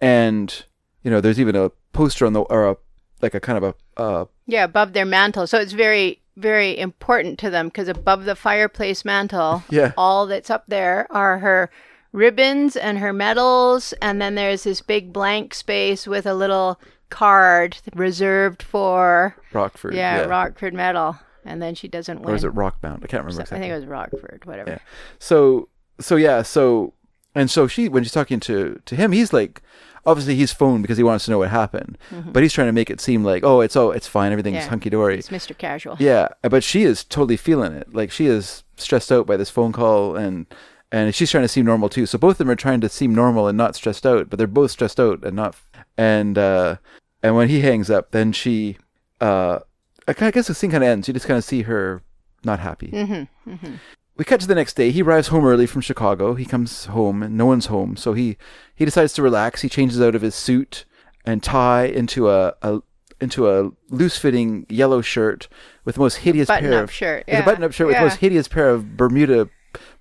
And 0.00 0.64
you 1.02 1.10
know, 1.10 1.20
there's 1.20 1.40
even 1.40 1.56
a 1.56 1.70
poster 1.92 2.26
on 2.26 2.32
the 2.32 2.42
or 2.42 2.68
a 2.68 2.76
like 3.22 3.34
a 3.34 3.40
kind 3.40 3.62
of 3.62 3.74
a 3.96 4.00
uh, 4.00 4.24
Yeah, 4.46 4.64
above 4.64 4.92
their 4.92 5.06
mantle. 5.06 5.46
So 5.46 5.58
it's 5.58 5.72
very, 5.72 6.20
very 6.36 6.78
important 6.78 7.38
to 7.40 7.50
them 7.50 7.68
because 7.68 7.88
above 7.88 8.24
the 8.24 8.34
fireplace 8.36 9.04
mantle, 9.04 9.62
Yeah. 9.70 9.92
all 9.96 10.26
that's 10.26 10.50
up 10.50 10.64
there 10.68 11.06
are 11.10 11.38
her 11.38 11.70
ribbons 12.12 12.76
and 12.76 12.98
her 12.98 13.12
medals, 13.12 13.92
and 14.00 14.20
then 14.20 14.34
there's 14.34 14.64
this 14.64 14.80
big 14.80 15.12
blank 15.12 15.54
space 15.54 16.06
with 16.06 16.26
a 16.26 16.34
little 16.34 16.80
card 17.10 17.78
reserved 17.94 18.62
for 18.62 19.34
Rockford. 19.52 19.94
yeah, 19.94 20.22
Rockford 20.24 20.74
medal. 20.74 21.18
And 21.44 21.62
then 21.62 21.74
she 21.74 21.88
doesn't 21.88 22.20
win. 22.20 22.32
Or 22.32 22.36
is 22.36 22.44
it 22.44 22.54
Rockbound? 22.54 22.96
I 23.04 23.06
can't 23.06 23.24
remember 23.24 23.32
So- 23.32 23.40
exactly. 23.40 23.58
I 23.58 23.60
think 23.60 23.72
it 23.72 23.76
was 23.76 23.86
Rockford, 23.86 24.42
whatever. 24.44 24.70
Yeah. 24.72 24.78
So 25.18 25.68
so 26.00 26.16
yeah, 26.16 26.42
so 26.42 26.92
and 27.34 27.50
so 27.50 27.66
she 27.66 27.88
when 27.88 28.02
she's 28.04 28.12
talking 28.12 28.38
to 28.40 28.80
to 28.84 28.96
him, 28.96 29.12
he's 29.12 29.32
like 29.32 29.62
obviously 30.08 30.34
he's 30.34 30.52
phoned 30.52 30.82
because 30.82 30.96
he 30.96 31.02
wants 31.04 31.24
to 31.26 31.30
know 31.30 31.38
what 31.38 31.50
happened. 31.50 31.98
But 32.32 32.42
he's 32.42 32.52
trying 32.52 32.68
to 32.68 32.72
make 32.72 32.90
it 32.90 33.00
seem 33.00 33.22
like, 33.24 33.44
oh, 33.44 33.60
it's 33.60 33.76
oh, 33.76 33.90
it's 33.92 34.08
fine, 34.08 34.32
everything's 34.32 34.56
Mm-hmm. 34.58 34.64
Yeah. 34.64 34.70
hunky 34.70 34.90
dory. 34.90 35.18
It's 35.18 35.28
Mr. 35.28 35.56
Casual. 35.56 35.96
Yeah, 36.00 36.28
but 36.42 36.64
she 36.64 36.82
is 36.82 37.04
totally 37.04 37.36
feeling 37.36 37.72
it. 37.72 37.94
Like 37.94 38.10
she 38.10 38.26
is 38.26 38.64
stressed 38.76 39.12
out 39.12 39.26
by 39.26 39.36
this 39.36 39.50
phone 39.50 39.72
call 39.72 40.16
and 40.16 40.46
and 40.90 41.14
she's 41.14 41.30
trying 41.30 41.44
to 41.44 41.48
seem 41.48 41.66
normal 41.66 41.88
too. 41.88 42.06
So 42.06 42.16
both 42.18 42.32
of 42.32 42.38
them 42.38 42.50
are 42.50 42.56
trying 42.56 42.80
to 42.80 42.88
seem 42.88 43.14
normal 43.14 43.46
and 43.48 43.58
not 43.58 43.76
stressed 43.76 44.06
out, 44.06 44.30
but 44.30 44.38
they're 44.38 44.46
both 44.46 44.70
stressed 44.70 44.98
out 44.98 45.22
and 45.24 45.36
not 45.36 45.54
and 45.96 46.38
uh 46.38 46.76
and 47.22 47.36
when 47.36 47.48
he 47.48 47.60
hangs 47.60 47.90
up, 47.90 48.10
then 48.12 48.32
she 48.32 48.78
uh 49.20 49.58
I 50.06 50.14
I 50.18 50.30
guess 50.30 50.46
the 50.46 50.54
scene 50.54 50.70
kind 50.70 50.82
of 50.84 50.88
ends. 50.88 51.06
You 51.08 51.14
just 51.14 51.26
kind 51.26 51.36
of 51.38 51.44
see 51.44 51.62
her 51.62 52.00
not 52.44 52.60
happy. 52.60 52.88
Mm-hmm. 52.88 53.74
We 54.18 54.24
cut 54.24 54.40
to 54.40 54.46
the 54.46 54.54
next 54.54 54.74
day. 54.74 54.90
He 54.90 55.00
arrives 55.02 55.28
home 55.28 55.46
early 55.46 55.66
from 55.66 55.80
Chicago. 55.80 56.34
He 56.34 56.44
comes 56.44 56.86
home 56.86 57.22
and 57.22 57.36
no 57.36 57.46
one's 57.46 57.66
home, 57.66 57.96
so 57.96 58.12
he 58.12 58.36
he 58.74 58.84
decides 58.84 59.12
to 59.14 59.22
relax. 59.22 59.62
He 59.62 59.68
changes 59.68 60.00
out 60.02 60.14
of 60.14 60.22
his 60.22 60.34
suit 60.34 60.84
and 61.24 61.42
tie 61.42 61.84
into 61.84 62.28
a, 62.28 62.54
a 62.62 62.80
into 63.20 63.48
a 63.50 63.70
loose-fitting 63.90 64.66
yellow 64.68 65.00
shirt 65.00 65.48
with 65.84 65.94
the 65.96 66.00
most 66.00 66.16
hideous 66.18 66.48
pair 66.48 66.60
Button-up 66.60 66.84
of 66.84 66.92
shirt, 66.92 67.24
It's 67.26 67.40
a 67.40 67.44
button-up 67.44 67.72
shirt 67.72 67.86
with 67.88 67.96
the 67.96 68.02
most 68.02 68.16
hideous 68.18 68.46
pair 68.48 68.70
of 68.70 68.96
Bermuda 68.96 69.48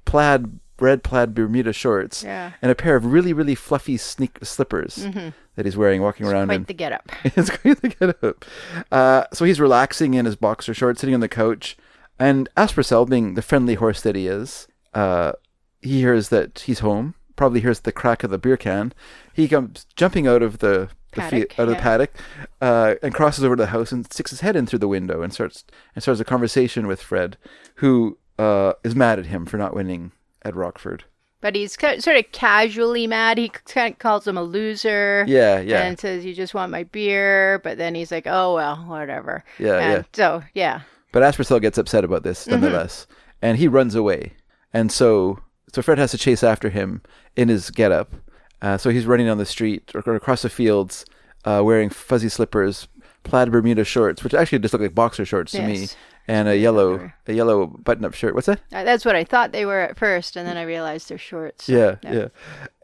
plaid 0.06 0.60
red 0.80 1.04
plaid 1.04 1.34
Bermuda 1.34 1.74
shorts 1.74 2.24
Yeah. 2.24 2.52
and 2.62 2.72
a 2.72 2.76
pair 2.76 2.96
of 2.96 3.06
really 3.06 3.34
really 3.34 3.56
fluffy 3.56 3.98
sneak 3.98 4.38
slippers 4.44 5.08
that 5.56 5.66
he's 5.66 5.76
wearing 5.76 6.02
walking 6.04 6.28
around 6.28 6.44
in 6.52 6.60
Quite 6.60 6.68
the 6.68 6.74
get 6.74 6.92
up. 6.92 7.12
it's 7.24 7.50
great 7.50 7.82
to 7.82 7.90
get 7.90 8.24
up. 8.24 8.46
Uh, 8.92 9.24
so 9.34 9.46
he's 9.46 9.60
relaxing 9.60 10.14
in 10.14 10.26
his 10.26 10.36
boxer 10.36 10.74
shorts, 10.76 11.02
sitting 11.02 11.16
on 11.16 11.22
the 11.22 11.28
couch, 11.28 11.76
and 12.20 12.50
Aspercel, 12.56 13.10
being 13.10 13.34
the 13.36 13.42
friendly 13.42 13.76
horse 13.76 14.02
that 14.02 14.16
he 14.16 14.28
is, 14.28 14.68
uh, 14.94 15.34
he 15.82 16.00
hears 16.00 16.30
that 16.30 16.60
he's 16.60 16.80
home. 16.80 17.16
Probably 17.36 17.62
hears 17.62 17.82
the 17.82 17.92
crack 17.92 18.24
of 18.24 18.32
the 18.32 18.40
beer 18.40 18.58
can. 18.58 18.94
He 19.34 19.48
comes 19.48 19.86
jumping 19.96 20.26
out 20.28 20.42
of 20.42 20.58
the, 20.58 20.90
the 21.12 21.22
Paddock, 21.22 21.60
out 21.60 21.64
of 21.64 21.70
the 21.70 21.76
paddock, 21.76 22.16
uh, 22.62 22.96
and 23.04 23.14
crosses 23.14 23.44
over 23.44 23.56
to 23.56 23.62
the 23.62 23.68
house 23.68 23.92
and 23.92 24.12
sticks 24.12 24.32
his 24.32 24.40
head 24.42 24.56
in 24.56 24.66
through 24.66 24.80
the 24.80 24.88
window 24.88 25.22
and 25.22 25.32
starts 25.32 25.64
and 25.94 26.02
starts 26.02 26.20
a 26.20 26.26
conversation 26.26 26.88
with 26.88 27.00
Fred, 27.02 27.38
who 27.76 28.18
uh, 28.40 28.74
is 28.84 28.96
mad 28.96 29.20
at 29.20 29.28
him 29.28 29.46
for 29.46 29.58
not 29.58 29.76
winning 29.76 30.12
at 30.42 30.56
Rockford. 30.56 31.04
But 31.40 31.54
he's 31.54 31.78
ki- 31.78 32.00
sort 32.00 32.18
of 32.18 32.32
casually 32.32 33.06
mad. 33.06 33.38
He 33.38 33.50
kind 33.50 33.94
of 33.94 34.00
calls 34.00 34.28
him 34.28 34.38
a 34.38 34.44
loser. 34.44 35.24
Yeah, 35.28 35.60
yeah. 35.60 35.84
And 35.84 36.00
says, 36.00 36.26
"You 36.26 36.34
just 36.34 36.56
want 36.56 36.72
my 36.72 36.84
beer." 36.84 37.60
But 37.64 37.78
then 37.78 37.94
he's 37.94 38.12
like, 38.12 38.26
"Oh 38.26 38.56
well, 38.56 38.78
whatever." 38.78 39.44
Yeah, 39.60 39.78
and 39.78 39.94
yeah. 39.94 40.04
So 40.14 40.44
yeah, 40.56 40.82
But 41.12 41.24
Aspercel 41.24 41.62
gets 41.62 41.78
upset 41.78 42.04
about 42.04 42.24
this 42.24 42.42
Mm-hmm. 42.44 42.52
nonetheless, 42.52 43.08
and 43.42 43.58
he 43.58 43.68
runs 43.68 43.96
away. 43.96 44.34
And 44.74 44.92
so, 44.92 45.40
so 45.74 45.82
Fred 45.82 45.98
has 45.98 46.12
to 46.12 46.18
chase 46.18 46.44
after 46.44 46.70
him 46.70 47.02
in 47.36 47.48
his 47.50 47.70
getup. 47.72 48.14
Uh, 48.62 48.78
so 48.78 48.90
he's 48.90 49.06
running 49.06 49.28
down 49.28 49.38
the 49.38 49.46
street 49.46 49.92
or, 49.96 50.02
or 50.06 50.16
across 50.16 50.42
the 50.42 50.50
fields, 50.50 51.06
uh, 51.46 51.62
wearing 51.64 51.90
fuzzy 51.90 52.30
slippers, 52.30 52.88
plaid 53.24 53.52
Bermuda 53.52 53.84
shorts, 53.84 54.24
which 54.24 54.34
actually 54.34 54.60
just 54.60 54.74
look 54.74 54.82
like 54.82 54.96
boxer 54.96 55.26
shorts 55.26 55.52
to 55.54 55.62
me, 55.62 55.88
and 56.28 56.48
a 56.50 56.58
yellow 56.58 57.12
a 57.28 57.34
yellow 57.34 57.68
button-up 57.68 58.14
shirt. 58.14 58.34
What's 58.36 58.48
that? 58.48 58.60
Uh, 58.74 58.84
that's 58.84 59.06
what 59.06 59.16
I 59.16 59.24
thought 59.24 59.52
they 59.52 59.66
were 59.66 59.80
at 59.80 59.98
first, 59.98 60.36
and 60.36 60.48
then 60.48 60.58
I 60.58 60.64
realized 60.64 61.10
they're 61.10 61.18
shorts. 61.18 61.70
Yeah, 61.70 61.96
yeah. 62.04 62.28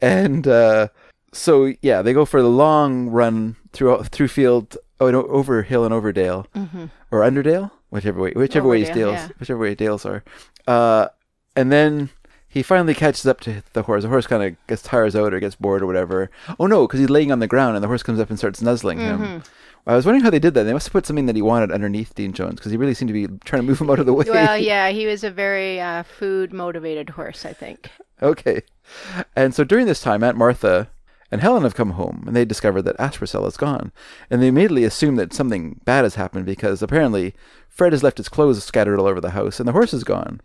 And 0.01 0.47
uh, 0.47 0.88
so 1.34 1.74
yeah, 1.82 2.01
they 2.01 2.13
go 2.13 2.26
for 2.26 2.41
the 2.41 2.49
long 2.49 3.09
run 3.09 3.55
through 3.74 4.03
through 4.03 4.28
field, 4.30 4.78
oh, 4.99 5.09
no, 5.11 5.24
over 5.24 5.63
hill 5.63 5.84
and 5.86 5.93
over 5.93 6.11
dale, 6.13 6.45
or 7.11 7.21
Underdale, 7.21 7.71
whichever 7.93 8.19
way, 8.19 8.33
whichever 8.35 8.67
way 8.67 8.83
Overdale, 8.83 8.93
Dales, 8.93 9.13
yeah. 9.13 9.27
whichever 9.39 9.59
way 9.59 9.75
Dales 9.75 10.05
are. 10.05 10.23
Uh, 10.67 11.07
and 11.55 11.71
then 11.71 12.09
he 12.47 12.63
finally 12.63 12.93
catches 12.93 13.25
up 13.25 13.39
to 13.41 13.63
the 13.73 13.83
horse. 13.83 14.03
The 14.03 14.09
horse 14.09 14.27
kind 14.27 14.43
of 14.43 14.67
gets 14.67 14.81
tires 14.81 15.15
out 15.15 15.33
or 15.33 15.39
gets 15.39 15.55
bored 15.55 15.81
or 15.81 15.85
whatever. 15.85 16.31
Oh 16.59 16.65
no, 16.65 16.87
because 16.87 16.99
he's 16.99 17.09
laying 17.09 17.31
on 17.31 17.39
the 17.39 17.47
ground, 17.47 17.75
and 17.75 17.83
the 17.83 17.87
horse 17.87 18.03
comes 18.03 18.19
up 18.19 18.29
and 18.29 18.37
starts 18.37 18.61
nuzzling 18.61 18.99
him. 18.99 19.43
I 19.85 19.95
was 19.95 20.05
wondering 20.05 20.23
how 20.23 20.29
they 20.29 20.39
did 20.39 20.53
that. 20.53 20.63
They 20.63 20.71
must 20.71 20.87
have 20.87 20.93
put 20.93 21.05
something 21.05 21.25
that 21.25 21.35
he 21.35 21.41
wanted 21.41 21.71
underneath 21.71 22.15
Dean 22.15 22.31
Jones 22.31 22.55
because 22.55 22.71
he 22.71 22.77
really 22.77 22.93
seemed 22.93 23.09
to 23.09 23.13
be 23.13 23.27
trying 23.43 23.61
to 23.61 23.67
move 23.67 23.81
him 23.81 23.89
out 23.89 23.99
of 23.99 24.05
the 24.05 24.13
way. 24.13 24.25
Well, 24.27 24.57
yeah, 24.71 24.89
he 24.89 25.05
was 25.05 25.23
a 25.23 25.29
very 25.29 25.79
uh, 25.79 26.03
food 26.03 26.53
motivated 26.53 27.09
horse, 27.09 27.45
I 27.45 27.51
think. 27.53 27.89
Okay. 28.21 28.61
And 29.35 29.53
so 29.53 29.65
during 29.65 29.85
this 29.85 30.01
time, 30.01 30.23
Aunt 30.23 30.37
Martha 30.37 30.89
and 31.34 31.41
Helen 31.41 31.63
have 31.63 31.75
come 31.75 31.91
home 31.91 32.23
and 32.27 32.36
they 32.36 32.45
discover 32.45 32.81
that 32.84 32.97
Aspercel 32.97 33.47
is 33.47 33.57
gone. 33.57 33.91
And 34.29 34.41
they 34.41 34.47
immediately 34.47 34.84
assume 34.86 35.15
that 35.17 35.34
something 35.34 35.81
bad 35.84 36.03
has 36.03 36.15
happened 36.15 36.45
because 36.45 36.81
apparently 36.81 37.34
Fred 37.67 37.91
has 37.91 38.03
left 38.03 38.17
his 38.19 38.29
clothes 38.29 38.63
scattered 38.63 38.99
all 38.99 39.07
over 39.07 39.19
the 39.19 39.31
house 39.31 39.59
and 39.59 39.67
the 39.67 39.73
horse 39.73 39.93
is 39.93 40.03
gone. 40.03 40.39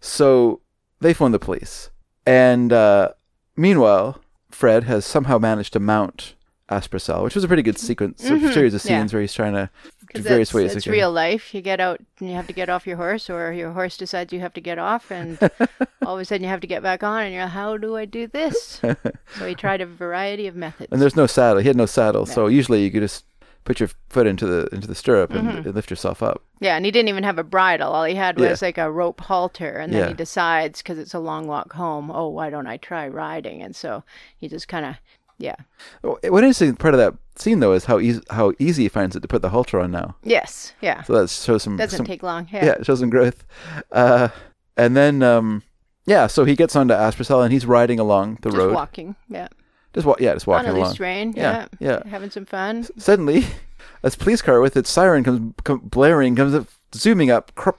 So 0.00 0.60
they 1.00 1.14
phone 1.14 1.32
the 1.32 1.38
police. 1.38 1.90
And 2.26 2.72
uh, 2.72 3.12
meanwhile, 3.56 4.20
Fred 4.50 4.84
has 4.84 5.04
somehow 5.04 5.38
managed 5.38 5.72
to 5.74 5.80
mount 5.80 6.34
Aspercel, 6.70 7.22
which 7.24 7.34
was 7.34 7.44
a 7.44 7.48
pretty 7.48 7.62
good 7.62 7.78
sequence, 7.78 8.22
a 8.24 8.52
series 8.52 8.74
of 8.74 8.80
Mm-hmm. 8.82 8.88
yeah. 8.92 8.98
scenes 9.00 9.12
where 9.12 9.22
he's 9.22 9.32
trying 9.34 9.54
to 9.54 9.70
Because 10.06 10.24
various 10.24 10.54
ways. 10.54 10.74
it's 10.74 10.86
real 10.86 11.10
life. 11.12 11.54
You 11.54 11.60
get 11.62 11.80
out 11.80 12.00
and 12.20 12.28
you 12.28 12.34
have 12.36 12.46
to 12.46 12.52
get 12.52 12.68
off 12.68 12.86
your 12.86 12.96
horse, 12.96 13.28
or 13.28 13.52
your 13.52 13.72
horse 13.72 13.96
decides 13.96 14.32
you 14.32 14.40
have 14.40 14.52
to 14.54 14.60
get 14.60 14.78
off, 14.78 15.10
and 15.10 15.38
all 16.04 16.14
of 16.14 16.20
a 16.20 16.24
sudden 16.24 16.42
you 16.44 16.48
have 16.48 16.60
to 16.60 16.66
get 16.66 16.82
back 16.82 17.02
on, 17.02 17.24
and 17.24 17.34
you're 17.34 17.42
like, 17.44 17.52
how 17.52 17.76
do 17.76 17.96
I 17.96 18.04
do 18.04 18.26
this? 18.26 18.80
so 18.82 19.46
he 19.46 19.54
tried 19.54 19.80
a 19.80 19.86
variety 19.86 20.46
of 20.46 20.54
methods. 20.56 20.88
And 20.92 21.00
there's 21.02 21.16
no 21.16 21.26
saddle. 21.26 21.60
He 21.60 21.68
had 21.68 21.76
no 21.76 21.86
saddle, 21.86 22.26
so 22.26 22.46
usually 22.46 22.82
you 22.84 22.90
could 22.90 23.02
just 23.02 23.24
put 23.64 23.80
your 23.80 23.90
foot 24.10 24.28
into 24.28 24.46
the 24.46 24.68
into 24.72 24.86
the 24.86 24.94
stirrup 24.94 25.32
and, 25.32 25.48
Mm-hmm. 25.48 25.70
lift 25.72 25.90
yourself 25.90 26.22
up. 26.22 26.40
Yeah, 26.60 26.76
and 26.76 26.84
he 26.84 26.92
didn't 26.92 27.08
even 27.08 27.24
have 27.24 27.36
a 27.38 27.42
bridle. 27.42 27.90
All 27.92 28.04
he 28.04 28.14
had 28.14 28.38
Yeah. 28.38 28.50
was 28.50 28.62
like 28.62 28.78
a 28.78 28.90
rope 28.90 29.20
halter, 29.20 29.72
and 29.78 29.92
then 29.92 30.02
Yeah. 30.02 30.08
he 30.08 30.14
decides 30.14 30.80
because 30.82 30.98
it's 31.00 31.14
a 31.14 31.18
long 31.18 31.48
walk 31.48 31.72
home. 31.72 32.10
Oh, 32.12 32.28
why 32.28 32.48
don't 32.48 32.68
I 32.68 32.76
try 32.76 33.08
riding? 33.08 33.62
And 33.62 33.74
so 33.74 34.04
he 34.38 34.46
just 34.48 34.68
kind 34.68 34.86
of, 34.86 34.94
yeah, 35.38 35.56
Oh, 36.04 36.18
One 36.24 36.44
interesting 36.44 36.74
part 36.76 36.94
of 36.94 36.98
that 36.98 37.14
scene, 37.36 37.60
though, 37.60 37.72
is 37.72 37.84
how 37.84 37.98
easy 37.98 38.20
how 38.30 38.52
easy 38.58 38.84
he 38.84 38.88
finds 38.88 39.14
it 39.16 39.20
to 39.20 39.28
put 39.28 39.42
the 39.42 39.50
halter 39.50 39.78
on 39.80 39.90
now. 39.90 40.16
yes, 40.22 40.72
yeah. 40.80 41.02
So 41.02 41.12
that 41.14 41.30
shows 41.30 41.62
some 41.62 41.76
Doesn't 41.76 41.96
some- 41.98 42.06
take 42.06 42.22
long. 42.22 42.48
yeah. 42.52 42.64
Yeah. 42.64 42.72
it 42.72 42.86
shows 42.86 43.00
some 43.00 43.10
growth. 43.10 43.44
Uh, 43.92 44.28
and 44.76 44.96
then 44.96 45.22
um, 45.22 45.62
yeah, 46.06 46.26
so 46.26 46.44
he 46.44 46.54
gets 46.56 46.74
onto 46.76 46.94
Aspercel 46.94 47.42
and 47.42 47.52
he's 47.52 47.66
riding 47.66 47.98
along 48.00 48.38
the 48.42 48.50
road. 48.50 48.56
just 48.56 48.66
road, 48.66 48.74
walking. 48.74 49.16
Yeah. 49.28 49.48
just 49.94 50.06
wa- 50.06 50.16
yeah, 50.18 50.32
just 50.34 50.46
walking 50.46 50.70
On 50.70 50.76
a 50.76 50.80
loose 50.84 51.00
rein. 51.00 51.32
Yeah, 51.36 51.66
Yeah. 51.80 52.00
yeah. 52.04 52.08
Having 52.10 52.30
some 52.30 52.46
fun. 52.46 52.86
Suddenly, 52.98 53.44
a 54.02 54.10
police 54.10 54.42
car 54.42 54.60
with 54.60 54.76
its 54.76 54.90
siren 54.90 55.24
comes 55.24 55.54
come 55.64 55.80
blaring, 55.80 56.36
comes 56.36 56.54
up, 56.54 56.66
zooming 56.94 57.30
up, 57.30 57.54
cr- 57.54 57.70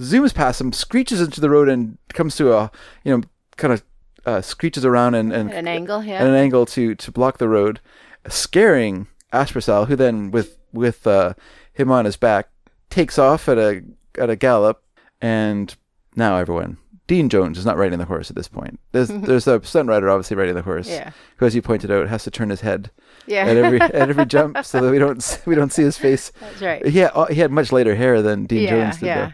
zooms 0.00 0.34
past 0.34 0.60
him, 0.60 0.72
screeches 0.72 1.20
into 1.20 1.40
the 1.40 1.48
road, 1.50 1.68
and 1.68 1.96
comes 2.12 2.36
to 2.36 2.52
a 2.52 2.70
you 3.04 3.16
know 3.16 3.22
kind 3.56 3.72
of 3.72 3.82
uh, 4.26 4.42
screeches 4.42 4.84
around 4.84 5.14
and 5.14 5.32
and 5.32 5.50
At 5.50 5.56
an 5.56 5.68
angle. 5.68 6.04
Yeah. 6.04 6.20
at 6.20 6.26
an 6.26 6.34
angle 6.34 6.66
to 6.66 6.94
to 6.94 7.10
block 7.10 7.38
the 7.38 7.48
road, 7.48 7.80
scaring 8.28 9.06
Aspercel, 9.32 9.86
who 9.88 9.96
then 9.96 10.30
with 10.30 10.58
with 10.72 11.06
uh, 11.06 11.34
him 11.72 11.90
on 11.90 12.04
his 12.04 12.16
back 12.16 12.48
takes 12.90 13.18
off 13.18 13.48
at 13.48 13.58
a 13.58 13.82
at 14.18 14.30
a 14.30 14.36
gallop, 14.36 14.82
and 15.20 15.74
now 16.14 16.36
everyone. 16.36 16.78
Dean 17.08 17.28
Jones 17.28 17.56
is 17.56 17.64
not 17.64 17.76
riding 17.76 18.00
the 18.00 18.04
horse 18.06 18.30
at 18.30 18.36
this 18.36 18.48
point. 18.48 18.80
There's 18.90 19.06
there's 19.28 19.46
a 19.46 19.62
stunt 19.64 19.88
rider 19.88 20.10
obviously 20.10 20.36
riding 20.36 20.56
the 20.56 20.62
horse, 20.62 20.88
Yeah. 20.88 21.12
who, 21.36 21.46
as 21.46 21.54
you 21.54 21.62
pointed 21.62 21.88
out, 21.90 22.08
has 22.08 22.24
to 22.24 22.32
turn 22.32 22.50
his 22.50 22.62
head 22.62 22.90
yeah. 23.28 23.44
at 23.46 23.56
every 23.56 23.80
at 23.80 23.94
every 23.94 24.26
jump 24.26 24.64
so 24.64 24.80
that 24.80 24.90
we 24.90 24.98
don't 24.98 25.42
we 25.46 25.54
don't 25.54 25.72
see 25.72 25.82
his 25.84 25.96
face. 25.96 26.32
That's 26.40 26.60
right. 26.62 26.84
He 26.84 26.98
had, 26.98 27.12
he 27.30 27.36
had 27.36 27.52
much 27.52 27.70
lighter 27.70 27.94
hair 27.94 28.22
than 28.22 28.46
Dean 28.46 28.64
Yeah, 28.64 28.70
Jones 28.70 28.96
did, 28.98 29.06
yeah. 29.06 29.26
though. 29.26 29.32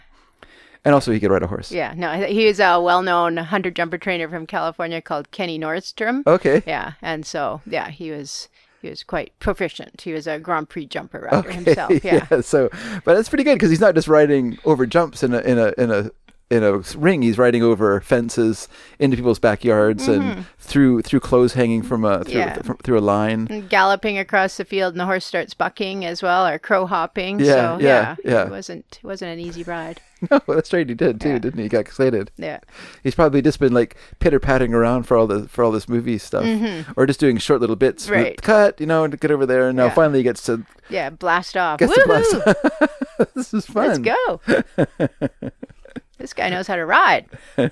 And 0.85 0.95
also 0.95 1.13
he 1.13 1.21
could 1.21 1.31
ride 1.31 1.43
a 1.43 1.47
horse. 1.47 1.71
Yeah, 1.73 1.95
no, 1.97 2.13
he 2.27 2.47
was 2.47 2.61
a 2.61 2.81
well-known 2.81 3.37
hunter 3.37 3.71
jumper 3.71 3.99
trainer 3.99 4.29
from 4.29 4.47
California 4.47 5.01
called 5.01 5.31
Kenny 5.31 5.59
Nordstrom. 5.59 6.27
Okay. 6.27 6.63
Yeah, 6.67 6.93
and 7.03 7.25
so 7.25 7.61
yeah, 7.67 7.91
he 7.91 8.11
was 8.11 8.49
he 8.81 8.89
was 8.89 9.05
quite 9.05 9.39
proficient. 9.39 10.01
He 10.01 10.13
was 10.13 10.27
a 10.27 10.39
Grand 10.41 10.69
Prix 10.69 10.87
jumper 10.87 11.29
rider 11.31 11.53
himself. 11.53 11.93
Yeah. 12.05 12.41
So, 12.41 12.69
but 13.05 13.15
that's 13.15 13.29
pretty 13.29 13.45
good 13.45 13.55
because 13.55 13.71
he's 13.71 13.81
not 13.81 13.95
just 13.95 14.09
riding 14.09 14.59
over 14.65 14.87
jumps 14.87 15.23
in 15.23 15.33
a 15.33 15.41
in 15.41 15.59
a 15.59 15.73
in 15.79 15.91
a 15.91 16.11
in 16.53 16.63
a 16.63 16.79
ring. 16.99 17.23
He's 17.23 17.39
riding 17.39 17.63
over 17.63 18.01
fences 18.01 18.69
into 18.99 19.17
people's 19.17 19.39
backyards 19.39 20.07
and 20.09 20.45
through 20.59 21.03
through 21.03 21.21
clothes 21.21 21.55
hanging 21.55 21.83
from 21.83 22.05
a 22.05 22.25
through 22.25 22.33
Mm-hmm. 22.33 22.39
Yeah. 22.39 22.55
th- 22.63 22.79
through 22.83 22.99
a 22.99 23.01
line. 23.01 23.47
And 23.51 23.69
Galloping 23.69 24.19
across 24.19 24.57
the 24.57 24.65
field, 24.65 24.93
and 24.95 25.01
the 25.01 25.07
horse 25.07 25.25
starts 25.25 25.55
bucking 25.55 26.05
as 26.05 26.23
well, 26.23 26.47
or 26.47 26.59
crow 26.59 26.87
hopping. 26.87 27.41
Yeah, 27.41 27.77
so, 27.79 27.79
yeah, 27.81 28.17
yeah. 28.25 28.45
It 28.47 28.51
wasn't 28.51 28.99
it 29.03 29.05
wasn't 29.07 29.33
an 29.33 29.41
easy 29.41 29.63
ride. 29.63 30.01
No, 30.31 30.39
that's 30.47 30.73
right. 30.73 30.89
He 30.89 30.95
did 30.95 31.21
too, 31.21 31.31
Yeah. 31.31 31.39
didn't 31.41 31.59
he? 31.59 31.65
He 31.65 31.69
got 31.69 31.81
excited. 31.81 32.31
Yeah. 32.37 32.61
He's 33.03 33.17
probably 33.17 33.43
just 33.43 33.59
been 33.59 33.73
like 33.75 33.97
pitter 34.21 34.39
patting 34.39 34.73
around 34.73 35.03
for 35.03 35.17
all 35.17 35.27
the 35.27 35.49
for 35.49 35.65
all 35.65 35.73
this 35.73 35.89
movie 35.89 36.17
stuff, 36.17 36.45
or 36.97 37.07
just 37.07 37.19
doing 37.19 37.39
short 37.39 37.61
little 37.61 37.75
bits. 37.75 38.05
Mm-hmm. 38.05 38.13
Right. 38.15 38.41
Cut, 38.41 38.79
you 38.81 38.87
know, 38.87 39.09
to 39.09 39.17
get 39.17 39.33
over 39.33 39.47
there, 39.47 39.67
and 39.67 39.77
now 39.77 39.87
Yeah. 39.87 39.95
finally 39.95 40.21
he 40.21 40.23
gets 40.23 40.45
to 40.45 40.65
Yeah, 40.89 41.11
blast 41.11 41.57
off. 41.57 41.81
gets 41.81 41.93
to 41.95 42.01
Woohoo! 42.03 42.45
blast. 42.45 43.35
this 43.35 43.53
is 43.53 43.67
fun. 43.67 44.01
Let's 44.05 44.79
go. 44.79 45.49
this 46.23 46.33
guy 46.33 46.49
knows 46.49 46.67
how 46.67 46.77
to 46.77 46.87
ride. 46.87 47.27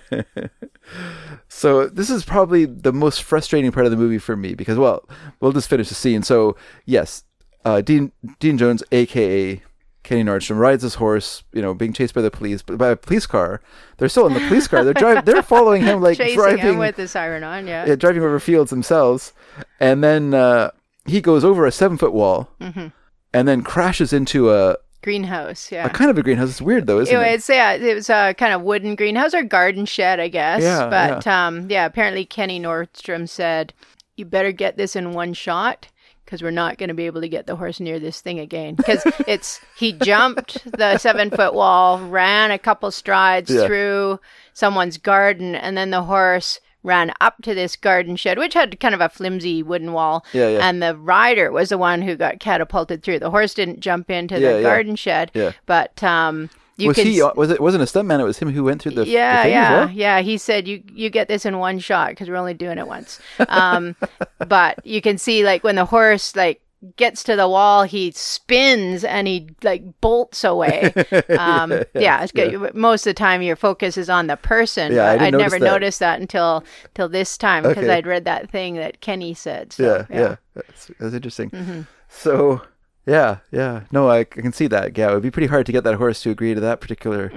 So 1.48 1.86
this 1.86 2.10
is 2.10 2.24
probably 2.24 2.64
the 2.64 2.92
most 2.92 3.22
frustrating 3.22 3.70
part 3.70 3.86
of 3.86 3.92
the 3.92 3.96
movie 3.96 4.18
for 4.18 4.36
me 4.36 4.54
because, 4.54 4.78
well, 4.78 5.08
we'll 5.40 5.52
just 5.52 5.68
finish 5.68 5.88
the 5.88 5.94
scene. 5.94 6.22
So 6.22 6.56
yes, 6.84 7.22
uh, 7.64 7.80
Dean 7.80 8.10
Dean 8.40 8.58
Jones, 8.58 8.82
aka 8.90 9.62
Kenny 10.02 10.24
Nordstrom, 10.24 10.58
rides 10.58 10.82
his 10.82 10.96
horse. 10.96 11.44
You 11.52 11.62
know, 11.62 11.74
being 11.74 11.92
chased 11.92 12.14
by 12.14 12.22
the 12.22 12.30
police, 12.30 12.62
by 12.62 12.88
a 12.88 12.96
police 12.96 13.26
car. 13.26 13.60
They're 13.98 14.08
still 14.08 14.26
in 14.26 14.32
the 14.34 14.40
police 14.48 14.66
car. 14.66 14.82
They're 14.84 14.94
driving. 14.94 15.24
They're 15.26 15.42
following 15.42 15.82
him 15.82 16.00
like 16.00 16.16
Chasing 16.16 16.36
driving, 16.36 16.58
him 16.60 16.78
with 16.78 16.96
the 16.96 17.06
siren 17.06 17.44
on. 17.44 17.66
Yeah. 17.68 17.86
yeah, 17.86 17.94
driving 17.94 18.22
over 18.22 18.40
fields 18.40 18.70
themselves. 18.70 19.32
And 19.78 20.02
then 20.02 20.34
uh, 20.34 20.70
he 21.06 21.20
goes 21.20 21.44
over 21.44 21.66
a 21.66 21.72
seven 21.72 21.98
foot 21.98 22.12
wall, 22.12 22.48
Mm-hmm. 22.60 22.88
and 23.32 23.46
then 23.48 23.62
crashes 23.62 24.12
into 24.12 24.50
a, 24.50 24.76
Greenhouse. 25.02 25.72
Yeah. 25.72 25.86
a 25.86 25.90
kind 25.90 26.10
of 26.10 26.18
a 26.18 26.22
greenhouse. 26.22 26.50
It's 26.50 26.62
weird 26.62 26.86
though, 26.86 27.00
isn't 27.00 27.14
It 27.14 27.18
it? 27.26 27.32
was 27.36 27.48
yeah, 27.48 27.72
it 27.72 27.94
was 27.94 28.10
a 28.10 28.34
kind 28.34 28.52
of 28.52 28.62
wooden 28.62 28.94
greenhouse 28.96 29.34
or 29.34 29.42
garden 29.42 29.86
shed, 29.86 30.20
I 30.20 30.28
guess. 30.28 30.62
Yeah, 30.62 30.88
but 30.90 31.26
um, 31.26 31.70
yeah, 31.70 31.86
apparently 31.86 32.24
Kenny 32.24 32.60
Nordstrom 32.60 33.28
said, 33.28 33.72
"You 34.16 34.24
better 34.26 34.52
get 34.52 34.76
this 34.76 34.96
in 34.96 35.12
one 35.12 35.32
shot." 35.34 35.88
Because 36.24 36.42
we're 36.44 36.52
not 36.52 36.78
going 36.78 36.90
to 36.90 36.94
be 36.94 37.06
able 37.06 37.22
to 37.22 37.28
get 37.28 37.48
the 37.48 37.56
horse 37.56 37.80
near 37.80 37.98
this 37.98 38.20
thing 38.20 38.38
again. 38.38 38.76
Because 38.76 39.02
it's 39.26 39.60
he 39.76 39.92
jumped 39.92 40.62
the 40.78 40.96
seven 40.98 41.28
foot 41.28 41.54
wall, 41.54 41.98
ran 41.98 42.52
a 42.52 42.58
couple 42.58 42.88
strides 42.92 43.50
Yeah. 43.50 43.66
through 43.66 44.20
someone's 44.52 44.96
garden, 44.96 45.56
and 45.56 45.76
then 45.76 45.90
the 45.90 46.02
horse 46.02 46.60
ran 46.82 47.12
up 47.20 47.42
to 47.42 47.54
this 47.54 47.76
garden 47.76 48.16
shed, 48.16 48.38
which 48.38 48.54
had 48.54 48.80
kind 48.80 48.94
of 48.94 49.00
a 49.00 49.08
flimsy 49.08 49.62
wooden 49.62 49.92
wall. 49.92 50.24
Yeah, 50.32 50.48
yeah. 50.48 50.68
And 50.68 50.82
the 50.82 50.96
rider 50.96 51.50
was 51.52 51.68
the 51.68 51.78
one 51.78 52.02
who 52.02 52.16
got 52.16 52.40
catapulted 52.40 53.02
through. 53.02 53.18
The 53.18 53.30
horse 53.30 53.54
didn't 53.54 53.80
jump 53.80 54.10
into 54.10 54.40
Yeah, 54.40 54.52
the 54.52 54.56
yeah. 54.58 54.62
garden 54.62 54.96
shed. 54.96 55.30
Yeah. 55.34 55.52
But 55.66 56.02
um, 56.02 56.48
you 56.76 56.88
was 56.88 56.96
can 56.96 57.06
he? 57.06 57.20
s- 57.20 57.36
Was 57.36 57.50
it? 57.50 57.60
Wasn't 57.60 57.82
a 57.82 57.86
stuntman? 57.86 58.20
It 58.20 58.24
was 58.24 58.38
him 58.38 58.50
who 58.50 58.64
went 58.64 58.80
through 58.80 58.92
the. 58.92 59.04
the 59.04 59.10
yeah, 59.10 59.42
as 59.44 59.50
yeah, 59.50 59.70
well? 59.72 59.90
yeah. 59.90 60.20
He 60.20 60.38
said 60.38 60.66
you 60.66 60.82
you 60.92 61.10
get 61.10 61.28
this 61.28 61.44
in 61.44 61.58
one 61.58 61.78
shot 61.78 62.10
because 62.10 62.28
we're 62.28 62.36
only 62.36 62.54
doing 62.54 62.78
it 62.78 62.86
once. 62.88 63.20
Um, 63.48 63.94
but 64.48 64.84
you 64.86 65.02
can 65.02 65.18
see 65.18 65.44
like 65.44 65.62
when 65.62 65.74
the 65.76 65.84
horse 65.84 66.34
like 66.34 66.62
gets 66.96 67.22
to 67.24 67.36
the 67.36 67.48
wall, 67.48 67.82
he 67.82 68.10
spins 68.12 69.04
and 69.04 69.28
he 69.28 69.48
like 69.62 69.82
bolts 70.00 70.44
away. 70.44 70.92
Um, 71.30 71.72
yeah, 71.94 72.22
it's 72.22 72.32
good. 72.32 72.74
Most 72.74 73.06
of 73.06 73.10
the 73.10 73.14
time, 73.14 73.42
your 73.42 73.56
focus 73.56 73.96
is 73.96 74.08
on 74.10 74.26
the 74.26 74.36
person. 74.36 74.92
Yeah, 74.92 75.12
I 75.12 75.26
I'd 75.26 75.34
never 75.34 75.58
that. 75.58 75.64
noticed 75.64 75.98
that 76.00 76.20
until 76.20 76.64
till 76.94 77.08
this 77.08 77.36
time 77.38 77.62
because 77.62 77.84
Okay. 77.84 77.92
I'd 77.94 78.06
read 78.06 78.24
that 78.24 78.50
thing 78.50 78.74
that 78.76 79.00
Kenny 79.00 79.34
said. 79.34 79.72
So, 79.72 80.06
yeah, 80.10 80.16
yeah, 80.18 80.36
That's, 80.54 80.90
that's 80.98 81.14
interesting. 81.14 81.50
Mm-hmm. 81.50 81.80
So, 82.08 82.62
yeah, 83.06 83.38
yeah. 83.50 83.82
No, 83.90 84.08
I, 84.08 84.18
I 84.20 84.24
can 84.24 84.52
see 84.52 84.66
that. 84.68 84.96
Yeah, 84.96 85.10
it 85.10 85.14
would 85.14 85.22
be 85.22 85.30
pretty 85.30 85.46
hard 85.48 85.66
to 85.66 85.72
get 85.72 85.84
that 85.84 85.94
horse 85.96 86.22
to 86.22 86.30
agree 86.30 86.54
to 86.54 86.60
that 86.60 86.80
particular 86.80 87.30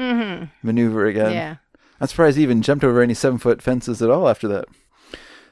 maneuver 0.61 1.05
again. 1.05 1.25
Mm-hmm. 1.27 1.33
Yeah. 1.35 1.55
I'm 2.01 2.07
surprised 2.07 2.37
he 2.37 2.43
even 2.43 2.61
jumped 2.61 2.83
over 2.83 3.01
any 3.01 3.13
seven 3.13 3.37
foot 3.39 3.61
fences 3.61 4.01
at 4.01 4.09
all 4.09 4.27
after 4.27 4.47
that. 4.49 4.65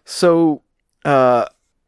So 0.05 0.63
uh, 1.05 1.45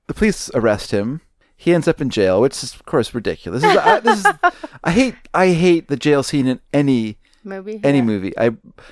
the 0.08 0.14
police 0.14 0.50
arrest 0.54 0.92
him. 0.92 1.22
He 1.56 1.74
ends 1.74 1.88
up 1.88 2.02
in 2.02 2.10
jail, 2.10 2.42
which 2.42 2.62
is 2.64 2.74
of 2.76 2.86
course 2.86 3.14
ridiculous. 3.14 3.62
This 3.62 3.72
is, 3.72 3.78
I, 3.78 4.00
this 4.02 4.20
is, 4.20 4.26
I 4.84 4.92
hate 4.92 5.16
I 5.34 5.48
hate 5.54 5.88
the 5.88 5.96
jail 5.98 6.24
scene 6.24 6.48
in 6.48 6.60
any 6.74 7.18
Movie. 7.46 7.80
any 7.84 8.00
Yeah. 8.00 8.04
movie. 8.04 8.38
I 8.38 8.52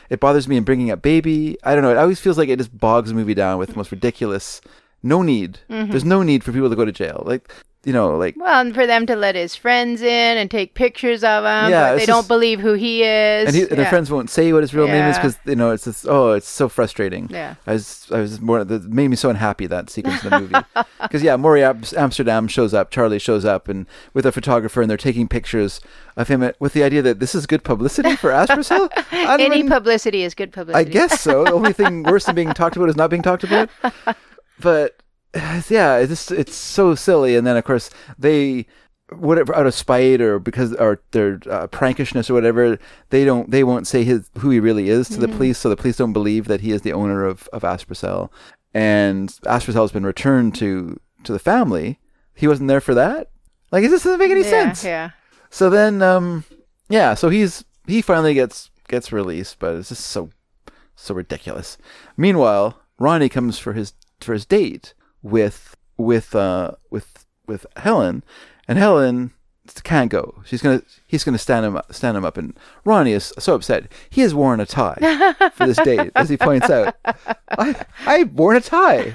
it 0.09 0.19
bothers 0.19 0.47
me 0.47 0.57
in 0.57 0.63
bringing 0.63 0.91
up 0.91 1.01
baby. 1.01 1.57
I 1.63 1.73
don't 1.73 1.83
know. 1.83 1.91
It 1.91 1.97
always 1.97 2.19
feels 2.19 2.37
like 2.37 2.49
it 2.49 2.57
just 2.59 2.77
bogs 2.77 3.09
the 3.09 3.15
movie 3.15 3.33
down 3.33 3.57
with 3.59 3.69
the 3.69 3.75
most 3.75 3.91
ridiculous. 3.91 4.61
No 5.03 5.21
need. 5.21 5.59
Mm-hmm. 5.69 5.89
There's 5.91 6.05
no 6.05 6.21
need 6.23 6.43
for 6.43 6.51
people 6.51 6.69
to 6.69 6.75
go 6.75 6.85
to 6.85 6.91
jail. 6.91 7.23
Like 7.25 7.51
you 7.83 7.93
know, 7.93 8.15
like 8.15 8.35
Well, 8.37 8.61
and 8.61 8.75
for 8.75 8.85
them 8.85 9.05
to 9.07 9.15
let 9.15 9.33
his 9.35 9.55
friends 9.55 10.01
in 10.03 10.37
and 10.37 10.51
take 10.51 10.75
pictures 10.75 11.23
of 11.23 11.43
him, 11.43 11.71
Yeah, 11.71 11.93
but 11.93 11.97
they 11.99 12.05
don't 12.05 12.27
believe 12.27 12.59
who 12.59 12.73
he 12.73 13.03
is. 13.03 13.47
and, 13.47 13.55
he, 13.55 13.61
and 13.61 13.71
their 13.71 13.81
Yeah. 13.81 13.89
friends 13.89 14.11
won't 14.11 14.29
say 14.29 14.53
what 14.53 14.61
his 14.61 14.73
real 14.73 14.87
name 14.87 15.05
is 15.05 15.17
because 15.17 15.39
you 15.45 15.55
know 15.55 15.71
it's 15.71 15.85
just 15.85 16.05
oh 16.07 16.33
it's 16.33 16.47
so 16.47 16.69
frustrating. 16.69 17.27
Yeah. 17.31 17.55
I 17.65 17.73
was 17.73 18.07
I 18.11 18.19
was 18.19 18.39
more 18.39 18.63
that 18.63 18.83
made 18.83 19.07
me 19.07 19.15
so 19.15 19.29
unhappy 19.29 19.65
that 19.67 19.89
sequence 19.89 20.23
of 20.23 20.29
the 20.29 20.39
movie 20.41 20.55
because 21.01 21.23
yeah, 21.23 21.35
Morey 21.37 21.63
Amsterdam 21.63 22.47
shows 22.47 22.73
up, 22.73 22.91
Charlie 22.91 23.19
shows 23.19 23.45
up, 23.45 23.67
and 23.67 23.87
with 24.13 24.25
a 24.25 24.31
photographer, 24.31 24.81
and 24.81 24.89
they're 24.89 24.97
taking 24.97 25.27
pictures 25.27 25.81
of 26.17 26.27
him 26.27 26.43
at, 26.43 26.59
with 26.61 26.73
the 26.73 26.83
idea 26.83 27.01
that 27.01 27.19
this 27.19 27.33
is 27.33 27.45
good 27.47 27.63
publicity 27.63 28.15
for 28.15 28.29
Aspercel. 28.31 28.89
I 29.11 29.41
Any 29.41 29.59
even- 29.59 29.69
publicity 29.69 30.23
is 30.23 30.35
good 30.35 30.51
publicity. 30.51 30.87
I 30.87 30.91
guess 30.91 31.19
so. 31.21 31.45
The 31.45 31.53
only 31.53 31.73
thing 31.73 32.03
worse 32.03 32.25
than 32.25 32.35
being 32.35 32.53
talked 32.53 32.75
about 32.75 32.89
is 32.89 32.95
not 32.95 33.09
being 33.09 33.23
talked 33.23 33.43
about. 33.43 33.69
But 34.59 35.00
yeah, 35.69 35.97
it's 35.97 36.31
it's 36.31 36.55
so 36.55 36.95
silly. 36.95 37.35
And 37.35 37.45
then 37.45 37.57
of 37.57 37.63
course 37.63 37.89
they 38.17 38.65
whatever 39.11 39.53
out 39.55 39.67
of 39.67 39.73
spite 39.73 40.21
or 40.21 40.39
because 40.39 40.73
or 40.75 41.01
their 41.11 41.39
uh, 41.49 41.67
prankishness 41.67 42.29
or 42.29 42.33
whatever, 42.33 42.79
they 43.09 43.25
don't 43.25 43.51
they 43.51 43.63
won't 43.63 43.87
say 43.87 44.03
his 44.03 44.29
who 44.39 44.49
he 44.49 44.59
really 44.59 44.89
is 44.89 45.09
to 45.09 45.17
the 45.17 45.27
police, 45.27 45.57
so 45.57 45.69
the 45.69 45.77
police 45.77 45.97
don't 45.97 46.13
believe 46.13 46.47
that 46.47 46.61
he 46.61 46.71
is 46.71 46.81
the 46.81 46.93
owner 46.93 47.25
of 47.25 47.47
of 47.53 47.63
Aspercel. 47.63 48.29
And 48.73 49.29
Aspercel 49.45 49.81
has 49.81 49.91
been 49.91 50.05
returned 50.05 50.55
to 50.55 50.99
to 51.23 51.31
the 51.31 51.39
family. 51.39 51.99
He 52.33 52.47
wasn't 52.47 52.69
there 52.69 52.81
for 52.81 52.95
that. 52.95 53.29
Like, 53.71 53.83
this 53.83 54.03
doesn't 54.03 54.19
make 54.19 54.31
any 54.31 54.41
yeah, 54.41 54.49
sense. 54.49 54.83
Yeah. 54.83 55.11
So 55.49 55.69
then, 55.69 56.01
um, 56.01 56.43
yeah, 56.89 57.13
so 57.13 57.29
he's 57.29 57.63
he 57.87 58.01
finally 58.01 58.33
gets 58.33 58.69
gets 58.87 59.11
released, 59.11 59.59
but 59.59 59.75
it's 59.75 59.89
just 59.89 60.05
so 60.05 60.29
so 60.95 61.13
ridiculous. 61.13 61.77
Meanwhile, 62.17 62.79
Ronnie 62.99 63.29
comes 63.29 63.59
for 63.59 63.73
his 63.73 63.93
for 64.19 64.33
his 64.33 64.45
date 64.45 64.93
with 65.21 65.75
with 65.97 66.35
uh 66.35 66.71
with 66.89 67.25
with 67.47 67.65
Helen, 67.77 68.23
and 68.67 68.77
Helen 68.77 69.31
can't 69.83 70.11
go. 70.11 70.41
She's 70.45 70.61
gonna 70.61 70.81
he's 71.07 71.23
gonna 71.23 71.37
stand 71.37 71.65
him 71.65 71.75
up, 71.77 71.93
stand 71.93 72.17
him 72.17 72.25
up, 72.25 72.37
and 72.37 72.57
Ronnie 72.83 73.13
is 73.13 73.33
so 73.39 73.55
upset. 73.55 73.91
He 74.09 74.21
has 74.21 74.33
worn 74.35 74.59
a 74.59 74.65
tie 74.65 75.33
for 75.53 75.65
this 75.67 75.77
date, 75.77 76.11
as 76.15 76.29
he 76.29 76.37
points 76.37 76.69
out. 76.69 76.95
I 77.49 77.85
I've 78.05 78.31
worn 78.33 78.57
a 78.57 78.61
tie. 78.61 79.13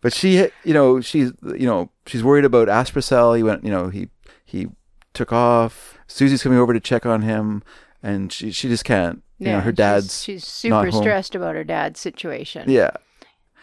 But 0.00 0.12
she, 0.12 0.48
you 0.62 0.74
know, 0.74 1.00
she's, 1.00 1.32
you 1.42 1.66
know, 1.66 1.90
she's 2.06 2.22
worried 2.22 2.44
about 2.44 2.68
Aspercel. 2.68 3.36
He 3.36 3.42
went, 3.42 3.64
you 3.64 3.70
know, 3.70 3.88
he 3.88 4.10
he 4.44 4.68
took 5.12 5.32
off. 5.32 5.98
Susie's 6.06 6.42
coming 6.42 6.58
over 6.58 6.72
to 6.72 6.78
check 6.78 7.04
on 7.04 7.22
him, 7.22 7.64
and 8.00 8.32
she 8.32 8.52
she 8.52 8.68
just 8.68 8.84
can't. 8.84 9.22
You 9.40 9.46
know, 9.52 9.60
her 9.60 9.72
dad's 9.72 10.22
She's, 10.22 10.42
not 10.64 10.84
super 10.84 10.92
stressed 11.02 11.34
about 11.34 11.54
her 11.54 11.62
dad's 11.64 12.00
situation. 12.00 12.68
yeah, 12.70 12.90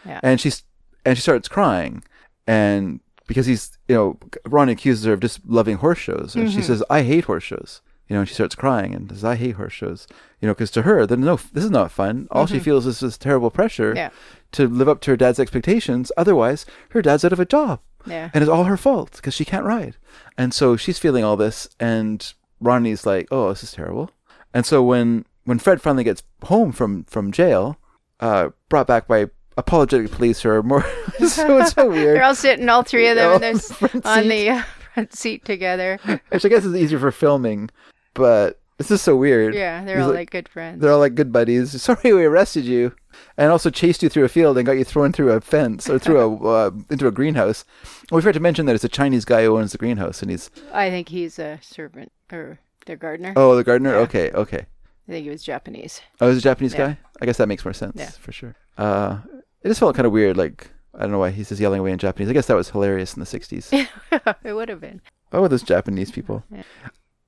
Yeah. 0.06 0.20
and 0.22 0.40
she's 0.40 0.62
and 1.06 1.16
she 1.16 1.22
starts 1.22 1.48
crying, 1.48 2.02
and 2.46 3.00
because 3.26 3.46
he's, 3.46 3.76
you 3.88 3.94
know, 3.94 4.18
Ronnie 4.46 4.72
accuses 4.72 5.04
her 5.04 5.12
of 5.14 5.20
just 5.20 5.40
loving 5.46 5.76
horse 5.78 5.98
shows, 5.98 6.34
and 6.34 6.46
Mm-hmm. 6.46 6.56
she 6.56 6.62
says, 6.62 6.82
"I 6.90 7.02
hate 7.02 7.24
horse 7.24 7.44
shows." 7.44 7.80
You 8.08 8.14
know, 8.14 8.20
and 8.20 8.28
she 8.28 8.34
starts 8.34 8.54
crying 8.54 8.94
and 8.94 9.10
says, 9.10 9.24
"I 9.24 9.34
hate 9.36 9.56
horse 9.56 9.72
shows." 9.72 10.06
You 10.40 10.46
know, 10.48 10.54
because 10.54 10.70
to 10.72 10.82
her, 10.82 11.06
then 11.06 11.20
no, 11.22 11.36
this 11.52 11.64
is 11.64 11.70
not 11.70 11.90
fun. 11.90 12.28
All 12.30 12.46
she 12.46 12.60
feels 12.60 12.86
is 12.86 13.00
this 13.00 13.18
terrible 13.18 13.50
pressure 13.50 13.90
Mm-hmm. 13.90 13.96
Yeah. 13.96 14.10
to 14.52 14.68
live 14.68 14.88
up 14.88 15.00
to 15.02 15.10
her 15.12 15.16
dad's 15.16 15.40
expectations. 15.40 16.12
Otherwise, 16.16 16.66
her 16.90 17.02
dad's 17.02 17.24
out 17.24 17.32
of 17.32 17.40
a 17.40 17.44
job. 17.46 17.80
Yeah. 18.06 18.30
And 18.32 18.42
it's 18.42 18.50
all 18.50 18.64
her 18.64 18.76
fault 18.76 19.12
because 19.16 19.34
she 19.34 19.44
can't 19.44 19.64
ride. 19.64 19.96
And 20.38 20.54
so 20.54 20.76
she's 20.76 20.98
feeling 21.00 21.24
all 21.24 21.36
this, 21.36 21.68
and 21.80 22.32
Ronnie's 22.60 23.04
like, 23.04 23.26
"Oh, 23.32 23.48
this 23.48 23.64
is 23.64 23.72
terrible." 23.72 24.10
And 24.54 24.64
so 24.64 24.82
when 24.84 25.24
when 25.44 25.58
Fred 25.58 25.82
finally 25.82 26.04
gets 26.04 26.22
home 26.44 26.70
from 26.70 27.02
from 27.04 27.32
jail, 27.32 27.76
uh, 28.20 28.50
brought 28.68 28.86
back 28.86 29.08
by 29.08 29.30
apologetic 29.56 30.10
police 30.10 30.40
who 30.42 30.50
are 30.50 30.62
more 30.62 30.82
so 31.28 31.58
it's 31.58 31.72
so 31.72 31.88
weird. 31.88 32.16
They're 32.16 32.24
all 32.24 32.34
sitting, 32.34 32.68
all 32.68 32.82
three 32.82 33.08
of 33.08 33.16
them, 33.16 33.32
and 33.32 33.42
they're 33.42 33.50
on 33.50 33.56
the 33.56 33.62
front 33.62 34.06
on 34.06 34.22
seat. 34.22 34.28
the 34.28 34.50
uh, 34.50 34.62
front 34.94 35.14
seat 35.14 35.44
together. 35.44 35.98
Which 36.30 36.44
I 36.44 36.48
guess 36.48 36.64
is 36.64 36.74
easier 36.74 36.98
for 36.98 37.10
filming, 37.12 37.70
but 38.14 38.60
this 38.78 38.90
is 38.90 39.00
so 39.00 39.16
weird. 39.16 39.54
Yeah, 39.54 39.84
they're 39.84 39.96
He's 39.96 40.02
all 40.02 40.08
like- 40.10 40.16
like 40.18 40.30
good 40.30 40.48
friends. 40.48 40.80
They're 40.80 40.92
all 40.92 40.98
like 40.98 41.14
good 41.14 41.32
buddies. 41.32 41.80
Sorry, 41.82 42.12
we 42.12 42.24
arrested 42.24 42.64
you, 42.64 42.94
and 43.38 43.50
also 43.50 43.70
chased 43.70 44.02
you 44.02 44.08
through 44.08 44.24
a 44.24 44.28
field 44.28 44.56
and 44.58 44.66
got 44.66 44.72
you 44.72 44.84
thrown 44.84 45.12
through 45.12 45.32
a 45.32 45.40
fence 45.40 45.88
or 45.88 45.98
through 45.98 46.20
a 46.20 46.36
uh, 46.66 46.70
into 46.90 47.06
a 47.06 47.12
greenhouse. 47.12 47.64
We 48.12 48.20
forgot 48.20 48.34
to 48.34 48.40
mention 48.40 48.66
that 48.66 48.74
it's 48.74 48.84
a 48.84 48.88
Chinese 48.88 49.24
guy 49.24 49.44
who 49.44 49.56
owns 49.58 49.72
the 49.72 49.78
greenhouse, 49.78 50.20
and 50.22 50.30
he's 50.30 50.50
I 50.72 50.90
think 50.90 51.08
he's 51.08 51.38
a 51.38 51.58
servant 51.62 52.12
or 52.30 52.58
their 52.84 52.96
gardener. 52.96 53.32
oh 53.36 53.56
the 53.56 53.64
gardener. 53.64 53.92
Yeah. 53.92 54.00
Okay, 54.00 54.30
okay. 54.32 54.66
I 55.08 55.12
think 55.12 55.24
he 55.24 55.30
was 55.30 55.42
Japanese. 55.44 56.00
Oh, 56.20 56.28
he's 56.28 56.38
a 56.38 56.42
Japanese 56.42 56.72
Yeah. 56.74 56.88
guy. 56.88 56.98
I 57.22 57.26
guess 57.26 57.36
that 57.38 57.46
makes 57.46 57.64
more 57.64 57.72
sense 57.72 57.94
Yeah. 57.96 58.10
for 58.10 58.32
sure. 58.32 58.56
Uh, 58.76 59.18
it 59.62 59.68
just 59.68 59.80
felt 59.80 59.96
kind 59.96 60.06
of 60.06 60.12
weird. 60.12 60.36
Like 60.36 60.70
I 60.94 61.00
don't 61.00 61.12
know 61.12 61.18
why 61.18 61.30
he's 61.30 61.48
just 61.48 61.60
yelling 61.60 61.80
away 61.80 61.92
in 61.92 61.98
Japanese. 61.98 62.30
I 62.30 62.32
guess 62.32 62.46
that 62.46 62.56
was 62.56 62.70
hilarious 62.70 63.14
in 63.14 63.20
the 63.20 63.26
'60s. 63.26 63.88
it 64.44 64.52
would 64.52 64.68
have 64.68 64.80
been. 64.80 65.00
Oh, 65.32 65.48
those 65.48 65.62
Japanese 65.62 66.10
people. 66.10 66.44
Yeah. 66.50 66.62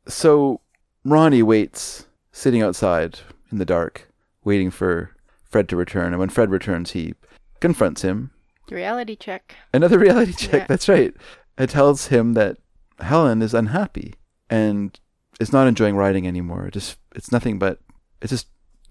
So 0.07 0.61
Ronnie 1.05 1.43
waits, 1.43 2.07
sitting 2.33 2.63
outside 2.63 3.21
in 3.51 3.59
the 3.59 3.65
dark, 3.65 4.09
waiting 4.45 4.71
for 4.71 5.11
Fred 5.45 5.69
to 5.69 5.77
return. 5.77 6.13
And 6.13 6.19
when 6.19 6.29
Fred 6.29 6.51
returns, 6.51 6.93
he 6.93 7.15
confronts 7.61 8.03
him. 8.03 8.31
Reality 8.71 9.17
check. 9.17 9.55
Another 9.73 9.99
reality 10.07 10.33
check. 10.33 10.63
Yeah. 10.63 10.67
That's 10.67 10.89
right. 10.89 11.15
It 11.59 11.71
tells 11.71 12.07
him 12.07 12.35
that 12.35 12.59
Helen 13.01 13.43
is 13.43 13.55
unhappy 13.55 14.15
and 14.49 14.99
is 15.41 15.53
not 15.53 15.67
enjoying 15.67 15.97
riding 15.97 16.27
anymore. 16.27 16.67
It 16.67 16.75
just 16.75 16.99
it's 17.15 17.33
nothing 17.33 17.59
but 17.59 17.81
it's 18.21 18.31
just 18.31 18.47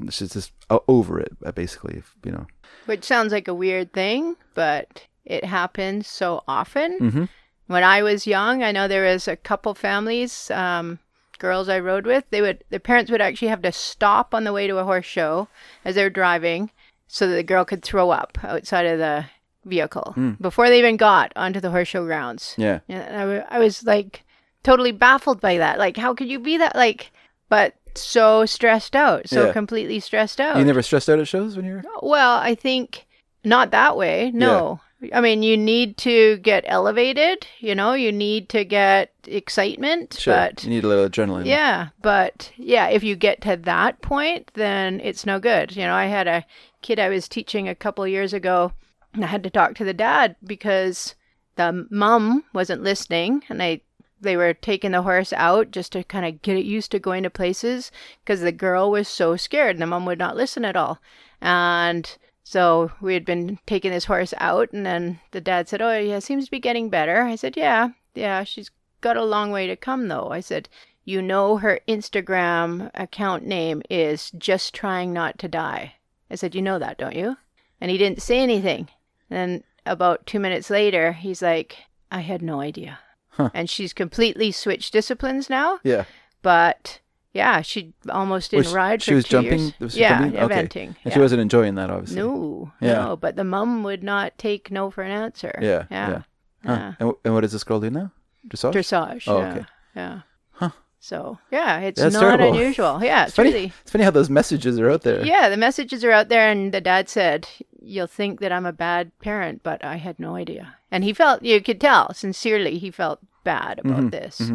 she's 0.10 0.34
just 0.34 0.52
over 0.88 1.20
it. 1.20 1.36
Basically, 1.56 1.98
if, 1.98 2.16
you 2.24 2.32
know. 2.32 2.48
Which 2.88 3.04
sounds 3.04 3.32
like 3.32 3.48
a 3.48 3.54
weird 3.54 3.94
thing, 3.94 4.36
but 4.56 5.06
it 5.24 5.46
happens 5.46 6.08
so 6.08 6.44
often. 6.48 7.00
Mm-hmm. 7.00 7.26
When 7.68 7.84
I 7.84 8.02
was 8.02 8.26
young, 8.26 8.64
I 8.64 8.72
know 8.72 8.88
there 8.88 9.04
was 9.04 9.28
a 9.28 9.36
couple 9.36 9.76
families, 9.76 10.50
um, 10.52 11.00
girls 11.38 11.70
I 11.70 11.80
rode 11.80 12.06
with. 12.06 12.24
They 12.30 12.42
would, 12.42 12.64
their 12.70 12.80
parents 12.80 13.12
would 13.12 13.22
actually 13.22 13.50
have 13.50 13.62
to 13.62 13.72
stop 13.72 14.34
on 14.34 14.46
the 14.46 14.54
way 14.54 14.68
to 14.68 14.78
a 14.78 14.86
horse 14.86 15.06
show 15.06 15.50
as 15.86 15.96
they 15.96 16.04
were 16.04 16.10
driving, 16.10 16.72
so 17.08 17.28
that 17.28 17.36
the 17.36 17.44
girl 17.44 17.66
could 17.66 17.84
throw 17.84 18.10
up 18.10 18.38
outside 18.44 18.86
of 18.86 19.00
the 19.00 19.26
vehicle 19.66 20.16
before 20.40 20.70
they 20.70 20.80
even 20.80 20.96
got 20.96 21.34
onto 21.36 21.60
the 21.60 21.72
horse 21.72 21.90
show 21.90 22.06
grounds. 22.06 22.56
Yeah. 22.58 22.80
And 22.88 23.16
I, 23.16 23.58
I 23.58 23.60
was 23.60 23.84
like 23.84 24.24
totally 24.64 24.92
baffled 24.92 25.42
by 25.42 25.58
that. 25.58 25.78
Like, 25.78 25.98
how 25.98 26.14
could 26.14 26.30
you 26.30 26.40
be 26.40 26.58
that? 26.58 26.76
Like, 26.76 27.12
but 27.50 27.76
so 28.02 28.46
stressed 28.46 28.96
out, 28.96 29.28
so 29.30 29.48
Yeah. 29.48 29.54
completely 29.54 30.00
stressed 30.00 30.40
out. 30.42 30.58
You 30.58 30.66
never 30.66 30.82
stressed 30.82 31.10
out 31.10 31.20
at 31.20 31.28
shows 31.28 31.56
when 31.56 31.66
you're 31.66 31.84
Well, 32.02 32.38
I 32.38 32.56
think 32.56 33.06
not 33.44 33.72
that 33.72 33.96
way. 33.98 34.32
No. 34.34 34.80
I 35.14 35.22
mean, 35.22 35.44
you 35.44 35.56
need 35.56 35.96
to 35.98 36.38
get 36.38 36.64
elevated, 36.68 37.46
you 37.60 37.76
know, 37.76 37.94
you 37.94 38.12
need 38.12 38.50
to 38.50 38.66
get 38.66 39.12
excitement, 39.28 40.16
Sure. 40.20 40.34
but 40.34 40.64
you 40.64 40.72
need 40.72 40.84
a 40.84 40.88
little 40.88 41.08
adrenaline. 41.08 41.46
yeah, 41.46 41.90
but 42.02 42.52
yeah, 42.58 42.88
if 42.88 43.04
you 43.04 43.16
get 43.16 43.40
to 43.42 43.56
that 43.58 44.02
point, 44.02 44.50
then 44.56 45.00
it's 45.04 45.24
no 45.26 45.40
good. 45.40 45.76
You 45.76 45.84
know, 45.84 45.94
I 45.94 46.06
had 46.06 46.28
a 46.28 46.44
kid 46.82 47.00
I 47.00 47.10
was 47.10 47.28
teaching 47.30 47.68
a 47.70 47.76
couple 47.76 48.08
years 48.08 48.34
ago, 48.34 48.72
and 49.14 49.24
I 49.24 49.28
had 49.28 49.44
to 49.44 49.52
talk 49.52 49.76
to 49.76 49.84
the 49.86 49.94
dad 49.94 50.36
because 50.44 51.14
the 51.58 51.86
mom 51.92 52.44
wasn't 52.54 52.82
listening, 52.84 53.44
and 53.50 53.62
I 53.62 53.82
they 54.20 54.38
were 54.38 54.54
taking 54.54 54.92
the 54.92 55.02
horse 55.04 55.34
out 55.34 55.72
just 55.72 55.92
to 55.94 56.04
kind 56.04 56.26
of 56.26 56.42
get 56.42 56.58
it 56.58 56.66
used 56.66 56.92
to 56.92 57.00
going 57.00 57.24
to 57.24 57.30
places 57.30 57.92
because 58.24 58.42
the 58.42 58.52
girl 58.52 58.92
was 58.92 59.08
so 59.08 59.36
scared, 59.36 59.76
and 59.76 59.82
the 59.82 59.88
mom 59.88 60.06
would 60.06 60.20
not 60.20 60.38
listen 60.38 60.66
at 60.66 60.76
all, 60.76 61.00
and. 61.42 62.18
So 62.50 62.94
we 63.02 63.14
had 63.14 63.26
been 63.26 63.60
taking 63.66 63.92
this 63.92 64.06
horse 64.06 64.34
out, 64.38 64.72
and 64.72 64.86
then 64.86 65.20
the 65.32 65.42
dad 65.42 65.68
said, 65.68 65.82
"Oh, 65.82 66.00
yeah, 66.00 66.20
seems 66.20 66.46
to 66.46 66.52
be 66.52 66.62
getting 66.62 66.90
better." 66.90 67.24
I 67.24 67.36
said, 67.36 67.58
"Yeah, 67.58 67.90
yeah, 68.16 68.46
she's 68.46 68.72
got 69.02 69.18
a 69.18 69.26
long 69.26 69.52
way 69.52 69.68
to 69.68 69.76
come, 69.76 70.08
though." 70.08 70.30
I 70.30 70.40
said, 70.40 70.70
you 71.08 71.22
know 71.22 71.56
her 71.56 71.80
Instagram 71.88 72.92
account 72.94 73.46
name 73.46 73.82
is 73.90 74.30
just 74.32 74.76
trying 74.76 75.14
not 75.14 75.40
to 75.40 75.48
die. 75.48 75.96
I 76.30 76.36
said, 76.36 76.54
You 76.54 76.62
know 76.62 76.80
that, 76.80 76.98
don't 76.98 77.16
you? 77.16 77.38
And 77.80 77.90
he 77.90 77.98
didn't 77.98 78.22
say 78.22 78.40
anything. 78.40 78.90
Then 79.30 79.64
about 79.86 80.26
two 80.26 80.38
minutes 80.38 80.70
later, 80.70 81.14
he's 81.14 81.42
like, 81.42 81.78
I 82.12 82.20
had 82.20 82.42
no 82.42 82.60
idea. 82.60 83.00
Huh. 83.38 83.50
And 83.54 83.70
she's 83.70 83.94
completely 83.94 84.52
switched 84.52 84.92
disciplines 84.94 85.50
now. 85.50 85.80
Yeah. 85.84 86.06
But 86.42 87.00
yeah, 87.34 87.62
she 87.62 87.94
almost 88.10 88.52
didn't 88.52 88.66
Was- 88.66 88.74
ride 88.74 89.02
she 89.04 89.12
for 89.12 89.16
was 89.16 89.26
two 89.26 89.30
jumping? 89.30 89.60
years. 89.60 89.74
Was 89.80 89.94
she 89.94 90.00
yeah, 90.02 90.20
jumping? 90.20 90.40
Okay. 90.40 90.56
eventing. 90.68 90.88
And 90.88 90.96
yeah. 91.06 91.14
she 91.14 91.20
wasn't 91.20 91.42
enjoying 91.42 91.76
that, 91.76 91.90
obviously. 91.90 92.18
No, 92.18 92.72
Yeah. 92.82 92.94
no. 93.06 93.16
But 93.16 93.36
the 93.36 93.44
mum 93.44 93.84
would 93.84 94.04
not 94.04 94.38
take 94.38 94.72
no 94.72 94.90
for 94.90 95.04
an 95.04 95.12
answer. 95.12 95.58
Yeah. 95.62 95.86
Yeah. 95.92 96.10
Yeah. 96.10 96.22
Huh. 96.66 96.92
And, 97.00 97.10
wh- 97.12 97.26
and 97.26 97.34
what 97.34 97.42
does 97.42 97.52
this 97.52 97.64
girl 97.64 97.80
do 97.80 97.90
now? 97.92 98.12
Dressage? 98.48 98.74
Dressage. 98.74 99.24
Oh, 99.28 99.40
yeah. 99.40 99.52
okay. 99.52 99.66
Yeah. 99.96 100.20
Huh. 100.54 100.70
So 101.00 101.38
yeah, 101.52 101.80
it's 101.80 102.02
That's 102.02 102.14
not 102.14 102.22
terrible. 102.22 102.58
unusual. 102.58 103.00
Yeah, 103.04 103.22
it's, 103.24 103.30
It's 103.30 103.36
funny. 103.36 103.52
really 103.54 103.74
It's 103.84 103.92
funny 103.92 104.04
how 104.04 104.12
those 104.12 104.30
messages 104.32 104.80
are 104.80 104.90
out 104.90 105.04
there. 105.04 105.24
yeah. 105.26 105.48
The 105.50 105.58
messages 105.58 106.04
are 106.04 106.12
out 106.12 106.30
there, 106.30 106.50
and 106.50 106.74
the 106.74 106.82
dad 106.82 107.08
said, 107.08 107.48
you'll 107.88 108.08
think 108.08 108.40
that 108.40 108.52
I'm 108.52 108.66
a 108.66 108.74
bad 108.74 109.12
parent, 109.20 109.62
but 109.64 109.84
I 109.84 109.96
had 109.98 110.20
no 110.20 110.36
idea. 110.36 110.76
And 110.92 111.04
he 111.04 111.14
felt, 111.14 111.44
you 111.44 111.62
could 111.62 111.82
tell, 111.82 112.14
sincerely, 112.14 112.78
he 112.78 112.92
felt 112.92 113.20
bad 113.44 113.80
about 113.80 113.98
Mm-hmm, 114.00 114.10
this. 114.10 114.52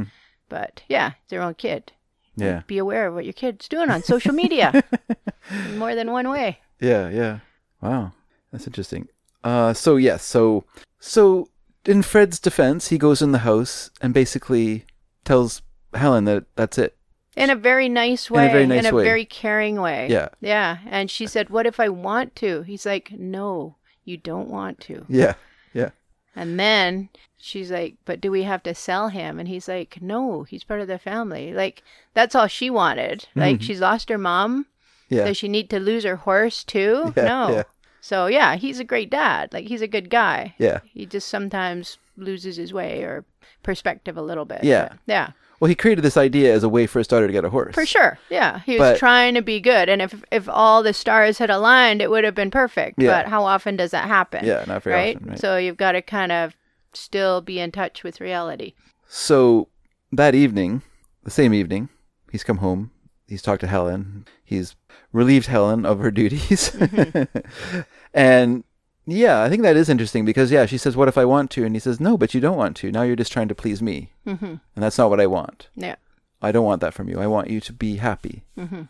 But 0.49 0.83
yeah, 0.89 1.13
it's 1.23 1.31
their 1.31 1.43
own 1.43 1.55
kid. 1.55 1.93
Yeah. 2.37 2.63
Be 2.67 2.79
aware 2.79 3.07
of 3.09 3.15
what 3.15 3.25
your 3.25 3.33
kid's 3.33 3.69
doing 3.69 3.91
on 3.91 4.03
social 4.03 4.33
media 4.35 4.83
in 5.51 5.79
more 5.79 5.95
than 5.95 6.11
one 6.11 6.29
way. 6.29 6.59
Yeah, 6.81 7.09
yeah. 7.11 7.39
Wow. 7.81 8.13
That's 8.51 8.67
interesting. 8.67 9.09
Uh 9.45 9.73
so 9.73 9.97
yes, 9.97 10.23
so 10.25 10.65
so 11.01 11.49
in 11.85 12.03
Fred's 12.03 12.39
defense, 12.39 12.89
he 12.89 12.97
goes 12.99 13.21
in 13.23 13.33
the 13.33 13.39
house 13.39 13.91
and 14.01 14.15
basically 14.15 14.85
tells 15.25 15.63
Helen 15.95 16.25
that 16.27 16.45
that's 16.55 16.79
it. 16.79 16.97
In 17.37 17.51
a 17.51 17.57
very 17.57 17.89
nice 17.89 18.29
a 18.29 18.35
way. 18.35 18.49
very 18.49 18.67
nice 18.67 18.93
way. 18.93 19.05
very 19.05 19.25
caring 19.25 19.81
way. 19.81 20.09
Yeah. 20.11 20.29
Yeah. 20.41 20.79
And 20.87 21.11
she 21.11 21.27
said, 21.27 21.51
What 21.51 21.67
if 21.67 21.81
I 21.81 21.89
want 21.89 22.37
to? 22.37 22.63
He's 22.63 22.85
like, 22.85 23.13
No, 23.13 23.77
you 24.05 24.17
don't 24.17 24.49
want 24.49 24.81
to. 24.81 25.07
Yeah. 25.09 25.35
Yeah. 25.73 25.91
And 26.37 26.59
then 26.61 27.09
she's 27.39 27.71
like, 27.71 27.97
But 28.05 28.21
do 28.21 28.31
we 28.31 28.43
have 28.43 28.63
to 28.65 28.75
sell 28.75 29.09
him? 29.09 29.39
And 29.39 29.49
he's 29.49 29.67
like, 29.67 30.03
No, 30.03 30.43
he's 30.43 30.65
part 30.65 30.81
of 30.81 30.89
the 30.89 30.99
family. 30.99 31.55
Like, 31.55 31.83
that's 32.13 32.35
all 32.35 32.49
she 32.49 32.69
wanted. 32.69 33.27
Like, 33.35 33.63
she's 33.63 33.81
lost 33.81 34.11
her 34.11 34.19
mom. 34.19 34.65
Mm-hmm. 34.65 35.15
Yeah. 35.15 35.25
Does 35.27 35.37
she 35.37 35.49
need 35.49 35.69
to 35.71 35.81
lose 35.81 36.05
her 36.05 36.17
horse 36.17 36.65
too? 36.65 37.13
Yeah, 37.17 37.25
no. 37.25 37.51
yeah. 37.51 37.63
So, 38.01 38.27
yeah, 38.27 38.57
he's 38.57 38.81
a 38.81 38.85
great 38.85 39.11
dad. 39.11 39.53
Like, 39.53 39.69
he's 39.69 39.83
a 39.83 39.87
good 39.87 40.11
guy. 40.11 40.55
Yeah. 40.59 40.81
He 40.85 41.07
just 41.07 41.29
sometimes 41.29 41.99
loses 42.17 42.57
his 42.57 42.73
way 42.73 43.03
or 43.03 43.25
perspective 43.63 44.17
a 44.17 44.23
little 44.23 44.45
bit. 44.45 44.65
Yeah. 44.65 44.89
But, 44.89 44.99
yeah. 45.07 45.31
Well, 45.63 45.69
he 45.69 45.77
created 45.77 46.03
this 46.03 46.17
idea 46.17 46.53
as 46.53 46.65
a 46.65 46.69
way 46.69 46.89
for 46.89 46.99
a 46.99 47.05
starter 47.05 47.29
to 47.29 47.33
get 47.33 47.45
a 47.45 47.49
horse. 47.49 47.73
For 47.73 47.87
sure. 47.87 48.19
Yeah. 48.29 48.59
He 48.67 48.73
was 48.81 48.81
But- 48.81 48.99
trying 48.99 49.35
to 49.35 49.43
be 49.43 49.61
good. 49.61 49.89
And 49.89 50.03
if 50.03 50.13
if 50.33 50.49
all 50.49 50.83
the 50.83 50.93
stars 50.93 51.39
had 51.39 51.51
aligned, 51.51 52.03
it 52.03 52.11
would 52.11 52.25
have 52.25 52.35
been 52.35 52.51
perfect. 52.51 53.01
Yeah. 53.01 53.23
But 53.23 53.31
how 53.31 53.45
often 53.45 53.77
does 53.77 53.93
that 53.93 54.09
happen? 54.09 54.45
Yeah, 54.45 54.65
not 54.67 54.83
very 54.83 54.97
right? 54.97 55.15
often, 55.15 55.29
right. 55.29 55.39
So 55.39 55.57
you've 55.59 55.77
got 55.77 55.93
to 55.93 56.03
kind 56.03 56.33
of 56.33 56.57
still 56.95 57.43
be 57.43 57.61
in 57.61 57.71
touch 57.71 58.03
with 58.03 58.21
reality. 58.21 58.75
So 59.07 59.69
that 60.11 60.35
evening, 60.35 60.83
the 61.23 61.31
same 61.31 61.55
evening, 61.55 61.91
he's 62.33 62.43
come 62.43 62.57
home. 62.57 62.91
He's 63.29 63.41
talked 63.41 63.61
to 63.61 63.69
Helen. 63.69 64.27
He's 64.45 64.75
relieved 65.13 65.47
Helen 65.47 65.87
of 65.87 66.01
her 66.01 66.11
duties. 66.11 66.71
Mm-hmm. 66.73 67.81
and 68.15 68.65
yeah, 69.07 69.43
I 69.43 69.49
think 69.49 69.63
that 69.63 69.77
is 69.77 69.89
interesting 69.89 70.25
because, 70.25 70.51
yeah, 70.53 70.67
she 70.67 70.79
says, 70.79 70.97
What 70.97 71.09
if 71.09 71.19
I 71.19 71.25
want 71.25 71.51
to? 71.53 71.65
And 71.65 71.75
he 71.75 71.81
says, 71.81 72.01
No, 72.01 72.17
but 72.17 72.35
you 72.35 72.41
don't 72.41 72.57
want 72.57 72.77
to. 72.79 72.93
Now 72.93 73.03
you're 73.03 73.17
just 73.17 73.33
trying 73.33 73.49
to 73.49 73.55
please 73.55 73.83
me. 73.83 74.13
Mm-hmm. 74.27 74.45
And 74.45 74.61
that's 74.77 74.99
not 74.99 75.11
what 75.11 75.21
I 75.21 75.27
want. 75.27 75.69
Yeah. 75.75 75.97
I 76.41 76.53
don't 76.53 76.65
want 76.65 76.81
that 76.81 76.95
from 76.95 77.09
you. 77.09 77.21
I 77.21 77.27
want 77.27 77.51
you 77.51 77.61
to 77.61 77.73
be 77.73 77.97
happy. 77.97 78.43
Mm-hmm. 78.59 78.83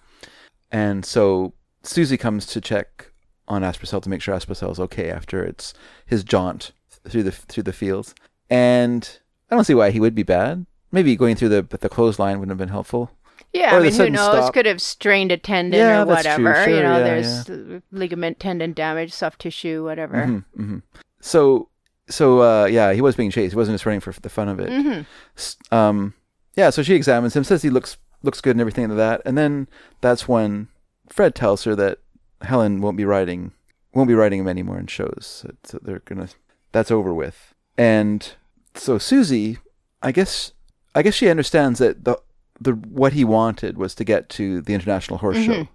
And 0.70 1.04
so 1.04 1.52
Susie 1.82 2.16
comes 2.16 2.46
to 2.46 2.60
check 2.60 3.10
on 3.48 3.62
Aspercel 3.62 4.02
to 4.02 4.08
make 4.08 4.22
sure 4.22 4.34
Aspercel 4.34 4.72
is 4.72 4.80
okay 4.80 5.10
after 5.10 5.44
it's 5.44 5.74
his 6.06 6.24
jaunt 6.24 6.72
through 7.08 7.24
the 7.24 7.32
through 7.32 7.64
the 7.64 7.72
fields. 7.72 8.14
And 8.48 9.18
I 9.50 9.54
don't 9.54 9.64
see 9.64 9.74
why 9.74 9.90
he 9.90 10.00
would 10.00 10.14
be 10.14 10.22
bad. 10.22 10.66
Maybe 10.90 11.16
going 11.16 11.36
through 11.36 11.50
the 11.50 11.62
the 11.62 11.88
clothesline 11.88 12.38
wouldn't 12.38 12.50
have 12.50 12.58
been 12.58 12.68
helpful. 12.68 13.10
Yeah, 13.52 13.74
Or 13.74 13.80
I 13.80 13.82
mean, 13.82 13.92
who 13.92 14.10
knows? 14.10 14.36
stop. 14.38 14.54
Could 14.54 14.66
have 14.66 14.80
strained 14.80 15.30
a 15.30 15.36
tendon 15.36 15.78
Yeah, 15.78 16.02
or 16.02 16.06
whatever. 16.06 16.54
Sure, 16.64 16.74
you 16.74 16.82
know, 16.82 16.98
yeah, 16.98 17.04
there's 17.04 17.50
uh, 17.50 17.80
ligament, 17.90 18.40
tendon 18.40 18.72
damage, 18.72 19.12
soft 19.12 19.40
tissue, 19.40 19.84
whatever. 19.84 20.26
Mm-hmm. 20.56 20.78
So 21.20 21.68
so 22.08 22.40
uh, 22.40 22.64
yeah, 22.66 22.92
he 22.92 23.00
was 23.00 23.16
being 23.16 23.30
chased. 23.30 23.52
He 23.52 23.56
wasn't 23.56 23.74
just 23.74 23.86
running 23.86 24.00
for 24.00 24.12
the 24.12 24.28
fun 24.28 24.48
of 24.48 24.58
it. 24.58 24.70
Mm-hmm. 24.70 25.74
Um, 25.74 26.14
yeah, 26.56 26.70
so 26.70 26.82
she 26.82 26.94
examines 26.94 27.36
him, 27.36 27.44
says 27.44 27.62
he 27.62 27.70
looks 27.70 27.96
looks 28.22 28.40
good 28.40 28.52
and 28.52 28.60
everything 28.60 28.88
like 28.88 28.96
that, 28.96 29.22
and 29.24 29.36
then 29.36 29.68
that's 30.00 30.28
when 30.28 30.68
Fred 31.08 31.34
tells 31.34 31.64
her 31.64 31.74
that 31.76 31.98
Helen 32.42 32.80
won't 32.80 32.96
be 32.96 33.04
riding 33.04 33.52
won't 33.94 34.08
be 34.08 34.14
riding 34.14 34.40
him 34.40 34.48
anymore 34.48 34.78
in 34.78 34.86
shows. 34.86 35.44
So 35.64 35.78
they're 35.82 36.00
gonna 36.00 36.28
that's 36.72 36.90
over 36.90 37.12
with. 37.12 37.54
And 37.76 38.32
so 38.74 38.98
Susie, 38.98 39.58
I 40.02 40.12
guess 40.12 40.52
I 40.94 41.02
guess 41.02 41.14
she 41.14 41.28
understands 41.28 41.78
that 41.78 42.04
the 42.04 42.18
the 42.62 42.72
what 42.72 43.12
he 43.12 43.24
wanted 43.24 43.76
was 43.78 43.94
to 43.96 44.04
get 44.04 44.28
to 44.30 44.60
the 44.60 44.74
international 44.74 45.18
horse 45.18 45.38
show, 45.38 45.66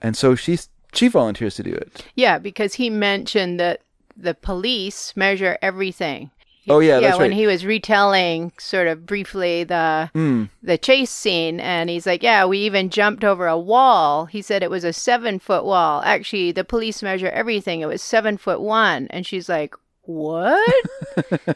and 0.00 0.16
so 0.16 0.34
she's 0.34 0.68
she 0.92 1.08
volunteers 1.08 1.56
to 1.56 1.62
do 1.62 1.72
it. 1.72 2.04
Yeah, 2.14 2.38
because 2.38 2.74
he 2.74 2.90
mentioned 2.90 3.58
that 3.60 3.80
the 4.16 4.34
police 4.34 5.16
measure 5.16 5.58
everything. 5.62 6.30
Oh 6.66 6.78
yeah, 6.78 6.94
yeah, 6.94 7.00
that's 7.08 7.18
when 7.18 7.30
right. 7.30 7.36
he 7.36 7.46
was 7.46 7.66
retelling 7.66 8.52
sort 8.58 8.86
of 8.86 9.04
briefly 9.04 9.64
the 9.64 10.10
Mm. 10.14 10.48
the 10.62 10.78
chase 10.78 11.10
scene, 11.10 11.60
and 11.60 11.90
he's 11.90 12.06
like, 12.06 12.22
"Yeah, 12.22 12.46
we 12.46 12.58
even 12.60 12.88
jumped 12.88 13.22
over 13.22 13.46
a 13.46 13.58
wall." 13.58 14.24
He 14.26 14.40
said 14.40 14.62
it 14.62 14.70
was 14.70 14.84
a 14.84 14.92
seven 14.94 15.38
foot 15.38 15.64
wall. 15.66 16.00
Actually, 16.06 16.52
the 16.52 16.64
police 16.64 17.02
measure 17.02 17.28
everything. 17.28 17.80
It 17.82 17.86
was 17.86 18.00
seven 18.00 18.38
foot 18.38 18.60
one, 18.62 19.08
and 19.10 19.26
she's 19.26 19.46
like, 19.48 19.74
"What? 20.06 20.84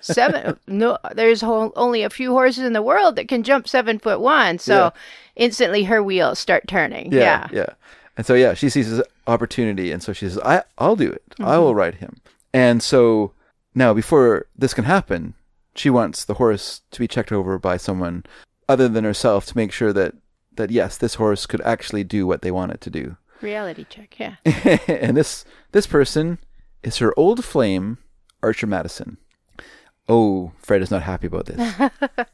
seven? 0.00 0.58
No, 0.66 0.98
there's 1.14 1.40
whole, 1.40 1.72
only 1.76 2.02
a 2.02 2.10
few 2.10 2.32
horses 2.32 2.64
in 2.64 2.72
the 2.72 2.82
world 2.82 3.16
that 3.16 3.28
can 3.28 3.42
jump 3.42 3.68
seven 3.68 3.98
foot 3.98 4.20
one." 4.20 4.58
So 4.58 4.74
Yeah. 4.74 4.90
instantly, 5.36 5.84
her 5.84 6.02
wheels 6.02 6.38
start 6.38 6.66
turning. 6.68 7.12
Yeah, 7.12 7.48
Yeah, 7.52 7.58
yeah. 7.60 7.66
And 8.16 8.26
so 8.26 8.34
yeah, 8.34 8.54
she 8.54 8.68
sees 8.68 8.86
his 8.88 9.02
opportunity, 9.26 9.92
and 9.92 10.02
so 10.02 10.12
she 10.12 10.28
says, 10.28 10.38
"I, 10.44 10.62
I'll 10.78 10.96
do 10.96 11.10
it. 11.10 11.22
I 11.38 11.42
Mm-hmm. 11.42 11.60
will 11.62 11.74
ride 11.74 11.96
him." 11.96 12.16
And 12.52 12.82
so 12.82 13.32
now, 13.74 13.92
before 13.94 14.46
this 14.56 14.74
can 14.74 14.84
happen, 14.84 15.34
she 15.74 15.90
wants 15.90 16.24
the 16.24 16.34
horse 16.34 16.80
to 16.90 16.98
be 17.00 17.06
checked 17.08 17.30
over 17.32 17.58
by 17.58 17.76
someone 17.76 18.24
other 18.68 18.88
than 18.88 19.04
herself 19.04 19.46
to 19.46 19.56
make 19.56 19.72
sure 19.72 19.92
that 19.92 20.14
that 20.56 20.70
yes, 20.70 20.96
this 20.98 21.14
horse 21.14 21.46
could 21.46 21.60
actually 21.60 22.02
do 22.02 22.26
what 22.26 22.42
they 22.42 22.50
want 22.50 22.72
it 22.72 22.80
to 22.80 22.90
do. 22.90 23.16
reality 23.40 23.86
check. 23.88 24.16
Yeah. 24.18 24.34
and 24.88 25.16
this 25.16 25.44
this 25.70 25.86
person 25.86 26.38
is 26.82 26.98
her 26.98 27.14
old 27.16 27.44
flame, 27.44 27.98
Archer 28.42 28.66
Madison. 28.66 29.18
Oh, 30.08 30.52
Fred 30.58 30.82
is 30.82 30.90
not 30.90 31.02
happy 31.02 31.26
about 31.26 31.46
this. 31.46 31.74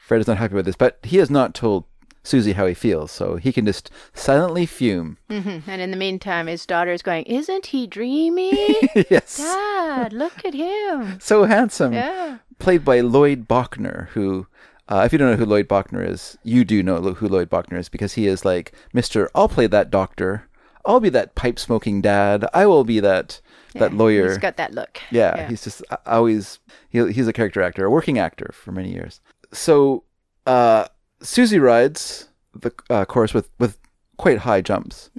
Fred 0.00 0.20
is 0.20 0.26
not 0.26 0.36
happy 0.38 0.52
about 0.54 0.64
this, 0.66 0.76
but 0.76 0.98
he 1.02 1.16
has 1.18 1.30
not 1.30 1.54
told 1.54 1.84
Susie 2.22 2.52
how 2.52 2.66
he 2.66 2.74
feels, 2.74 3.10
so 3.10 3.36
he 3.36 3.52
can 3.52 3.66
just 3.66 3.90
silently 4.14 4.66
fume. 4.66 5.16
hmm 5.28 5.58
And 5.66 5.80
in 5.80 5.90
the 5.90 5.96
meantime, 5.96 6.48
his 6.48 6.66
daughter 6.66 6.92
is 6.92 7.02
going, 7.02 7.24
Isn't 7.24 7.66
he 7.66 7.86
dreamy? 7.86 8.50
yes. 9.10 9.38
Dad, 9.38 10.12
look 10.12 10.44
at 10.44 10.54
him. 10.54 11.18
So 11.20 11.44
handsome. 11.44 11.92
Yeah. 11.92 12.38
Played 12.58 12.84
by 12.84 13.00
Lloyd 13.00 13.46
Bochner, 13.48 14.08
who, 14.08 14.46
uh, 14.88 15.02
if 15.04 15.12
you 15.12 15.18
don't 15.18 15.30
know 15.30 15.36
who 15.36 15.44
Lloyd 15.46 15.68
Bochner 15.68 16.06
is, 16.08 16.36
you 16.42 16.64
do 16.64 16.82
know 16.82 17.00
who 17.00 17.28
Lloyd 17.28 17.48
Bochner 17.50 17.78
is 17.78 17.88
because 17.88 18.14
he 18.14 18.26
is 18.26 18.44
like, 18.44 18.72
Mr. 18.94 19.28
I'll 19.34 19.48
play 19.48 19.66
that 19.68 19.90
doctor. 19.90 20.48
I'll 20.84 21.00
be 21.00 21.08
that 21.10 21.34
pipe 21.34 21.58
smoking 21.58 22.00
dad. 22.00 22.46
I 22.54 22.66
will 22.66 22.84
be 22.84 23.00
that 23.00 23.40
that 23.78 23.92
lawyer. 23.94 24.28
He's 24.28 24.38
got 24.38 24.56
that 24.56 24.72
look. 24.74 25.00
Yeah, 25.10 25.48
he's 25.48 25.62
just 25.64 25.82
uh, 25.90 25.96
always 26.06 26.58
he, 26.88 27.12
he's 27.12 27.28
a 27.28 27.32
character 27.32 27.62
actor, 27.62 27.84
a 27.84 27.90
working 27.90 28.18
actor 28.18 28.50
for 28.54 28.72
many 28.72 28.92
years. 28.92 29.20
So 29.52 30.04
uh, 30.46 30.86
Susie 31.20 31.58
rides 31.58 32.28
the 32.54 32.72
uh, 32.90 33.04
course 33.04 33.32
with 33.34 33.50
with 33.58 33.78
quite 34.16 34.38
high 34.38 34.60
jumps. 34.60 35.10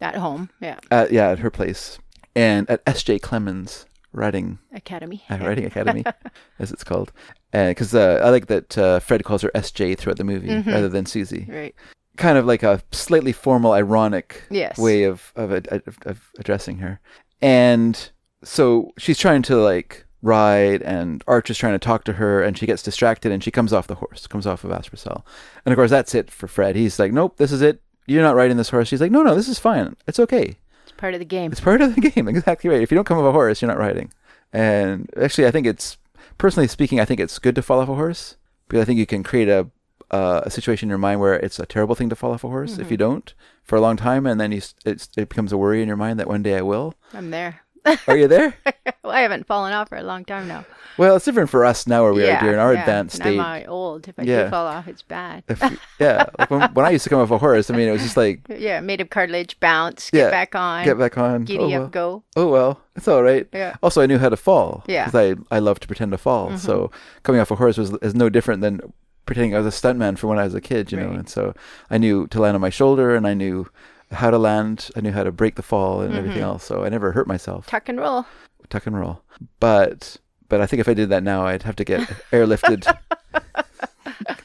at 0.00 0.16
home. 0.16 0.50
Yeah. 0.60 0.78
At, 0.90 1.12
yeah, 1.12 1.28
at 1.30 1.38
her 1.40 1.50
place 1.50 1.98
and 2.34 2.68
at 2.70 2.82
S.J. 2.86 3.18
Clemens 3.20 3.86
Writing 4.12 4.58
Academy. 4.74 5.22
uh, 5.30 5.38
riding 5.40 5.64
academy, 5.64 6.04
as 6.58 6.70
it's 6.72 6.84
called. 6.84 7.12
Because 7.52 7.94
uh, 7.94 8.20
I 8.24 8.30
like 8.30 8.46
that 8.46 8.76
uh, 8.78 8.98
Fred 9.00 9.24
calls 9.24 9.42
her 9.42 9.50
S.J. 9.54 9.94
throughout 9.96 10.16
the 10.18 10.24
movie 10.24 10.48
rather 10.70 10.88
than 10.88 11.04
Susie. 11.06 11.46
Right. 11.48 11.74
Kind 12.16 12.36
of 12.38 12.44
like 12.46 12.62
a 12.62 12.82
slightly 12.92 13.32
formal, 13.32 13.72
ironic 13.72 14.42
Yes. 14.50 14.76
way 14.78 15.04
of 15.04 15.32
of, 15.36 15.50
of 15.52 15.98
of 16.04 16.30
addressing 16.38 16.78
her. 16.78 17.00
And 17.42 18.10
so 18.44 18.92
she's 18.98 19.18
trying 19.18 19.42
to 19.42 19.56
like 19.56 20.06
ride, 20.22 20.82
and 20.82 21.22
Arch 21.26 21.50
is 21.50 21.58
trying 21.58 21.74
to 21.74 21.78
talk 21.78 22.04
to 22.04 22.14
her, 22.14 22.42
and 22.42 22.56
she 22.56 22.66
gets 22.66 22.82
distracted, 22.82 23.32
and 23.32 23.42
she 23.42 23.50
comes 23.50 23.72
off 23.72 23.88
the 23.88 23.96
horse, 23.96 24.26
comes 24.26 24.46
off 24.46 24.64
of 24.64 24.70
Aspercel. 24.70 25.24
And 25.66 25.72
of 25.72 25.76
course, 25.76 25.90
that's 25.90 26.14
it 26.14 26.30
for 26.30 26.46
Fred. 26.46 26.76
He's 26.76 26.98
like, 26.98 27.12
"Nope, 27.12 27.36
this 27.36 27.52
is 27.52 27.60
it. 27.60 27.82
You're 28.06 28.22
not 28.22 28.36
riding 28.36 28.56
this 28.56 28.70
horse." 28.70 28.88
She's 28.88 29.00
like, 29.00 29.12
"No, 29.12 29.22
no, 29.22 29.34
this 29.34 29.48
is 29.48 29.58
fine. 29.58 29.96
It's 30.06 30.20
okay. 30.20 30.56
It's 30.84 30.92
part 30.96 31.14
of 31.14 31.20
the 31.20 31.26
game. 31.26 31.50
It's 31.52 31.60
part 31.60 31.80
of 31.82 31.94
the 31.94 32.00
game. 32.10 32.28
Exactly 32.28 32.70
right. 32.70 32.80
If 32.82 32.90
you 32.90 32.94
don't 32.94 33.06
come 33.06 33.18
off 33.18 33.24
a 33.24 33.32
horse, 33.32 33.60
you're 33.60 33.70
not 33.70 33.78
riding." 33.78 34.12
And 34.52 35.10
actually, 35.20 35.46
I 35.46 35.50
think 35.50 35.66
it's 35.66 35.96
personally 36.38 36.68
speaking, 36.68 37.00
I 37.00 37.04
think 37.04 37.20
it's 37.20 37.38
good 37.38 37.54
to 37.54 37.62
fall 37.62 37.80
off 37.80 37.88
a 37.88 37.94
horse 37.94 38.36
because 38.68 38.82
I 38.82 38.84
think 38.84 38.98
you 38.98 39.06
can 39.06 39.22
create 39.22 39.48
a 39.48 39.68
uh, 40.12 40.42
a 40.44 40.50
situation 40.50 40.86
in 40.86 40.90
your 40.90 40.98
mind 40.98 41.20
where 41.20 41.34
it's 41.34 41.58
a 41.58 41.66
terrible 41.66 41.94
thing 41.94 42.08
to 42.10 42.16
fall 42.16 42.32
off 42.32 42.44
a 42.44 42.48
horse 42.48 42.78
if 42.78 42.90
you 42.90 42.96
don't 42.96 43.32
for 43.62 43.76
a 43.76 43.80
long 43.80 43.96
time, 43.96 44.26
and 44.26 44.40
then 44.40 44.52
you 44.52 44.60
it's, 44.84 45.08
it 45.16 45.28
becomes 45.28 45.52
a 45.52 45.58
worry 45.58 45.80
in 45.82 45.88
your 45.88 45.96
mind 45.96 46.18
that 46.20 46.28
one 46.28 46.42
day 46.42 46.56
I 46.56 46.62
will. 46.62 46.94
I'm 47.14 47.30
there. 47.30 47.60
Are 48.06 48.16
you 48.16 48.28
there? 48.28 48.54
well, 49.02 49.12
I 49.12 49.22
haven't 49.22 49.46
fallen 49.46 49.72
off 49.72 49.88
for 49.88 49.96
a 49.98 50.02
long 50.04 50.24
time 50.24 50.46
now. 50.46 50.64
well, 50.98 51.16
it's 51.16 51.24
different 51.24 51.50
for 51.50 51.64
us 51.64 51.86
now 51.86 52.04
where 52.04 52.12
we 52.12 52.24
are 52.24 52.40
during 52.40 52.58
our 52.58 52.74
yeah. 52.74 52.80
advanced 52.80 53.16
And 53.16 53.22
stage. 53.24 53.38
I'm 53.40 53.68
old. 53.68 54.06
If 54.06 54.18
I 54.18 54.22
Yeah. 54.22 54.44
do 54.44 54.50
fall 54.50 54.66
off, 54.66 54.86
it's 54.86 55.02
bad. 55.02 55.42
If 55.48 55.60
yeah, 55.98 56.26
like 56.38 56.50
when, 56.50 56.60
when 56.74 56.86
I 56.86 56.90
used 56.90 57.04
to 57.04 57.10
come 57.10 57.18
off 57.20 57.30
a 57.32 57.38
horse, 57.38 57.70
I 57.70 57.76
mean, 57.76 57.88
it 57.88 57.92
was 57.92 58.02
just 58.02 58.16
like 58.16 58.40
yeah, 58.48 58.80
made 58.80 59.00
of 59.00 59.10
cartilage, 59.10 59.58
bounce, 59.58 60.10
get 60.10 60.30
back 60.30 60.54
on, 60.54 60.84
get 60.84 60.96
back 60.98 61.18
on. 61.18 61.44
giddy 61.44 61.74
oh, 61.74 61.84
up, 61.84 61.90
go. 61.90 62.22
oh 62.36 62.48
well, 62.48 62.80
it's 62.94 63.08
all 63.08 63.22
right. 63.22 63.48
Yeah. 63.52 63.74
Also, 63.82 64.00
I 64.00 64.06
knew 64.06 64.18
how 64.18 64.28
to 64.28 64.36
fall. 64.36 64.84
Yeah. 64.86 65.06
Mm-hmm. 65.06 65.16
Because 65.16 65.46
I 65.50 65.56
I 65.56 65.58
love 65.58 65.80
to 65.80 65.88
pretend 65.88 66.12
to 66.12 66.18
fall. 66.18 66.56
So 66.58 66.92
coming 67.24 67.40
off 67.40 67.50
a 67.50 67.56
horse 67.56 67.78
was 67.78 67.90
is 68.02 68.14
no 68.14 68.28
different 68.28 68.60
than 68.60 68.80
pretending 69.26 69.54
I 69.54 69.58
was 69.60 69.66
a 69.66 69.76
stuntman 69.76 70.18
from 70.18 70.30
when 70.30 70.38
I 70.38 70.44
was 70.44 70.54
a 70.54 70.60
kid. 70.60 70.92
You 70.92 70.98
know, 70.98 71.10
and 71.10 71.28
so 71.28 71.54
I 71.90 71.98
knew 71.98 72.26
to 72.28 72.40
land 72.40 72.54
on 72.54 72.60
my 72.60 72.70
shoulder, 72.70 73.14
and 73.14 73.26
I 73.26 73.34
knew 73.34 73.68
how 74.10 74.30
to 74.30 74.38
land. 74.38 74.90
I 74.96 75.00
knew 75.00 75.12
how 75.12 75.24
to 75.24 75.32
break 75.32 75.54
the 75.56 75.62
fall 75.62 76.00
and 76.00 76.14
everything 76.14 76.42
else. 76.42 76.64
So 76.64 76.84
I 76.84 76.88
never 76.88 77.12
hurt 77.12 77.26
myself. 77.26 77.66
Tuck 77.66 77.88
and 77.88 77.98
roll. 77.98 78.26
Tuck 78.68 78.86
and 78.86 78.98
roll. 78.98 79.22
But 79.60 80.16
but 80.48 80.60
I 80.60 80.66
think 80.66 80.80
if 80.80 80.88
I 80.88 80.94
did 80.94 81.08
that 81.10 81.22
now, 81.22 81.46
I'd 81.46 81.62
have 81.62 81.76
to 81.76 81.84
get 81.84 82.00
airlifted 82.32 82.86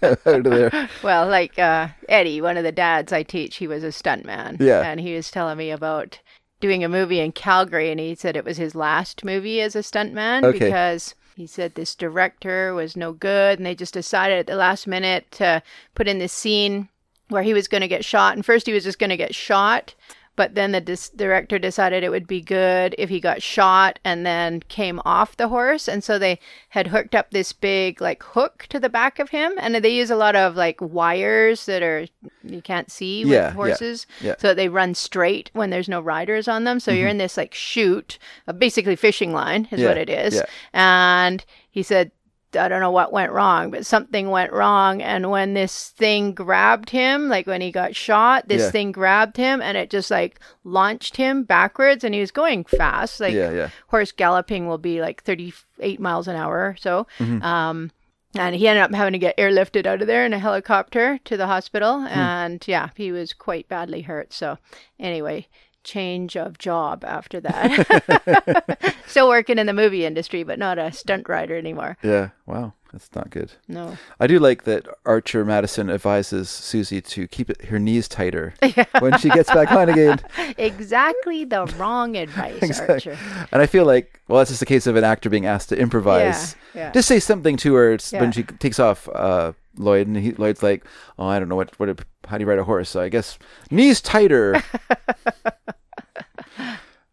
out 0.01 0.25
of 0.25 0.43
there. 0.43 0.89
Well, 1.03 1.27
like 1.27 1.57
uh, 1.59 1.89
Eddie, 2.07 2.41
one 2.41 2.57
of 2.57 2.63
the 2.63 2.71
dads 2.71 3.11
I 3.11 3.23
teach, 3.23 3.57
he 3.57 3.67
was 3.67 3.83
a 3.83 3.87
stuntman. 3.87 4.57
Yeah. 4.59 4.81
And 4.81 4.99
he 4.99 5.15
was 5.15 5.31
telling 5.31 5.57
me 5.57 5.71
about 5.71 6.19
doing 6.59 6.83
a 6.83 6.89
movie 6.89 7.19
in 7.19 7.31
Calgary, 7.31 7.91
and 7.91 7.99
he 7.99 8.15
said 8.15 8.35
it 8.35 8.45
was 8.45 8.57
his 8.57 8.73
last 8.75 9.23
movie 9.23 9.61
as 9.61 9.75
a 9.75 9.79
stuntman 9.79 10.43
Okay. 10.43 10.59
because 10.59 11.13
he 11.37 11.45
said 11.45 11.75
this 11.75 11.93
director 11.93 12.73
was 12.73 12.97
no 12.97 13.13
good, 13.13 13.59
and 13.59 13.65
they 13.65 13.75
just 13.75 13.93
decided 13.93 14.39
at 14.39 14.47
the 14.47 14.55
last 14.55 14.87
minute 14.87 15.29
to 15.29 15.61
put 15.93 16.07
in 16.07 16.17
this 16.17 16.33
scene 16.33 16.89
where 17.29 17.43
he 17.43 17.53
was 17.53 17.67
going 17.67 17.81
to 17.81 17.87
get 17.87 18.03
shot. 18.03 18.35
And 18.35 18.43
first, 18.43 18.65
he 18.65 18.73
was 18.73 18.83
just 18.83 18.97
going 18.97 19.11
to 19.11 19.17
get 19.17 19.35
shot. 19.35 19.93
But 20.37 20.55
then 20.55 20.71
the 20.71 20.79
dis- 20.79 21.09
director 21.09 21.59
decided 21.59 22.03
it 22.03 22.09
would 22.11 22.27
be 22.27 22.39
good 22.41 22.95
if 22.97 23.09
he 23.09 23.19
got 23.19 23.41
shot 23.41 23.99
and 24.05 24.25
then 24.25 24.61
came 24.69 25.01
off 25.03 25.35
the 25.35 25.49
horse. 25.49 25.89
And 25.89 26.01
so 26.01 26.17
they 26.17 26.39
had 26.69 26.87
hooked 26.87 27.13
up 27.15 27.31
this 27.31 27.51
big 27.51 27.99
like 27.99 28.23
hook 28.23 28.65
to 28.69 28.79
the 28.79 28.87
back 28.87 29.19
of 29.19 29.29
him. 29.31 29.53
And 29.57 29.75
they 29.75 29.89
use 29.93 30.09
a 30.09 30.15
lot 30.15 30.35
of 30.35 30.55
like 30.55 30.77
wires 30.79 31.65
that 31.65 31.83
are 31.83 32.05
you 32.43 32.61
can't 32.61 32.89
see 32.89 33.25
with 33.25 33.33
Yeah, 33.33 33.47
yeah, 33.47 33.51
horses. 33.51 34.07
yeah. 34.21 34.35
So 34.37 34.53
they 34.53 34.69
run 34.69 34.95
straight 34.95 35.49
when 35.53 35.69
there's 35.71 35.89
no 35.89 35.99
riders 35.99 36.47
on 36.47 36.63
them. 36.63 36.79
So 36.79 36.91
you're 36.91 37.09
in 37.09 37.17
this 37.17 37.35
like 37.35 37.53
chute, 37.53 38.17
uh, 38.47 38.53
basically 38.53 38.95
fishing 38.95 39.33
line 39.33 39.65
is 39.65 39.67
Mm-hmm. 39.71 39.81
Yeah, 39.81 39.87
what 39.89 39.97
it 39.97 40.09
is. 40.09 40.35
yeah. 40.35 40.45
And 40.73 41.43
he 41.69 41.83
said, 41.83 42.11
I 42.55 42.67
don't 42.69 42.79
know 42.79 42.91
what 42.91 43.11
went 43.11 43.31
wrong, 43.33 43.71
but 43.71 43.85
something 43.85 44.29
went 44.29 44.53
wrong. 44.53 45.01
And 45.01 45.29
when 45.29 45.53
this 45.53 45.89
thing 45.89 46.33
grabbed 46.33 46.89
him, 46.91 47.27
like 47.27 47.45
when 47.45 47.61
he 47.61 47.71
got 47.71 47.95
shot, 47.95 48.47
this 48.47 48.61
Yeah. 48.63 48.69
thing 48.71 48.91
grabbed 48.91 49.37
him 49.37 49.61
and 49.61 49.77
it 49.77 49.89
just 49.89 50.09
like 50.09 50.39
launched 50.63 51.17
him 51.17 51.43
backwards. 51.43 52.03
And 52.03 52.13
he 52.15 52.21
was 52.21 52.31
going 52.31 52.63
fast. 52.63 53.19
Like 53.19 53.33
Yeah, 53.33 53.51
yeah. 53.51 53.69
horse 53.89 54.11
galloping 54.11 54.67
will 54.67 54.77
be 54.77 55.01
like 55.01 55.23
38 55.23 55.99
miles 55.99 56.27
an 56.27 56.35
hour 56.37 56.57
or 56.57 56.75
so. 56.79 57.05
Mm-hmm. 57.19 57.41
Um, 57.43 57.91
and 58.37 58.55
he 58.55 58.67
ended 58.67 58.83
up 58.83 58.93
having 58.93 59.13
to 59.13 59.19
get 59.19 59.37
airlifted 59.37 59.85
out 59.85 60.01
of 60.01 60.07
there 60.07 60.25
in 60.25 60.33
a 60.33 60.39
helicopter 60.39 61.19
to 61.25 61.37
the 61.37 61.47
hospital. 61.47 62.01
Hmm. 62.01 62.07
And 62.07 62.67
yeah, 62.67 62.89
he 62.95 63.11
was 63.11 63.33
quite 63.33 63.67
badly 63.67 64.01
hurt. 64.01 64.31
So, 64.33 64.57
anyway, 64.99 65.47
change 65.87 66.35
of 66.35 66.57
job 66.57 67.03
after 67.05 67.39
that. 67.39 68.95
Still 69.07 69.29
working 69.29 69.57
in 69.57 69.65
the 69.67 69.73
movie 69.73 70.05
industry, 70.05 70.43
but 70.43 70.59
not 70.59 70.77
a 70.77 70.91
stunt 70.91 71.27
rider 71.29 71.57
anymore. 71.57 71.97
Yeah. 72.03 72.29
Wow. 72.45 72.73
That's 72.91 73.13
not 73.13 73.29
good. 73.29 73.51
No. 73.67 73.97
I 74.19 74.27
do 74.27 74.39
like 74.39 74.63
that 74.63 74.87
Archer 75.05 75.43
Madison 75.43 75.89
advises 75.89 76.49
Susie 76.49 77.01
to 77.01 77.27
keep 77.27 77.49
it, 77.49 77.65
her 77.65 77.79
knees 77.79 78.07
tighter 78.07 78.53
when 78.99 79.17
she 79.17 79.29
gets 79.29 79.51
back 79.51 79.71
on 79.71 79.89
again. 79.89 80.19
Exactly 80.57 81.43
the 81.43 81.65
wrong 81.77 82.15
advice, 82.15 82.79
Archer. 82.79 83.17
And 83.51 83.61
I 83.61 83.65
feel 83.65 83.85
like, 83.85 84.21
well, 84.27 84.37
that's 84.39 84.51
just 84.51 84.61
a 84.61 84.65
case 84.65 84.87
of 84.87 84.95
an 84.95 85.03
actor 85.03 85.29
being 85.29 85.45
asked 85.45 85.69
to 85.69 85.77
improvise. 85.77 86.55
Yeah, 86.73 86.81
yeah. 86.81 86.91
Just 86.91 87.07
say 87.09 87.19
something 87.19 87.57
to 87.57 87.73
her 87.75 87.97
Yeah. 88.11 88.21
when 88.21 88.31
she 88.31 88.43
takes 88.43 88.79
off 88.79 89.07
uh, 89.13 89.51
Lloyd, 89.77 90.07
and 90.07 90.15
he, 90.17 90.31
Lloyd's 90.31 90.63
like, 90.63 90.83
"Oh, 91.19 91.27
I 91.27 91.37
don't 91.39 91.49
know 91.49 91.55
what 91.57 91.77
what 91.79 91.89
how 92.27 92.37
do 92.37 92.43
you 92.43 92.49
ride 92.49 92.59
a 92.59 92.63
horse? 92.63 92.89
So 92.89 93.01
I 93.01 93.09
guess 93.09 93.37
knees 93.71 94.01
tighter." 94.01 94.61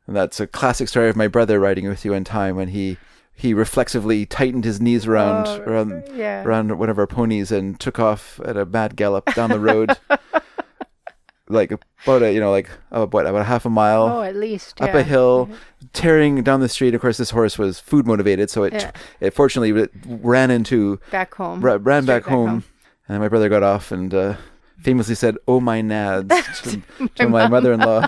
and 0.07 0.15
that's 0.17 0.41
a 0.41 0.47
classic 0.47 0.89
story 0.89 1.09
of 1.09 1.17
my 1.17 1.29
brother 1.29 1.59
riding 1.61 1.89
with 1.89 2.05
you 2.05 2.13
one 2.13 2.25
time 2.25 2.57
when 2.57 2.69
he 2.69 2.99
he 3.37 3.53
reflexively 3.53 4.27
tightened 4.27 4.65
his 4.65 4.81
knees 4.81 5.07
around 5.07 5.47
Oh, 5.49 5.61
around 5.63 6.05
yeah. 6.15 6.45
around 6.45 6.79
one 6.79 6.89
of 6.91 6.99
our 6.99 7.07
ponies 7.07 7.51
and 7.51 7.79
took 7.81 7.99
off 7.99 8.41
at 8.45 8.57
a 8.57 8.65
mad 8.65 8.97
gallop 8.97 9.35
down 9.35 9.51
the 9.51 9.59
road. 9.61 9.97
like 11.49 11.73
about 12.05 12.23
a 12.23 12.33
you 12.33 12.41
know 12.41 12.51
like 12.51 12.71
uh, 12.93 13.05
what 13.07 13.27
about 13.27 13.41
a 13.43 13.45
half 13.45 13.67
a 13.67 13.71
mile 13.71 14.05
Oh, 14.05 14.23
at 14.23 14.35
least. 14.37 14.81
up 14.81 14.89
yeah. 14.95 15.01
a 15.01 15.03
hill, 15.03 15.49
tearing 15.93 16.43
down 16.43 16.61
the 16.61 16.69
street. 16.69 16.95
Of 16.95 17.01
course, 17.01 17.17
this 17.19 17.31
horse 17.31 17.59
was 17.59 17.79
food 17.81 18.07
motivated, 18.07 18.51
so 18.51 18.63
it 18.63 18.73
Yeah. 18.73 18.91
it 19.21 19.35
fortunately 19.35 19.71
it 19.83 19.91
ran 20.07 20.51
into 20.51 21.01
Back 21.11 21.35
home. 21.35 21.61
ra- 21.61 21.79
ran 21.81 22.05
Straight 22.05 22.23
back, 22.23 22.31
home, 22.31 22.65
and 23.09 23.21
my 23.21 23.29
brother 23.29 23.49
got 23.49 23.63
off 23.63 23.91
and 23.93 24.15
uh, 24.15 24.37
famously 24.85 25.15
said, 25.17 25.37
"Oh 25.49 25.59
my 25.61 25.81
nads" 25.83 26.29
to, 26.99 27.09
to 27.17 27.29
my 27.29 27.49
mother-in-law. 27.49 28.07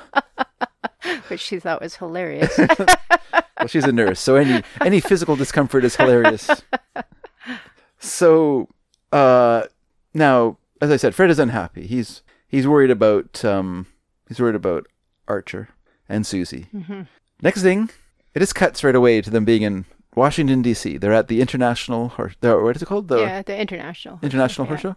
Which 1.29 1.41
she 1.41 1.59
thought 1.59 1.81
was 1.81 1.97
hilarious. 1.97 2.59
Well, 3.59 3.69
she's 3.69 3.85
a 3.85 3.91
nurse, 3.93 4.21
so 4.21 4.37
any 4.37 4.63
any 4.83 5.01
physical 5.01 5.35
discomfort 5.35 5.83
is 5.83 5.97
hilarious. 5.97 6.51
So, 7.99 8.69
uh, 9.13 9.63
now, 10.13 10.59
as 10.83 10.91
I 10.91 10.99
said, 10.99 11.15
Fred 11.15 11.31
is 11.31 11.39
unhappy. 11.39 11.87
He's 11.87 12.23
he's 12.47 12.69
worried 12.69 12.91
about 12.91 13.43
um 13.47 13.87
he's 14.29 14.39
worried 14.39 14.57
about 14.57 14.87
Archer 15.27 15.71
and 16.07 16.27
Susie. 16.27 16.67
Next 17.41 17.63
thing, 17.63 17.89
it 18.35 18.41
just 18.41 18.55
cuts 18.55 18.85
right 18.85 18.95
away 18.95 19.23
to 19.23 19.31
them 19.31 19.47
being 19.47 19.63
in 19.63 19.87
Washington 20.15 20.61
D.C. 20.61 20.99
They're 20.99 21.15
at 21.15 21.29
the 21.29 21.41
International 21.41 22.09
Horse. 22.11 22.35
the- 22.43 22.59
What 22.61 22.77
is 22.77 22.83
it 22.83 22.87
called? 22.87 23.09
The 23.09 23.21
yeah, 23.21 23.41
the 23.43 23.59
international. 23.59 24.19
International. 24.23 24.67
Horse 24.67 24.83
Show, 24.83 24.97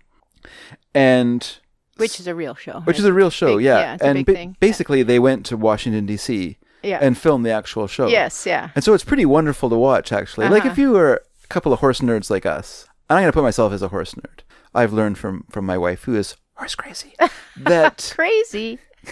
and 0.93 1.60
Which 2.00 2.20
is 2.20 2.28
a 2.28 2.36
real 2.36 2.56
show. 2.56 2.80
which 2.82 2.98
is 3.00 3.06
a 3.06 3.14
real 3.14 3.30
show. 3.30 3.58
Big- 3.58 3.66
yeah, 3.66 3.80
yeah, 3.80 3.98
and 4.02 4.26
ba- 4.26 4.34
thing. 4.34 4.50
Yeah. 4.50 4.56
basically 4.60 5.04
they 5.04 5.20
went 5.20 5.46
to 5.48 5.58
Washington 5.58 6.06
D.C. 6.06 6.58
Yeah. 6.82 7.00
and 7.02 7.18
filmed 7.18 7.46
the 7.46 7.52
actual 7.52 7.88
show. 7.88 8.08
Yes, 8.08 8.46
yeah. 8.46 8.70
And 8.74 8.84
so 8.84 8.94
it's 8.94 9.04
pretty 9.04 9.26
wonderful 9.26 9.70
to 9.70 9.76
watch, 9.76 10.12
actually. 10.14 10.48
Like 10.48 10.62
Uh-huh. 10.64 10.72
if 10.72 10.78
you 10.78 10.92
were 10.92 11.22
a 11.44 11.48
couple 11.48 11.74
of 11.74 11.80
horse 11.82 12.00
nerds 12.00 12.30
like 12.30 12.46
us, 12.46 12.88
and 13.10 13.18
I'm 13.18 13.24
going 13.24 13.32
to 13.32 13.36
put 13.36 13.44
myself 13.44 13.74
as 13.74 13.82
a 13.82 13.90
horse 13.90 14.14
nerd. 14.14 14.42
I've 14.74 14.94
learned 14.94 15.18
from 15.18 15.44
from 15.50 15.66
my 15.66 15.78
wife, 15.78 16.04
who 16.04 16.16
is 16.16 16.36
horse 16.56 16.76
crazy, 16.76 17.16
that 17.58 18.14
Crazy. 18.16 18.80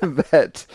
that 0.00 0.66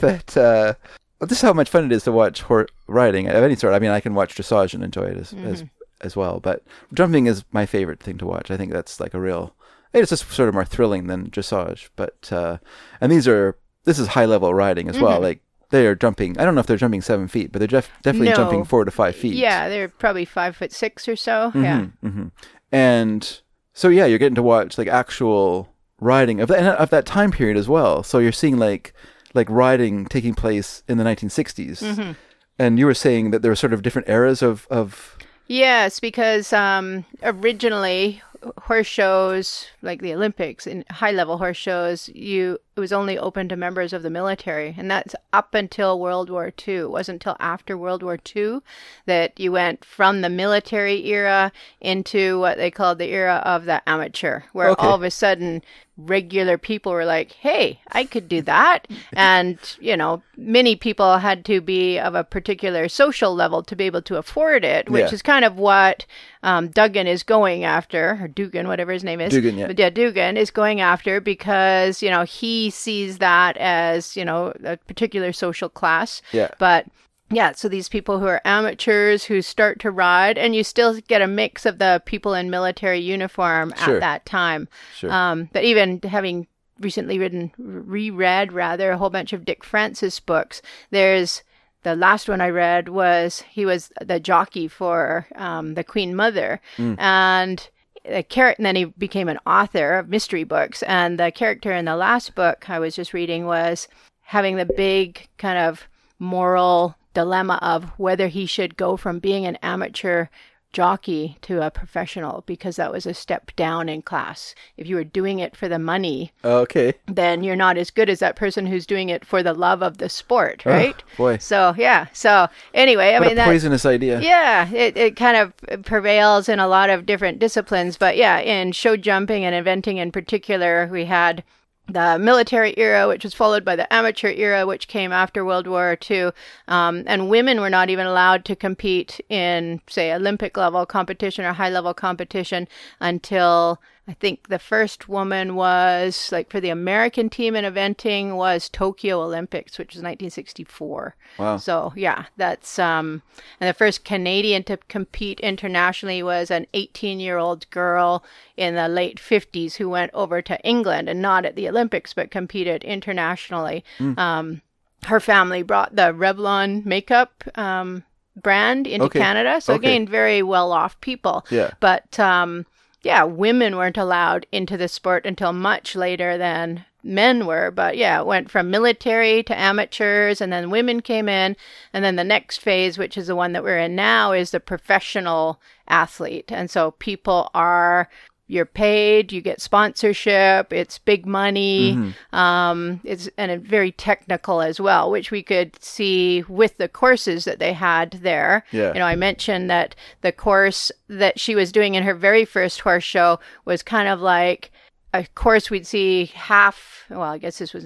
that 0.00 0.36
uh, 0.36 0.74
this 1.20 1.32
is 1.38 1.42
how 1.42 1.52
much 1.52 1.68
fun 1.68 1.84
it 1.84 1.92
is 1.92 2.04
to 2.04 2.12
watch 2.12 2.42
horse 2.42 2.68
riding 2.86 3.28
of 3.28 3.42
any 3.42 3.56
sort. 3.56 3.74
I 3.74 3.78
mean, 3.78 3.90
I 3.90 4.00
can 4.00 4.14
watch 4.14 4.34
dressage 4.34 4.74
and 4.74 4.82
enjoy 4.82 5.04
it 5.04 5.16
as 5.18 5.32
as 5.32 5.64
as 6.00 6.16
well, 6.16 6.40
but 6.40 6.62
jumping 6.94 7.26
is 7.26 7.44
my 7.52 7.66
favorite 7.66 8.00
thing 8.00 8.18
to 8.18 8.26
watch. 8.26 8.50
I 8.50 8.56
think 8.56 8.72
that's 8.72 9.00
like 9.00 9.14
a 9.14 9.20
real. 9.20 9.54
It's 9.92 10.10
just 10.10 10.30
sort 10.30 10.48
of 10.48 10.54
more 10.54 10.64
thrilling 10.64 11.06
than 11.06 11.30
dressage, 11.30 11.88
but 11.96 12.30
uh, 12.32 12.58
and 13.00 13.10
these 13.10 13.26
are 13.28 13.56
this 13.84 13.98
is 13.98 14.08
high 14.08 14.26
level 14.26 14.52
riding 14.54 14.88
as 14.88 14.98
well. 15.00 15.20
Like 15.20 15.40
they 15.70 15.86
are 15.86 15.94
jumping. 15.94 16.38
I 16.38 16.44
don't 16.44 16.54
know 16.54 16.60
if 16.60 16.66
they're 16.66 16.76
jumping 16.76 17.00
seven 17.02 17.28
feet, 17.28 17.52
but 17.52 17.58
they're 17.58 17.66
def- 17.68 17.90
definitely 18.02 18.30
No. 18.30 18.36
jumping 18.36 18.64
four 18.64 18.84
to 18.84 18.90
five 18.90 19.16
feet. 19.16 19.34
Yeah, 19.34 19.68
they're 19.68 19.88
probably 19.88 20.24
five 20.24 20.56
foot 20.56 20.72
six 20.72 21.08
or 21.08 21.16
so. 21.16 21.52
Yeah. 21.54 21.86
hmm 22.02 22.28
And 22.72 23.40
so 23.72 23.88
yeah, 23.88 24.06
you're 24.06 24.18
getting 24.18 24.34
to 24.36 24.42
watch 24.42 24.76
like 24.78 24.88
actual 24.88 25.68
riding 26.00 26.40
of 26.40 26.48
that 26.48 26.76
of 26.78 26.90
that 26.90 27.06
time 27.06 27.30
period 27.30 27.56
as 27.56 27.68
well. 27.68 28.02
So 28.02 28.18
you're 28.18 28.32
seeing 28.32 28.58
like 28.58 28.92
like 29.34 29.48
riding 29.50 30.06
taking 30.06 30.34
place 30.34 30.82
in 30.88 30.98
the 30.98 31.04
1960s. 31.04 31.82
Mm-hmm. 31.82 32.12
And 32.58 32.78
you 32.78 32.86
were 32.86 32.94
saying 32.94 33.30
that 33.30 33.42
there 33.42 33.50
were 33.50 33.56
sort 33.56 33.72
of 33.72 33.82
different 33.82 34.08
eras 34.08 34.42
of 34.42 34.66
of 34.70 35.16
Yes, 35.50 35.98
because 35.98 36.52
um, 36.52 37.06
originally 37.22 38.20
horse 38.62 38.86
shows 38.86 39.68
like 39.82 40.02
the 40.02 40.14
Olympics 40.14 40.66
and 40.66 40.84
high 40.90 41.12
level 41.12 41.38
horse 41.38 41.56
shows, 41.56 42.08
you 42.10 42.58
it 42.78 42.80
was 42.80 42.92
only 42.92 43.18
open 43.18 43.48
to 43.48 43.56
members 43.56 43.92
of 43.92 44.02
the 44.02 44.10
military, 44.10 44.74
and 44.78 44.90
that's 44.90 45.14
up 45.32 45.54
until 45.54 45.98
World 46.00 46.30
War 46.30 46.52
II. 46.66 46.74
It 46.76 46.90
wasn't 46.90 47.16
until 47.16 47.36
after 47.40 47.76
World 47.76 48.02
War 48.02 48.18
II 48.34 48.60
that 49.06 49.38
you 49.38 49.52
went 49.52 49.84
from 49.84 50.20
the 50.20 50.28
military 50.30 51.06
era 51.08 51.52
into 51.80 52.38
what 52.40 52.56
they 52.56 52.70
called 52.70 52.98
the 52.98 53.10
era 53.12 53.42
of 53.44 53.64
the 53.66 53.86
amateur, 53.88 54.42
where 54.52 54.70
Okay. 54.70 54.86
all 54.86 54.94
of 54.94 55.02
a 55.02 55.10
sudden 55.10 55.62
regular 56.00 56.56
people 56.56 56.92
were 56.92 57.04
like, 57.04 57.32
"Hey, 57.32 57.80
I 57.90 58.04
could 58.04 58.28
do 58.28 58.40
that," 58.42 58.86
and 59.14 59.58
you 59.80 59.96
know, 59.96 60.22
many 60.36 60.76
people 60.76 61.18
had 61.18 61.44
to 61.46 61.60
be 61.60 61.98
of 61.98 62.14
a 62.14 62.22
particular 62.22 62.88
social 62.88 63.34
level 63.34 63.64
to 63.64 63.74
be 63.74 63.84
able 63.86 64.02
to 64.02 64.16
afford 64.16 64.64
it, 64.64 64.88
which 64.88 65.06
Yeah. 65.10 65.14
is 65.14 65.22
kind 65.22 65.44
of 65.44 65.58
what 65.58 66.06
um, 66.44 66.68
Duggan 66.68 67.08
is 67.08 67.24
going 67.24 67.64
after, 67.64 68.16
or 68.22 68.28
Dugan, 68.28 68.68
whatever 68.68 68.92
his 68.92 69.02
name 69.02 69.20
is. 69.20 69.32
Dugan, 69.32 69.58
yeah. 69.58 69.66
But 69.66 69.76
yeah, 69.76 69.90
Dugan 69.90 70.36
is 70.36 70.52
going 70.52 70.80
after 70.80 71.20
because 71.20 72.00
you 72.00 72.10
know 72.10 72.22
he 72.22 72.67
sees 72.70 73.18
that 73.18 73.56
as 73.56 74.16
you 74.16 74.24
know 74.24 74.52
a 74.64 74.76
particular 74.76 75.32
social 75.32 75.68
class. 75.68 76.22
Yeah. 76.32 76.48
But 76.58 76.86
yeah, 77.30 77.52
so 77.52 77.68
these 77.68 77.88
people 77.88 78.18
who 78.18 78.26
are 78.26 78.40
amateurs 78.44 79.24
who 79.24 79.42
start 79.42 79.80
to 79.80 79.90
ride, 79.90 80.38
and 80.38 80.54
you 80.56 80.64
still 80.64 80.98
get 81.08 81.20
a 81.20 81.26
mix 81.26 81.66
of 81.66 81.78
the 81.78 82.02
people 82.06 82.32
in 82.32 82.48
military 82.50 83.00
uniform 83.00 83.74
Sure. 83.84 83.96
at 83.96 84.00
that 84.00 84.24
time. 84.24 84.66
Sure. 84.96 85.12
Um, 85.12 85.50
but 85.52 85.62
even 85.64 86.00
having 86.02 86.46
recently 86.80 87.18
written, 87.18 87.52
reread 87.58 88.52
rather, 88.52 88.92
a 88.92 88.96
whole 88.96 89.10
bunch 89.10 89.32
of 89.34 89.44
Dick 89.44 89.62
Francis 89.62 90.20
books, 90.20 90.62
there's 90.90 91.42
the 91.82 91.94
last 91.94 92.28
one 92.28 92.40
I 92.40 92.48
read 92.48 92.88
was 92.88 93.42
he 93.50 93.66
was 93.66 93.92
the 94.00 94.18
jockey 94.20 94.66
for 94.66 95.26
um, 95.36 95.74
the 95.74 95.84
Queen 95.84 96.16
Mother, 96.16 96.60
and 96.78 97.68
the 98.04 98.22
char- 98.22 98.54
and 98.56 98.66
then 98.66 98.76
he 98.76 98.84
became 98.86 99.28
an 99.28 99.38
author 99.46 99.94
of 99.94 100.08
mystery 100.08 100.44
books. 100.44 100.82
And 100.84 101.18
the 101.18 101.30
character 101.30 101.72
in 101.72 101.84
the 101.84 101.96
last 101.96 102.34
book 102.34 102.68
I 102.68 102.78
was 102.78 102.96
just 102.96 103.14
reading 103.14 103.46
was 103.46 103.88
having 104.22 104.56
the 104.56 104.66
big 104.66 105.28
kind 105.38 105.58
of 105.58 105.88
moral 106.18 106.96
dilemma 107.14 107.58
of 107.62 107.84
whether 107.98 108.28
he 108.28 108.46
should 108.46 108.76
go 108.76 108.96
from 108.96 109.18
being 109.18 109.46
an 109.46 109.56
amateur 109.62 110.26
jockey 110.72 111.38
to 111.42 111.64
a 111.64 111.70
professional 111.70 112.44
because 112.46 112.76
that 112.76 112.92
was 112.92 113.06
a 113.06 113.14
step 113.14 113.50
down 113.56 113.88
in 113.88 114.02
class. 114.02 114.54
If 114.76 114.86
you 114.86 114.96
were 114.96 115.04
doing 115.04 115.38
it 115.38 115.56
for 115.56 115.68
the 115.68 115.78
money, 115.78 116.32
Okay. 116.44 116.94
then 117.06 117.42
you're 117.42 117.56
not 117.56 117.78
as 117.78 117.90
good 117.90 118.10
as 118.10 118.18
that 118.20 118.36
person 118.36 118.66
who's 118.66 118.86
doing 118.86 119.08
it 119.08 119.24
for 119.24 119.42
the 119.42 119.54
love 119.54 119.82
of 119.82 119.98
the 119.98 120.08
sport, 120.08 120.62
oh, 120.66 120.70
right? 120.70 121.02
boy. 121.16 121.38
So 121.38 121.74
yeah. 121.78 122.06
So 122.12 122.48
anyway, 122.74 123.14
I 123.14 123.18
What 123.18 123.28
mean 123.28 123.32
a 123.32 123.36
that. 123.36 123.46
poisonous 123.46 123.86
idea. 123.86 124.20
Yeah, 124.20 124.70
it, 124.70 124.96
it 124.96 125.16
kind 125.16 125.36
of 125.36 125.84
prevails 125.84 126.48
in 126.48 126.58
a 126.58 126.68
lot 126.68 126.90
of 126.90 127.06
different 127.06 127.38
disciplines. 127.38 127.96
But 127.96 128.16
yeah, 128.16 128.38
in 128.38 128.72
show 128.72 128.96
jumping 128.96 129.44
and 129.44 129.54
eventing 129.66 129.96
in 129.96 130.12
particular, 130.12 130.88
we 130.92 131.06
had 131.06 131.42
the 131.88 132.18
military 132.18 132.74
era, 132.76 133.08
which 133.08 133.24
was 133.24 133.34
followed 133.34 133.64
by 133.64 133.74
the 133.74 133.90
amateur 133.92 134.30
era, 134.30 134.66
which 134.66 134.88
came 134.88 135.12
after 135.12 135.44
World 135.44 135.66
War 135.66 135.96
II. 136.08 136.30
Um, 136.68 137.04
and 137.06 137.30
women 137.30 137.60
were 137.60 137.70
not 137.70 137.90
even 137.90 138.06
allowed 138.06 138.44
to 138.46 138.56
compete 138.56 139.20
in, 139.28 139.80
say, 139.88 140.12
Olympic 140.12 140.56
level 140.56 140.84
competition 140.84 141.44
or 141.44 141.52
high 141.54 141.70
level 141.70 141.94
competition 141.94 142.68
until 143.00 143.80
I 144.08 144.14
think 144.14 144.48
the 144.48 144.58
first 144.58 145.06
woman 145.06 145.54
was, 145.54 146.32
like, 146.32 146.50
for 146.50 146.60
the 146.60 146.70
American 146.70 147.28
team 147.28 147.54
in 147.54 147.66
eventing 147.66 148.36
was 148.36 148.70
Tokyo 148.70 149.20
Olympics, 149.20 149.78
which 149.78 149.88
was 149.88 150.02
1964. 150.02 151.14
Wow. 151.38 151.58
So 151.58 151.92
yeah, 151.94 152.24
that's 152.38 152.78
um, 152.78 153.20
and 153.60 153.68
the 153.68 153.74
first 153.74 154.06
Canadian 154.06 154.62
to 154.64 154.78
compete 154.88 155.40
internationally 155.40 156.22
was 156.22 156.50
an 156.50 156.66
18-year-old 156.72 157.68
girl 157.70 158.24
in 158.56 158.74
the 158.74 158.88
late 158.88 159.18
50s 159.18 159.74
who 159.76 159.90
went 159.90 160.10
over 160.14 160.40
to 160.40 160.58
England 160.62 161.08
and 161.10 161.20
not 161.20 161.44
at 161.44 161.54
the 161.54 161.68
Olympics 161.68 162.14
but 162.14 162.30
competed 162.30 162.82
internationally. 162.84 163.84
Hmm. 163.98 164.18
Um, 164.18 164.62
her 165.04 165.20
family 165.20 165.62
brought 165.62 165.94
the 165.96 166.12
Revlon 166.14 166.84
makeup 166.86 167.44
um, 167.56 168.04
brand 168.34 168.86
into 168.86 169.06
Okay. 169.06 169.20
Canada, 169.20 169.60
so 169.60 169.74
Okay. 169.74 169.90
again, 169.96 170.08
very 170.08 170.42
well-off 170.42 170.98
people. 171.02 171.44
Yeah. 171.50 171.70
But 171.78 172.18
um, 172.18 172.66
yeah, 173.02 173.22
women 173.24 173.76
weren't 173.76 173.96
allowed 173.96 174.46
into 174.50 174.76
the 174.76 174.88
sport 174.88 175.24
until 175.24 175.52
much 175.52 175.94
later 175.94 176.36
than 176.36 176.84
men 177.02 177.46
were. 177.46 177.70
But 177.70 177.96
yeah, 177.96 178.20
it 178.20 178.26
went 178.26 178.50
from 178.50 178.70
military 178.70 179.42
to 179.44 179.58
amateurs, 179.58 180.40
and 180.40 180.52
then 180.52 180.70
women 180.70 181.00
came 181.00 181.28
in. 181.28 181.56
And 181.92 182.04
then 182.04 182.16
the 182.16 182.24
next 182.24 182.58
phase, 182.58 182.98
which 182.98 183.16
is 183.16 183.28
the 183.28 183.36
one 183.36 183.52
that 183.52 183.62
we're 183.62 183.78
in 183.78 183.94
now, 183.94 184.32
is 184.32 184.50
the 184.50 184.60
professional 184.60 185.60
athlete. 185.86 186.50
And 186.52 186.70
so 186.70 186.92
people 186.92 187.50
are. 187.54 188.08
You're 188.48 188.64
paid, 188.64 189.30
you 189.30 189.42
get 189.42 189.60
sponsorship, 189.60 190.72
it's 190.72 190.98
big 190.98 191.26
money, 191.26 192.14
um, 192.32 193.00
it's 193.04 193.28
and 193.36 193.50
it's 193.50 193.66
very 193.66 193.92
technical 193.92 194.62
as 194.62 194.80
well, 194.80 195.10
which 195.10 195.30
we 195.30 195.42
could 195.42 195.80
see 195.82 196.42
with 196.48 196.78
the 196.78 196.88
courses 196.88 197.44
that 197.44 197.58
they 197.58 197.74
had 197.74 198.12
there. 198.22 198.64
Yeah. 198.72 198.94
You 198.94 199.00
know, 199.00 199.04
I 199.04 199.16
mentioned 199.16 199.68
that 199.68 199.94
the 200.22 200.32
course 200.32 200.90
that 201.08 201.38
she 201.38 201.54
was 201.54 201.70
doing 201.70 201.94
in 201.94 202.04
her 202.04 202.14
very 202.14 202.46
first 202.46 202.80
horse 202.80 203.04
show 203.04 203.38
was 203.66 203.82
kind 203.82 204.08
of 204.08 204.20
like 204.20 204.70
a 205.12 205.26
course 205.34 205.70
we'd 205.70 205.86
see 205.86 206.26
half. 206.34 207.04
Well, 207.10 207.22
I 207.22 207.38
guess 207.38 207.58
this 207.58 207.74
was 207.74 207.84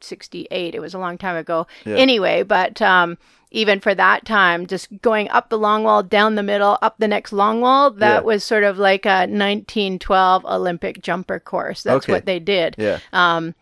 1968. 0.00 0.74
It 0.74 0.80
was 0.80 0.94
a 0.94 0.98
long 0.98 1.18
time 1.18 1.36
ago. 1.36 1.66
Anyway, 1.84 2.42
but 2.42 2.80
um, 2.82 3.18
even 3.50 3.80
for 3.80 3.94
that 3.94 4.24
time, 4.24 4.66
just 4.66 4.88
going 5.02 5.28
up 5.30 5.48
the 5.48 5.58
long 5.58 5.84
wall, 5.84 6.02
down 6.02 6.34
the 6.34 6.42
middle, 6.42 6.78
up 6.82 6.96
the 6.98 7.08
next 7.08 7.32
long 7.32 7.60
wall, 7.60 7.90
that 7.90 8.14
Yeah. 8.16 8.20
was 8.20 8.44
sort 8.44 8.64
of 8.64 8.78
like 8.78 9.06
a 9.06 9.26
1912 9.26 10.44
Olympic 10.44 11.02
jumper 11.02 11.38
course. 11.40 11.82
That's 11.82 12.04
Okay. 12.04 12.12
what 12.12 12.26
they 12.26 12.38
did. 12.38 12.76
Yeah. 12.78 12.98
Um, 13.12 13.54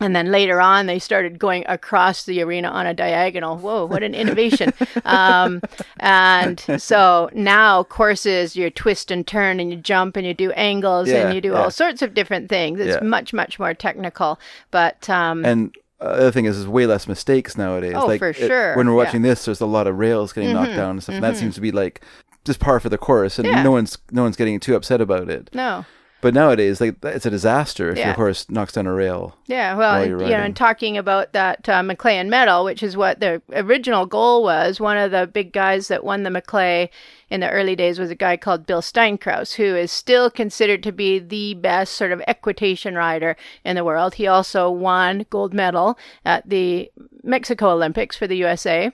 and 0.00 0.16
then 0.16 0.32
later 0.32 0.58
on, 0.60 0.86
they 0.86 0.98
started 0.98 1.38
going 1.38 1.64
across 1.68 2.24
the 2.24 2.42
arena 2.42 2.68
on 2.68 2.86
a 2.86 2.94
diagonal. 2.94 3.58
Whoa, 3.58 3.84
what 3.84 4.02
an 4.02 4.14
innovation! 4.14 4.72
um, 5.04 5.60
and 6.00 6.58
so 6.78 7.28
now 7.34 7.84
courses, 7.84 8.56
you 8.56 8.68
twist 8.70 9.10
and 9.12 9.24
turn 9.24 9.60
and 9.60 9.70
you 9.70 9.76
jump 9.76 10.16
and 10.16 10.26
you 10.26 10.34
do 10.34 10.50
angles 10.52 11.08
Yeah, 11.08 11.26
and 11.26 11.34
you 11.34 11.40
do 11.40 11.52
yeah. 11.52 11.58
all 11.62 11.70
sorts 11.70 12.02
of 12.02 12.14
different 12.14 12.48
things. 12.48 12.80
It's 12.80 12.96
Yeah. 12.96 13.06
much, 13.06 13.32
much 13.32 13.60
more 13.60 13.74
technical. 13.74 14.40
But 14.72 15.08
um, 15.10 15.44
And 15.44 15.76
other 16.04 16.30
thing 16.30 16.44
is, 16.46 16.56
there's 16.56 16.68
way 16.68 16.86
less 16.86 17.06
mistakes 17.08 17.56
nowadays. 17.56 17.94
Oh, 17.96 18.06
like 18.06 18.18
for 18.20 18.28
it- 18.30 18.36
sure. 18.36 18.74
when 18.76 18.86
we're 18.86 18.92
Yeah. 18.92 18.96
Mm-hmm. 18.96 18.96
watching 18.96 19.22
this, 19.22 19.44
there's 19.44 19.60
a 19.60 19.66
lot 19.66 19.86
of 19.86 19.98
rails 19.98 20.32
getting 20.32 20.52
knocked 20.52 20.74
down 20.74 20.90
and 20.92 21.02
stuff. 21.02 21.14
And 21.16 21.24
that 21.24 21.36
seems 21.36 21.54
to 21.56 21.60
be 21.60 21.72
like 21.72 22.00
just 22.44 22.58
par 22.60 22.80
for 22.80 22.88
the 22.88 22.98
course, 22.98 23.38
and 23.38 23.46
Yeah. 23.46 23.62
no 23.62 23.70
one's 23.70 23.98
no 24.10 24.22
one's 24.24 24.36
getting 24.36 24.58
too 24.60 24.74
upset 24.74 25.00
about 25.00 25.28
it. 25.30 25.50
no. 25.54 25.84
But 26.20 26.34
nowadays, 26.34 26.80
like 26.80 26.94
it's 27.02 27.26
a 27.26 27.30
disaster 27.30 27.90
if 27.90 27.98
Yeah. 27.98 28.06
your 28.06 28.14
horse 28.14 28.48
knocks 28.48 28.74
down 28.74 28.86
a 28.86 28.92
rail. 28.92 29.34
Yeah, 29.46 29.74
well, 29.74 29.94
while 29.94 30.02
and, 30.02 30.08
you're 30.10 30.22
you 30.22 30.28
know, 30.28 30.36
and 30.44 30.54
talking 30.54 30.96
about 30.96 31.32
that 31.32 31.68
uh, 31.68 31.82
Maclay 31.82 32.22
medal, 32.22 32.62
which 32.64 32.80
is 32.80 32.96
what 32.96 33.18
the 33.18 33.42
original 33.52 34.06
goal 34.06 34.44
was, 34.44 34.78
one 34.78 34.96
of 34.96 35.10
the 35.10 35.26
big 35.26 35.52
guys 35.52 35.88
that 35.88 36.04
won 36.04 36.22
the 36.22 36.30
Maclay 36.30 36.90
in 37.32 37.40
the 37.40 37.48
early 37.48 37.74
days 37.74 37.98
was 37.98 38.10
a 38.10 38.14
guy 38.14 38.36
called 38.36 38.66
Bill 38.66 38.82
Steinkraus, 38.82 39.54
who 39.54 39.74
is 39.74 39.90
still 39.90 40.30
considered 40.30 40.82
to 40.82 40.92
be 40.92 41.18
the 41.18 41.54
best 41.54 41.94
sort 41.94 42.12
of 42.12 42.20
equitation 42.28 42.94
rider 42.94 43.38
in 43.64 43.74
the 43.74 43.84
world. 43.84 44.16
He 44.16 44.26
also 44.26 44.70
won 44.70 45.24
gold 45.30 45.54
medal 45.54 45.98
at 46.26 46.46
the 46.46 46.92
Mexico 47.22 47.70
Olympics 47.70 48.16
for 48.16 48.26
the 48.26 48.36
USA. 48.36 48.92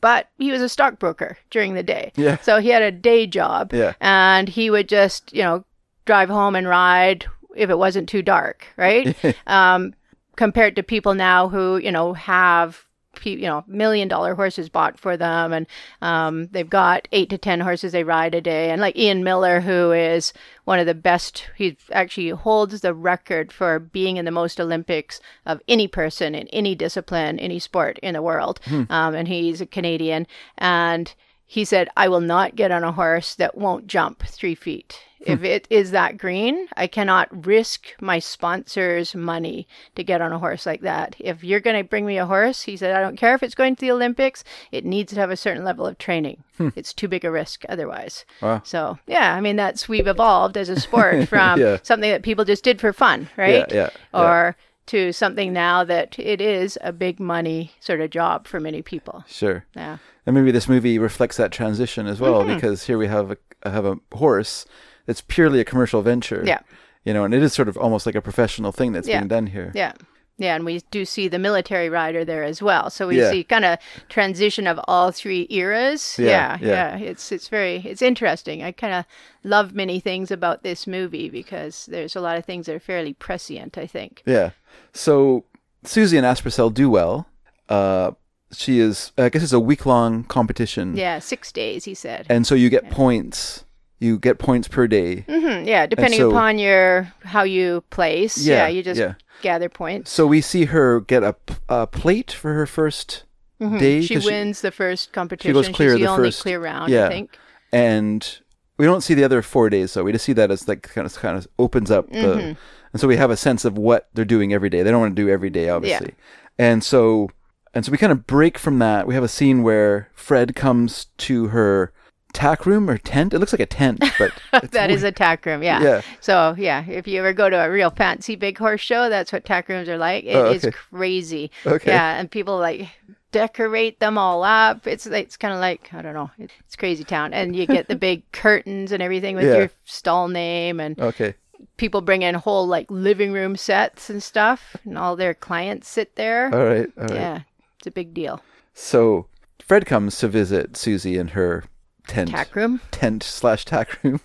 But 0.00 0.28
he 0.38 0.50
was 0.50 0.60
a 0.60 0.68
stockbroker 0.68 1.38
during 1.50 1.74
the 1.74 1.84
day. 1.84 2.10
Hmm. 2.16 2.22
Yeah. 2.22 2.38
So 2.38 2.58
he 2.58 2.70
had 2.70 2.82
a 2.82 2.90
day 2.90 3.28
job. 3.28 3.72
Yeah. 3.72 3.92
And 4.00 4.48
he 4.48 4.70
would 4.70 4.88
just, 4.88 5.32
you 5.32 5.44
know, 5.44 5.64
drive 6.04 6.28
home 6.28 6.56
and 6.56 6.66
ride 6.68 7.26
if 7.54 7.70
it 7.70 7.78
wasn't 7.78 8.08
too 8.08 8.22
dark, 8.22 8.66
right? 8.76 9.16
um, 9.46 9.94
compared 10.34 10.74
to 10.74 10.82
people 10.82 11.14
now 11.14 11.48
who, 11.48 11.76
you 11.76 11.92
know, 11.92 12.12
have 12.14 12.86
you 13.24 13.42
know 13.42 13.64
million 13.66 14.08
dollar 14.08 14.34
horses 14.34 14.68
bought 14.68 14.98
for 14.98 15.16
them. 15.16 15.52
And 15.52 15.66
um, 16.02 16.48
they've 16.48 16.68
got 16.68 17.08
eight 17.12 17.30
to 17.30 17.38
ten 17.38 17.60
horses 17.60 17.92
they 17.92 18.04
ride 18.04 18.34
a 18.34 18.40
day. 18.40 18.70
And 18.70 18.80
like 18.80 18.96
ian 18.96 19.24
millar 19.24 19.60
who 19.60 19.92
is 19.92 20.32
one 20.64 20.78
of 20.78 20.86
the 20.86 20.94
best 20.94 21.48
he 21.56 21.76
actually 21.92 22.30
holds 22.30 22.80
the 22.80 22.94
record 22.94 23.52
for 23.52 23.78
being 23.78 24.16
in 24.16 24.24
the 24.24 24.30
most 24.30 24.60
olympics 24.60 25.20
of 25.46 25.60
any 25.68 25.88
person 25.88 26.34
in 26.34 26.48
any 26.48 26.74
discipline 26.74 27.38
any 27.38 27.58
sport 27.58 27.98
in 28.02 28.14
the 28.14 28.22
world. 28.22 28.60
Um, 28.90 29.14
and 29.14 29.28
he's 29.28 29.60
a 29.60 29.66
canadian. 29.66 30.26
And 30.56 31.14
he 31.44 31.64
said 31.64 31.88
i 31.96 32.08
will 32.08 32.20
not 32.20 32.56
get 32.56 32.70
on 32.70 32.84
a 32.84 32.92
horse 32.92 33.34
that 33.34 33.56
won't 33.56 33.86
jump 33.86 34.22
three 34.26 34.54
feet 34.54 35.00
if 35.20 35.42
it 35.44 35.66
is 35.70 35.90
that 35.90 36.16
green, 36.18 36.68
I 36.76 36.86
cannot 36.86 37.46
risk 37.46 37.88
my 38.00 38.18
sponsor's 38.18 39.14
money 39.14 39.66
to 39.94 40.04
get 40.04 40.20
on 40.20 40.32
a 40.32 40.38
horse 40.38 40.64
like 40.66 40.80
that. 40.82 41.16
If 41.18 41.42
you're 41.44 41.60
going 41.60 41.76
to 41.76 41.88
bring 41.88 42.06
me 42.06 42.18
a 42.18 42.26
horse, 42.26 42.62
he 42.62 42.76
said, 42.76 42.94
I 42.94 43.00
don't 43.00 43.16
care 43.16 43.34
if 43.34 43.42
it's 43.42 43.54
going 43.54 43.76
to 43.76 43.80
the 43.80 43.90
Olympics, 43.90 44.44
it 44.72 44.84
needs 44.84 45.12
to 45.12 45.20
have 45.20 45.30
a 45.30 45.36
certain 45.36 45.64
level 45.64 45.86
of 45.86 45.98
training. 45.98 46.42
It's 46.74 46.92
too 46.92 47.06
big 47.08 47.24
a 47.24 47.30
risk 47.30 47.64
otherwise. 47.68 48.24
Wow. 48.42 48.62
So, 48.64 48.98
yeah, 49.06 49.34
I 49.34 49.40
mean, 49.40 49.56
that's 49.56 49.88
we've 49.88 50.08
evolved 50.08 50.56
as 50.56 50.68
a 50.68 50.80
sport 50.80 51.28
from 51.28 51.60
Yeah. 51.60 51.78
something 51.82 52.10
that 52.10 52.22
people 52.22 52.44
just 52.44 52.64
did 52.64 52.80
for 52.80 52.92
fun, 52.92 53.28
right? 53.36 53.64
yeah, 53.70 53.90
yeah. 54.14 54.20
Or 54.20 54.56
to 54.86 55.12
something 55.12 55.52
now 55.52 55.84
that 55.84 56.18
it 56.18 56.40
is 56.40 56.78
a 56.80 56.92
big 56.92 57.20
money 57.20 57.72
sort 57.78 58.00
of 58.00 58.10
job 58.10 58.46
for 58.48 58.58
many 58.58 58.82
people. 58.82 59.22
Sure. 59.28 59.64
Yeah. 59.76 59.98
And 60.26 60.34
maybe 60.34 60.50
this 60.50 60.68
movie 60.68 60.98
reflects 60.98 61.36
that 61.36 61.52
transition 61.52 62.06
as 62.06 62.20
well, 62.20 62.42
Mm-hmm. 62.42 62.54
because 62.54 62.84
here 62.86 62.98
we 62.98 63.06
have 63.06 63.30
a 63.32 63.36
have 63.68 63.84
a 63.84 63.98
horse 64.12 64.64
that's 65.08 65.22
purely 65.22 65.58
a 65.58 65.64
commercial 65.64 66.02
venture. 66.02 66.42
Yeah. 66.46 66.60
You 67.04 67.14
know, 67.14 67.24
and 67.24 67.32
it 67.32 67.42
is 67.42 67.54
sort 67.54 67.68
of 67.68 67.78
almost 67.78 68.04
like 68.04 68.14
a 68.14 68.20
professional 68.20 68.72
thing 68.72 68.92
that's 68.92 69.08
Yeah. 69.08 69.20
being 69.20 69.28
done 69.28 69.46
here. 69.48 69.72
Yeah. 69.74 69.92
Yeah, 70.40 70.54
and 70.54 70.64
we 70.64 70.82
do 70.92 71.04
see 71.04 71.26
the 71.26 71.38
military 71.38 71.88
rider 71.88 72.24
there 72.24 72.44
as 72.44 72.62
well. 72.62 72.90
So 72.90 73.08
we 73.08 73.18
Yeah. 73.18 73.30
see 73.32 73.42
kind 73.42 73.64
of 73.64 73.78
transition 74.08 74.68
of 74.68 74.78
all 74.86 75.10
three 75.10 75.46
eras. 75.50 76.16
Yeah, 76.18 76.26
Yeah, 76.26 76.58
yeah. 76.60 76.96
yeah. 76.98 77.04
It's 77.10 77.32
it's 77.32 77.48
very 77.48 77.76
it's 77.84 78.02
interesting. 78.02 78.62
I 78.62 78.70
kind 78.72 78.92
of 78.94 79.04
love 79.42 79.74
many 79.74 79.98
things 80.00 80.30
about 80.30 80.62
this 80.62 80.86
movie 80.86 81.28
because 81.30 81.86
there's 81.86 82.14
a 82.14 82.20
lot 82.20 82.36
of 82.38 82.44
things 82.44 82.66
that 82.66 82.74
are 82.76 82.80
fairly 82.92 83.14
prescient, 83.14 83.76
I 83.78 83.86
think. 83.86 84.22
Yeah. 84.26 84.50
So 84.92 85.44
Susie 85.84 86.18
and 86.18 86.26
Aspercel 86.26 86.72
do 86.72 86.88
well. 86.90 87.26
Uh, 87.68 88.12
she 88.52 88.78
is, 88.80 89.12
I 89.18 89.28
guess 89.30 89.42
it's 89.42 89.52
a 89.52 89.60
week 89.60 89.86
long 89.86 90.24
competition. 90.24 90.96
Yeah, 90.96 91.18
6 91.18 91.52
days 91.52 91.84
he 91.84 91.94
said. 91.94 92.26
And 92.30 92.46
so 92.46 92.54
you 92.54 92.70
get 92.70 92.90
points. 92.90 93.64
You 94.00 94.18
get 94.18 94.38
points 94.38 94.68
per 94.68 94.86
day. 94.86 95.24
Mhm, 95.28 95.66
yeah, 95.66 95.86
depending 95.86 96.20
so- 96.20 96.30
upon 96.30 96.58
your 96.58 97.12
how 97.24 97.42
you 97.42 97.82
place. 97.90 98.38
Yeah, 98.38 98.62
Yeah, 98.64 98.68
you 98.68 98.82
just 98.82 99.00
yeah. 99.00 99.14
gather 99.42 99.68
points. 99.68 100.10
So 100.12 100.26
we 100.26 100.40
see 100.40 100.66
her 100.66 101.00
get 101.00 101.22
a 101.68 101.86
plate 101.86 102.30
for 102.30 102.54
her 102.54 102.66
first 102.66 103.24
day. 103.60 103.66
Mm-hmm. 103.66 104.00
She 104.02 104.14
'cause 104.14 104.24
wins 104.24 104.60
the 104.60 104.70
first 104.70 105.12
competition. 105.12 105.50
She 105.50 105.52
goes 105.52 105.68
clear 105.68 105.90
She's 105.90 105.98
the, 106.00 106.04
the 106.06 106.10
only 106.12 106.28
first- 106.28 106.42
clear 106.42 106.60
round, 106.60 106.92
yeah. 106.92 107.06
I 107.06 107.08
think. 107.08 107.36
and 107.72 108.38
we 108.78 108.86
don't 108.86 109.00
see 109.02 109.14
the 109.14 109.24
other 109.24 109.42
four 109.42 109.68
days 109.68 109.94
though. 109.94 110.04
We 110.04 110.12
just 110.12 110.24
see 110.24 110.32
that 110.34 110.50
as 110.52 110.68
like 110.68 110.82
kind 110.82 111.04
of 111.06 111.14
kind 111.14 111.36
of 111.36 111.48
opens 111.58 111.90
up 111.90 112.08
the, 112.10 112.16
Mm-hmm. 112.18 112.52
and 112.92 113.00
so 113.00 113.08
we 113.08 113.16
have 113.16 113.30
a 113.32 113.36
sense 113.36 113.64
of 113.64 113.76
what 113.76 114.08
they're 114.14 114.24
doing 114.24 114.52
every 114.52 114.70
day. 114.70 114.82
They 114.82 114.90
don't 114.92 115.00
want 115.00 115.16
to 115.16 115.22
do 115.22 115.28
every 115.28 115.50
day, 115.50 115.68
obviously, 115.68 116.14
and 116.58 116.84
so 116.84 117.30
and 117.74 117.84
so 117.84 117.90
we 117.92 117.98
kind 117.98 118.12
of 118.12 118.26
break 118.28 118.56
from 118.58 118.78
that. 118.78 119.06
We 119.08 119.14
have 119.14 119.24
a 119.24 119.28
scene 119.28 119.62
where 119.64 120.08
Fred 120.14 120.54
comes 120.54 121.06
to 121.18 121.48
her 121.48 121.92
tack 122.32 122.66
room 122.66 122.88
or 122.90 122.98
tent. 122.98 123.32
It 123.34 123.38
looks 123.38 123.52
like 123.52 123.60
a 123.60 123.66
tent, 123.66 124.02
but 124.18 124.32
That 124.72 124.90
is 124.90 125.02
a 125.02 125.12
tack 125.12 125.44
room, 125.46 125.62
yeah. 125.62 125.82
Yeah. 125.82 126.00
So 126.20 126.54
yeah, 126.58 126.84
if 126.88 127.06
you 127.08 127.18
ever 127.20 127.32
go 127.32 127.48
to 127.50 127.56
a 127.64 127.70
real 127.70 127.90
fancy 127.90 128.36
big 128.36 128.58
horse 128.58 128.80
show, 128.80 129.08
that's 129.08 129.32
what 129.32 129.44
tack 129.44 129.68
rooms 129.68 129.88
are 129.88 129.98
like. 129.98 130.24
It 130.24 130.36
oh, 130.36 130.50
is 130.52 130.64
Oh, 130.64 130.68
okay. 130.68 130.76
crazy. 130.90 131.50
Okay. 131.66 131.90
Yeah, 131.90 132.18
and 132.18 132.30
people 132.30 132.58
like 132.58 132.88
decorate 133.32 134.00
them 134.00 134.16
all 134.18 134.42
up. 134.42 134.86
It's 134.86 135.06
it's 135.06 135.36
kind 135.36 135.52
of 135.54 135.60
like 135.60 135.92
I 135.92 136.02
don't 136.02 136.14
know. 136.14 136.30
It's 136.38 136.76
crazy 136.76 137.04
town, 137.04 137.32
and 137.34 137.54
you 137.54 137.66
get 137.66 137.88
the 137.88 137.96
big 138.08 138.30
curtains 138.32 138.92
and 138.92 139.02
everything 139.02 139.36
with 139.36 139.44
Yeah. 139.46 139.58
your 139.58 139.70
stall 139.84 140.28
name, 140.28 140.80
and 140.80 140.98
Okay. 141.00 141.34
people 141.76 142.00
bring 142.00 142.22
in 142.22 142.34
whole 142.34 142.66
like 142.66 142.90
living 142.90 143.32
room 143.32 143.56
sets 143.56 144.10
and 144.10 144.22
stuff, 144.22 144.76
and 144.84 144.96
all 144.98 145.16
their 145.16 145.34
clients 145.34 145.88
sit 145.88 146.16
there. 146.16 146.46
All 146.54 146.64
right. 146.64 146.90
All 146.98 147.04
right. 147.04 147.12
yeah, 147.14 147.40
it's 147.78 147.86
a 147.86 147.90
big 147.90 148.14
deal. 148.14 148.40
So 148.74 149.26
Fred 149.60 149.86
comes 149.86 150.18
to 150.20 150.28
visit 150.28 150.76
Susie 150.76 151.18
and 151.18 151.30
her 151.30 151.64
tent. 152.08 152.30
Tack 152.30 152.54
room. 152.56 152.80
tent 152.90 153.22
slash 153.22 153.64
tack 153.64 154.02
room, 154.02 154.20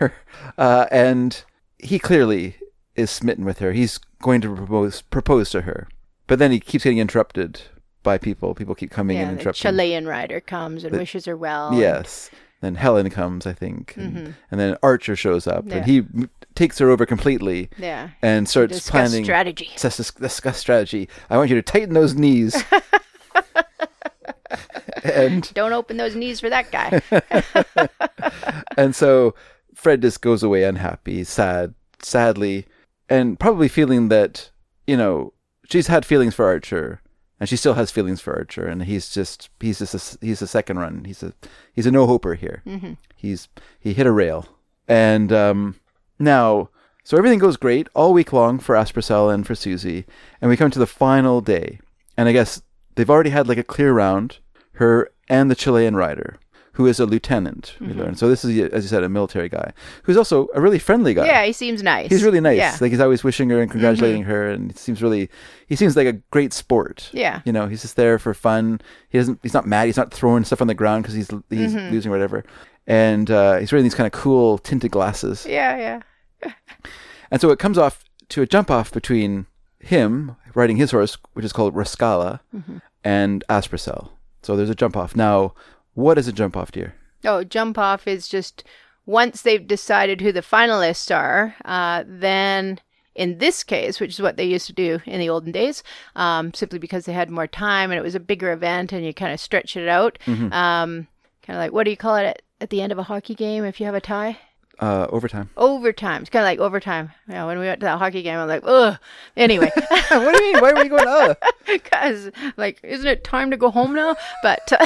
uh, 0.58 0.86
and 0.90 1.42
he 1.78 1.98
clearly 1.98 2.56
is 2.94 3.10
smitten 3.10 3.44
with 3.44 3.58
her. 3.58 3.72
He's 3.72 3.98
going 4.22 4.40
to 4.42 4.54
propose 4.54 5.02
propose 5.02 5.50
to 5.50 5.62
her, 5.62 5.88
but 6.26 6.38
then 6.38 6.52
he 6.52 6.60
keeps 6.60 6.84
getting 6.84 6.98
interrupted 6.98 7.62
by 8.02 8.18
people. 8.18 8.54
People 8.54 8.74
keep 8.74 8.90
coming 8.90 9.16
in 9.16 9.22
Yeah, 9.22 9.28
and 9.28 9.36
the 9.38 9.40
interrupting. 9.42 9.62
Chilean 9.62 10.06
rider 10.06 10.40
comes 10.40 10.84
and 10.84 10.96
wishes 10.96 11.24
her 11.26 11.36
well. 11.36 11.68
and- 11.68 11.78
Yes. 11.78 12.30
Then 12.62 12.74
Helen 12.74 13.08
comes, 13.08 13.46
I 13.46 13.54
think, 13.54 13.94
and, 13.96 14.34
and 14.50 14.60
then 14.60 14.76
Archer 14.82 15.16
shows 15.16 15.46
up, 15.46 15.64
Mm-hmm. 15.64 15.70
Yeah. 15.70 15.76
and 15.78 15.86
he 15.86 16.28
takes 16.54 16.76
her 16.78 16.90
over 16.90 17.06
completely 17.06 17.70
Yeah. 17.78 18.10
and 18.20 18.46
starts 18.46 18.74
Discuss 18.74 18.90
planning 18.90 19.24
strategy. 19.24 19.70
Discuss, 19.76 20.10
discuss 20.10 20.58
strategy. 20.58 21.08
I 21.30 21.38
want 21.38 21.48
you 21.48 21.56
to 21.56 21.62
tighten 21.62 21.94
those 21.94 22.14
knees. 22.14 22.62
and 25.04 25.52
Don't 25.54 25.72
open 25.72 25.96
those 25.96 26.16
knees 26.16 26.40
for 26.40 26.50
that 26.50 26.70
guy. 26.70 27.00
and 28.76 28.94
so 28.94 29.34
Fred 29.74 30.02
just 30.02 30.20
goes 30.20 30.42
away 30.42 30.64
unhappy, 30.64 31.24
sad, 31.24 31.74
sadly, 32.00 32.66
and 33.08 33.38
probably 33.38 33.68
feeling 33.68 34.08
that 34.08 34.50
you 34.86 34.96
know 34.96 35.32
she's 35.68 35.86
had 35.86 36.04
feelings 36.04 36.34
for 36.34 36.46
Archer, 36.46 37.00
and 37.38 37.48
she 37.48 37.56
still 37.56 37.74
has 37.74 37.90
feelings 37.90 38.20
for 38.20 38.34
Archer, 38.36 38.66
and 38.66 38.84
he's 38.84 39.10
just 39.10 39.50
he's 39.60 39.78
just 39.78 39.94
a, 39.94 40.18
he's 40.24 40.42
a 40.42 40.46
second 40.46 40.78
run. 40.78 41.04
He's 41.04 41.22
a 41.22 41.32
he's 41.72 41.86
a 41.86 41.90
no 41.90 42.06
hoper 42.06 42.34
here. 42.34 42.62
He's 43.14 43.48
he 43.78 43.92
hit 43.92 44.06
a 44.06 44.12
rail, 44.12 44.46
and 44.88 45.32
um, 45.32 45.80
now 46.18 46.70
so 47.04 47.16
everything 47.16 47.38
goes 47.38 47.56
great 47.56 47.88
all 47.94 48.12
week 48.12 48.32
long 48.32 48.58
for 48.58 48.74
Aspercel 48.74 49.32
and 49.32 49.46
for 49.46 49.54
Susie, 49.54 50.04
and 50.40 50.48
we 50.48 50.56
come 50.56 50.70
to 50.70 50.78
the 50.78 50.86
final 50.86 51.40
day, 51.40 51.80
and 52.16 52.28
I 52.28 52.32
guess 52.32 52.62
they've 52.94 53.10
already 53.10 53.30
had 53.30 53.48
like 53.48 53.58
a 53.58 53.64
clear 53.64 53.92
round, 53.92 54.38
her 54.80 55.10
and 55.28 55.50
the 55.50 55.54
Chilean 55.54 55.94
rider. 55.94 56.38
Who 56.74 56.86
is 56.86 56.98
a 57.00 57.04
lieutenant? 57.04 57.74
We 57.80 57.88
learn. 57.88 58.14
So 58.14 58.28
this 58.28 58.42
is, 58.44 58.58
as 58.72 58.84
you 58.84 58.88
said, 58.88 59.02
a 59.02 59.08
military 59.08 59.48
guy 59.50 59.72
who's 60.04 60.16
also 60.16 60.48
a 60.54 60.60
really 60.60 60.78
friendly 60.78 61.12
guy. 61.14 61.26
yeah, 61.26 61.44
he 61.44 61.52
seems 61.52 61.82
nice. 61.82 62.08
He's 62.10 62.22
really 62.22 62.40
nice. 62.40 62.56
Yeah. 62.56 62.76
Like 62.80 62.90
he's 62.92 63.00
always 63.00 63.22
wishing 63.22 63.50
her 63.50 63.60
and 63.60 63.70
congratulating 63.70 64.22
her, 64.22 64.48
and 64.48 64.72
he 64.72 64.78
seems 64.78 65.02
really. 65.02 65.28
He 65.66 65.76
seems 65.76 65.94
like 65.96 66.06
a 66.06 66.14
great 66.30 66.52
sport. 66.54 67.10
Yeah. 67.12 67.42
You 67.44 67.52
know, 67.52 67.66
he's 67.66 67.82
just 67.82 67.96
there 67.96 68.18
for 68.18 68.32
fun. 68.34 68.80
He 69.10 69.18
doesn't. 69.18 69.40
He's 69.42 69.52
not 69.52 69.66
mad. 69.66 69.86
He's 69.86 69.96
not 69.98 70.14
throwing 70.14 70.44
stuff 70.44 70.60
on 70.62 70.68
the 70.68 70.74
ground 70.74 71.02
because 71.02 71.14
he's 71.16 71.28
he's 71.50 71.74
Mm-hmm. 71.74 71.92
losing 71.92 72.10
or 72.10 72.14
whatever. 72.14 72.44
And 72.86 73.30
uh, 73.30 73.58
he's 73.58 73.72
wearing 73.72 73.84
these 73.84 73.94
kind 73.96 74.06
of 74.06 74.12
cool 74.12 74.56
tinted 74.58 74.90
glasses. 74.92 75.44
yeah, 75.46 76.00
yeah. 76.44 76.52
And 77.30 77.40
so 77.40 77.50
it 77.50 77.58
comes 77.58 77.78
off 77.78 78.04
to 78.30 78.42
a 78.42 78.46
jump 78.46 78.70
off 78.70 78.90
between 78.92 79.46
him 79.80 80.36
riding 80.54 80.76
his 80.78 80.90
horse, 80.92 81.18
which 81.34 81.44
is 81.44 81.52
called 81.52 81.74
Rascala, 81.74 82.40
Mm-hmm. 82.54 82.78
and 83.04 83.44
Aspercel. 83.50 84.10
So 84.42 84.56
there's 84.56 84.70
a 84.70 84.74
jump 84.74 84.96
off. 84.96 85.14
Now, 85.16 85.54
what 85.94 86.18
is 86.18 86.28
a 86.28 86.32
jump 86.32 86.56
off, 86.56 86.72
dear? 86.72 86.94
Oh, 87.24 87.44
jump 87.44 87.78
off 87.78 88.06
is 88.06 88.28
just 88.28 88.64
once 89.06 89.42
they've 89.42 89.66
decided 89.66 90.20
who 90.20 90.32
the 90.32 90.40
finalists 90.40 91.14
are, 91.14 91.54
uh, 91.64 92.04
then 92.06 92.80
in 93.14 93.38
this 93.38 93.62
case, 93.64 94.00
which 94.00 94.10
is 94.10 94.22
what 94.22 94.36
they 94.36 94.44
used 94.44 94.66
to 94.66 94.72
do 94.72 95.00
in 95.04 95.20
the 95.20 95.28
olden 95.28 95.52
days, 95.52 95.82
um, 96.16 96.54
simply 96.54 96.78
because 96.78 97.04
they 97.04 97.12
had 97.12 97.28
more 97.28 97.46
time 97.46 97.90
and 97.90 97.98
it 97.98 98.02
was 98.02 98.14
a 98.14 98.20
bigger 98.20 98.52
event 98.52 98.92
and 98.92 99.04
you 99.04 99.12
kind 99.12 99.32
of 99.32 99.40
stretch 99.40 99.76
it 99.76 99.88
out. 99.88 100.18
Mm-hmm. 100.26 100.52
Um, 100.52 101.08
kind 101.42 101.56
of 101.56 101.62
like, 101.62 101.72
what 101.72 101.84
do 101.84 101.90
you 101.90 101.96
call 101.96 102.16
it 102.16 102.24
at, 102.24 102.42
at 102.60 102.70
the 102.70 102.80
end 102.80 102.92
of 102.92 102.98
a 102.98 103.02
hockey 103.02 103.34
game 103.34 103.64
if 103.64 103.80
you 103.80 103.86
have 103.86 103.94
a 103.94 104.00
tie? 104.00 104.38
Uh, 104.80 105.06
overtime. 105.10 105.50
Overtime. 105.58 106.22
It's 106.22 106.30
kind 106.30 106.42
of 106.42 106.46
like 106.46 106.58
overtime. 106.58 107.12
You 107.28 107.34
know, 107.34 107.46
when 107.46 107.58
we 107.58 107.66
went 107.66 107.80
to 107.80 107.84
that 107.84 107.98
hockey 107.98 108.22
game, 108.22 108.38
I'm 108.38 108.48
like, 108.48 108.62
ugh. 108.64 108.96
Anyway, 109.36 109.70
what 110.08 110.34
do 110.34 110.42
you 110.42 110.52
mean? 110.54 110.62
Why 110.62 110.70
are 110.70 110.82
we 110.82 110.88
going? 110.88 111.06
Uh? 111.06 111.34
because 111.66 112.30
like, 112.56 112.80
isn't 112.82 113.06
it 113.06 113.22
time 113.22 113.50
to 113.50 113.56
go 113.58 113.70
home 113.70 113.94
now? 113.94 114.16
But 114.42 114.72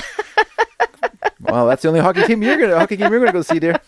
Well, 1.41 1.67
that's 1.69 1.83
the 1.83 1.89
only 1.89 2.01
hockey 2.01 2.23
team 2.25 2.43
you're 2.43 2.57
gonna 2.59 2.79
hockey 2.79 2.97
game 2.97 3.11
you're 3.13 3.21
gonna 3.21 3.33
go 3.33 3.43
see, 3.43 3.59
dear. 3.59 3.79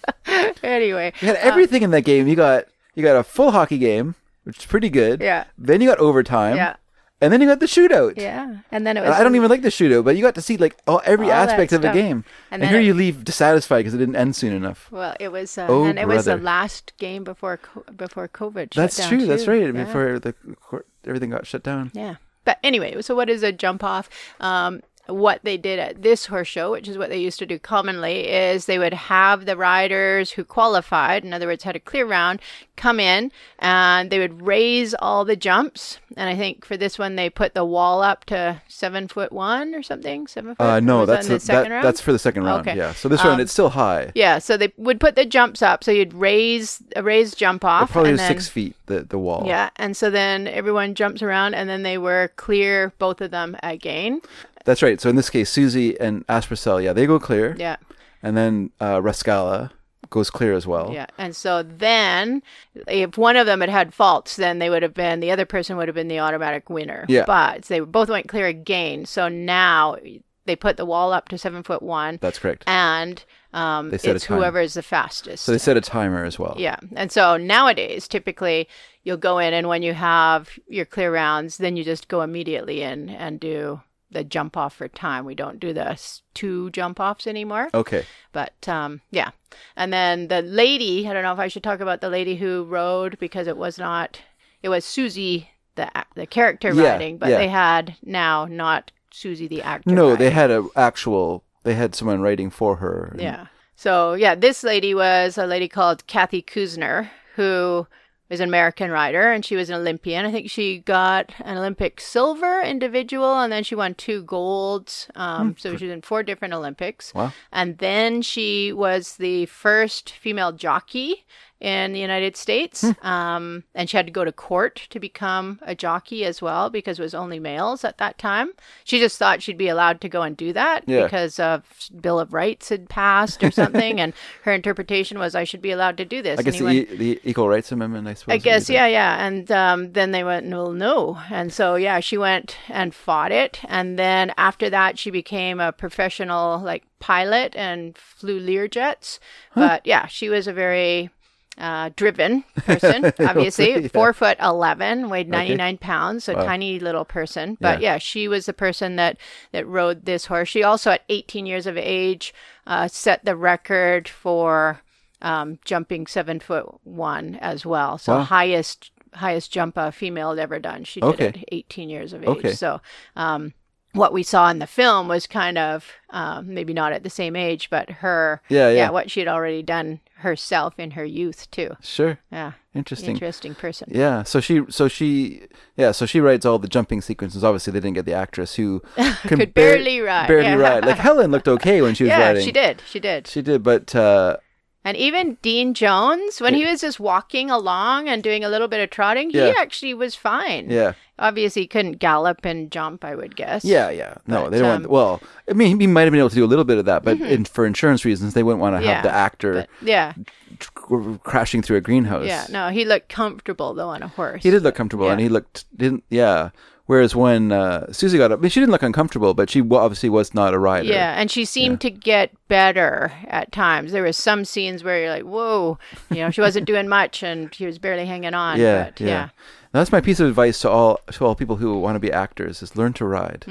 anyway, 0.62 1.12
You 1.20 1.28
had 1.28 1.36
everything 1.36 1.82
in 1.82 1.90
that 1.90 2.02
game. 2.02 2.28
You 2.28 2.36
got 2.36 2.66
you 2.94 3.02
got 3.02 3.16
a 3.16 3.24
full 3.24 3.50
hockey 3.50 3.78
game, 3.78 4.14
which 4.44 4.58
is 4.58 4.66
pretty 4.66 4.90
good. 4.90 5.20
Yeah. 5.20 5.44
Then 5.58 5.80
you 5.80 5.88
got 5.88 5.98
overtime. 5.98 6.56
yeah, 6.56 6.76
And 7.20 7.32
then 7.32 7.40
you 7.40 7.46
got 7.46 7.60
the 7.60 7.66
shootout. 7.66 8.14
yeah. 8.18 8.58
And 8.70 8.86
then 8.86 8.96
it 8.98 9.00
was. 9.00 9.10
I 9.10 9.22
don't 9.22 9.34
even 9.36 9.48
like 9.48 9.62
the 9.62 9.68
shootout, 9.70 10.04
but 10.04 10.16
you 10.16 10.22
got 10.22 10.34
to 10.34 10.42
see 10.42 10.58
like 10.58 10.76
all 10.86 11.00
every 11.06 11.26
All 11.26 11.32
aspect 11.32 11.72
of 11.72 11.80
the 11.80 11.90
game. 11.90 12.24
And 12.50 12.62
And, 12.62 12.70
here 12.70 12.78
it- 12.80 12.84
you 12.84 12.92
leave 12.94 13.24
dissatisfied 13.24 13.80
because 13.80 13.94
it 13.94 13.98
didn't 13.98 14.16
end 14.16 14.36
soon 14.36 14.52
enough. 14.52 14.88
Well, 14.92 15.16
it 15.18 15.28
was, 15.32 15.56
uh, 15.56 15.66
Oh, 15.68 15.84
and 15.84 15.98
it 15.98 16.06
was 16.06 16.26
the 16.26 16.36
last 16.36 16.92
game 16.98 17.24
before 17.24 17.58
before 17.96 18.28
COVID. 18.28 18.74
shut 18.74 18.90
That's 18.90 19.08
true. 19.08 19.24
That's 19.26 19.46
right. 19.46 19.62
Yeah. 19.62 19.84
Before 19.84 20.18
the 20.18 20.34
court, 20.60 20.86
everything 21.06 21.30
got 21.30 21.46
shut 21.46 21.62
down. 21.62 21.90
Yeah. 21.94 22.16
But 22.44 22.58
anyway, 22.62 23.00
so 23.02 23.14
what 23.14 23.28
is 23.30 23.42
a 23.42 23.50
jump 23.50 23.82
off? 23.82 24.08
Um, 24.38 24.82
what 25.06 25.40
they 25.42 25.56
did 25.56 25.78
at 25.78 26.02
this 26.02 26.26
horse 26.26 26.48
show, 26.48 26.72
which 26.72 26.88
is 26.88 26.98
what 26.98 27.10
they 27.10 27.18
used 27.18 27.38
to 27.38 27.46
do 27.46 27.58
commonly, 27.58 28.28
is 28.28 28.66
they 28.66 28.78
would 28.78 28.94
have 28.94 29.46
the 29.46 29.56
riders 29.56 30.32
who 30.32 30.44
qualified, 30.44 31.24
in 31.24 31.32
other 31.32 31.46
words, 31.46 31.64
had 31.64 31.76
a 31.76 31.80
clear 31.80 32.06
round, 32.06 32.40
come 32.76 33.00
in 33.00 33.32
and 33.58 34.10
they 34.10 34.18
would 34.18 34.42
raise 34.42 34.94
all 34.94 35.24
the 35.24 35.36
jumps. 35.36 35.98
And 36.16 36.28
I 36.28 36.36
think 36.36 36.64
for 36.64 36.76
this 36.76 36.98
one, 36.98 37.16
they 37.16 37.30
put 37.30 37.54
the 37.54 37.64
wall 37.64 38.02
up 38.02 38.24
to 38.26 38.60
seven 38.68 39.08
foot 39.08 39.32
one 39.32 39.74
or 39.74 39.82
something. 39.82 40.26
Seven 40.26 40.54
foot. 40.54 40.62
Uh, 40.62 40.80
no, 40.80 41.06
that's 41.06 41.26
the 41.28 41.40
second 41.40 41.70
that, 41.70 41.74
round. 41.76 41.84
that's 41.84 42.00
for 42.00 42.12
the 42.12 42.18
second 42.18 42.44
round. 42.44 42.66
Okay. 42.68 42.76
Yeah. 42.76 42.92
So 42.92 43.08
this 43.08 43.24
one, 43.24 43.34
Um, 43.34 43.40
it's 43.40 43.52
still 43.52 43.70
high. 43.70 44.12
yeah. 44.14 44.38
So 44.38 44.56
they 44.56 44.72
would 44.76 45.00
put 45.00 45.16
the 45.16 45.24
jumps 45.24 45.62
up. 45.62 45.82
So 45.84 45.90
you'd 45.90 46.12
raise 46.14 46.82
a 46.94 47.02
raised 47.02 47.38
jump 47.38 47.64
It 47.64 47.68
off. 47.68 47.92
probably 47.92 48.10
and 48.10 48.18
then, 48.18 48.28
six 48.28 48.48
feet. 48.48 48.74
The 48.86 49.00
the 49.00 49.18
wall. 49.18 49.44
Yeah, 49.46 49.70
and 49.76 49.96
so 49.96 50.10
then 50.10 50.46
everyone 50.46 50.94
jumps 50.94 51.22
around, 51.22 51.54
and 51.54 51.68
then 51.68 51.82
they 51.82 51.98
were 51.98 52.30
clear, 52.36 52.92
both 52.98 53.20
of 53.20 53.30
them 53.30 53.56
again. 53.62 54.20
That's 54.66 54.82
right. 54.82 55.00
So 55.00 55.08
in 55.08 55.16
this 55.16 55.30
case, 55.30 55.48
Susie 55.48 55.98
and 55.98 56.26
Aspercel, 56.26 56.82
yeah, 56.84 56.92
they 56.92 57.06
go 57.06 57.18
clear, 57.18 57.56
Yeah, 57.58 57.76
and 58.22 58.36
then 58.36 58.70
uh, 58.80 58.96
Rascala 59.00 59.70
goes 60.10 60.30
clear 60.30 60.52
as 60.54 60.66
well. 60.66 60.92
yeah. 60.92 61.06
And 61.18 61.34
so 61.34 61.62
then, 61.64 62.42
if 62.86 63.16
one 63.18 63.36
of 63.36 63.46
them 63.46 63.60
had 63.60 63.70
had 63.70 63.94
faults, 63.94 64.36
then 64.36 64.58
they 64.60 64.70
would 64.70 64.82
have 64.82 64.94
been 64.94 65.18
the 65.20 65.30
other 65.32 65.46
person 65.46 65.76
would 65.78 65.88
have 65.88 65.94
been 65.94 66.06
the 66.08 66.20
automatic 66.20 66.68
winner. 66.70 67.06
Yeah. 67.08 67.24
But 67.26 67.62
they 67.62 67.80
both 67.80 68.08
went 68.08 68.28
clear 68.28 68.46
again. 68.46 69.04
So 69.06 69.26
now 69.28 69.96
they 70.44 70.54
put 70.54 70.76
the 70.76 70.84
wall 70.86 71.12
up 71.12 71.28
to 71.30 71.38
seven 71.38 71.62
foot 71.64 71.82
one, 71.82 72.18
That's 72.20 72.38
correct. 72.38 72.62
and 72.68 73.24
um, 73.52 73.92
it's 73.92 74.24
whoever 74.24 74.60
is 74.60 74.74
the 74.74 74.82
fastest. 74.82 75.44
So 75.44 75.50
they 75.52 75.58
set 75.58 75.76
a 75.76 75.80
timer 75.80 76.24
as 76.24 76.38
well. 76.38 76.54
Yeah. 76.56 76.76
And 76.94 77.10
so 77.10 77.36
nowadays, 77.36 78.06
typically, 78.06 78.68
you'll 79.02 79.16
go 79.16 79.38
in 79.38 79.54
and 79.54 79.66
when 79.66 79.82
you 79.82 79.92
have 79.94 80.50
your 80.68 80.84
clear 80.84 81.12
rounds, 81.12 81.56
then 81.58 81.76
you 81.76 81.82
just 81.82 82.06
go 82.06 82.22
immediately 82.22 82.82
in 82.82 83.08
and 83.08 83.40
do 83.40 83.80
the 84.10 84.22
jump 84.24 84.56
off 84.56 84.74
for 84.76 84.88
time. 84.88 85.24
We 85.24 85.34
don't 85.34 85.58
do 85.60 85.72
the 85.72 85.98
two 86.34 86.70
jump 86.70 87.00
offs 87.00 87.26
anymore. 87.26 87.68
Okay. 87.74 88.04
But 88.32 88.68
um, 88.68 89.00
yeah. 89.10 89.30
And 89.76 89.92
then 89.92 90.28
the 90.28 90.42
lady, 90.42 91.08
I 91.08 91.12
don't 91.12 91.22
know 91.22 91.32
if 91.32 91.38
I 91.38 91.48
should 91.48 91.62
talk 91.64 91.80
about 91.80 92.00
the 92.00 92.08
lady 92.10 92.36
who 92.36 92.64
rode 92.64 93.18
because 93.18 93.46
it 93.46 93.56
was 93.56 93.78
not, 93.78 94.20
it 94.62 94.68
was 94.68 94.84
Susie, 94.84 95.50
the, 95.74 95.90
the 96.14 96.26
character 96.26 96.72
Yeah, 96.72 96.92
riding, 96.92 97.18
but 97.18 97.30
yeah. 97.30 97.38
they 97.38 97.48
had 97.48 97.96
now 98.02 98.44
not 98.46 98.92
Susie, 99.10 99.48
the 99.48 99.62
actor. 99.62 99.90
No, 99.90 100.14
they 100.16 100.30
had 100.30 100.50
a 100.50 100.66
actual. 100.76 101.42
They 101.64 101.74
had 101.74 101.94
someone 101.94 102.20
writing 102.20 102.50
for 102.50 102.76
her. 102.76 103.08
and- 103.12 103.20
Yeah. 103.20 103.46
So 103.74 104.14
yeah, 104.14 104.34
this 104.34 104.62
lady 104.62 104.94
was 104.94 105.36
a 105.36 105.46
lady 105.46 105.68
called 105.68 106.06
Kathy 106.06 106.42
Kusner, 106.42 107.10
who 107.34 107.86
was 108.28 108.40
an 108.40 108.48
American 108.48 108.90
rider, 108.90 109.30
and 109.30 109.44
she 109.44 109.56
was 109.56 109.70
an 109.70 109.76
Olympian. 109.76 110.26
I 110.26 110.32
think 110.32 110.50
she 110.50 110.78
got 110.78 111.32
an 111.40 111.56
Olympic 111.58 112.00
silver 112.00 112.60
individual, 112.60 113.38
and 113.38 113.52
then 113.52 113.62
she 113.62 113.74
won 113.74 113.94
two 113.94 114.22
golds. 114.22 115.08
Um, 115.14 115.56
so 115.58 115.76
she 115.76 115.84
was 115.84 115.92
in 115.92 116.02
four 116.02 116.22
different 116.22 116.54
Olympics. 116.54 117.14
Wow. 117.14 117.32
And 117.52 117.78
then 117.78 118.22
she 118.22 118.72
was 118.72 119.16
the 119.16 119.46
first 119.46 120.10
female 120.10 120.52
jockey 120.52 121.24
in 121.60 121.92
the 121.92 122.00
United 122.00 122.36
States. 122.36 122.82
Hmm. 122.82 123.06
Um, 123.06 123.64
and 123.74 123.88
she 123.88 123.96
had 123.96 124.06
to 124.06 124.12
go 124.12 124.24
to 124.24 124.32
court 124.32 124.86
to 124.90 125.00
become 125.00 125.58
a 125.62 125.74
jockey 125.74 126.24
as 126.24 126.42
well 126.42 126.68
because 126.68 126.98
it 126.98 127.02
was 127.02 127.14
only 127.14 127.38
males 127.38 127.82
at 127.84 127.96
that 127.98 128.18
time. 128.18 128.50
She 128.84 128.98
just 128.98 129.18
thought 129.18 129.42
she'd 129.42 129.56
be 129.56 129.68
allowed 129.68 130.00
to 130.02 130.08
go 130.08 130.22
and 130.22 130.36
do 130.36 130.52
that 130.52 130.84
Yeah. 130.86 131.04
because 131.04 131.38
of 131.40 131.62
Bill 132.00 132.20
of 132.20 132.34
Rights 132.34 132.68
had 132.68 132.88
passed 132.90 133.42
or 133.42 133.50
something. 133.50 134.00
and 134.00 134.12
her 134.42 134.52
interpretation 134.52 135.18
was, 135.18 135.34
I 135.34 135.44
should 135.44 135.62
be 135.62 135.70
allowed 135.70 135.96
to 135.96 136.04
do 136.04 136.20
this. 136.20 136.38
I 136.38 136.42
guess 136.42 136.58
And 136.60 136.66
the, 136.68 136.72
he 136.72 136.78
e- 136.80 136.96
the 136.96 137.20
Equal 137.24 137.48
Rights 137.48 137.72
Amendment, 137.72 138.06
I 138.06 138.14
suppose. 138.14 138.34
I 138.34 138.38
guess, 138.38 138.68
yeah, 138.68 138.86
yeah. 138.86 139.26
And 139.26 139.50
um, 139.50 139.92
then 139.92 140.10
they 140.12 140.24
went, 140.24 140.46
no, 140.46 140.72
no. 140.72 141.18
And 141.30 141.52
so, 141.52 141.76
yeah, 141.76 142.00
she 142.00 142.18
went 142.18 142.56
and 142.68 142.94
fought 142.94 143.32
it. 143.32 143.60
And 143.66 143.98
then 143.98 144.32
after 144.36 144.68
that, 144.68 144.98
she 144.98 145.10
became 145.10 145.58
a 145.60 145.72
professional, 145.72 146.60
like, 146.60 146.84
pilot 146.98 147.54
and 147.56 147.96
flew 147.96 148.40
Learjets. 148.40 149.18
But 149.54 149.86
yeah, 149.86 150.06
she 150.06 150.28
was 150.28 150.46
a 150.46 150.52
very 150.52 151.10
uh, 151.58 151.90
driven 151.96 152.44
person, 152.64 153.12
obviously. 153.20 153.70
Yeah. 153.82 153.88
Four 153.88 154.12
foot 154.12 154.36
11, 154.42 155.08
weighed 155.08 155.28
99 155.28 155.78
pounds, 155.78 156.24
so 156.24 156.34
tiny 156.34 156.78
little 156.78 157.04
person. 157.04 157.56
But 157.60 157.80
Yeah. 157.80 157.94
yeah. 157.94 157.98
she 157.98 158.28
was 158.28 158.46
the 158.46 158.52
person 158.52 158.96
that, 158.96 159.16
that 159.52 159.66
rode 159.66 160.04
this 160.04 160.26
horse. 160.26 160.48
She 160.48 160.62
also, 160.62 160.90
at 160.92 161.02
18 161.08 161.46
years 161.46 161.66
of 161.66 161.76
age, 161.78 162.34
uh, 162.66 162.88
set 162.88 163.24
the 163.24 163.36
record 163.36 164.08
for 164.08 164.80
um, 165.22 165.58
jumping 165.64 166.06
seven 166.06 166.40
foot 166.40 166.66
one 166.84 167.36
as 167.40 167.64
well. 167.64 167.96
So 167.98 168.16
Wow. 168.16 168.22
highest 168.22 168.90
highest 169.14 169.50
jump 169.50 169.78
a 169.78 169.90
female 169.90 170.28
had 170.30 170.38
ever 170.38 170.58
done. 170.58 170.84
She 170.84 171.00
did 171.00 171.06
Okay. 171.14 171.26
it 171.28 171.36
at 171.38 171.44
18 171.50 171.88
years 171.88 172.12
of 172.12 172.22
age. 172.22 172.28
Okay. 172.28 172.52
So 172.52 172.82
um, 173.16 173.54
what 173.94 174.12
we 174.12 174.22
saw 174.22 174.50
in 174.50 174.58
the 174.58 174.66
film 174.66 175.08
was 175.08 175.26
kind 175.26 175.56
of 175.56 175.90
um, 176.10 176.52
maybe 176.52 176.74
not 176.74 176.92
at 176.92 177.02
the 177.02 177.08
same 177.08 177.34
age, 177.34 177.70
but 177.70 177.88
her 177.88 178.42
Yeah, 178.50 178.68
yeah. 178.68 178.90
what 178.90 179.10
she 179.10 179.20
had 179.20 179.28
already 179.28 179.62
done 179.62 180.00
herself 180.20 180.78
in 180.78 180.92
her 180.92 181.04
youth 181.04 181.50
too. 181.50 181.76
Sure. 181.82 182.18
Yeah, 182.32 182.52
Interesting. 182.74 183.10
interesting 183.10 183.54
person. 183.54 183.88
Yeah, 183.90 184.22
so 184.22 184.40
she, 184.40 184.62
so 184.68 184.88
she, 184.88 185.42
yeah, 185.76 185.92
so 185.92 186.06
she 186.06 186.20
writes 186.20 186.44
all 186.46 186.58
the 186.58 186.68
jumping 186.68 187.00
sequences. 187.02 187.44
Obviously, 187.44 187.72
they 187.72 187.80
didn't 187.80 187.94
get 187.94 188.06
the 188.06 188.12
actress 188.14 188.54
who 188.54 188.82
Could 189.26 189.38
bar- 189.38 189.46
barely 189.46 190.00
ride, 190.00 190.28
Barely 190.28 190.48
yeah. 190.48 190.54
ride. 190.54 190.84
Like 190.86 190.96
Helen 190.98 191.30
looked 191.30 191.48
okay 191.48 191.82
when 191.82 191.94
she 191.94 192.04
was 192.04 192.10
Yeah, 192.10 192.26
riding. 192.28 192.44
she 192.44 192.52
did. 192.52 192.82
She 192.88 192.98
did. 193.00 193.26
She 193.26 193.42
did, 193.42 193.62
but 193.62 193.94
uh, 193.94 194.38
And 194.86 194.96
even 194.96 195.36
Dean 195.42 195.74
Jones, 195.74 196.40
when 196.40 196.54
he 196.54 196.64
was 196.64 196.80
just 196.80 197.00
walking 197.00 197.50
along 197.50 198.08
and 198.08 198.22
doing 198.22 198.44
a 198.44 198.48
little 198.48 198.68
bit 198.68 198.80
of 198.80 198.88
trotting, 198.90 199.30
he 199.30 199.38
Yeah. 199.38 199.54
actually 199.58 199.94
was 199.94 200.14
fine. 200.14 200.70
yeah, 200.70 200.92
Obviously, 201.18 201.62
he 201.62 201.66
couldn't 201.66 201.94
gallop 201.98 202.44
and 202.44 202.70
jump, 202.70 203.04
I 203.04 203.16
would 203.16 203.34
guess. 203.34 203.64
yeah, 203.64 203.90
yeah. 203.90 204.14
No, 204.28 204.44
But, 204.44 204.50
they 204.50 204.58
don't 204.60 204.68
want. 204.68 204.84
um, 204.84 204.90
Well, 204.92 205.20
I 205.50 205.54
mean, 205.54 205.80
he 205.80 205.88
might 205.88 206.02
have 206.02 206.12
been 206.12 206.20
able 206.20 206.28
to 206.30 206.36
do 206.36 206.44
a 206.44 206.46
little 206.46 206.64
bit 206.64 206.78
of 206.78 206.84
that, 206.84 207.02
but 207.02 207.20
in, 207.20 207.44
for 207.46 207.66
insurance 207.66 208.04
reasons, 208.04 208.34
they 208.34 208.44
wouldn't 208.44 208.60
want 208.60 208.74
to 208.74 208.76
have 208.78 208.84
Mm-hmm. 208.98 209.06
Yeah, 209.06 209.10
the 209.12 209.18
actor 209.18 209.52
But 209.54 209.68
yeah, 209.88 210.12
tr- 210.60 211.14
crashing 211.24 211.62
through 211.62 211.78
a 211.78 211.80
greenhouse. 211.80 212.26
yeah. 212.26 212.46
No, 212.48 212.68
he 212.68 212.84
looked 212.84 213.08
comfortable 213.08 213.74
though 213.74 213.88
on 213.88 214.04
a 214.04 214.08
horse. 214.08 214.44
He 214.44 214.50
did 214.52 214.62
look 214.62 214.76
comfortable, 214.76 215.10
and 215.10 215.20
he 215.20 215.28
looked 215.28 215.64
didn't. 215.76 216.04
Yeah. 216.10 216.50
Whereas 216.86 217.16
when 217.16 217.50
uh, 217.50 217.92
Susie 217.92 218.16
got 218.16 218.30
up, 218.30 218.38
I 218.38 218.42
mean, 218.42 218.50
she 218.50 218.60
didn't 218.60 218.70
look 218.70 218.82
uncomfortable, 218.84 219.34
but 219.34 219.50
she 219.50 219.60
obviously 219.60 220.08
was 220.08 220.34
not 220.34 220.54
a 220.54 220.58
rider. 220.58 220.86
Yeah, 220.88 221.14
and 221.20 221.28
she 221.30 221.44
seemed 221.44 221.80
to 221.80 221.90
get 221.90 222.30
better 222.46 223.12
at 223.26 223.50
times. 223.50 223.90
There 223.90 224.04
was 224.04 224.16
some 224.16 224.44
scenes 224.44 224.84
where 224.84 225.00
you're 225.00 225.10
like, 225.10 225.24
"Whoa," 225.24 225.78
you 226.10 226.18
know, 226.18 226.30
she 226.30 226.40
wasn't 226.40 226.66
doing 226.72 226.86
much 226.88 227.24
and 227.24 227.52
she 227.52 227.66
was 227.66 227.78
barely 227.80 228.06
hanging 228.06 228.34
on. 228.34 228.60
yeah, 228.60 228.84
but, 228.84 229.00
yeah. 229.00 229.06
yeah. 229.08 229.28
Now, 229.74 229.80
that's 229.80 229.90
my 229.90 230.00
piece 230.00 230.20
of 230.20 230.28
advice 230.28 230.60
to 230.60 230.70
all 230.70 231.00
to 231.10 231.24
all 231.26 231.34
people 231.34 231.56
who 231.56 231.76
want 231.80 231.96
to 231.96 232.00
be 232.00 232.12
actors: 232.12 232.62
is 232.62 232.76
learn 232.76 232.92
to 232.94 233.04
ride, 233.04 233.44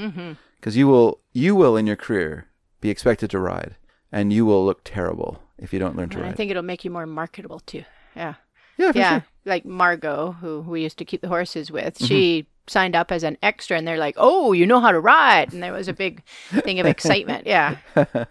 because 0.60 0.78
you 0.78 0.88
will 0.88 1.20
you 1.34 1.56
will 1.56 1.76
in 1.76 1.86
your 1.86 1.98
career 1.98 2.48
be 2.80 2.90
expected 2.90 3.30
to 3.32 3.40
ride, 3.40 3.76
and 4.14 4.32
you 4.32 4.46
will 4.46 4.66
look 4.66 4.82
terrible 4.86 5.42
if 5.58 5.74
you 5.74 5.80
don't 5.80 5.98
learn 5.98 6.08
to 6.10 6.20
And 6.20 6.28
I 6.28 6.32
think 6.32 6.52
it'll 6.52 6.64
make 6.64 6.86
you 6.86 6.92
more 6.92 7.06
marketable 7.06 7.60
too. 7.60 7.84
Yeah. 8.16 8.36
yeah, 8.78 8.92
yeah, 8.96 9.10
sure. 9.20 9.26
like 9.44 9.66
Margot, 9.66 10.38
who 10.40 10.62
we 10.62 10.84
used 10.84 10.98
to 11.00 11.06
keep 11.06 11.20
the 11.22 11.28
horses 11.28 11.70
with, 11.70 11.96
Mm-hmm. 11.96 12.06
she 12.06 12.48
signed 12.68 12.96
up 12.96 13.12
as 13.12 13.24
an 13.24 13.38
extra, 13.44 13.78
and 13.78 13.88
they're 13.88 13.98
like, 13.98 14.16
"Oh, 14.18 14.52
you 14.54 14.66
know 14.66 14.80
how 14.80 14.92
to 14.92 15.00
ride," 15.00 15.54
and 15.54 15.62
there 15.62 15.74
was 15.74 15.88
a 15.88 15.94
big 15.94 16.24
thing 16.50 16.80
of 16.80 16.86
excitement. 16.86 17.46
Yeah, 17.48 17.78
Oh, 17.96 18.26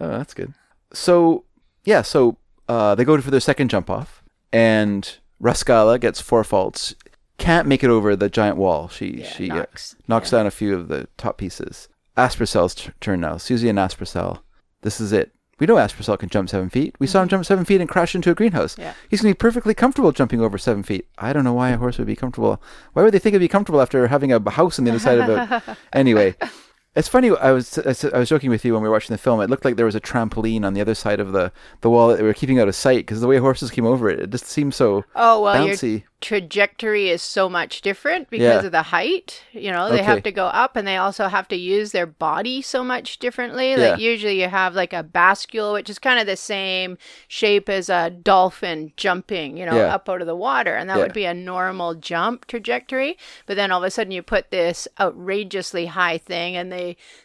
that's 0.00 0.34
good. 0.34 0.52
So 0.92 1.44
yeah, 1.84 2.02
so 2.02 2.36
uh, 2.68 2.94
they 2.94 3.04
go 3.04 3.20
for 3.20 3.30
their 3.30 3.40
second 3.40 3.68
jump 3.70 3.88
off, 3.90 4.22
and 4.52 5.18
Rascala 5.42 6.00
gets 6.00 6.20
four 6.20 6.44
faults. 6.44 6.94
Can't 7.38 7.66
make 7.66 7.82
it 7.82 7.90
over 7.90 8.14
the 8.14 8.28
giant 8.28 8.56
wall. 8.56 8.88
She 8.88 9.18
Yeah, 9.20 9.26
she 9.32 9.50
uh, 9.50 9.56
knocks. 9.56 9.96
knocks 10.06 10.30
down 10.30 10.46
a 10.46 10.50
few 10.50 10.74
of 10.76 10.88
the 10.88 11.08
top 11.16 11.38
pieces. 11.38 11.88
Aspercel's 12.16 12.74
t- 12.74 12.90
turn 13.00 13.20
now. 13.20 13.36
Susie 13.38 13.68
and 13.68 13.78
Aspercel. 13.78 14.40
This 14.82 15.00
is 15.00 15.12
it. 15.12 15.32
We 15.62 15.66
know 15.66 15.76
Aspercel 15.76 16.18
can 16.18 16.28
jump 16.28 16.48
seven 16.48 16.70
feet. 16.70 16.96
We 16.98 17.06
saw 17.06 17.22
him 17.22 17.28
jump 17.28 17.44
seven 17.44 17.64
feet 17.64 17.80
and 17.80 17.88
crash 17.88 18.16
into 18.16 18.32
a 18.32 18.34
greenhouse. 18.34 18.72
Mm-hmm. 18.72 18.82
Yeah. 18.82 18.94
He's 19.08 19.22
going 19.22 19.32
to 19.32 19.36
be 19.36 19.38
perfectly 19.38 19.74
comfortable 19.74 20.10
jumping 20.10 20.40
over 20.40 20.58
seven 20.58 20.82
feet. 20.82 21.06
I 21.18 21.32
don't 21.32 21.44
know 21.44 21.52
why 21.52 21.70
a 21.70 21.76
horse 21.76 21.98
would 21.98 22.08
be 22.08 22.16
comfortable. 22.16 22.60
Why 22.94 23.04
would 23.04 23.14
they 23.14 23.20
think 23.20 23.34
it'd 23.34 23.44
be 23.44 23.46
comfortable 23.46 23.80
after 23.80 24.08
having 24.08 24.32
a 24.32 24.50
house 24.50 24.80
on 24.80 24.86
the 24.86 24.90
other 24.90 24.98
side 24.98 25.20
of 25.20 25.28
it? 25.28 25.76
Anyway, 25.92 26.34
it's 26.94 27.08
funny. 27.08 27.30
I 27.30 27.52
was 27.52 27.78
I 27.78 28.18
was 28.18 28.28
joking 28.28 28.50
with 28.50 28.64
you 28.64 28.74
when 28.74 28.82
we 28.82 28.88
were 28.88 28.94
watching 28.94 29.14
the 29.14 29.18
film. 29.18 29.40
It 29.40 29.48
looked 29.50 29.64
like 29.64 29.76
there 29.76 29.86
was 29.86 29.94
a 29.94 30.00
trampoline 30.00 30.64
on 30.64 30.74
the 30.74 30.80
other 30.80 30.94
side 30.94 31.20
of 31.20 31.32
the, 31.32 31.52
the 31.80 31.88
wall 31.90 32.08
that 32.08 32.16
they 32.18 32.22
were 32.22 32.34
keeping 32.34 32.58
out 32.58 32.68
of 32.68 32.74
sight 32.74 32.98
because 32.98 33.20
the 33.20 33.26
way 33.28 33.38
horses 33.38 33.70
came 33.70 33.86
over 33.86 34.10
it, 34.10 34.20
it 34.20 34.30
just 34.30 34.46
seemed 34.46 34.74
so 34.74 35.04
Oh 35.16 35.40
well, 35.42 35.66
your 35.66 35.74
bouncy. 35.74 36.04
trajectory 36.20 37.08
is 37.08 37.22
so 37.22 37.48
much 37.48 37.80
different 37.82 38.28
because 38.30 38.62
Yeah. 38.62 38.66
of 38.66 38.72
the 38.72 38.82
height. 38.82 39.42
You 39.52 39.72
know, 39.72 39.88
they 39.88 39.96
Okay. 39.96 40.04
have 40.04 40.22
to 40.24 40.32
go 40.32 40.46
up, 40.46 40.76
and 40.76 40.86
they 40.86 40.96
also 40.98 41.28
have 41.28 41.48
to 41.48 41.56
use 41.56 41.92
their 41.92 42.06
body 42.06 42.60
so 42.62 42.84
much 42.84 43.18
differently. 43.18 43.70
Yeah. 43.70 43.76
Like 43.92 44.00
usually, 44.00 44.40
you 44.42 44.48
have 44.48 44.74
like 44.74 44.92
a 44.92 45.02
bascule, 45.02 45.72
which 45.72 45.88
is 45.88 45.98
kind 45.98 46.20
of 46.20 46.26
the 46.26 46.36
same 46.36 46.98
shape 47.26 47.68
as 47.68 47.88
a 47.88 48.10
dolphin 48.10 48.92
jumping. 48.96 49.56
You 49.56 49.64
know, 49.66 49.76
Yeah. 49.76 49.94
up 49.94 50.08
out 50.08 50.20
of 50.20 50.26
the 50.26 50.36
water, 50.36 50.74
and 50.74 50.90
that 50.90 50.98
would 50.98 51.12
be 51.14 51.24
a 51.24 51.32
normal 51.34 51.94
jump 51.94 52.46
trajectory. 52.46 53.16
But 53.46 53.56
then 53.56 53.72
all 53.72 53.82
of 53.82 53.86
a 53.86 53.90
sudden, 53.90 54.10
you 54.12 54.22
put 54.22 54.50
this 54.50 54.86
outrageously 55.00 55.86
high 55.86 56.18
thing, 56.18 56.54
and 56.56 56.70
they 56.70 56.81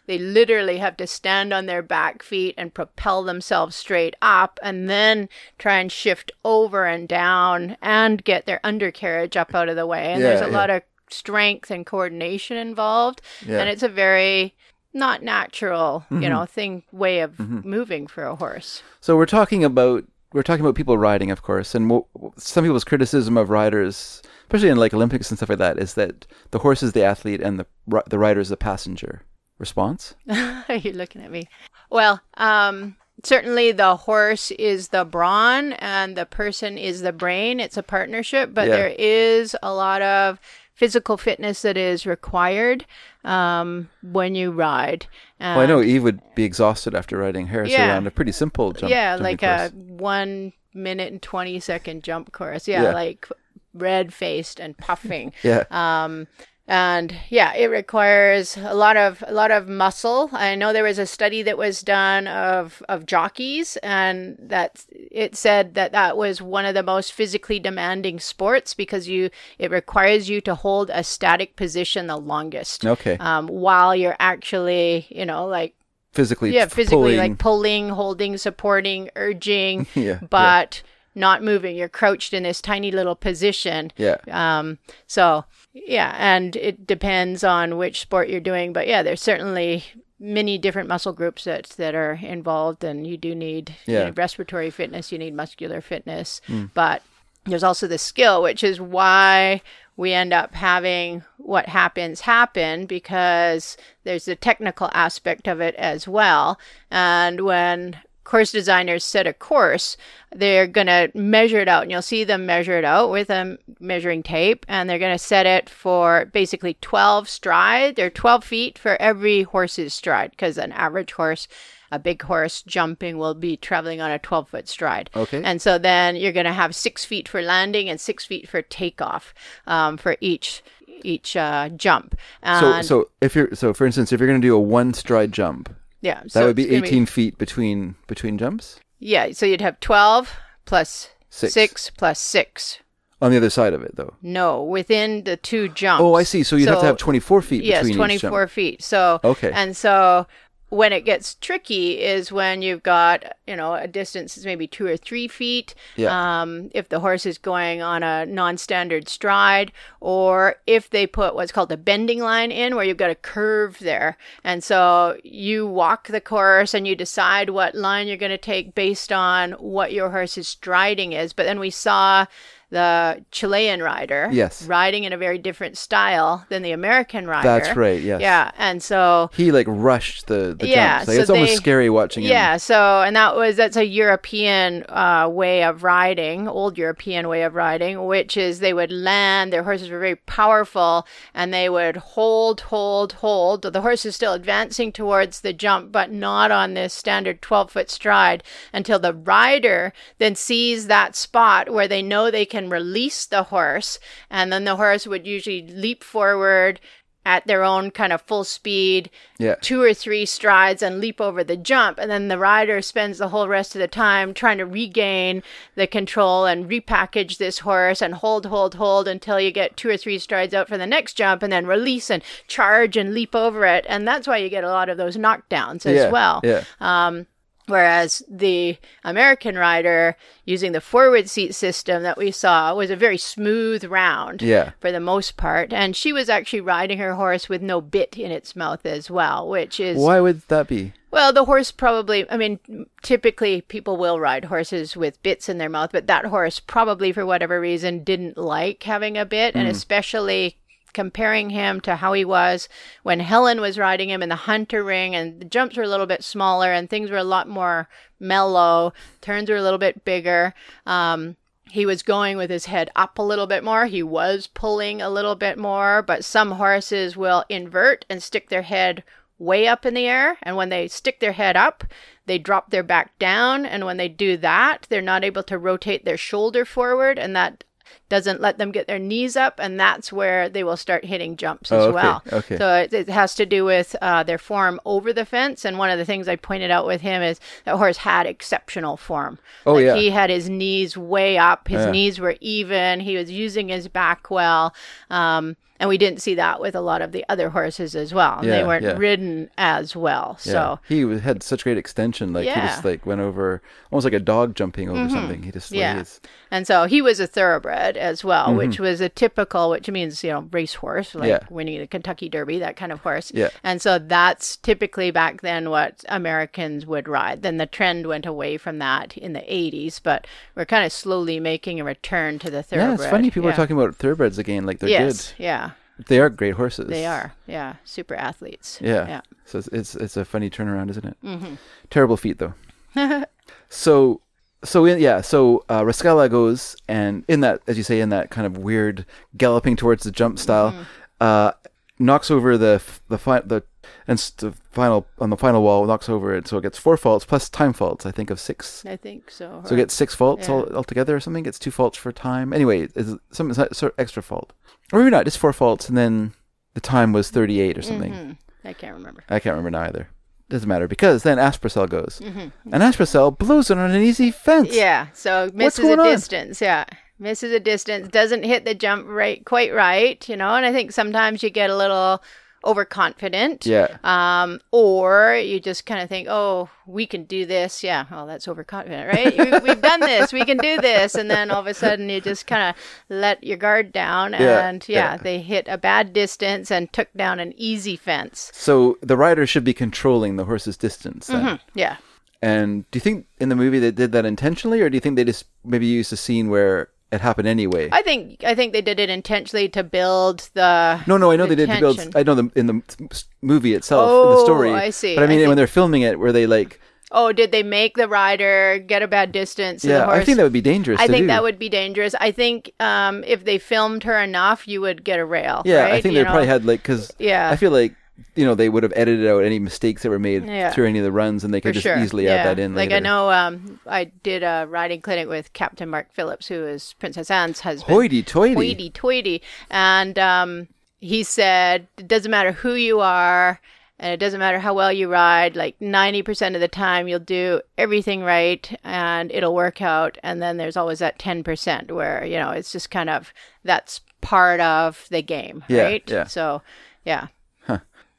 they 0.07 0.17
literally 0.17 0.77
have 0.77 0.95
to 0.97 1.07
stand 1.07 1.53
on 1.53 1.65
their 1.65 1.81
back 1.81 2.23
feet 2.23 2.55
and 2.57 2.73
propel 2.73 3.23
themselves 3.23 3.75
straight 3.75 4.15
up, 4.21 4.59
and 4.63 4.89
then 4.89 5.27
try 5.57 5.77
and 5.79 5.91
shift 5.91 6.31
over 6.43 6.85
and 6.85 7.07
down 7.07 7.77
and 7.81 8.23
get 8.23 8.45
their 8.45 8.59
undercarriage 8.63 9.35
up 9.37 9.53
out 9.55 9.69
of 9.69 9.75
the 9.75 9.87
way. 9.87 10.13
And 10.13 10.21
there's 10.23 10.41
a 10.41 10.51
yeah. 10.51 10.57
lot 10.57 10.69
of 10.69 10.81
strength 11.09 11.71
and 11.71 11.85
coordination 11.85 12.57
involved, 12.57 13.21
Yeah. 13.45 13.59
and 13.59 13.69
it's 13.69 13.83
a 13.83 13.89
very 13.89 14.53
not 14.93 15.21
natural, 15.23 16.05
Mm-hmm. 16.09 16.23
you 16.23 16.29
know, 16.29 16.45
thing 16.45 16.83
way 16.91 17.19
of 17.21 17.39
moving 17.39 18.07
for 18.07 18.23
a 18.23 18.35
horse. 18.35 18.81
So 18.99 19.15
we're 19.15 19.25
talking 19.25 19.63
about 19.63 20.03
we're 20.33 20.43
talking 20.43 20.65
about 20.65 20.75
people 20.75 20.97
riding, 20.97 21.31
of 21.31 21.41
course, 21.41 21.73
and 21.73 21.87
w- 21.89 22.05
some 22.37 22.63
people's 22.65 22.83
criticism 22.83 23.37
of 23.37 23.49
riders, 23.49 24.21
especially 24.41 24.67
in 24.69 24.77
like 24.77 24.93
Olympics 24.93 25.29
and 25.31 25.39
stuff 25.39 25.47
like 25.49 25.57
that, 25.59 25.77
is 25.79 25.93
that 25.93 26.27
the 26.51 26.59
horse 26.59 26.83
is 26.83 26.91
the 26.91 27.03
athlete 27.03 27.41
and 27.41 27.57
the 27.59 27.65
the 28.09 28.19
rider 28.19 28.41
is 28.41 28.49
the 28.49 28.57
passenger. 28.57 29.21
Response? 29.59 30.15
Are 30.29 30.75
You're 30.75 30.93
looking 30.93 31.21
at 31.23 31.31
me. 31.31 31.47
Well, 31.89 32.21
um, 32.35 32.95
certainly 33.23 33.71
the 33.71 33.95
horse 33.95 34.51
is 34.51 34.89
the 34.89 35.03
brawn 35.05 35.73
and 35.73 36.15
the 36.15 36.25
person 36.25 36.77
is 36.77 37.01
the 37.01 37.11
brain. 37.13 37.59
It's 37.59 37.77
a 37.77 37.83
partnership, 37.83 38.53
but 38.53 38.67
Yeah. 38.67 38.75
there 38.75 38.95
is 38.97 39.55
a 39.63 39.73
lot 39.73 40.01
of 40.01 40.39
physical 40.73 41.17
fitness 41.17 41.63
that 41.63 41.75
is 41.75 42.05
required 42.05 42.85
um, 43.23 43.89
when 44.03 44.35
you 44.35 44.51
ride. 44.51 45.07
well, 45.39 45.59
I 45.59 45.65
know 45.65 45.81
Eve 45.81 46.03
would 46.03 46.21
be 46.35 46.43
exhausted 46.43 46.93
after 46.93 47.17
riding 47.17 47.47
Harris 47.47 47.71
Yeah. 47.71 47.89
around 47.93 48.05
a 48.07 48.11
pretty 48.11 48.31
simple 48.31 48.71
jump. 48.73 48.91
yeah, 48.91 49.15
like 49.15 49.39
course. 49.39 49.71
a 49.71 49.75
one 49.75 50.53
minute 50.75 51.11
and 51.11 51.21
20 51.21 51.59
second 51.59 52.03
jump 52.03 52.31
course. 52.31 52.67
Yeah, 52.67 52.83
Yeah. 52.83 52.91
like 52.93 53.27
red 53.73 54.13
faced 54.13 54.59
and 54.59 54.77
puffing. 54.77 55.33
yeah. 55.43 55.63
um, 55.71 56.27
and 56.67 57.15
yeah, 57.29 57.53
it 57.53 57.67
requires 57.67 58.57
a 58.57 58.73
lot 58.73 58.97
of 58.97 59.23
a 59.25 59.33
lot 59.33 59.51
of 59.51 59.69
muscle. 59.69 60.29
I 60.33 60.55
know 60.55 60.73
there 60.73 60.83
was 60.83 60.99
a 60.99 61.05
study 61.05 61.41
that 61.43 61.57
was 61.57 61.81
done 61.81 62.27
of 62.27 62.83
of 62.89 63.05
jockeys, 63.05 63.77
and 63.77 64.35
that 64.39 64.85
it 64.91 65.37
said 65.37 65.75
that 65.75 65.93
that 65.93 66.17
was 66.17 66.41
one 66.41 66.65
of 66.65 66.73
the 66.73 66.83
most 66.83 67.13
physically 67.13 67.59
demanding 67.59 68.19
sports 68.19 68.73
because 68.73 69.07
you 69.07 69.29
it 69.57 69.71
requires 69.71 70.29
you 70.29 70.41
to 70.41 70.55
hold 70.55 70.91
a 70.93 71.05
static 71.05 71.55
position 71.55 72.07
the 72.07 72.17
longest. 72.17 72.85
Okay. 72.85 73.17
Um, 73.17 73.47
while 73.47 73.95
you're 73.95 74.17
actually, 74.19 75.07
you 75.09 75.25
know, 75.25 75.47
like 75.47 75.73
physically. 76.11 76.53
yeah, 76.53 76.65
physically 76.65 77.13
pulling. 77.13 77.17
like 77.17 77.37
pulling, 77.37 77.89
holding, 77.89 78.37
supporting, 78.37 79.09
urging, 79.15 79.87
Yeah, 79.95 80.19
but 80.29 80.81
not 81.17 81.43
moving. 81.43 81.75
You're 81.75 81.89
crouched 81.89 82.33
in 82.33 82.43
this 82.43 82.61
tiny 82.61 82.91
little 82.91 83.15
position. 83.15 83.91
Yeah. 83.97 84.17
Um, 84.31 84.77
so 85.07 85.45
yeah, 85.73 86.15
and 86.17 86.55
it 86.55 86.87
depends 86.87 87.43
on 87.43 87.77
which 87.77 88.01
sport 88.01 88.29
you're 88.29 88.39
doing, 88.39 88.73
but 88.73 88.87
yeah, 88.87 89.03
there's 89.03 89.21
certainly 89.21 89.83
many 90.19 90.57
different 90.57 90.89
muscle 90.89 91.13
groups 91.13 91.43
that 91.43 91.65
that 91.77 91.95
are 91.95 92.19
involved, 92.21 92.83
and 92.83 93.05
you 93.05 93.17
do 93.17 93.35
need 93.35 93.75
you 93.85 93.93
need 94.05 94.17
respiratory 94.17 94.69
fitness, 94.69 95.11
you 95.11 95.17
need 95.17 95.33
muscular 95.33 95.81
fitness, 95.81 96.41
but 96.73 97.01
there's 97.45 97.63
also 97.63 97.87
the 97.87 97.97
skill, 97.97 98.41
which 98.43 98.63
is 98.63 98.79
why 98.79 99.61
we 99.95 100.13
end 100.13 100.31
up 100.31 100.53
having 100.53 101.23
what 101.37 101.69
happens 101.69 102.21
happen 102.21 102.85
because 102.85 103.77
there's 104.03 104.25
the 104.25 104.35
technical 104.35 104.89
aspect 104.93 105.47
of 105.47 105.59
it 105.59 105.73
as 105.75 106.07
well. 106.07 106.59
And 106.91 107.41
when 107.41 107.99
course 108.27 108.51
designers 108.51 109.03
set 109.03 109.25
a 109.25 109.33
course, 109.33 109.97
they're 110.35 110.67
going 110.67 110.87
to 110.87 111.09
measure 111.15 111.59
it 111.59 111.67
out. 111.67 111.83
And 111.83 111.91
you'll 111.91 112.01
see 112.01 112.23
them 112.23 112.45
measure 112.45 112.77
it 112.77 112.85
out 112.85 113.09
with 113.09 113.29
a 113.29 113.57
measuring 113.79 114.21
tape. 114.21 114.65
And 114.67 114.89
they're 114.89 114.99
going 114.99 115.15
to 115.15 115.23
set 115.23 115.45
it 115.45 115.69
for 115.69 116.25
basically 116.25 116.77
12 116.81 117.27
stride. 117.29 117.95
They're 117.95 118.09
12 118.09 118.43
feet 118.43 118.77
for 118.77 119.01
every 119.01 119.43
horse's 119.43 119.93
stride 119.93 120.31
because 120.31 120.57
an 120.57 120.73
average 120.73 121.13
horse, 121.13 121.47
a 121.91 121.97
big 121.97 122.21
horse 122.21 122.61
jumping, 122.63 123.17
will 123.17 123.33
be 123.33 123.55
traveling 123.55 124.01
on 124.01 124.11
a 124.11 124.19
12 124.19 124.49
foot 124.49 124.67
stride. 124.67 125.09
Okay. 125.15 125.41
And 125.43 125.61
so 125.61 125.77
then 125.77 126.17
you're 126.17 126.33
going 126.33 126.45
to 126.45 126.53
have 126.53 126.75
six 126.75 127.05
feet 127.05 127.29
for 127.29 127.41
landing 127.41 127.89
and 127.89 127.99
six 127.99 128.25
feet 128.25 128.49
for 128.49 128.61
takeoff 128.61 129.33
um, 129.65 129.97
for 129.97 130.17
each 130.19 130.61
each 131.03 131.35
uh, 131.35 131.69
jump. 131.69 132.15
So, 132.43 132.81
so 132.81 133.09
if 133.21 133.35
you're 133.35 133.53
so, 133.53 133.71
for 133.71 133.85
instance, 133.85 134.11
if 134.11 134.19
you're 134.19 134.27
going 134.27 134.41
to 134.41 134.47
do 134.47 134.55
a 134.55 134.59
one 134.59 134.95
stride 134.95 135.31
jump, 135.31 135.73
yeah, 136.07 136.21
that 136.23 136.31
so 136.31 136.45
would 136.47 136.55
be 136.55 136.63
it's 136.63 136.71
gonna 136.71 136.87
18 136.87 137.05
feet 137.05 137.37
between 137.37 137.95
between 138.07 138.37
jumps. 138.37 138.79
Yeah, 138.99 139.31
so 139.31 139.45
you'd 139.45 139.61
have 139.61 139.79
12 139.79 140.33
plus 140.65 141.09
Six. 141.29 141.53
Six 141.53 141.89
plus 141.91 142.19
six. 142.19 142.79
On 143.21 143.31
the 143.31 143.37
other 143.37 143.49
side 143.49 143.73
of 143.73 143.83
it, 143.83 143.95
though. 143.95 144.13
No, 144.21 144.63
within 144.63 145.23
the 145.23 145.37
two 145.37 145.69
jumps. 145.69 146.01
Oh, 146.01 146.13
I 146.15 146.23
see. 146.23 146.43
So 146.43 146.55
you'd 146.55 146.69
have 146.69 146.79
to 146.79 146.85
have 146.85 146.97
24 146.97 147.41
feet 147.41 147.63
Yes, 147.63 147.87
between 147.87 148.11
each 148.11 148.21
24 148.21 148.47
feet. 148.47 148.83
So 148.83 149.19
Okay. 149.23 149.51
and 149.53 149.75
so 149.75 150.27
when 150.69 150.91
it 150.91 151.01
gets 151.01 151.35
tricky 151.35 152.01
is 152.01 152.31
when 152.31 152.61
you've 152.61 152.83
got 152.83 153.23
you 153.47 153.55
know 153.55 153.73
a 153.73 153.87
distance 153.87 154.37
is 154.37 154.45
maybe 154.45 154.67
two 154.67 154.85
or 154.85 154.97
three 154.97 155.27
feet. 155.27 155.73
Yeah. 155.95 156.41
Um, 156.41 156.69
if 156.73 156.89
the 156.89 156.99
horse 156.99 157.25
is 157.25 157.37
going 157.37 157.81
on 157.81 158.03
a 158.03 158.25
non-standard 158.25 159.07
stride, 159.07 159.71
or 160.01 160.57
if 160.67 160.89
they 160.89 161.07
put 161.07 161.35
what's 161.35 161.51
called 161.51 161.71
a 161.71 161.77
bending 161.77 162.19
line 162.19 162.51
in, 162.51 162.75
where 162.75 162.85
you've 162.85 162.97
got 162.97 163.09
a 163.09 163.15
curve 163.15 163.79
there, 163.79 164.17
and 164.43 164.63
so 164.63 165.17
you 165.23 165.65
walk 165.65 166.07
the 166.07 166.21
course 166.21 166.73
and 166.73 166.87
you 166.87 166.95
decide 166.95 167.49
what 167.49 167.75
line 167.75 168.07
you're 168.07 168.17
going 168.17 168.29
to 168.29 168.37
take 168.37 168.75
based 168.75 169.11
on 169.13 169.53
what 169.53 169.93
your 169.93 170.11
horse's 170.11 170.47
striding 170.47 171.13
is. 171.13 171.33
But 171.33 171.45
then 171.45 171.59
we 171.59 171.69
saw 171.69 172.25
the 172.69 173.23
Chilean 173.31 173.81
rider 173.81 174.29
Yes. 174.31 174.63
riding 174.67 175.05
in 175.05 175.13
a 175.13 175.17
very 175.17 175.37
different 175.37 175.77
style 175.77 176.45
than 176.49 176.63
the 176.63 176.71
American 176.73 177.25
rider. 177.25 177.47
That's 177.47 177.75
right, 177.77 178.01
yes. 178.01 178.19
Yeah, 178.21 178.51
and 178.57 178.83
so 178.83 179.29
He 179.33 179.51
like 179.51 179.67
rushed 179.69 180.27
the, 180.27 180.53
the 180.57 180.67
Yeah, 180.67 180.97
jumps. 180.97 181.07
Like, 181.07 181.15
so 181.15 181.21
it's 181.21 181.29
almost 181.29 181.55
scary 181.57 181.89
watching 181.89 182.23
him. 182.23 182.31
yeah, 182.31 182.57
so 182.57 183.01
and 183.03 183.15
that 183.15 183.35
was 183.35 183.55
that's 183.55 183.77
a 183.77 183.85
European 183.85 184.83
uh, 184.89 185.29
way 185.31 185.63
of 185.63 185.83
riding, 185.83 186.47
old 186.47 186.77
European 186.77 187.27
way 187.29 187.43
of 187.43 187.55
riding, 187.55 188.05
which 188.05 188.35
is 188.35 188.59
they 188.59 188.73
would 188.73 188.91
land. 188.91 189.53
Their 189.53 189.63
horses 189.63 189.89
were 189.89 189.99
very 189.99 190.15
powerful, 190.15 191.07
and 191.33 191.53
they 191.53 191.69
would 191.69 191.97
hold, 191.97 192.61
hold, 192.61 193.13
hold. 193.13 193.61
The 193.61 193.81
horse 193.81 194.05
is 194.05 194.15
still 194.15 194.33
advancing 194.33 194.91
towards 194.91 195.41
the 195.41 195.53
jump, 195.53 195.91
but 195.91 196.11
not 196.11 196.51
on 196.51 196.73
this 196.73 196.93
standard 196.93 197.41
twelve 197.41 197.71
foot 197.71 197.89
stride 197.89 198.43
until 198.73 198.99
the 198.99 199.13
rider 199.13 199.93
then 200.17 200.35
sees 200.35 200.87
that 200.87 201.15
spot 201.15 201.69
where 201.69 201.87
they 201.87 202.01
know 202.01 202.29
they 202.29 202.45
can 202.45 202.56
release 202.65 203.25
the 203.25 203.43
horse, 203.43 203.99
and 204.29 204.51
then 204.51 204.63
the 204.65 204.75
horse 204.77 205.05
would 205.07 205.25
usually 205.27 205.61
leap 205.67 206.03
forward. 206.03 206.79
At 207.25 207.45
their 207.45 207.61
own 207.61 207.91
kind 207.91 208.13
of 208.13 208.21
full 208.21 208.45
speed, 208.45 209.09
Yeah. 209.37 209.55
two 209.59 209.81
or 209.81 209.93
three 209.93 210.25
strides 210.25 210.81
and 210.81 211.01
leap 211.01 211.19
over 211.19 211.43
the 211.43 211.57
jump 211.57 211.99
and 211.99 212.09
then 212.09 212.29
the 212.29 212.37
rider 212.37 212.81
spends 212.81 213.17
the 213.17 213.27
whole 213.27 213.49
rest 213.49 213.75
of 213.75 213.79
the 213.81 213.87
time 213.89 214.33
trying 214.33 214.59
to 214.59 214.65
regain 214.65 215.43
the 215.75 215.87
control 215.87 216.45
and 216.45 216.69
repackage 216.69 217.37
this 217.37 217.59
horse 217.59 218.01
and 218.01 218.13
hold 218.13 218.45
hold 218.45 218.75
hold 218.75 219.09
until 219.09 219.41
you 219.41 219.51
get 219.51 219.75
two 219.75 219.89
or 219.89 219.97
three 219.97 220.19
strides 220.19 220.53
out 220.53 220.69
for 220.69 220.77
the 220.77 220.87
next 220.87 221.15
jump 221.15 221.43
and 221.43 221.51
then 221.51 221.67
release 221.67 222.09
and 222.09 222.23
charge 222.47 222.95
and 222.95 223.13
leap 223.13 223.35
over 223.35 223.65
it 223.65 223.85
and 223.89 224.07
that's 224.07 224.25
why 224.25 224.37
you 224.37 224.47
get 224.47 224.63
a 224.63 224.69
lot 224.69 224.87
of 224.87 224.95
those 224.95 225.17
knockdowns 225.17 225.85
as 225.85 225.95
Yeah, 225.97 226.09
well 226.09 226.39
Yeah. 226.45 226.63
Um, 226.79 227.27
Whereas 227.67 228.23
the 228.29 228.77
American 229.03 229.57
rider 229.57 230.15
using 230.45 230.71
the 230.71 230.81
forward 230.81 231.29
seat 231.29 231.53
system 231.53 232.01
that 232.03 232.17
we 232.17 232.31
saw 232.31 232.73
was 232.73 232.89
a 232.89 232.95
very 232.95 233.17
smooth 233.17 233.83
round 233.83 234.41
Yeah. 234.41 234.71
for 234.79 234.91
the 234.91 235.01
most 235.01 235.35
part. 235.35 235.73
And 235.73 235.95
she 235.95 236.13
was 236.13 236.29
actually 236.29 236.61
riding 236.61 236.97
her 236.99 237.15
horse 237.15 237.49
with 237.49 237.61
no 237.61 237.81
bit 237.81 238.17
in 238.17 238.31
its 238.31 238.55
mouth 238.55 238.85
as 238.85 239.11
well, 239.11 239.47
which 239.47 239.79
is 239.79 239.97
Why 239.97 240.21
would 240.21 240.41
that 240.47 240.67
be? 240.67 240.93
well, 241.11 241.33
the 241.33 241.45
horse 241.45 241.71
probably, 241.71 242.29
I 242.29 242.37
mean, 242.37 242.59
typically 243.01 243.61
people 243.61 243.97
will 243.97 244.19
ride 244.19 244.45
horses 244.45 244.95
with 244.95 245.21
bits 245.23 245.49
in 245.49 245.57
their 245.57 245.69
mouth, 245.69 245.89
but 245.91 246.07
that 246.07 246.25
horse 246.25 246.59
probably 246.59 247.11
for 247.11 247.25
whatever 247.25 247.59
reason 247.59 248.03
didn't 248.03 248.37
like 248.37 248.83
having 248.83 249.17
a 249.17 249.25
bit, 249.25 249.55
and 249.55 249.65
hmm. 249.67 249.71
especially 249.71 250.57
comparing 250.97 251.51
him 251.51 251.79
to 251.79 251.97
how 251.97 252.11
he 252.13 252.25
was 252.25 252.67
when 253.03 253.19
Helen 253.19 253.61
was 253.61 253.77
riding 253.77 254.09
him 254.09 254.23
in 254.23 254.29
the 254.29 254.35
hunter 254.35 254.83
ring 254.83 255.13
and 255.13 255.39
the 255.39 255.45
jumps 255.45 255.77
were 255.77 255.83
a 255.83 255.87
little 255.87 256.07
bit 256.07 256.23
smaller 256.23 256.73
and 256.73 256.89
things 256.89 257.11
were 257.11 257.17
a 257.17 257.23
lot 257.23 257.47
more 257.47 257.87
mellow, 258.19 258.91
turns 259.21 259.47
were 259.47 259.57
a 259.57 259.61
little 259.61 259.77
bit 259.77 260.03
bigger. 260.03 260.55
Um, 260.87 261.35
he 261.69 261.85
was 261.85 262.01
going 262.01 262.35
with 262.35 262.49
his 262.49 262.65
head 262.65 262.89
up 262.95 263.19
a 263.19 263.21
little 263.21 263.45
bit 263.45 263.63
more. 263.63 263.85
He 263.85 264.01
was 264.01 264.47
pulling 264.47 264.99
a 264.99 265.11
little 265.11 265.35
bit 265.35 265.59
more, 265.59 266.01
but 266.01 266.25
some 266.25 266.53
horses 266.53 267.15
will 267.15 267.45
invert 267.47 268.03
and 268.09 268.23
stick 268.23 268.49
their 268.49 268.63
head 268.63 269.03
way 269.37 269.67
up 269.67 269.85
in 269.85 269.93
the 269.93 270.07
air. 270.07 270.39
And 270.41 270.55
when 270.55 270.69
they 270.69 270.87
stick 270.87 271.19
their 271.19 271.33
head 271.33 271.55
up, 271.55 271.83
they 272.25 272.39
drop 272.39 272.71
their 272.71 272.81
back 272.81 273.19
down. 273.19 273.67
And 273.67 273.85
when 273.85 273.97
they 273.97 274.09
do 274.09 274.35
that, 274.37 274.87
they're 274.89 274.99
not 275.03 275.23
able 275.23 275.43
to 275.43 275.59
rotate 275.59 276.05
their 276.05 276.17
shoulder 276.17 276.65
forward. 276.65 277.19
And 277.19 277.35
that 277.35 277.65
doesn't 278.09 278.39
let 278.41 278.57
them 278.57 278.71
get 278.71 278.87
their 278.87 278.99
knees 278.99 279.35
up. 279.35 279.59
And 279.59 279.79
that's 279.79 280.13
where 280.13 280.47
they 280.49 280.63
will 280.63 280.77
start 280.77 281.03
hitting 281.05 281.35
jumps 281.37 281.71
as 281.71 281.83
Oh, 281.83 281.87
okay, 281.87 281.93
well. 281.93 282.23
okay. 282.31 282.57
So 282.57 282.75
it, 282.75 282.93
it 282.93 283.09
has 283.09 283.35
to 283.35 283.45
do 283.45 283.65
with 283.65 283.95
uh, 284.01 284.23
their 284.23 284.37
form 284.37 284.79
over 284.85 285.11
the 285.13 285.25
fence. 285.25 285.65
And 285.65 285.77
one 285.77 285.89
of 285.89 285.97
the 285.97 286.05
things 286.05 286.27
I 286.27 286.35
pointed 286.37 286.71
out 286.71 286.87
with 286.87 287.01
him 287.01 287.21
is 287.21 287.39
that 287.65 287.75
horse 287.77 287.97
had 287.97 288.25
exceptional 288.25 288.95
form. 288.97 289.39
Oh, 289.65 289.73
Like, 289.73 289.85
yeah. 289.85 289.95
He 289.95 290.09
had 290.09 290.29
his 290.29 290.49
knees 290.49 290.95
way 290.97 291.37
up. 291.37 291.67
His 291.67 291.85
Yeah. 291.85 291.91
knees 291.91 292.19
were 292.19 292.35
even. 292.39 292.99
He 293.01 293.17
was 293.17 293.29
using 293.29 293.69
his 293.69 293.87
back 293.87 294.31
well. 294.31 294.73
Um, 295.09 295.57
and 295.79 295.87
we 295.89 295.99
didn't 295.99 296.21
see 296.23 296.33
that 296.33 296.59
with 296.59 296.73
a 296.75 296.81
lot 296.81 297.03
of 297.03 297.11
the 297.11 297.23
other 297.29 297.49
horses 297.51 297.95
as 297.95 298.11
well. 298.11 298.39
Yeah, 298.43 298.57
they 298.57 298.63
weren't 298.63 298.83
yeah. 298.83 298.97
ridden 298.97 299.51
as 299.59 299.95
well. 299.95 300.39
Yeah. 300.43 300.51
So 300.51 300.79
he 300.87 301.05
was- 301.05 301.21
had 301.21 301.43
such 301.43 301.63
great 301.63 301.77
extension. 301.77 302.33
Like 302.33 302.47
he 302.47 302.53
just 302.55 302.83
like 302.83 303.05
went 303.05 303.21
over 303.21 303.61
almost 303.91 304.03
like 304.05 304.13
a 304.13 304.19
dog 304.19 304.55
jumping 304.55 304.89
over 304.89 305.07
something. 305.09 305.43
He 305.43 305.51
just 305.51 305.71
Yeah. 305.71 305.99
is- 305.99 306.19
And 306.49 306.65
so 306.65 306.85
he 306.85 306.99
was 307.01 307.19
a 307.19 307.27
thoroughbred 307.27 307.95
as 307.97 308.23
well, 308.23 308.53
which 308.55 308.79
was 308.79 309.01
a 309.01 309.09
typical, 309.09 309.69
which 309.69 309.89
means, 309.89 310.23
you 310.23 310.31
know, 310.31 310.47
racehorse, 310.51 311.13
like 311.15 311.23
Mm-hmm. 311.23 311.29
Yeah. 311.29 311.55
winning 311.55 311.79
the 311.79 311.87
Kentucky 311.87 312.29
Derby, 312.29 312.59
that 312.59 312.75
kind 312.77 312.91
of 312.91 312.99
horse. 313.01 313.31
Yeah. 313.33 313.49
And 313.63 313.81
so 313.81 313.99
that's 313.99 314.55
typically 314.57 315.11
back 315.11 315.41
then 315.41 315.69
what 315.69 316.05
Americans 316.07 316.85
would 316.85 317.07
ride. 317.07 317.41
Then 317.41 317.57
the 317.57 317.65
trend 317.65 318.07
went 318.07 318.25
away 318.25 318.57
from 318.57 318.79
that 318.79 319.17
in 319.17 319.33
the 319.33 319.41
80s, 319.41 319.99
but 320.01 320.25
we're 320.55 320.65
kind 320.65 320.85
of 320.85 320.91
slowly 320.91 321.39
making 321.39 321.79
a 321.79 321.83
return 321.83 322.39
to 322.39 322.49
the 322.49 322.63
yeah, 322.71 322.93
it's 322.93 323.05
funny 323.05 323.29
people 323.31 323.49
yeah. 323.49 323.53
are 323.53 323.57
talking 323.57 323.75
about 323.77 323.95
thoroughbreds 323.95 324.37
again. 324.37 324.65
Like 324.65 324.79
they're 324.79 324.89
Yes, 324.89 325.33
yeah. 325.37 325.71
They 326.07 326.19
are 326.19 326.29
great 326.29 326.53
horses. 326.55 326.87
they 326.87 327.05
are. 327.05 327.33
Yeah, 327.47 327.75
super 327.83 328.13
athletes. 328.13 328.77
Yeah. 328.81 329.07
Yeah. 329.07 329.21
So 329.45 329.57
it's, 329.59 329.67
it's 329.69 329.95
it's 329.95 330.17
a 330.17 330.25
funny 330.25 330.49
turnaround, 330.49 330.89
isn't 330.91 331.05
it? 331.05 331.17
Mm-hmm. 331.23 331.55
Terrible 331.89 332.17
feat 332.17 332.37
though. 332.39 332.53
so 333.69 334.21
so 334.63 334.85
in, 334.85 334.99
yeah, 334.99 335.21
so 335.21 335.63
uh, 335.69 335.81
Rascala 335.81 336.29
goes 336.29 336.75
and 336.87 337.23
in 337.27 337.41
that, 337.41 337.61
as 337.67 337.77
you 337.77 337.83
say, 337.83 337.99
in 338.01 338.09
that 338.09 338.29
kind 338.31 338.45
of 338.47 338.57
weird 338.57 339.05
galloping 339.37 339.75
towards 339.75 340.03
the 340.03 340.11
jump 340.11 340.39
style, 340.39 340.71
Mm-hmm. 340.71 340.81
uh, 341.21 341.51
knocks 341.99 342.29
over 342.29 342.57
the 342.57 342.81
the 343.07 343.17
fi- 343.17 343.39
the 343.41 343.63
and 344.07 344.17
the 344.37 344.53
final 344.71 345.07
on 345.19 345.29
the 345.29 345.37
final 345.37 345.63
wall 345.63 345.85
knocks 345.85 346.09
over 346.09 346.35
it, 346.35 346.47
so 346.47 346.57
it 346.57 346.61
gets 346.61 346.77
four 346.77 346.97
faults 346.97 347.25
plus 347.25 347.49
time 347.49 347.73
faults. 347.73 348.05
I 348.05 348.11
think 348.11 348.29
of 348.29 348.39
six. 348.39 348.85
I 348.85 348.95
think 348.97 349.31
so. 349.31 349.61
So 349.65 349.73
it 349.73 349.77
gets 349.77 349.93
six 349.93 350.13
faults 350.13 350.47
Yeah. 350.47 350.55
all, 350.55 350.75
altogether 350.75 351.15
or 351.15 351.19
something. 351.19 351.43
Gets 351.43 351.57
two 351.59 351.71
faults 351.71 351.97
for 351.97 352.11
time. 352.11 352.53
Anyway, 352.53 352.87
it's 352.95 353.13
some 353.31 353.49
it's 353.49 353.57
not- 353.57 353.75
sort 353.75 353.93
of 353.93 353.99
extra 353.99 354.21
fault, 354.21 354.53
or 354.91 354.99
maybe 354.99 355.11
not. 355.11 355.25
Just 355.25 355.37
four 355.39 355.53
faults, 355.53 355.87
and 355.89 355.97
then 355.97 356.33
the 356.73 356.81
time 356.81 357.13
was 357.13 357.29
thirty 357.29 357.59
eight 357.61 357.77
or 357.77 357.81
something. 357.81 358.13
Mhm. 358.13 358.37
I 358.65 358.73
can't 358.73 358.95
remember. 358.95 359.23
I 359.29 359.39
can't 359.39 359.55
remember 359.55 359.71
now 359.71 359.83
either. 359.85 360.09
Doesn't 360.49 360.69
matter 360.69 360.87
because 360.87 361.23
then 361.23 361.37
Aspercel 361.37 361.89
goes, 361.89 362.21
Mm-hmm. 362.23 362.73
and 362.73 362.83
Aspercel 362.83 363.37
blows 363.37 363.69
it 363.69 363.77
on 363.77 363.91
an 363.91 364.01
easy 364.01 364.31
fence. 364.31 364.69
Yeah, 364.73 365.07
so 365.13 365.49
misses 365.53 365.83
a 365.85 365.99
on? 365.99 366.05
distance. 366.05 366.61
Yeah, 366.61 366.85
misses 367.19 367.51
a 367.51 367.59
distance. 367.59 368.07
Doesn't 368.07 368.43
hit 368.43 368.63
the 368.63 368.73
jump 368.73 369.07
right, 369.09 369.43
quite 369.45 369.73
right. 369.73 370.27
You 370.29 370.37
know, 370.37 370.55
and 370.55 370.65
I 370.65 370.71
think 370.71 370.91
sometimes 370.93 371.43
you 371.43 371.49
get 371.49 371.69
a 371.69 371.75
little 371.75 372.23
overconfident. 372.67 373.65
Yeah. 373.65 373.97
Um, 374.03 374.59
or 374.71 375.35
you 375.35 375.59
just 375.59 375.85
kind 375.85 376.01
of 376.01 376.09
think, 376.09 376.27
oh, 376.29 376.69
we 376.85 377.05
can 377.05 377.23
do 377.23 377.45
this. 377.45 377.83
Yeah. 377.83 378.05
Oh, 378.11 378.27
that's 378.27 378.47
overconfident, 378.47 379.07
right? 379.07 379.63
We've 379.63 379.81
done 379.81 380.01
this. 380.01 380.31
We 380.33 380.45
can 380.45 380.57
do 380.57 380.79
this. 380.79 381.15
And 381.15 381.31
then 381.31 381.49
all 381.49 381.61
of 381.61 381.67
a 381.67 381.73
sudden 381.73 382.09
you 382.09 382.21
just 382.21 382.45
kind 382.47 382.69
of 382.69 382.81
let 383.09 383.43
your 383.43 383.57
guard 383.57 383.91
down. 383.91 384.33
And 384.33 384.87
yeah, 384.87 385.13
yeah. 385.13 385.17
they 385.17 385.39
hit 385.39 385.67
a 385.67 385.77
bad 385.77 386.13
distance 386.13 386.69
and 386.69 386.91
took 386.91 387.11
down 387.13 387.39
an 387.39 387.53
easy 387.57 387.95
fence. 387.95 388.51
So 388.53 388.97
the 389.01 389.17
rider 389.17 389.47
should 389.47 389.63
be 389.63 389.73
controlling 389.73 390.35
the 390.35 390.45
horse's 390.45 390.77
distance. 390.77 391.29
Mhm, 391.29 391.59
Yeah. 391.73 391.97
And 392.39 392.89
do 392.91 392.97
you 392.97 393.01
think 393.01 393.25
in 393.39 393.49
the 393.49 393.55
movie 393.55 393.79
they 393.79 393.89
did 393.89 394.11
that 394.11 394.23
intentionally, 394.25 394.79
or 394.81 394.89
do 394.91 394.95
you 394.95 395.01
think 395.01 395.15
they 395.15 395.23
just 395.23 395.45
maybe 395.65 395.87
used 395.87 396.13
a 396.13 396.17
scene 396.17 396.49
where 396.49 396.89
it 397.11 397.21
happened 397.21 397.47
anyway? 397.47 397.89
I 397.91 398.01
think 398.01 398.43
I 398.43 398.55
think 398.55 398.73
they 398.73 398.81
did 398.81 398.99
it 398.99 399.09
intentionally 399.09 399.69
to 399.69 399.83
build 399.83 400.49
the 400.53 401.01
no, 401.07 401.17
no, 401.17 401.31
I 401.31 401.35
know 401.35 401.45
the 401.45 401.55
they 401.55 401.65
did 401.65 401.73
to 401.73 401.79
build. 401.79 402.15
I 402.15 402.23
know 402.23 402.35
the 402.35 402.51
in 402.55 402.67
the 402.67 403.23
movie 403.41 403.73
itself, 403.73 404.11
in 404.25 404.29
the 404.31 404.37
Oh, 404.37 404.43
story. 404.43 404.71
I 404.71 404.89
see. 404.89 405.15
But 405.15 405.21
I 405.21 405.25
I 405.25 405.27
mean, 405.27 405.47
when 405.47 405.57
they're 405.57 405.67
filming 405.67 406.01
it, 406.01 406.19
where 406.19 406.31
they 406.31 406.45
like, 406.47 406.79
Oh, 407.11 407.31
did 407.31 407.53
they 407.53 407.63
make 407.63 407.95
the 407.95 408.07
rider 408.09 408.79
get 408.85 409.01
a 409.01 409.07
bad 409.07 409.31
distance? 409.31 409.85
yeah, 409.85 410.09
I 410.09 410.25
think 410.25 410.37
that 410.37 410.43
would 410.43 410.51
be 410.51 410.61
dangerous. 410.61 410.99
I 410.99 411.07
think 411.07 411.23
do. 411.23 411.27
that 411.27 411.41
would 411.41 411.57
be 411.57 411.69
dangerous. 411.69 412.13
I 412.19 412.31
think 412.31 412.73
um, 412.81 413.23
if 413.23 413.45
they 413.45 413.57
filmed 413.57 414.03
her 414.03 414.19
enough, 414.19 414.67
you 414.67 414.81
would 414.81 415.05
get 415.05 415.17
a 415.19 415.25
rail. 415.25 415.61
Yeah, 415.63 415.83
right? 415.83 415.93
I 415.93 416.01
think 416.01 416.13
You 416.13 416.19
they 416.19 416.23
know? 416.25 416.31
probably 416.31 416.47
had 416.47 416.65
like 416.65 416.81
because 416.81 417.13
Yeah. 417.17 417.49
I 417.49 417.55
feel 417.55 417.71
like 417.71 417.95
you 418.35 418.45
know 418.45 418.55
they 418.55 418.69
would 418.69 418.83
have 418.83 418.93
edited 418.95 419.27
out 419.27 419.43
any 419.43 419.59
mistakes 419.59 420.03
that 420.03 420.09
were 420.09 420.19
made 420.19 420.45
Yeah. 420.45 420.71
through 420.71 420.87
any 420.87 420.99
of 420.99 421.05
the 421.05 421.11
runs, 421.11 421.43
and 421.43 421.53
they 421.53 421.59
for 421.59 421.69
could 421.69 421.73
just 421.75 421.83
sure. 421.83 421.97
easily 421.99 422.25
yeah. 422.25 422.35
add 422.35 422.45
that 422.57 422.59
in. 422.59 422.75
Like 422.75 422.91
I 422.91 422.99
know, 422.99 423.29
um, 423.31 423.79
I 423.87 424.05
did 424.05 424.43
a 424.43 424.65
riding 424.69 425.01
clinic 425.01 425.27
with 425.27 425.53
Captain 425.53 425.89
Mark 425.89 426.11
Phillips, 426.13 426.47
who 426.47 426.65
is 426.65 426.93
Princess 426.99 427.29
Anne's 427.31 427.61
husband. 427.61 427.91
Hoity-toity. 427.93 428.53
Hoity 428.53 428.89
toity, 428.89 429.41
and 429.69 430.17
um, 430.19 430.67
he 430.99 431.23
said 431.23 431.87
it 431.97 432.07
doesn't 432.07 432.31
matter 432.31 432.51
who 432.51 432.73
you 432.73 432.99
are. 432.99 433.59
and 433.99 434.13
it 434.13 434.17
doesn't 434.17 434.39
matter 434.39 434.59
how 434.59 434.75
well 434.75 434.93
you 434.93 435.09
ride 435.09 435.55
like 435.55 435.75
90% 435.79 436.53
of 436.53 436.61
the 436.61 436.67
time 436.67 437.07
you'll 437.07 437.17
do 437.19 437.59
everything 437.79 438.21
right 438.21 438.79
and 438.83 439.31
it'll 439.31 439.55
work 439.55 439.81
out 439.81 440.19
and 440.21 440.39
then 440.39 440.57
there's 440.57 440.77
always 440.77 440.99
that 440.99 441.17
10% 441.17 441.89
where 441.91 442.23
you 442.23 442.37
know 442.37 442.51
it's 442.51 442.71
just 442.71 442.91
kind 442.91 443.09
of 443.09 443.33
that's 443.63 444.01
part 444.21 444.59
of 444.59 445.07
the 445.09 445.23
game 445.23 445.63
Yeah, 445.67 445.81
right 445.81 446.03
yeah. 446.11 446.25
so 446.25 446.61
yeah 447.05 447.27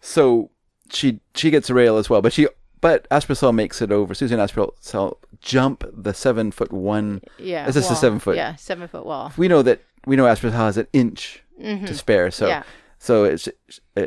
So 0.00 0.50
she 0.90 1.20
she 1.34 1.50
gets 1.50 1.68
a 1.70 1.74
rail 1.74 1.96
as 1.98 2.08
well, 2.10 2.22
but 2.22 2.32
she 2.32 2.48
but 2.80 3.08
Aspercel 3.10 3.54
makes 3.54 3.82
it 3.82 3.90
over. 3.90 4.14
Susan 4.14 4.38
Aspercel 4.38 5.16
jump 5.40 5.84
the 5.92 6.14
seven 6.14 6.50
foot 6.50 6.72
one. 6.72 7.20
yeah 7.38 7.66
Is 7.68 7.74
this 7.74 7.90
a 7.90 7.96
seven 7.96 8.18
foot? 8.18 8.36
yeah 8.36 8.54
seven 8.56 8.86
foot 8.88 9.04
wall 9.06 9.32
We 9.36 9.48
know 9.48 9.62
that 9.62 9.80
we 10.06 10.16
know 10.16 10.24
Aspercel 10.24 10.52
has 10.52 10.76
an 10.76 10.86
inch 10.92 11.42
to 11.60 11.94
spare, 11.94 12.30
so 12.30 12.46
Mm-hmm. 12.46 12.50
Yeah. 12.50 12.62
so 12.98 13.24
it's 13.24 13.48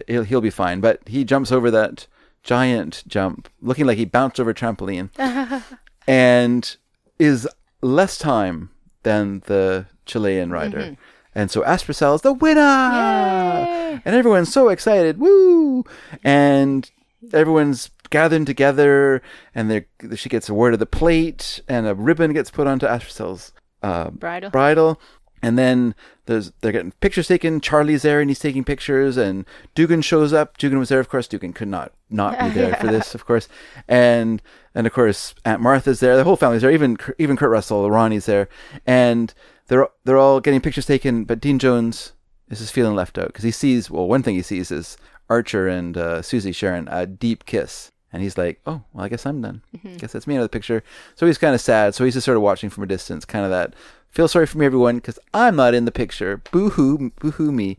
he'll 0.07 0.23
he'll 0.23 0.41
be 0.41 0.49
fine. 0.49 0.79
But 0.79 1.01
he 1.07 1.23
jumps 1.25 1.51
over 1.51 1.69
that 1.71 2.07
giant 2.43 3.03
jump, 3.07 3.49
looking 3.61 3.85
like 3.85 3.97
he 3.97 4.05
bounced 4.05 4.39
over 4.39 4.49
a 4.51 4.53
trampoline, 4.55 5.09
and 6.07 6.75
is 7.19 7.47
less 7.81 8.17
time 8.17 8.69
than 9.03 9.41
the 9.47 9.85
Chilean 10.05 10.49
rider. 10.51 10.77
Mm-hmm. 10.79 10.93
And 11.33 11.49
so 11.49 11.61
Aspercel 11.61 12.15
is 12.15 12.21
the 12.21 12.33
winner, 12.33 12.61
and 12.61 14.15
everyone's 14.15 14.51
so 14.51 14.69
excited, 14.69 15.17
woo! 15.17 15.85
And 16.23 16.89
everyone's 17.33 17.89
gathering 18.09 18.45
together, 18.45 19.21
and 19.55 19.71
they 19.71 19.85
she 20.15 20.29
gets 20.29 20.49
awarded 20.49 20.79
the 20.79 20.85
plate, 20.85 21.61
and 21.67 21.87
a 21.87 21.95
ribbon 21.95 22.33
gets 22.33 22.51
put 22.51 22.67
onto 22.67 22.85
Aspercel's 22.85 23.53
uh, 23.81 24.09
bridle 24.09 24.49
bridal. 24.49 25.01
And 25.43 25.57
then 25.57 25.95
there's 26.27 26.51
they're 26.61 26.71
getting 26.71 26.91
pictures 26.91 27.27
taken. 27.27 27.61
Charlie's 27.61 28.03
there 28.03 28.21
and 28.21 28.29
he's 28.29 28.37
taking 28.37 28.63
pictures. 28.63 29.17
And 29.17 29.45
Dugan 29.73 30.03
shows 30.03 30.33
up. 30.33 30.57
Dugan 30.57 30.77
was 30.77 30.89
there, 30.89 30.99
of 30.99 31.09
course. 31.09 31.27
Dugan 31.27 31.51
could 31.51 31.67
not 31.67 31.93
not 32.11 32.37
be 32.39 32.49
there 32.49 32.75
for 32.75 32.87
this, 32.91 33.15
of 33.15 33.25
course. 33.25 33.47
And 33.87 34.39
and 34.75 34.85
of 34.85 34.93
course 34.93 35.33
Aunt 35.43 35.61
Martha's 35.61 35.99
there. 35.99 36.15
The 36.15 36.23
whole 36.23 36.35
family's 36.35 36.61
there. 36.61 36.71
Even 36.71 36.97
even 37.17 37.37
Kurt 37.37 37.49
Russell, 37.49 37.89
Ronnie's 37.89 38.27
there. 38.27 38.49
And 38.85 39.33
they're 39.71 39.87
they're 40.03 40.17
all 40.17 40.41
getting 40.41 40.61
pictures 40.61 40.85
taken. 40.85 41.23
But 41.23 41.39
Dean 41.39 41.57
Jones 41.57 42.11
is 42.49 42.59
just 42.59 42.73
feeling 42.73 42.93
left 42.93 43.17
out 43.17 43.27
because 43.27 43.45
he 43.45 43.51
sees 43.51 43.89
well 43.89 44.07
one 44.07 44.21
thing 44.21 44.35
he 44.35 44.41
sees 44.41 44.69
is 44.69 44.97
Archer 45.29 45.67
and 45.67 45.97
uh, 45.97 46.21
Susie 46.21 46.51
sharing 46.51 46.87
a 46.89 47.07
deep 47.07 47.45
kiss. 47.45 47.91
And 48.13 48.21
he's 48.21 48.37
like, 48.37 48.59
oh, 48.65 48.83
well, 48.91 49.05
I 49.05 49.07
guess 49.07 49.25
I'm 49.25 49.41
done. 49.41 49.61
I 49.85 49.95
guess 49.95 50.11
that's 50.11 50.27
me 50.27 50.35
out 50.35 50.39
of 50.39 50.43
the 50.43 50.49
picture. 50.49 50.83
So 51.15 51.25
he's 51.25 51.37
kind 51.37 51.55
of 51.55 51.61
sad. 51.61 51.95
So 51.95 52.03
he's 52.03 52.15
just 52.15 52.25
sort 52.25 52.35
of 52.35 52.43
watching 52.43 52.69
from 52.69 52.83
a 52.83 52.87
distance, 52.87 53.23
kind 53.23 53.45
of 53.45 53.51
that, 53.51 53.73
feel 54.09 54.27
sorry 54.27 54.45
for 54.45 54.57
me, 54.57 54.65
everyone, 54.65 54.97
because 54.97 55.17
I'm 55.33 55.55
not 55.55 55.73
in 55.73 55.85
the 55.85 55.93
picture. 55.93 56.41
Boo 56.51 56.71
hoo, 56.71 57.11
boo 57.21 57.31
hoo 57.31 57.53
me. 57.53 57.77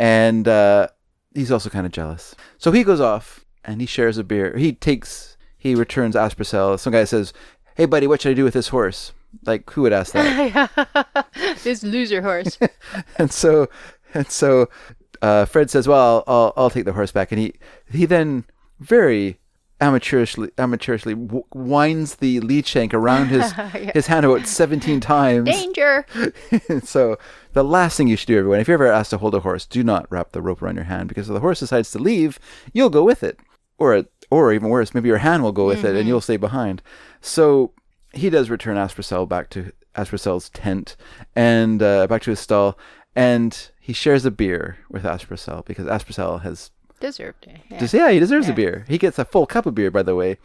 And 0.00 0.48
uh, 0.48 0.88
he's 1.32 1.52
also 1.52 1.70
kind 1.70 1.86
of 1.86 1.92
jealous. 1.92 2.34
So 2.58 2.72
he 2.72 2.82
goes 2.82 3.00
off 3.00 3.44
and 3.64 3.80
he 3.80 3.86
shares 3.86 4.18
a 4.18 4.24
beer. 4.24 4.56
He 4.56 4.72
takes, 4.72 5.36
he 5.56 5.76
returns 5.76 6.16
Aspercel. 6.16 6.76
Some 6.80 6.92
guy 6.92 7.04
says, 7.04 7.32
hey, 7.76 7.84
buddy, 7.84 8.08
what 8.08 8.20
should 8.20 8.32
I 8.32 8.34
do 8.34 8.42
with 8.42 8.54
this 8.54 8.70
horse? 8.70 9.12
Like, 9.44 9.68
who 9.70 9.82
would 9.82 9.92
ask 9.92 10.12
that? 10.12 11.26
this 11.64 11.82
loser 11.82 12.22
horse. 12.22 12.58
And 13.18 13.32
so 13.32 13.68
and 14.14 14.30
so 14.30 14.68
uh, 15.22 15.44
Fred 15.46 15.70
says, 15.70 15.88
"Well, 15.88 16.24
I'll, 16.26 16.34
I'll 16.34 16.52
I'll 16.56 16.70
take 16.70 16.84
the 16.84 16.92
horse 16.92 17.12
back," 17.12 17.32
and 17.32 17.40
he 17.40 17.54
he 17.90 18.06
then 18.06 18.44
very 18.80 19.38
amateurishly 19.80 20.50
amateurishly 20.52 21.14
w- 21.26 21.44
winds 21.54 22.16
the 22.16 22.40
lead 22.40 22.66
shank 22.66 22.92
around 22.94 23.28
his 23.28 23.52
his 23.94 24.06
hand 24.06 24.26
about 24.26 24.46
seventeen 24.46 25.00
times. 25.00 25.48
danger. 25.48 26.04
So 26.84 27.18
the 27.52 27.64
last 27.64 27.96
thing 27.96 28.08
you 28.08 28.16
should 28.16 28.26
do, 28.28 28.38
everyone, 28.38 28.60
if 28.60 28.68
you're 28.68 28.74
ever 28.74 28.86
asked 28.92 29.10
to 29.10 29.18
hold 29.18 29.34
a 29.34 29.40
horse, 29.40 29.66
do 29.66 29.82
not 29.82 30.06
wrap 30.10 30.32
the 30.32 30.42
rope 30.42 30.62
around 30.62 30.76
your 30.76 30.84
hand 30.84 31.08
because 31.08 31.28
if 31.28 31.34
the 31.34 31.40
horse 31.40 31.60
decides 31.60 31.90
to 31.92 31.98
leave, 31.98 32.38
you'll 32.72 32.90
go 32.90 33.04
with 33.04 33.22
it, 33.22 33.38
or 33.78 34.04
or 34.30 34.52
even 34.52 34.68
worse, 34.68 34.94
maybe 34.94 35.08
your 35.08 35.18
hand 35.18 35.42
will 35.42 35.52
go 35.52 35.66
with 35.66 35.84
it 35.84 35.94
and 35.96 36.06
you'll 36.08 36.20
stay 36.20 36.36
behind. 36.36 36.82
So 37.20 37.72
he 38.12 38.30
does 38.30 38.50
return 38.50 38.76
Aspercel 38.76 39.28
back 39.28 39.50
to 39.50 39.72
Aspercel's 39.94 40.48
tent 40.50 40.96
and 41.34 41.82
uh, 41.82 42.06
back 42.06 42.22
to 42.22 42.30
his 42.30 42.40
stall, 42.40 42.78
and 43.14 43.70
he 43.80 43.92
shares 43.92 44.24
a 44.24 44.30
beer 44.30 44.78
with 44.90 45.04
Aspercel 45.04 45.64
because 45.64 45.86
Aspercel 45.86 46.42
has 46.42 46.70
deserved 47.00 47.46
it 47.48 47.58
yeah. 47.68 47.78
just 47.78 47.94
yeah, 47.94 48.10
he 48.10 48.18
deserves 48.18 48.48
a 48.48 48.52
beer. 48.52 48.84
He 48.88 48.98
gets 48.98 49.18
a 49.18 49.24
full 49.24 49.46
cup 49.46 49.66
of 49.66 49.74
beer, 49.74 49.90
by 49.90 50.02
the 50.02 50.14
way. 50.14 50.38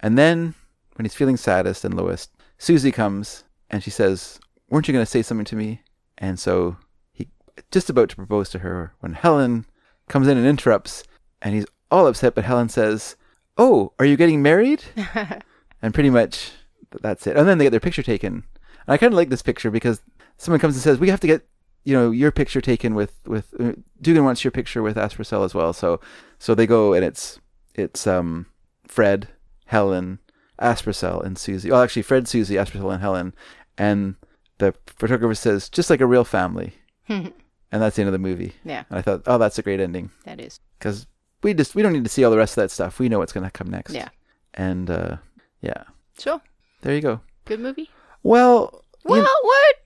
And 0.00 0.16
then, 0.16 0.54
when 0.94 1.04
he's 1.04 1.14
feeling 1.14 1.36
saddest 1.36 1.84
and 1.84 1.94
lowest, 1.94 2.30
Susie 2.58 2.92
comes 2.92 3.44
and 3.70 3.82
she 3.82 3.90
says, 3.90 4.38
"Weren't 4.68 4.88
you 4.88 4.92
going 4.92 5.04
to 5.04 5.10
say 5.10 5.22
something 5.22 5.46
to 5.46 5.56
me?" 5.56 5.82
And 6.18 6.38
so 6.38 6.76
he 7.12 7.28
just 7.70 7.90
about 7.90 8.08
to 8.10 8.16
propose 8.16 8.48
to 8.50 8.60
her 8.60 8.94
when 9.00 9.14
Helen 9.14 9.66
comes 10.08 10.28
in 10.28 10.38
and 10.38 10.46
interrupts, 10.46 11.02
and 11.42 11.54
he's 11.54 11.66
all 11.90 12.06
upset. 12.06 12.34
But 12.34 12.44
Helen 12.44 12.68
says, 12.68 13.16
"Oh, 13.58 13.92
are 13.98 14.06
you 14.06 14.16
getting 14.16 14.42
married?" 14.42 14.84
and 15.82 15.92
pretty 15.92 16.10
much 16.10 16.52
that's 17.02 17.26
it. 17.26 17.36
And 17.36 17.48
then 17.48 17.58
they 17.58 17.64
get 17.64 17.70
their 17.70 17.80
picture 17.80 18.02
taken. 18.02 18.44
And 18.86 18.94
I 18.94 18.96
kind 18.96 19.12
of 19.12 19.16
like 19.16 19.30
this 19.30 19.42
picture 19.42 19.70
because 19.70 20.02
someone 20.36 20.60
comes 20.60 20.74
and 20.74 20.82
says, 20.82 20.98
"We 20.98 21.10
have 21.10 21.20
to 21.20 21.26
get." 21.26 21.46
You 21.86 21.92
know 21.92 22.10
your 22.10 22.32
picture 22.32 22.62
taken 22.62 22.94
with 22.94 23.12
with 23.26 23.52
uh, 23.60 23.72
Dugan 24.00 24.24
wants 24.24 24.42
your 24.42 24.50
picture 24.50 24.82
with 24.82 24.96
Aspercel 24.96 25.44
as 25.44 25.54
well. 25.54 25.74
So 25.74 26.00
so 26.38 26.54
they 26.54 26.66
go 26.66 26.94
and 26.94 27.04
it's 27.04 27.38
it's 27.74 28.06
um 28.06 28.46
Fred, 28.88 29.28
Helen, 29.66 30.18
Aspercel, 30.58 31.22
and 31.22 31.36
Susie. 31.36 31.70
Well, 31.70 31.82
actually, 31.82 32.02
Fred, 32.02 32.26
Susie, 32.26 32.54
Aspercel, 32.54 32.90
and 32.92 33.02
Helen. 33.02 33.34
And 33.76 34.14
the 34.58 34.74
photographer 34.86 35.34
says, 35.34 35.68
just 35.68 35.90
like 35.90 36.00
a 36.00 36.06
real 36.06 36.24
family. 36.24 36.74
and 37.08 37.32
that's 37.70 37.96
the 37.96 38.02
end 38.02 38.08
of 38.08 38.12
the 38.12 38.18
movie. 38.18 38.54
yeah 38.64 38.84
And 38.88 38.98
I 38.98 39.02
thought, 39.02 39.22
oh, 39.26 39.36
that's 39.36 39.58
a 39.58 39.62
great 39.62 39.80
ending 39.80 40.10
that 40.24 40.40
is 40.40 40.60
because 40.78 41.06
we 41.42 41.52
just 41.52 41.74
we 41.74 41.82
don't 41.82 41.92
need 41.92 42.04
to 42.04 42.10
see 42.10 42.24
all 42.24 42.30
the 42.30 42.38
rest 42.38 42.56
of 42.56 42.62
that 42.62 42.70
stuff. 42.70 42.98
We 42.98 43.08
know 43.08 43.18
what's 43.18 43.32
going 43.32 43.44
to 43.44 43.50
come 43.50 43.68
next. 43.68 43.92
Yeah. 43.92 44.08
And 44.54 44.88
uh, 44.88 45.16
yeah, 45.60 45.84
so 46.16 46.40
there 46.84 46.94
you 46.94 47.00
go. 47.00 47.20
good 47.44 47.60
movie 47.60 47.90
Well, 48.22 48.84
well 49.04 49.26
what 49.42 49.76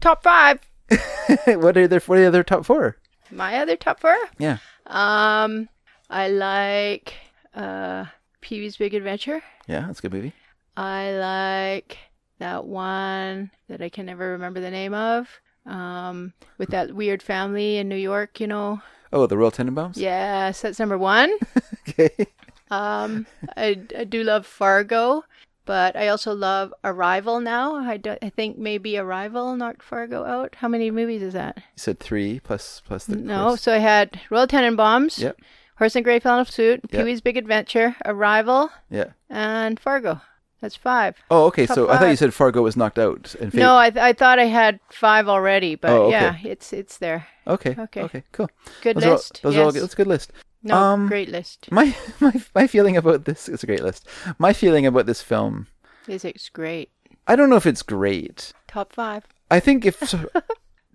top 0.00 0.22
five 0.22 0.58
what 1.46 1.76
are 1.76 1.86
their 1.86 2.00
what 2.00 2.18
are 2.18 2.30
their 2.30 2.42
top 2.44 2.64
four? 2.64 2.96
my 3.30 3.58
other 3.58 3.76
top 3.76 4.00
four 4.00 4.16
Yeah. 4.38 4.58
Um, 4.86 5.68
I 6.08 6.28
like 6.28 7.14
uh 7.54 8.06
Pee 8.40 8.60
Wee's 8.60 8.76
Big 8.76 8.94
Adventure. 8.94 9.42
Yeah, 9.68 9.86
that's 9.86 9.98
a 9.98 10.02
good 10.02 10.12
movie. 10.14 10.32
I 10.76 11.12
like 11.12 11.98
that 12.38 12.64
one 12.64 13.50
that 13.68 13.82
I 13.82 13.88
can 13.90 14.06
never 14.06 14.30
remember 14.30 14.60
the 14.60 14.70
name 14.70 14.94
of. 14.94 15.28
Um, 15.66 16.32
with 16.58 16.70
that 16.70 16.94
weird 16.94 17.22
family 17.22 17.76
in 17.76 17.88
New 17.88 17.96
York, 17.96 18.40
you 18.40 18.46
know. 18.46 18.80
Oh, 19.12 19.26
the 19.26 19.36
Royal 19.36 19.50
Tenenbaums. 19.52 19.96
Yes, 19.98 20.62
that's 20.62 20.78
number 20.78 20.96
one. 20.98 21.32
Okay. 21.88 22.26
Um, 22.70 23.26
I, 23.56 23.80
I 23.98 24.04
do 24.04 24.22
love 24.22 24.46
Fargo, 24.46 25.24
but 25.66 25.96
I 25.96 26.08
also 26.08 26.34
love 26.34 26.72
Arrival 26.84 27.40
now. 27.40 27.76
I, 27.76 27.96
do, 27.96 28.16
I 28.22 28.30
think 28.30 28.58
maybe 28.58 28.96
Arrival 28.98 29.54
knocked 29.56 29.82
Fargo 29.82 30.24
out. 30.24 30.56
How 30.56 30.68
many 30.68 30.90
movies 30.90 31.22
is 31.22 31.32
that? 31.34 31.56
You 31.58 31.62
said 31.76 32.00
three 32.00 32.40
plus 32.40 32.82
plus 32.86 33.04
the 33.06 33.16
No, 33.16 33.48
course. 33.48 33.62
so 33.62 33.74
I 33.74 33.78
had 33.78 34.20
Royal 34.30 34.46
Tenenbaums, 34.46 35.18
Yep. 35.20 35.38
Horse 35.78 35.96
and 35.96 36.04
Grey 36.04 36.18
Flannel 36.20 36.44
Suit, 36.44 36.80
Yep. 36.82 36.90
Pee 36.90 37.04
Wee's 37.04 37.20
Big 37.20 37.36
Adventure, 37.36 37.96
Arrival, 38.04 38.70
Yeah. 38.90 39.12
and 39.28 39.78
Fargo. 39.80 40.20
That's 40.60 40.76
five. 40.76 41.16
Oh, 41.30 41.46
okay. 41.46 41.64
Top 41.66 41.74
so 41.74 41.88
I 41.88 41.96
thought 41.96 42.10
you 42.10 42.16
said 42.16 42.34
Fargo 42.34 42.60
was 42.60 42.76
knocked 42.76 42.98
out. 42.98 43.34
In 43.40 43.50
No, 43.54 43.78
I, 43.78 43.88
th- 43.88 44.02
I 44.02 44.12
thought 44.12 44.38
I 44.38 44.44
had 44.44 44.78
five 44.90 45.26
already, 45.26 45.74
but 45.74 45.90
Oh, 45.90 46.02
okay. 46.08 46.10
yeah, 46.10 46.36
it's 46.44 46.74
it's 46.74 46.98
there. 46.98 47.26
Okay. 47.46 47.74
Okay. 47.78 48.02
Okay. 48.02 48.22
Cool. 48.32 48.50
Good 48.82 48.96
Those 48.96 49.04
are 49.04 49.08
all- 49.08 49.12
list. 49.14 49.40
those 49.42 49.54
yes. 49.54 49.60
are 49.60 49.64
all 49.64 49.72
good. 49.72 49.82
That's 49.82 49.94
a 49.94 49.96
good 49.96 50.06
list. 50.06 50.32
No, 50.62 50.74
um, 50.76 51.08
great 51.08 51.28
list. 51.28 51.68
My 51.70 51.94
my 52.20 52.32
my 52.54 52.66
feeling 52.66 52.96
about 52.96 53.24
this 53.24 53.48
is 53.48 53.62
a 53.62 53.66
great 53.66 53.82
list. 53.82 54.06
My 54.38 54.52
feeling 54.52 54.86
about 54.86 55.06
this 55.06 55.22
film, 55.22 55.66
Is 56.06 56.24
it's 56.24 56.48
great. 56.48 56.90
I 57.26 57.36
don't 57.36 57.48
know 57.50 57.56
if 57.56 57.66
it's 57.66 57.82
great. 57.82 58.52
Top 58.68 58.92
five. 58.92 59.24
I 59.50 59.60
think 59.60 59.86
if 59.86 59.98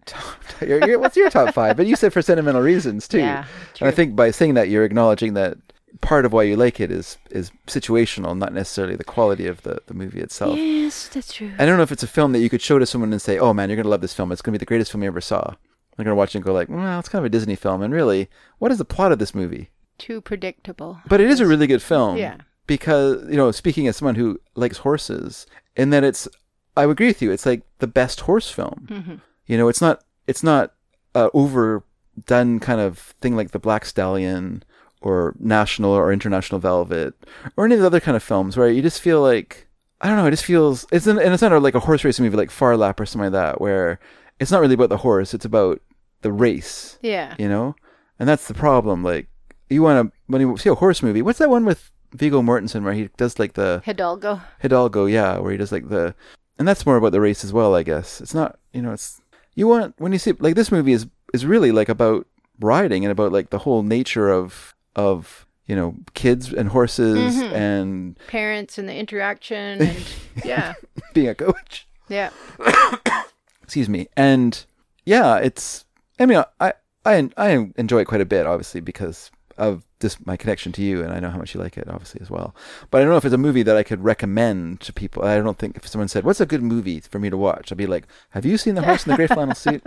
top, 0.06 0.62
your- 0.62 0.88
your- 0.88 1.00
what's 1.00 1.18
your 1.18 1.30
top 1.30 1.54
five? 1.54 1.78
But 1.78 1.88
you 1.88 1.96
said 1.96 2.14
for 2.14 2.22
sentimental 2.22 2.62
reasons 2.62 3.08
too. 3.08 3.20
Yeah, 3.20 3.46
and 3.80 3.88
I 3.88 3.92
think 3.92 4.16
by 4.16 4.32
saying 4.32 4.54
that 4.56 4.70
you're 4.70 4.84
acknowledging 4.86 5.34
that 5.34 5.58
part 6.02 6.26
of 6.26 6.34
why 6.34 6.44
you 6.44 6.56
like 6.58 6.80
it 6.80 6.92
is 6.92 7.18
is 7.32 7.52
situational, 7.68 8.38
not 8.38 8.54
necessarily 8.54 8.96
the 8.96 9.04
quality 9.04 9.48
of 9.48 9.62
the 9.64 9.80
the 9.88 9.94
movie 9.94 10.20
itself. 10.22 10.58
Yes, 10.58 11.08
that's 11.08 11.34
true. 11.34 11.52
I 11.58 11.66
don't 11.66 11.78
know 11.78 11.84
if 11.84 11.92
it's 11.92 12.04
a 12.04 12.08
film 12.08 12.34
that 12.34 12.40
you 12.40 12.50
could 12.50 12.62
show 12.62 12.78
to 12.80 12.86
someone 12.86 13.12
and 13.14 13.22
say, 13.22 13.40
"Oh 13.40 13.54
man, 13.54 13.70
you're 13.70 13.78
gonna 13.78 13.90
love 13.90 14.02
this 14.02 14.14
film. 14.14 14.32
It's 14.32 14.42
gonna 14.42 14.54
be 14.54 14.60
the 14.60 14.66
greatest 14.66 14.92
film 14.92 15.02
you 15.04 15.08
ever 15.10 15.22
saw." 15.22 15.56
They're 15.95 16.03
gonna 16.03 16.15
watch 16.15 16.35
it 16.35 16.39
and 16.39 16.45
go 16.45 16.53
like, 16.53 16.69
"Well, 16.69 16.99
it's 16.99 17.09
kind 17.09 17.19
of 17.19 17.26
a 17.26 17.30
Disney 17.30 17.55
film." 17.55 17.81
And 17.81 17.93
really, 17.93 18.30
what 18.59 18.72
is 18.72 18.77
the 18.77 18.85
plot 18.85 19.11
of 19.11 19.19
this 19.19 19.35
movie? 19.35 19.69
Too 19.97 20.22
predictable. 20.22 20.99
But 21.07 21.22
it 21.22 21.30
is 21.30 21.39
a 21.39 21.47
really 21.47 21.67
good 21.67 21.81
film. 21.81 22.17
Yeah. 22.17 22.38
Because, 22.67 23.23
you 23.30 23.38
know, 23.38 23.51
speaking 23.51 23.88
as 23.88 23.97
someone 23.97 24.15
who 24.15 24.41
likes 24.55 24.80
horses, 24.80 25.45
in 25.76 25.91
that 25.91 26.03
it's, 26.03 26.27
I 26.76 26.85
would 26.85 26.93
agree 26.93 27.07
with 27.07 27.22
you, 27.22 27.31
it's 27.31 27.45
like 27.45 27.61
the 27.77 27.88
best 27.88 28.22
horse 28.22 28.49
film. 28.49 28.88
Mm-hmm. 28.89 29.15
You 29.45 29.57
know, 29.57 29.67
it's 29.67 29.81
not, 29.81 30.03
it's 30.26 30.43
not 30.43 30.73
a 31.13 31.30
overdone 31.34 32.59
kind 32.59 32.81
of 32.81 32.97
thing 33.22 33.35
like 33.35 33.51
the 33.51 33.59
Black 33.59 33.85
Stallion 33.85 34.63
or 35.01 35.35
National 35.39 35.91
or 35.91 36.11
International 36.11 36.59
Velvet 36.59 37.13
or 37.55 37.65
any 37.65 37.76
of 37.76 37.81
the 37.81 37.88
other 37.88 37.99
kind 37.99 38.17
of 38.17 38.23
films 38.23 38.57
where 38.57 38.69
you 38.69 38.81
just 38.81 38.99
feel 38.99 39.22
like, 39.22 39.67
I 40.01 40.07
don't 40.07 40.17
know, 40.17 40.26
it 40.26 40.31
just 40.31 40.45
feels, 40.45 40.88
it's 40.91 41.05
an, 41.05 41.19
and 41.19 41.34
it's 41.34 41.43
not 41.43 41.61
like 41.61 41.76
a 41.76 41.80
horse 41.80 42.03
racing 42.03 42.26
movie 42.26 42.35
like 42.35 42.51
Phar 42.51 42.76
Lap 42.76 42.99
or 42.99 43.05
something 43.05 43.31
like 43.31 43.34
that 43.34 43.61
where 43.61 43.99
it's 44.40 44.52
not 44.52 44.62
really 44.62 44.74
about 44.76 44.90
the 44.90 44.98
horse, 44.98 45.34
it's 45.34 45.45
about 45.45 45.82
the 46.22 46.32
race 46.32 46.98
Yeah. 47.02 47.36
you 47.38 47.48
know 47.48 47.76
and 48.18 48.28
that's 48.28 48.48
the 48.48 48.53
problem 48.53 49.03
like 49.03 49.28
you 49.70 49.82
want 49.82 50.12
to 50.12 50.18
when 50.28 50.41
you 50.41 50.57
see 50.57 50.70
a 50.70 50.76
horse 50.76 51.02
movie. 51.02 51.22
What's 51.22 51.40
that 51.40 51.49
one 51.49 51.66
with 51.66 51.91
Viggo 52.14 52.41
Mortensen 52.41 52.84
where 52.84 52.94
he 52.94 53.10
does 53.18 53.40
like 53.40 53.53
the 53.53 53.82
Hidalgo. 53.86 54.41
Hidalgo? 54.62 55.06
Yeah, 55.06 55.40
where 55.40 55.52
he 55.52 55.57
does 55.57 55.72
like 55.72 55.90
the, 55.90 56.16
and 56.57 56.68
that's 56.68 56.86
more 56.86 56.98
about 56.98 57.12
the 57.12 57.22
race 57.22 57.44
as 57.44 57.53
well. 57.53 57.76
I 57.76 57.84
guess 57.84 58.22
it's 58.22 58.34
not. 58.34 58.60
You 58.74 58.82
know, 58.82 58.94
it's 58.94 59.22
you 59.56 59.68
want 59.68 59.95
when 59.98 60.12
you 60.12 60.20
see 60.20 60.34
like 60.34 60.56
this 60.56 60.72
movie 60.72 60.94
is 60.94 61.07
is 61.34 61.45
really 61.45 61.72
like 61.72 61.90
about 61.90 62.28
riding 62.60 63.03
and 63.03 63.12
about 63.12 63.32
like 63.32 63.49
the 63.49 63.60
whole 63.60 63.84
nature 63.84 64.30
of 64.30 64.74
of 64.95 65.45
you 65.66 65.76
know 65.76 65.95
kids 66.14 66.53
and 66.53 66.70
horses 66.70 67.36
mm-hmm. 67.36 67.56
and 67.56 68.20
Parents 68.28 68.78
and 68.78 68.88
the 68.88 68.95
interaction 68.95 69.82
and 69.82 70.06
yeah. 70.45 70.74
being 71.14 71.28
a 71.28 71.36
coach. 71.36 71.88
Yeah. 72.07 72.30
excuse 73.66 73.90
me. 73.90 74.08
And 74.16 74.66
yeah 75.06 75.38
it's 75.38 75.86
i 76.20 76.26
mean 76.26 76.44
i 76.60 76.74
i 77.06 77.30
i 77.38 77.50
enjoy 77.76 78.00
it 78.02 78.06
quite 78.06 78.22
a 78.22 78.26
bit 78.26 78.48
obviously 78.48 78.82
because 78.82 79.30
of 79.58 79.84
this 80.00 80.18
my 80.26 80.36
connection 80.36 80.72
to 80.72 80.82
you 80.82 81.04
and 81.04 81.14
i 81.14 81.20
know 81.20 81.30
how 81.30 81.38
much 81.38 81.54
you 81.54 81.60
like 81.62 81.78
it 81.78 81.88
obviously 81.88 82.20
as 82.22 82.30
well. 82.30 82.56
But 82.90 82.98
i 82.98 83.02
don't 83.02 83.12
know 83.12 83.18
if 83.18 83.26
it's 83.26 83.34
a 83.34 83.38
movie 83.48 83.64
that 83.64 83.78
i 83.78 83.84
could 83.84 84.04
recommend 84.04 84.82
to 84.82 84.92
people. 84.94 85.24
I 85.24 85.38
don't 85.38 85.58
think 85.58 85.78
if 85.78 85.88
someone 85.88 86.08
said 86.08 86.24
what's 86.24 86.42
a 86.42 86.46
good 86.46 86.64
movie 86.64 87.00
for 87.02 87.20
me 87.20 87.30
to 87.30 87.38
watch? 87.38 87.72
I'd 87.72 87.78
be 87.78 87.86
like 87.88 88.08
have 88.32 88.46
you 88.46 88.58
seen 88.58 88.76
the 88.76 88.82
horse 88.84 89.06
in 89.06 89.12
the 89.12 89.16
gray 89.18 89.28
flannel 89.28 89.56
suit? 89.56 89.82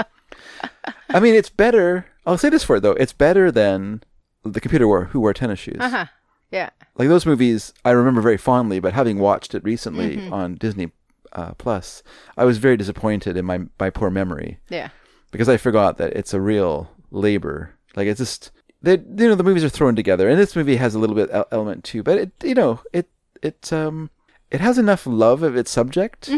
I 1.11 1.21
mean 1.21 1.35
it's 1.35 1.51
better 1.51 2.07
i'll 2.27 2.39
say 2.39 2.49
this 2.51 2.65
for 2.65 2.77
it 2.77 2.81
though. 2.83 2.93
It's 2.93 3.13
better 3.13 3.51
than 3.51 4.03
the 4.45 4.61
computer 4.61 4.87
wore 4.87 5.05
who 5.07 5.21
wore 5.21 5.35
tennis 5.35 5.59
shoes. 5.59 5.77
Uh 5.81 5.89
huh. 5.91 6.07
Yeah. 6.51 6.71
like 6.97 7.09
those 7.09 7.27
movies 7.27 7.75
i 7.85 7.91
remember 7.91 8.23
very 8.23 8.39
fondly 8.39 8.81
but 8.81 8.95
having 8.95 9.19
watched 9.19 9.55
it 9.55 9.63
recently 9.65 10.17
Mm-hmm. 10.17 10.33
on 10.33 10.55
disney 10.55 10.93
uh, 11.33 11.53
plus 11.55 12.03
i 12.37 12.45
was 12.45 12.59
very 12.59 12.77
disappointed 12.77 13.37
in 13.37 13.45
my 13.45 13.61
my 13.79 13.91
poor 13.91 14.11
memory 14.11 14.59
Yeah. 14.69 14.89
because 15.31 15.49
i 15.49 15.57
forgot 15.57 15.99
that 15.99 16.13
it's 16.15 16.35
a 16.35 16.41
real 16.41 16.91
labor 17.11 17.75
like 17.97 18.07
it's 18.07 18.19
just 18.19 18.51
they 18.83 18.93
you 18.93 19.29
know 19.29 19.35
the 19.35 19.43
movies 19.45 19.65
are 19.65 19.69
thrown 19.69 19.97
together 19.97 20.29
and 20.29 20.39
this 20.39 20.55
movie 20.57 20.77
has 20.77 20.95
a 20.95 20.99
little 20.99 21.17
bit 21.17 21.31
element 21.53 21.85
too 21.85 22.03
but 22.03 22.19
it 22.19 22.31
you 22.43 22.55
know 22.55 22.81
it 22.93 23.09
it 23.43 23.73
um 23.73 24.11
it 24.51 24.61
has 24.61 24.79
enough 24.79 25.07
love 25.07 25.43
of 25.43 25.57
its 25.57 25.71
subject 25.71 26.31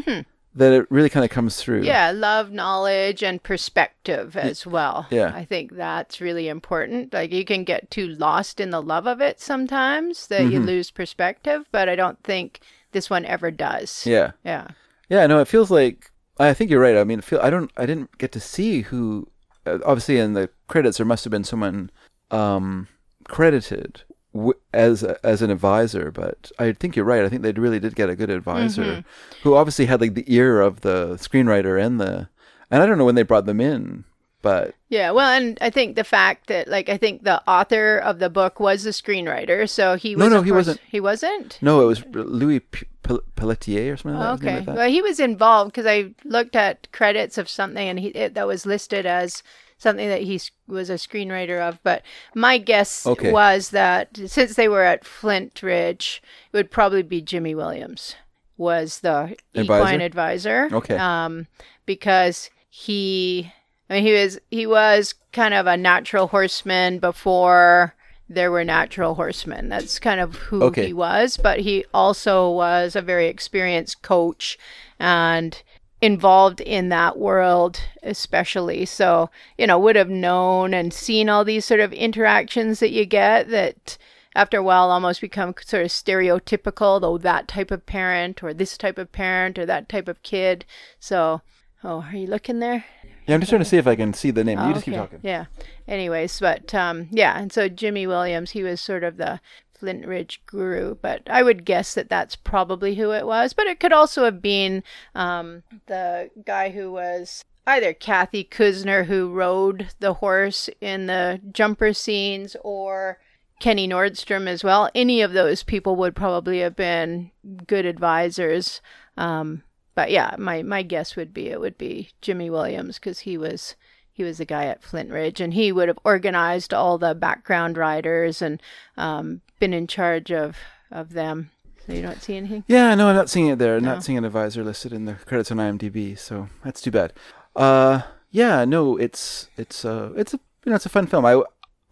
that 0.52 0.72
it 0.72 0.90
really 0.90 1.08
kind 1.08 1.24
of 1.24 1.30
comes 1.30 1.56
through 1.62 1.76
Mm-hmm. 1.82 1.86
Yeah, 1.86 2.10
love, 2.10 2.50
knowledge, 2.50 3.22
and 3.22 3.40
perspective 3.40 4.36
as 4.36 4.66
well. 4.66 5.06
Yeah. 5.08 5.30
I 5.32 5.44
think 5.44 5.76
that's 5.76 6.20
really 6.20 6.48
important. 6.48 7.12
Like 7.14 7.30
you 7.30 7.44
can 7.44 7.62
get 7.62 7.88
too 7.88 8.08
lost 8.08 8.58
in 8.58 8.70
the 8.70 8.82
love 8.82 9.06
of 9.06 9.20
it 9.20 9.40
sometimes 9.40 10.26
that 10.26 10.40
Mm-hmm. 10.42 10.50
you 10.52 10.58
lose 10.58 10.90
perspective, 10.90 11.66
but 11.70 11.88
I 11.88 11.94
don't 11.94 12.20
think 12.24 12.58
this 12.90 13.08
one 13.08 13.24
ever 13.26 13.52
does. 13.52 14.04
yeah 14.04 14.32
Yeah. 14.44 14.66
Yeah, 15.10 15.26
no, 15.26 15.40
it 15.40 15.48
feels 15.48 15.70
like 15.70 16.10
I 16.38 16.54
think 16.54 16.70
you're 16.70 16.80
right. 16.80 16.96
I 16.96 17.04
mean, 17.04 17.20
feel 17.20 17.40
I 17.42 17.50
don't 17.50 17.70
I 17.76 17.84
didn't 17.84 18.16
get 18.16 18.32
to 18.32 18.40
see 18.40 18.80
who 18.82 19.28
uh, 19.66 19.78
obviously 19.84 20.18
in 20.18 20.32
the 20.32 20.48
credits 20.68 20.96
there 20.96 21.04
must 21.06 21.24
have 21.24 21.30
been 21.30 21.44
someone 21.44 21.90
um 22.30 22.88
credited 23.24 24.02
w- 24.32 24.58
as 24.72 25.02
a, 25.02 25.18
as 25.26 25.42
an 25.42 25.50
advisor, 25.50 26.10
but 26.10 26.50
I 26.58 26.72
think 26.72 26.96
you're 26.96 27.04
right. 27.04 27.24
I 27.24 27.28
think 27.28 27.42
they 27.42 27.52
really 27.52 27.80
did 27.80 27.94
get 27.94 28.08
a 28.10 28.16
good 28.16 28.30
advisor 28.30 28.82
Mm-hmm. 28.84 29.38
who 29.42 29.54
obviously 29.54 29.86
had 29.86 30.00
like 30.00 30.14
the 30.14 30.24
ear 30.32 30.60
of 30.60 30.80
the 30.80 31.14
screenwriter 31.16 31.80
and 31.84 32.00
the 32.00 32.28
and 32.70 32.82
I 32.82 32.86
don't 32.86 32.98
know 32.98 33.04
when 33.04 33.16
they 33.16 33.22
brought 33.24 33.46
them 33.46 33.60
in, 33.60 34.04
but 34.42 34.74
Yeah, 34.88 35.10
well, 35.10 35.28
and 35.30 35.58
I 35.60 35.70
think 35.70 35.96
the 35.96 36.04
fact 36.04 36.46
that, 36.48 36.66
like, 36.68 36.88
I 36.88 36.96
think 36.96 37.22
the 37.24 37.42
author 37.48 37.98
of 37.98 38.18
the 38.18 38.30
book 38.30 38.58
was 38.60 38.82
the 38.84 38.90
screenwriter, 38.90 39.68
so 39.68 39.96
he 39.96 40.16
was. 40.16 40.28
no, 40.28 40.36
no 40.36 40.42
he 40.42 40.50
course- 40.50 40.66
wasn't. 40.66 40.80
He 40.88 41.00
wasn't. 41.00 41.58
no, 41.60 41.82
it 41.82 41.86
was 41.86 42.04
Louis 42.12 42.60
P- 42.60 42.86
Pel- 43.02 43.22
Pelletier 43.36 43.92
or 43.92 43.96
something 43.96 44.18
like 44.18 44.40
that. 44.40 44.46
Okay. 44.46 44.56
like 44.56 44.66
that. 44.66 44.76
Well, 44.76 44.88
he 44.90 45.02
was 45.02 45.20
involved 45.20 45.72
because 45.72 45.86
I 45.86 46.14
looked 46.24 46.56
at 46.56 46.90
credits 46.92 47.38
of 47.38 47.48
something 47.48 47.88
and 47.88 47.98
he 47.98 48.08
it, 48.08 48.34
that 48.34 48.46
was 48.46 48.66
listed 48.66 49.06
as 49.06 49.42
something 49.78 50.08
that 50.08 50.22
he 50.22 50.38
was 50.68 50.90
a 50.90 50.94
screenwriter 50.94 51.58
of. 51.66 51.82
But 51.82 52.02
my 52.34 52.58
guess 52.58 53.06
Okay. 53.06 53.32
was 53.32 53.70
that 53.70 54.16
since 54.26 54.54
they 54.54 54.68
were 54.68 54.82
at 54.84 55.04
Flintridge, 55.04 56.20
it 56.52 56.56
would 56.56 56.70
probably 56.70 57.02
be 57.02 57.20
Jimmy 57.22 57.54
Williams 57.54 58.14
was 58.58 59.00
the 59.00 59.34
Advisor? 59.54 59.82
equine 59.82 60.00
advisor. 60.02 60.68
Okay. 60.70 60.96
Um, 60.98 61.46
because 61.86 62.50
he, 62.68 63.50
I 63.90 63.94
mean, 63.94 64.04
he 64.04 64.12
was 64.12 64.38
he 64.50 64.66
was 64.66 65.14
kind 65.32 65.52
of 65.52 65.66
a 65.66 65.76
natural 65.76 66.28
horseman 66.28 67.00
before 67.00 67.94
there 68.28 68.52
were 68.52 68.64
natural 68.64 69.16
horsemen. 69.16 69.68
That's 69.68 69.98
kind 69.98 70.20
of 70.20 70.36
who 70.36 70.62
Okay. 70.62 70.86
he 70.86 70.92
was, 70.92 71.36
but 71.36 71.58
he 71.60 71.84
also 71.92 72.48
was 72.48 72.94
a 72.94 73.02
very 73.02 73.26
experienced 73.26 74.02
coach 74.02 74.56
and 75.00 75.60
involved 76.02 76.62
in 76.62 76.88
that 76.88 77.18
world 77.18 77.78
especially 78.02 78.86
so 78.86 79.28
you 79.58 79.66
know 79.66 79.78
would 79.78 79.96
have 79.96 80.08
known 80.08 80.72
and 80.72 80.94
seen 80.94 81.28
all 81.28 81.44
these 81.44 81.62
sort 81.66 81.78
of 81.78 81.92
interactions 81.92 82.80
that 82.80 82.90
you 82.90 83.04
get 83.04 83.50
that 83.50 83.98
after 84.34 84.56
a 84.56 84.62
while 84.62 84.90
almost 84.90 85.20
become 85.20 85.52
sort 85.62 85.84
of 85.84 85.90
stereotypical 85.90 86.98
though 87.02 87.18
that 87.18 87.46
type 87.46 87.70
of 87.70 87.84
parent 87.84 88.42
or 88.42 88.54
this 88.54 88.78
type 88.78 88.96
of 88.96 89.12
parent 89.12 89.58
or 89.58 89.66
that 89.66 89.90
type 89.90 90.08
of 90.08 90.22
kid 90.22 90.64
so 90.98 91.42
oh 91.84 92.00
are 92.10 92.16
you 92.16 92.26
looking 92.26 92.60
there 92.60 92.86
Yeah, 93.26 93.34
I'm 93.34 93.40
just 93.40 93.50
trying 93.50 93.60
to 93.62 93.64
see 93.68 93.76
if 93.76 93.86
I 93.86 93.96
can 93.96 94.12
see 94.14 94.30
the 94.30 94.44
name. 94.44 94.58
you 94.58 94.64
Oh, 94.66 94.72
just 94.72 94.84
keep 94.84 94.94
talking. 94.94 95.20
Yeah. 95.22 95.46
Anyways, 95.86 96.38
but 96.40 96.74
um, 96.74 97.08
yeah, 97.10 97.38
and 97.38 97.52
so 97.52 97.68
Jimmy 97.68 98.06
Williams, 98.06 98.52
he 98.52 98.62
was 98.62 98.80
sort 98.80 99.04
of 99.04 99.16
the 99.16 99.40
Flintridge 99.80 100.38
guru, 100.46 100.94
but 100.94 101.22
I 101.30 101.42
would 101.42 101.64
guess 101.64 101.94
that 101.94 102.08
that's 102.08 102.36
probably 102.36 102.96
who 102.96 103.12
it 103.12 103.26
was. 103.26 103.52
But 103.52 103.66
it 103.66 103.80
could 103.80 103.92
also 103.92 104.24
have 104.24 104.42
been 104.42 104.82
um, 105.14 105.62
the 105.86 106.30
guy 106.44 106.70
who 106.70 106.92
was 106.92 107.44
either 107.66 107.92
Kathy 107.92 108.44
Kusner, 108.44 109.06
who 109.06 109.32
rode 109.32 109.88
the 110.00 110.14
horse 110.14 110.68
in 110.80 111.06
the 111.06 111.40
jumper 111.52 111.92
scenes, 111.92 112.56
or 112.62 113.18
Kenny 113.58 113.86
Nordstrom 113.88 114.46
as 114.46 114.64
well. 114.64 114.90
Any 114.94 115.20
of 115.20 115.32
those 115.32 115.62
people 115.62 115.96
would 115.96 116.16
probably 116.16 116.60
have 116.60 116.76
been 116.76 117.30
good 117.66 117.86
advisors. 117.86 118.80
Um, 119.16 119.62
but 120.00 120.10
yeah, 120.10 120.34
my, 120.38 120.62
my 120.62 120.82
guess 120.82 121.14
would 121.14 121.34
be 121.34 121.48
it 121.48 121.60
would 121.60 121.76
be 121.76 122.08
Jimmy 122.22 122.48
Williams 122.48 122.98
because 122.98 123.18
he 123.18 123.36
was 123.36 123.76
he 124.10 124.24
was 124.24 124.38
the 124.38 124.46
guy 124.46 124.64
at 124.64 124.80
Flintridge, 124.80 125.40
and 125.40 125.52
he 125.52 125.72
would 125.72 125.88
have 125.88 125.98
organized 126.04 126.72
all 126.72 126.96
the 126.96 127.14
background 127.14 127.76
riders 127.76 128.40
and 128.40 128.62
um, 128.96 129.42
been 129.58 129.74
in 129.74 129.86
charge 129.86 130.32
of 130.32 130.56
of 130.90 131.12
them. 131.12 131.50
So 131.86 131.92
you 131.92 132.00
don't 132.00 132.22
see 132.22 132.34
anything. 132.34 132.64
Yeah, 132.66 132.94
no, 132.94 133.08
I'm 133.08 133.14
not 133.14 133.28
seeing 133.28 133.48
it 133.48 133.58
there. 133.58 133.78
No. 133.78 133.92
not 133.92 134.02
seeing 134.02 134.16
an 134.16 134.24
advisor 134.24 134.64
listed 134.64 134.94
in 134.94 135.04
the 135.04 135.16
credits 135.26 135.50
on 135.50 135.58
IMDb, 135.58 136.18
so 136.18 136.48
that's 136.64 136.80
too 136.80 136.90
bad. 136.90 137.12
Uh, 137.54 138.00
yeah, 138.30 138.64
no, 138.64 138.96
it's 138.96 139.50
it's 139.58 139.84
uh 139.84 140.12
it's 140.16 140.32
a 140.32 140.40
you 140.64 140.70
know 140.70 140.76
it's 140.76 140.86
a 140.86 140.88
fun 140.88 141.08
film. 141.08 141.26
I 141.26 141.42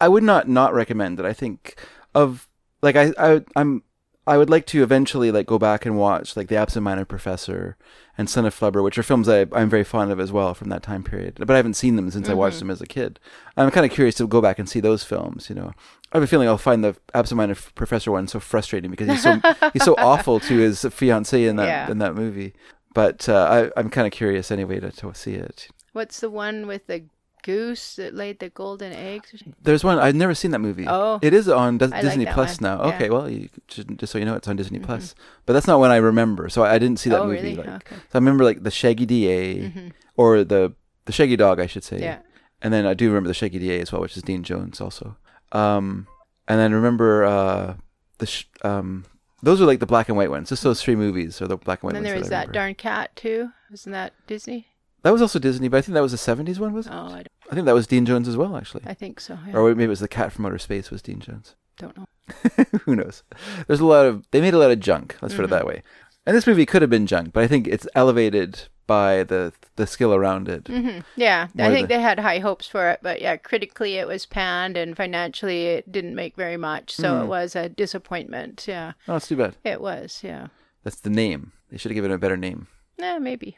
I 0.00 0.08
would 0.08 0.22
not 0.22 0.48
not 0.48 0.72
recommend 0.72 1.20
it. 1.20 1.26
I 1.26 1.34
think 1.34 1.78
of 2.14 2.48
like 2.80 2.96
I 2.96 3.12
I 3.18 3.44
I'm 3.54 3.82
I 4.28 4.38
would 4.38 4.50
like 4.50 4.66
to 4.66 4.82
eventually 4.82 5.30
like 5.32 5.46
go 5.46 5.58
back 5.58 5.84
and 5.86 5.96
watch 5.98 6.36
like 6.36 6.48
The 6.48 6.56
Absent-Minded 6.56 7.08
Professor 7.08 7.76
and 8.16 8.28
Son 8.28 8.44
of 8.46 8.54
Flubber, 8.58 8.82
which 8.84 8.98
are 8.98 9.02
films 9.02 9.28
I 9.28 9.46
I'm 9.52 9.68
very 9.70 9.84
fond 9.84 10.12
of 10.12 10.20
as 10.20 10.30
well 10.30 10.54
from 10.54 10.68
that 10.68 10.82
time 10.82 11.02
period. 11.02 11.36
But 11.38 11.50
I 11.50 11.56
haven't 11.56 11.74
seen 11.74 11.96
them 11.96 12.10
since 12.10 12.28
I 12.28 12.34
watched 12.34 12.58
them 12.58 12.70
as 12.70 12.80
a 12.80 12.86
kid. 12.86 13.18
I'm 13.56 13.70
kind 13.70 13.86
of 13.86 13.92
curious 13.92 14.14
to 14.16 14.26
go 14.28 14.40
back 14.40 14.58
and 14.58 14.68
see 14.68 14.80
those 14.80 15.02
films. 15.02 15.48
You 15.48 15.56
know, 15.56 15.72
I 16.12 16.16
have 16.16 16.22
a 16.22 16.26
feeling 16.26 16.46
I'll 16.48 16.58
find 16.58 16.84
the 16.84 16.94
Absent-Minded 17.14 17.58
Professor 17.74 18.10
one 18.12 18.28
so 18.28 18.38
frustrating 18.40 18.90
because 18.90 19.08
he's 19.08 19.22
so 19.22 19.40
he's 19.72 19.84
so 19.84 19.94
awful 19.98 20.38
to 20.40 20.56
his 20.58 20.82
fiancee 20.90 21.46
in 21.46 21.56
that 21.56 21.66
Yeah. 21.68 21.90
in 21.90 21.98
that 21.98 22.14
movie. 22.14 22.54
But 22.94 23.28
uh, 23.28 23.70
I 23.76 23.80
I'm 23.80 23.90
kind 23.90 24.06
of 24.06 24.12
curious 24.12 24.50
anyway 24.50 24.80
to, 24.80 24.90
to 24.90 25.14
see 25.14 25.34
it. 25.34 25.68
What's 25.92 26.20
the 26.20 26.30
one 26.30 26.66
with 26.66 26.86
the 26.86 27.04
goose 27.42 27.96
that 27.96 28.14
laid 28.14 28.38
the 28.40 28.48
golden 28.50 28.92
eggs? 28.92 29.42
There's 29.62 29.84
one 29.84 29.98
I've 29.98 30.14
never 30.14 30.34
seen 30.34 30.50
that 30.52 30.58
movie. 30.60 30.86
Oh. 30.88 31.18
it 31.22 31.32
is 31.34 31.48
on 31.48 31.80
I 31.82 31.86
like 31.86 32.02
Disney 32.02 32.24
that 32.24 32.34
Plus 32.34 32.60
one. 32.60 32.70
now. 32.70 32.84
Yeah. 32.84 32.92
Mm-hmm. 32.92 32.96
Okay, 33.02 33.10
well, 33.10 33.28
you 33.30 33.48
should, 33.68 33.98
just 33.98 34.12
so 34.12 34.18
you 34.18 34.24
know, 34.24 34.34
it's 34.34 34.48
on 34.48 34.56
Disney 34.56 34.78
Plus. 34.78 35.14
But 35.46 35.52
that's 35.54 35.66
not 35.66 35.78
one 35.80 35.90
I 35.90 35.96
remember, 35.96 36.48
so 36.48 36.62
I 36.64 36.78
didn't 36.78 36.98
see 36.98 37.10
that 37.10 37.20
Oh, 37.20 37.26
movie. 37.26 37.36
really? 37.42 37.54
Like, 37.56 37.66
Okay. 37.68 37.96
so 37.96 38.02
I 38.14 38.18
remember 38.18 38.44
like 38.44 38.62
the 38.62 38.70
Shaggy 38.70 39.06
DA 39.06 39.92
or 40.16 40.44
the 40.44 40.74
the 41.06 41.12
Shaggy 41.12 41.36
Dog, 41.36 41.60
I 41.60 41.66
should 41.66 41.84
say. 41.84 42.00
Yeah. 42.00 42.18
And 42.60 42.72
then 42.72 42.84
I 42.86 42.94
do 42.94 43.06
remember 43.08 43.28
the 43.28 43.34
Shaggy 43.34 43.58
DA 43.58 43.80
as 43.80 43.92
well, 43.92 44.00
which 44.00 44.16
is 44.16 44.22
Dean 44.22 44.42
Jones 44.42 44.80
also. 44.80 45.16
Um, 45.52 46.06
and 46.46 46.58
then 46.60 46.72
remember 46.74 47.24
uh 47.24 47.74
the 48.18 48.26
sh- 48.26 48.44
um 48.62 49.04
those 49.42 49.60
are 49.60 49.66
like 49.66 49.78
the 49.78 49.86
black 49.86 50.08
and 50.08 50.16
white 50.18 50.30
ones. 50.30 50.48
Just 50.48 50.64
those 50.64 50.82
three 50.82 50.96
movies 50.96 51.40
are 51.40 51.46
the 51.46 51.56
black 51.56 51.82
and 51.82 51.88
white 51.92 51.96
And 51.96 52.04
then 52.04 52.10
there 52.12 52.18
was 52.18 52.28
that, 52.30 52.46
that 52.46 52.52
darn 52.52 52.74
cat 52.74 53.14
too. 53.14 53.50
Wasn't 53.70 53.92
that 53.92 54.12
Disney? 54.26 54.66
That 55.08 55.12
was 55.12 55.22
also 55.22 55.38
Disney, 55.38 55.68
but 55.68 55.78
I 55.78 55.80
think 55.80 55.94
that 55.94 56.02
was 56.02 56.12
the 56.12 56.18
'70s 56.18 56.58
one, 56.58 56.74
was 56.74 56.86
it? 56.86 56.92
Oh, 56.92 57.06
I, 57.06 57.08
don't, 57.24 57.28
I 57.50 57.54
think 57.54 57.64
that 57.64 57.74
was 57.74 57.86
Dean 57.86 58.04
Jones 58.04 58.28
as 58.28 58.36
well, 58.36 58.58
actually. 58.58 58.82
I 58.86 58.92
think 58.92 59.20
so. 59.20 59.38
Yeah. 59.46 59.54
Or 59.56 59.68
maybe 59.70 59.84
it 59.84 59.88
was 59.88 60.00
the 60.00 60.06
Cat 60.08 60.32
from 60.32 60.44
Outer 60.44 60.58
Space 60.58 60.90
was 60.90 61.00
Dean 61.00 61.18
Jones. 61.20 61.54
don't 61.78 61.96
know. 61.96 62.06
Who 62.84 62.94
knows? 62.94 63.22
There's 63.66 63.80
a 63.80 63.86
lot 63.86 64.04
of 64.04 64.26
they 64.32 64.42
made 64.42 64.52
a 64.52 64.58
lot 64.58 64.70
of 64.70 64.80
junk. 64.80 65.16
Let's 65.22 65.34
put 65.34 65.44
it 65.44 65.46
Mm-hmm. 65.46 65.54
that 65.54 65.66
way. 65.66 65.82
And 66.26 66.36
this 66.36 66.46
movie 66.46 66.66
could 66.66 66.82
have 66.82 66.90
been 66.90 67.06
junk, 67.06 67.32
but 67.32 67.42
I 67.42 67.46
think 67.46 67.66
it's 67.66 67.88
elevated 67.94 68.68
by 68.86 69.22
the 69.22 69.54
the 69.76 69.86
skill 69.86 70.12
around 70.14 70.46
it. 70.46 70.66
hmm 70.68 70.98
Yeah, 71.16 71.48
I 71.58 71.70
think 71.70 71.88
the- 71.88 71.94
they 71.94 72.02
had 72.02 72.18
high 72.18 72.40
hopes 72.40 72.66
for 72.68 72.90
it, 72.90 73.00
but 73.02 73.22
yeah, 73.22 73.36
critically 73.38 73.94
it 73.94 74.06
was 74.06 74.26
panned, 74.26 74.76
and 74.76 74.94
financially 74.94 75.68
it 75.68 75.90
didn't 75.90 76.14
make 76.16 76.36
very 76.36 76.58
much, 76.58 76.90
so 76.94 77.20
it 77.20 77.22
Hmm. 77.22 77.28
was 77.28 77.56
a 77.56 77.70
disappointment. 77.70 78.66
Yeah, 78.68 78.92
Oh, 79.08 79.16
it's 79.16 79.28
too 79.28 79.36
bad. 79.36 79.56
it 79.64 79.80
was. 79.80 80.20
Yeah, 80.22 80.48
That's 80.84 81.00
the 81.00 81.10
name. 81.10 81.52
They 81.70 81.78
should 81.78 81.90
have 81.92 81.96
given 81.96 82.10
it 82.10 82.14
a 82.16 82.18
better 82.18 82.36
name. 82.36 82.66
yeah, 82.98 83.18
maybe. 83.18 83.56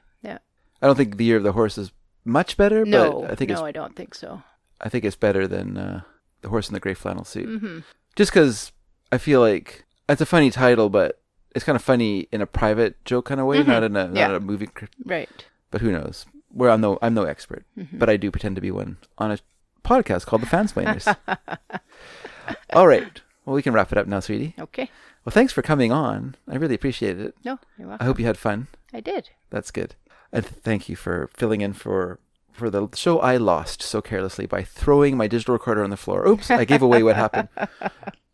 I 0.82 0.86
don't 0.86 0.96
think 0.96 1.16
the 1.16 1.24
Year 1.24 1.36
of 1.36 1.42
the 1.42 1.52
Horse 1.52 1.76
is 1.78 1.92
much 2.24 2.56
better, 2.56 2.84
no, 2.84 3.22
but 3.22 3.30
I 3.32 3.34
think 3.34 3.50
no, 3.50 3.54
it's 3.56 3.62
I 3.62 3.72
don't 3.72 3.96
think 3.96 4.14
so. 4.14 4.42
I 4.80 4.88
think 4.88 5.04
it's 5.04 5.16
better 5.16 5.46
than 5.46 5.76
uh, 5.76 6.00
the 6.42 6.48
horse 6.48 6.68
in 6.68 6.74
the 6.74 6.80
gray 6.80 6.94
flannel 6.94 7.24
suit. 7.24 7.84
Just 8.16 8.30
because 8.32 8.72
I 9.12 9.18
feel 9.18 9.40
like 9.40 9.84
it's 10.08 10.20
a 10.20 10.26
funny 10.26 10.50
title, 10.50 10.88
but 10.88 11.20
it's 11.54 11.64
kind 11.64 11.76
of 11.76 11.82
funny 11.82 12.28
in 12.32 12.40
a 12.40 12.46
private 12.46 13.02
joke 13.04 13.26
kind 13.26 13.40
of 13.40 13.46
way, 13.46 13.62
not 13.62 13.82
in 13.82 13.96
a 13.96 14.06
Mm-hmm. 14.06 14.16
Yeah. 14.16 14.26
not 14.28 14.36
a 14.36 14.40
movie. 14.40 14.68
Right. 15.04 15.28
But 15.70 15.80
who 15.82 15.92
knows? 15.92 16.26
Where 16.52 16.70
I'm 16.70 16.80
no 16.80 16.98
I'm 17.02 17.14
no 17.14 17.24
expert, 17.24 17.64
Mm-hmm. 17.78 17.98
but 17.98 18.08
I 18.10 18.16
do 18.16 18.30
pretend 18.30 18.56
to 18.56 18.62
be 18.62 18.70
one 18.70 18.96
on 19.18 19.30
a 19.30 19.38
podcast 19.84 20.26
called 20.26 20.42
The 20.42 20.46
Fansplainers. 20.46 21.14
All 22.72 22.86
right. 22.88 23.20
Well, 23.44 23.54
we 23.54 23.62
can 23.62 23.72
wrap 23.72 23.92
it 23.92 23.98
up 23.98 24.06
now, 24.06 24.20
sweetie. 24.20 24.54
Okay. 24.58 24.90
Well, 25.24 25.32
thanks 25.32 25.52
for 25.52 25.62
coming 25.62 25.92
on. 25.92 26.36
I 26.48 26.56
really 26.56 26.74
appreciate 26.74 27.18
it. 27.20 27.34
No, 27.44 27.58
you're 27.78 27.88
welcome. 27.88 28.02
I 28.04 28.06
hope 28.06 28.18
you 28.18 28.26
had 28.26 28.38
fun. 28.38 28.68
I 28.92 29.00
did. 29.00 29.30
That's 29.50 29.70
good. 29.70 29.94
And 30.32 30.46
thank 30.46 30.88
you 30.88 30.96
for 30.96 31.28
filling 31.34 31.60
in 31.60 31.72
for 31.72 32.18
for 32.52 32.68
the 32.68 32.88
show 32.94 33.20
I 33.20 33.36
lost 33.38 33.82
so 33.82 34.02
carelessly 34.02 34.44
by 34.46 34.62
throwing 34.62 35.16
my 35.16 35.26
digital 35.26 35.54
recorder 35.54 35.82
on 35.82 35.90
the 35.90 35.96
floor. 35.96 36.26
Oops, 36.28 36.50
I 36.50 36.64
gave 36.64 36.82
away 36.82 37.02
what 37.02 37.16
happened. 37.16 37.48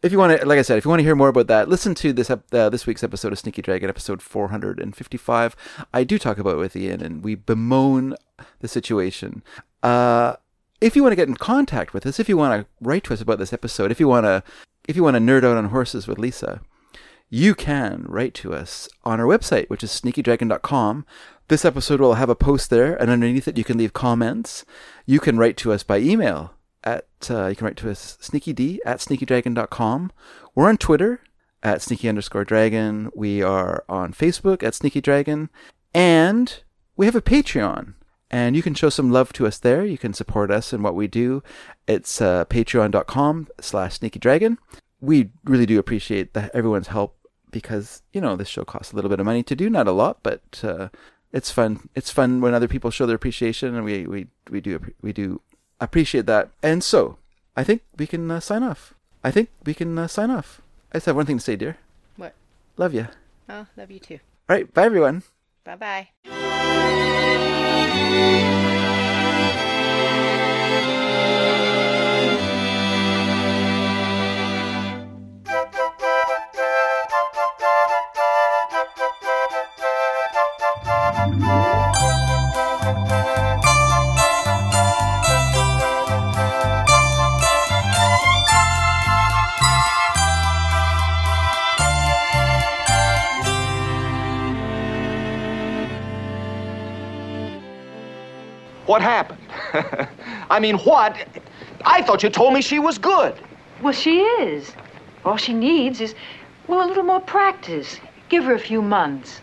If 0.02 0.12
you 0.12 0.18
want 0.18 0.38
to, 0.38 0.46
like 0.46 0.58
I 0.58 0.62
said, 0.62 0.78
if 0.78 0.84
you 0.84 0.88
want 0.88 1.00
to 1.00 1.04
hear 1.04 1.16
more 1.16 1.30
about 1.30 1.48
that, 1.48 1.68
listen 1.68 1.94
to 1.96 2.12
this 2.12 2.30
uh, 2.30 2.38
this 2.68 2.86
week's 2.86 3.02
episode 3.02 3.32
of 3.32 3.40
Sneaky 3.40 3.60
Dragon, 3.60 3.88
episode 3.88 4.22
455. 4.22 5.56
I 5.92 6.04
do 6.04 6.16
talk 6.16 6.38
about 6.38 6.54
it 6.54 6.58
with 6.58 6.76
Ian, 6.76 7.00
and 7.00 7.24
we 7.24 7.34
bemoan 7.34 8.14
the 8.60 8.68
situation. 8.68 9.42
Uh, 9.82 10.36
if 10.80 10.94
you 10.94 11.02
want 11.02 11.10
to 11.10 11.16
get 11.16 11.28
in 11.28 11.34
contact 11.34 11.92
with 11.92 12.06
us, 12.06 12.20
if 12.20 12.28
you 12.28 12.36
want 12.36 12.60
to 12.60 12.68
write 12.80 13.02
to 13.04 13.14
us 13.14 13.20
about 13.20 13.38
this 13.38 13.52
episode, 13.52 13.90
if 13.90 13.98
you 13.98 14.06
want 14.06 14.26
to, 14.26 14.44
if 14.86 14.94
you 14.94 15.02
want 15.02 15.14
to 15.16 15.20
nerd 15.20 15.44
out 15.44 15.56
on 15.56 15.70
horses 15.70 16.06
with 16.06 16.18
Lezah, 16.18 16.60
you 17.28 17.54
can 17.54 18.04
write 18.06 18.34
to 18.34 18.54
us 18.54 18.88
on 19.02 19.18
our 19.18 19.26
website, 19.26 19.68
which 19.68 19.82
is 19.82 19.90
sneakydragon.com. 19.90 21.06
This 21.48 21.64
episode 21.64 22.00
will 22.00 22.14
have 22.14 22.28
a 22.28 22.34
post 22.34 22.70
there, 22.70 23.00
and 23.00 23.10
underneath 23.10 23.46
it, 23.46 23.56
you 23.56 23.64
can 23.64 23.78
leave 23.78 23.92
comments. 23.92 24.64
You 25.04 25.20
can 25.20 25.38
write 25.38 25.56
to 25.58 25.72
us 25.72 25.82
by 25.82 25.98
email 25.98 26.54
at, 26.82 27.06
uh, 27.30 27.46
you 27.46 27.56
can 27.56 27.66
write 27.66 27.76
to 27.78 27.90
us 27.90 28.18
sneakyd 28.20 28.78
at 28.84 28.98
sneakydragon.com. 28.98 30.12
We're 30.54 30.68
on 30.68 30.76
Twitter 30.76 31.20
at 31.62 31.82
sneaky 31.82 32.08
underscore 32.08 32.44
dragon. 32.44 33.10
We 33.14 33.42
are 33.42 33.84
on 33.88 34.12
Facebook 34.12 34.62
at 34.62 34.74
sneaky 34.74 35.00
dragon. 35.00 35.50
And 35.94 36.62
we 36.96 37.06
have 37.06 37.16
a 37.16 37.22
Patreon. 37.22 37.94
And 38.30 38.56
you 38.56 38.62
can 38.62 38.74
show 38.74 38.90
some 38.90 39.12
love 39.12 39.32
to 39.34 39.46
us 39.46 39.58
there. 39.58 39.84
You 39.84 39.98
can 39.98 40.12
support 40.12 40.50
us 40.50 40.72
in 40.72 40.82
what 40.82 40.96
we 40.96 41.06
do. 41.06 41.42
It's 41.86 42.20
uh, 42.20 42.44
patreon.com 42.46 43.48
slash 43.60 44.00
sneakydragon 44.00 44.58
we 45.00 45.30
really 45.44 45.66
do 45.66 45.78
appreciate 45.78 46.34
the, 46.34 46.54
everyone's 46.54 46.88
help 46.88 47.16
because 47.50 48.02
you 48.12 48.20
know 48.20 48.36
this 48.36 48.48
show 48.48 48.64
costs 48.64 48.92
a 48.92 48.96
little 48.96 49.08
bit 49.08 49.20
of 49.20 49.26
money 49.26 49.42
to 49.42 49.56
do, 49.56 49.70
not 49.70 49.88
a 49.88 49.92
lot, 49.92 50.18
but 50.22 50.42
uh, 50.62 50.88
it's 51.32 51.50
fun. 51.50 51.88
It's 51.94 52.10
fun 52.10 52.40
when 52.40 52.54
other 52.54 52.68
people 52.68 52.90
show 52.90 53.06
their 53.06 53.16
appreciation, 53.16 53.74
and 53.74 53.84
we 53.84 54.06
we 54.06 54.26
we 54.50 54.60
do 54.60 54.80
we 55.02 55.12
do 55.12 55.40
appreciate 55.80 56.26
that. 56.26 56.50
And 56.62 56.82
so, 56.82 57.18
I 57.56 57.64
think 57.64 57.82
we 57.96 58.06
can 58.06 58.30
uh, 58.30 58.40
sign 58.40 58.62
off. 58.62 58.94
I 59.22 59.30
think 59.30 59.50
we 59.64 59.74
can 59.74 59.98
uh, 59.98 60.06
sign 60.06 60.30
off. 60.30 60.60
I 60.92 60.96
just 60.98 61.06
have 61.06 61.16
one 61.16 61.26
thing 61.26 61.38
to 61.38 61.44
say, 61.44 61.56
dear. 61.56 61.78
What? 62.16 62.34
Love 62.76 62.94
you. 62.94 63.08
Oh, 63.48 63.66
love 63.76 63.90
you 63.90 63.98
too. 63.98 64.20
All 64.48 64.56
right, 64.56 64.72
bye 64.72 64.84
everyone. 64.84 65.22
Bye 65.64 65.76
bye. 65.76 66.08
What 98.86 99.02
happened? 99.02 99.40
I 100.50 100.60
mean, 100.60 100.78
what? 100.78 101.16
I 101.84 102.02
thought 102.02 102.22
you 102.22 102.30
told 102.30 102.54
me 102.54 102.62
she 102.62 102.78
was 102.78 102.98
good. 102.98 103.34
Well, 103.82 103.92
she 103.92 104.20
is. 104.20 104.72
All 105.24 105.36
she 105.36 105.52
needs 105.52 106.00
is, 106.00 106.14
well, 106.68 106.86
a 106.86 106.88
little 106.88 107.02
more 107.02 107.20
practice. 107.20 107.98
Give 108.28 108.44
her 108.44 108.54
a 108.54 108.58
few 108.58 108.80
months. 108.80 109.40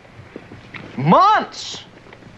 Months. 0.96 1.84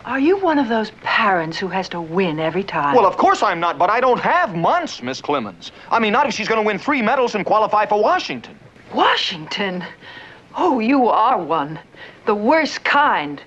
Are 0.04 0.20
you 0.20 0.36
one 0.38 0.58
of 0.58 0.68
those 0.68 0.92
parents 1.02 1.58
who 1.58 1.66
has 1.68 1.88
to 1.88 2.00
win 2.00 2.38
every 2.38 2.62
time? 2.62 2.94
Well, 2.94 3.06
of 3.06 3.16
course 3.16 3.42
I'm 3.42 3.58
not, 3.58 3.76
but 3.76 3.90
I 3.90 4.00
don't 4.00 4.20
have 4.20 4.54
months, 4.54 5.02
Miss 5.02 5.20
Clemens. 5.20 5.72
I 5.90 5.98
mean, 5.98 6.12
not 6.12 6.28
if 6.28 6.34
she's 6.34 6.46
going 6.46 6.60
to 6.60 6.66
win 6.66 6.78
three 6.78 7.02
medals 7.02 7.34
and 7.34 7.44
qualify 7.44 7.86
for 7.86 8.00
Washington. 8.00 8.56
Washington. 8.94 9.84
Oh, 10.56 10.78
you 10.78 11.08
are 11.08 11.42
one. 11.42 11.80
The 12.24 12.34
worst 12.36 12.84
kind. 12.84 13.42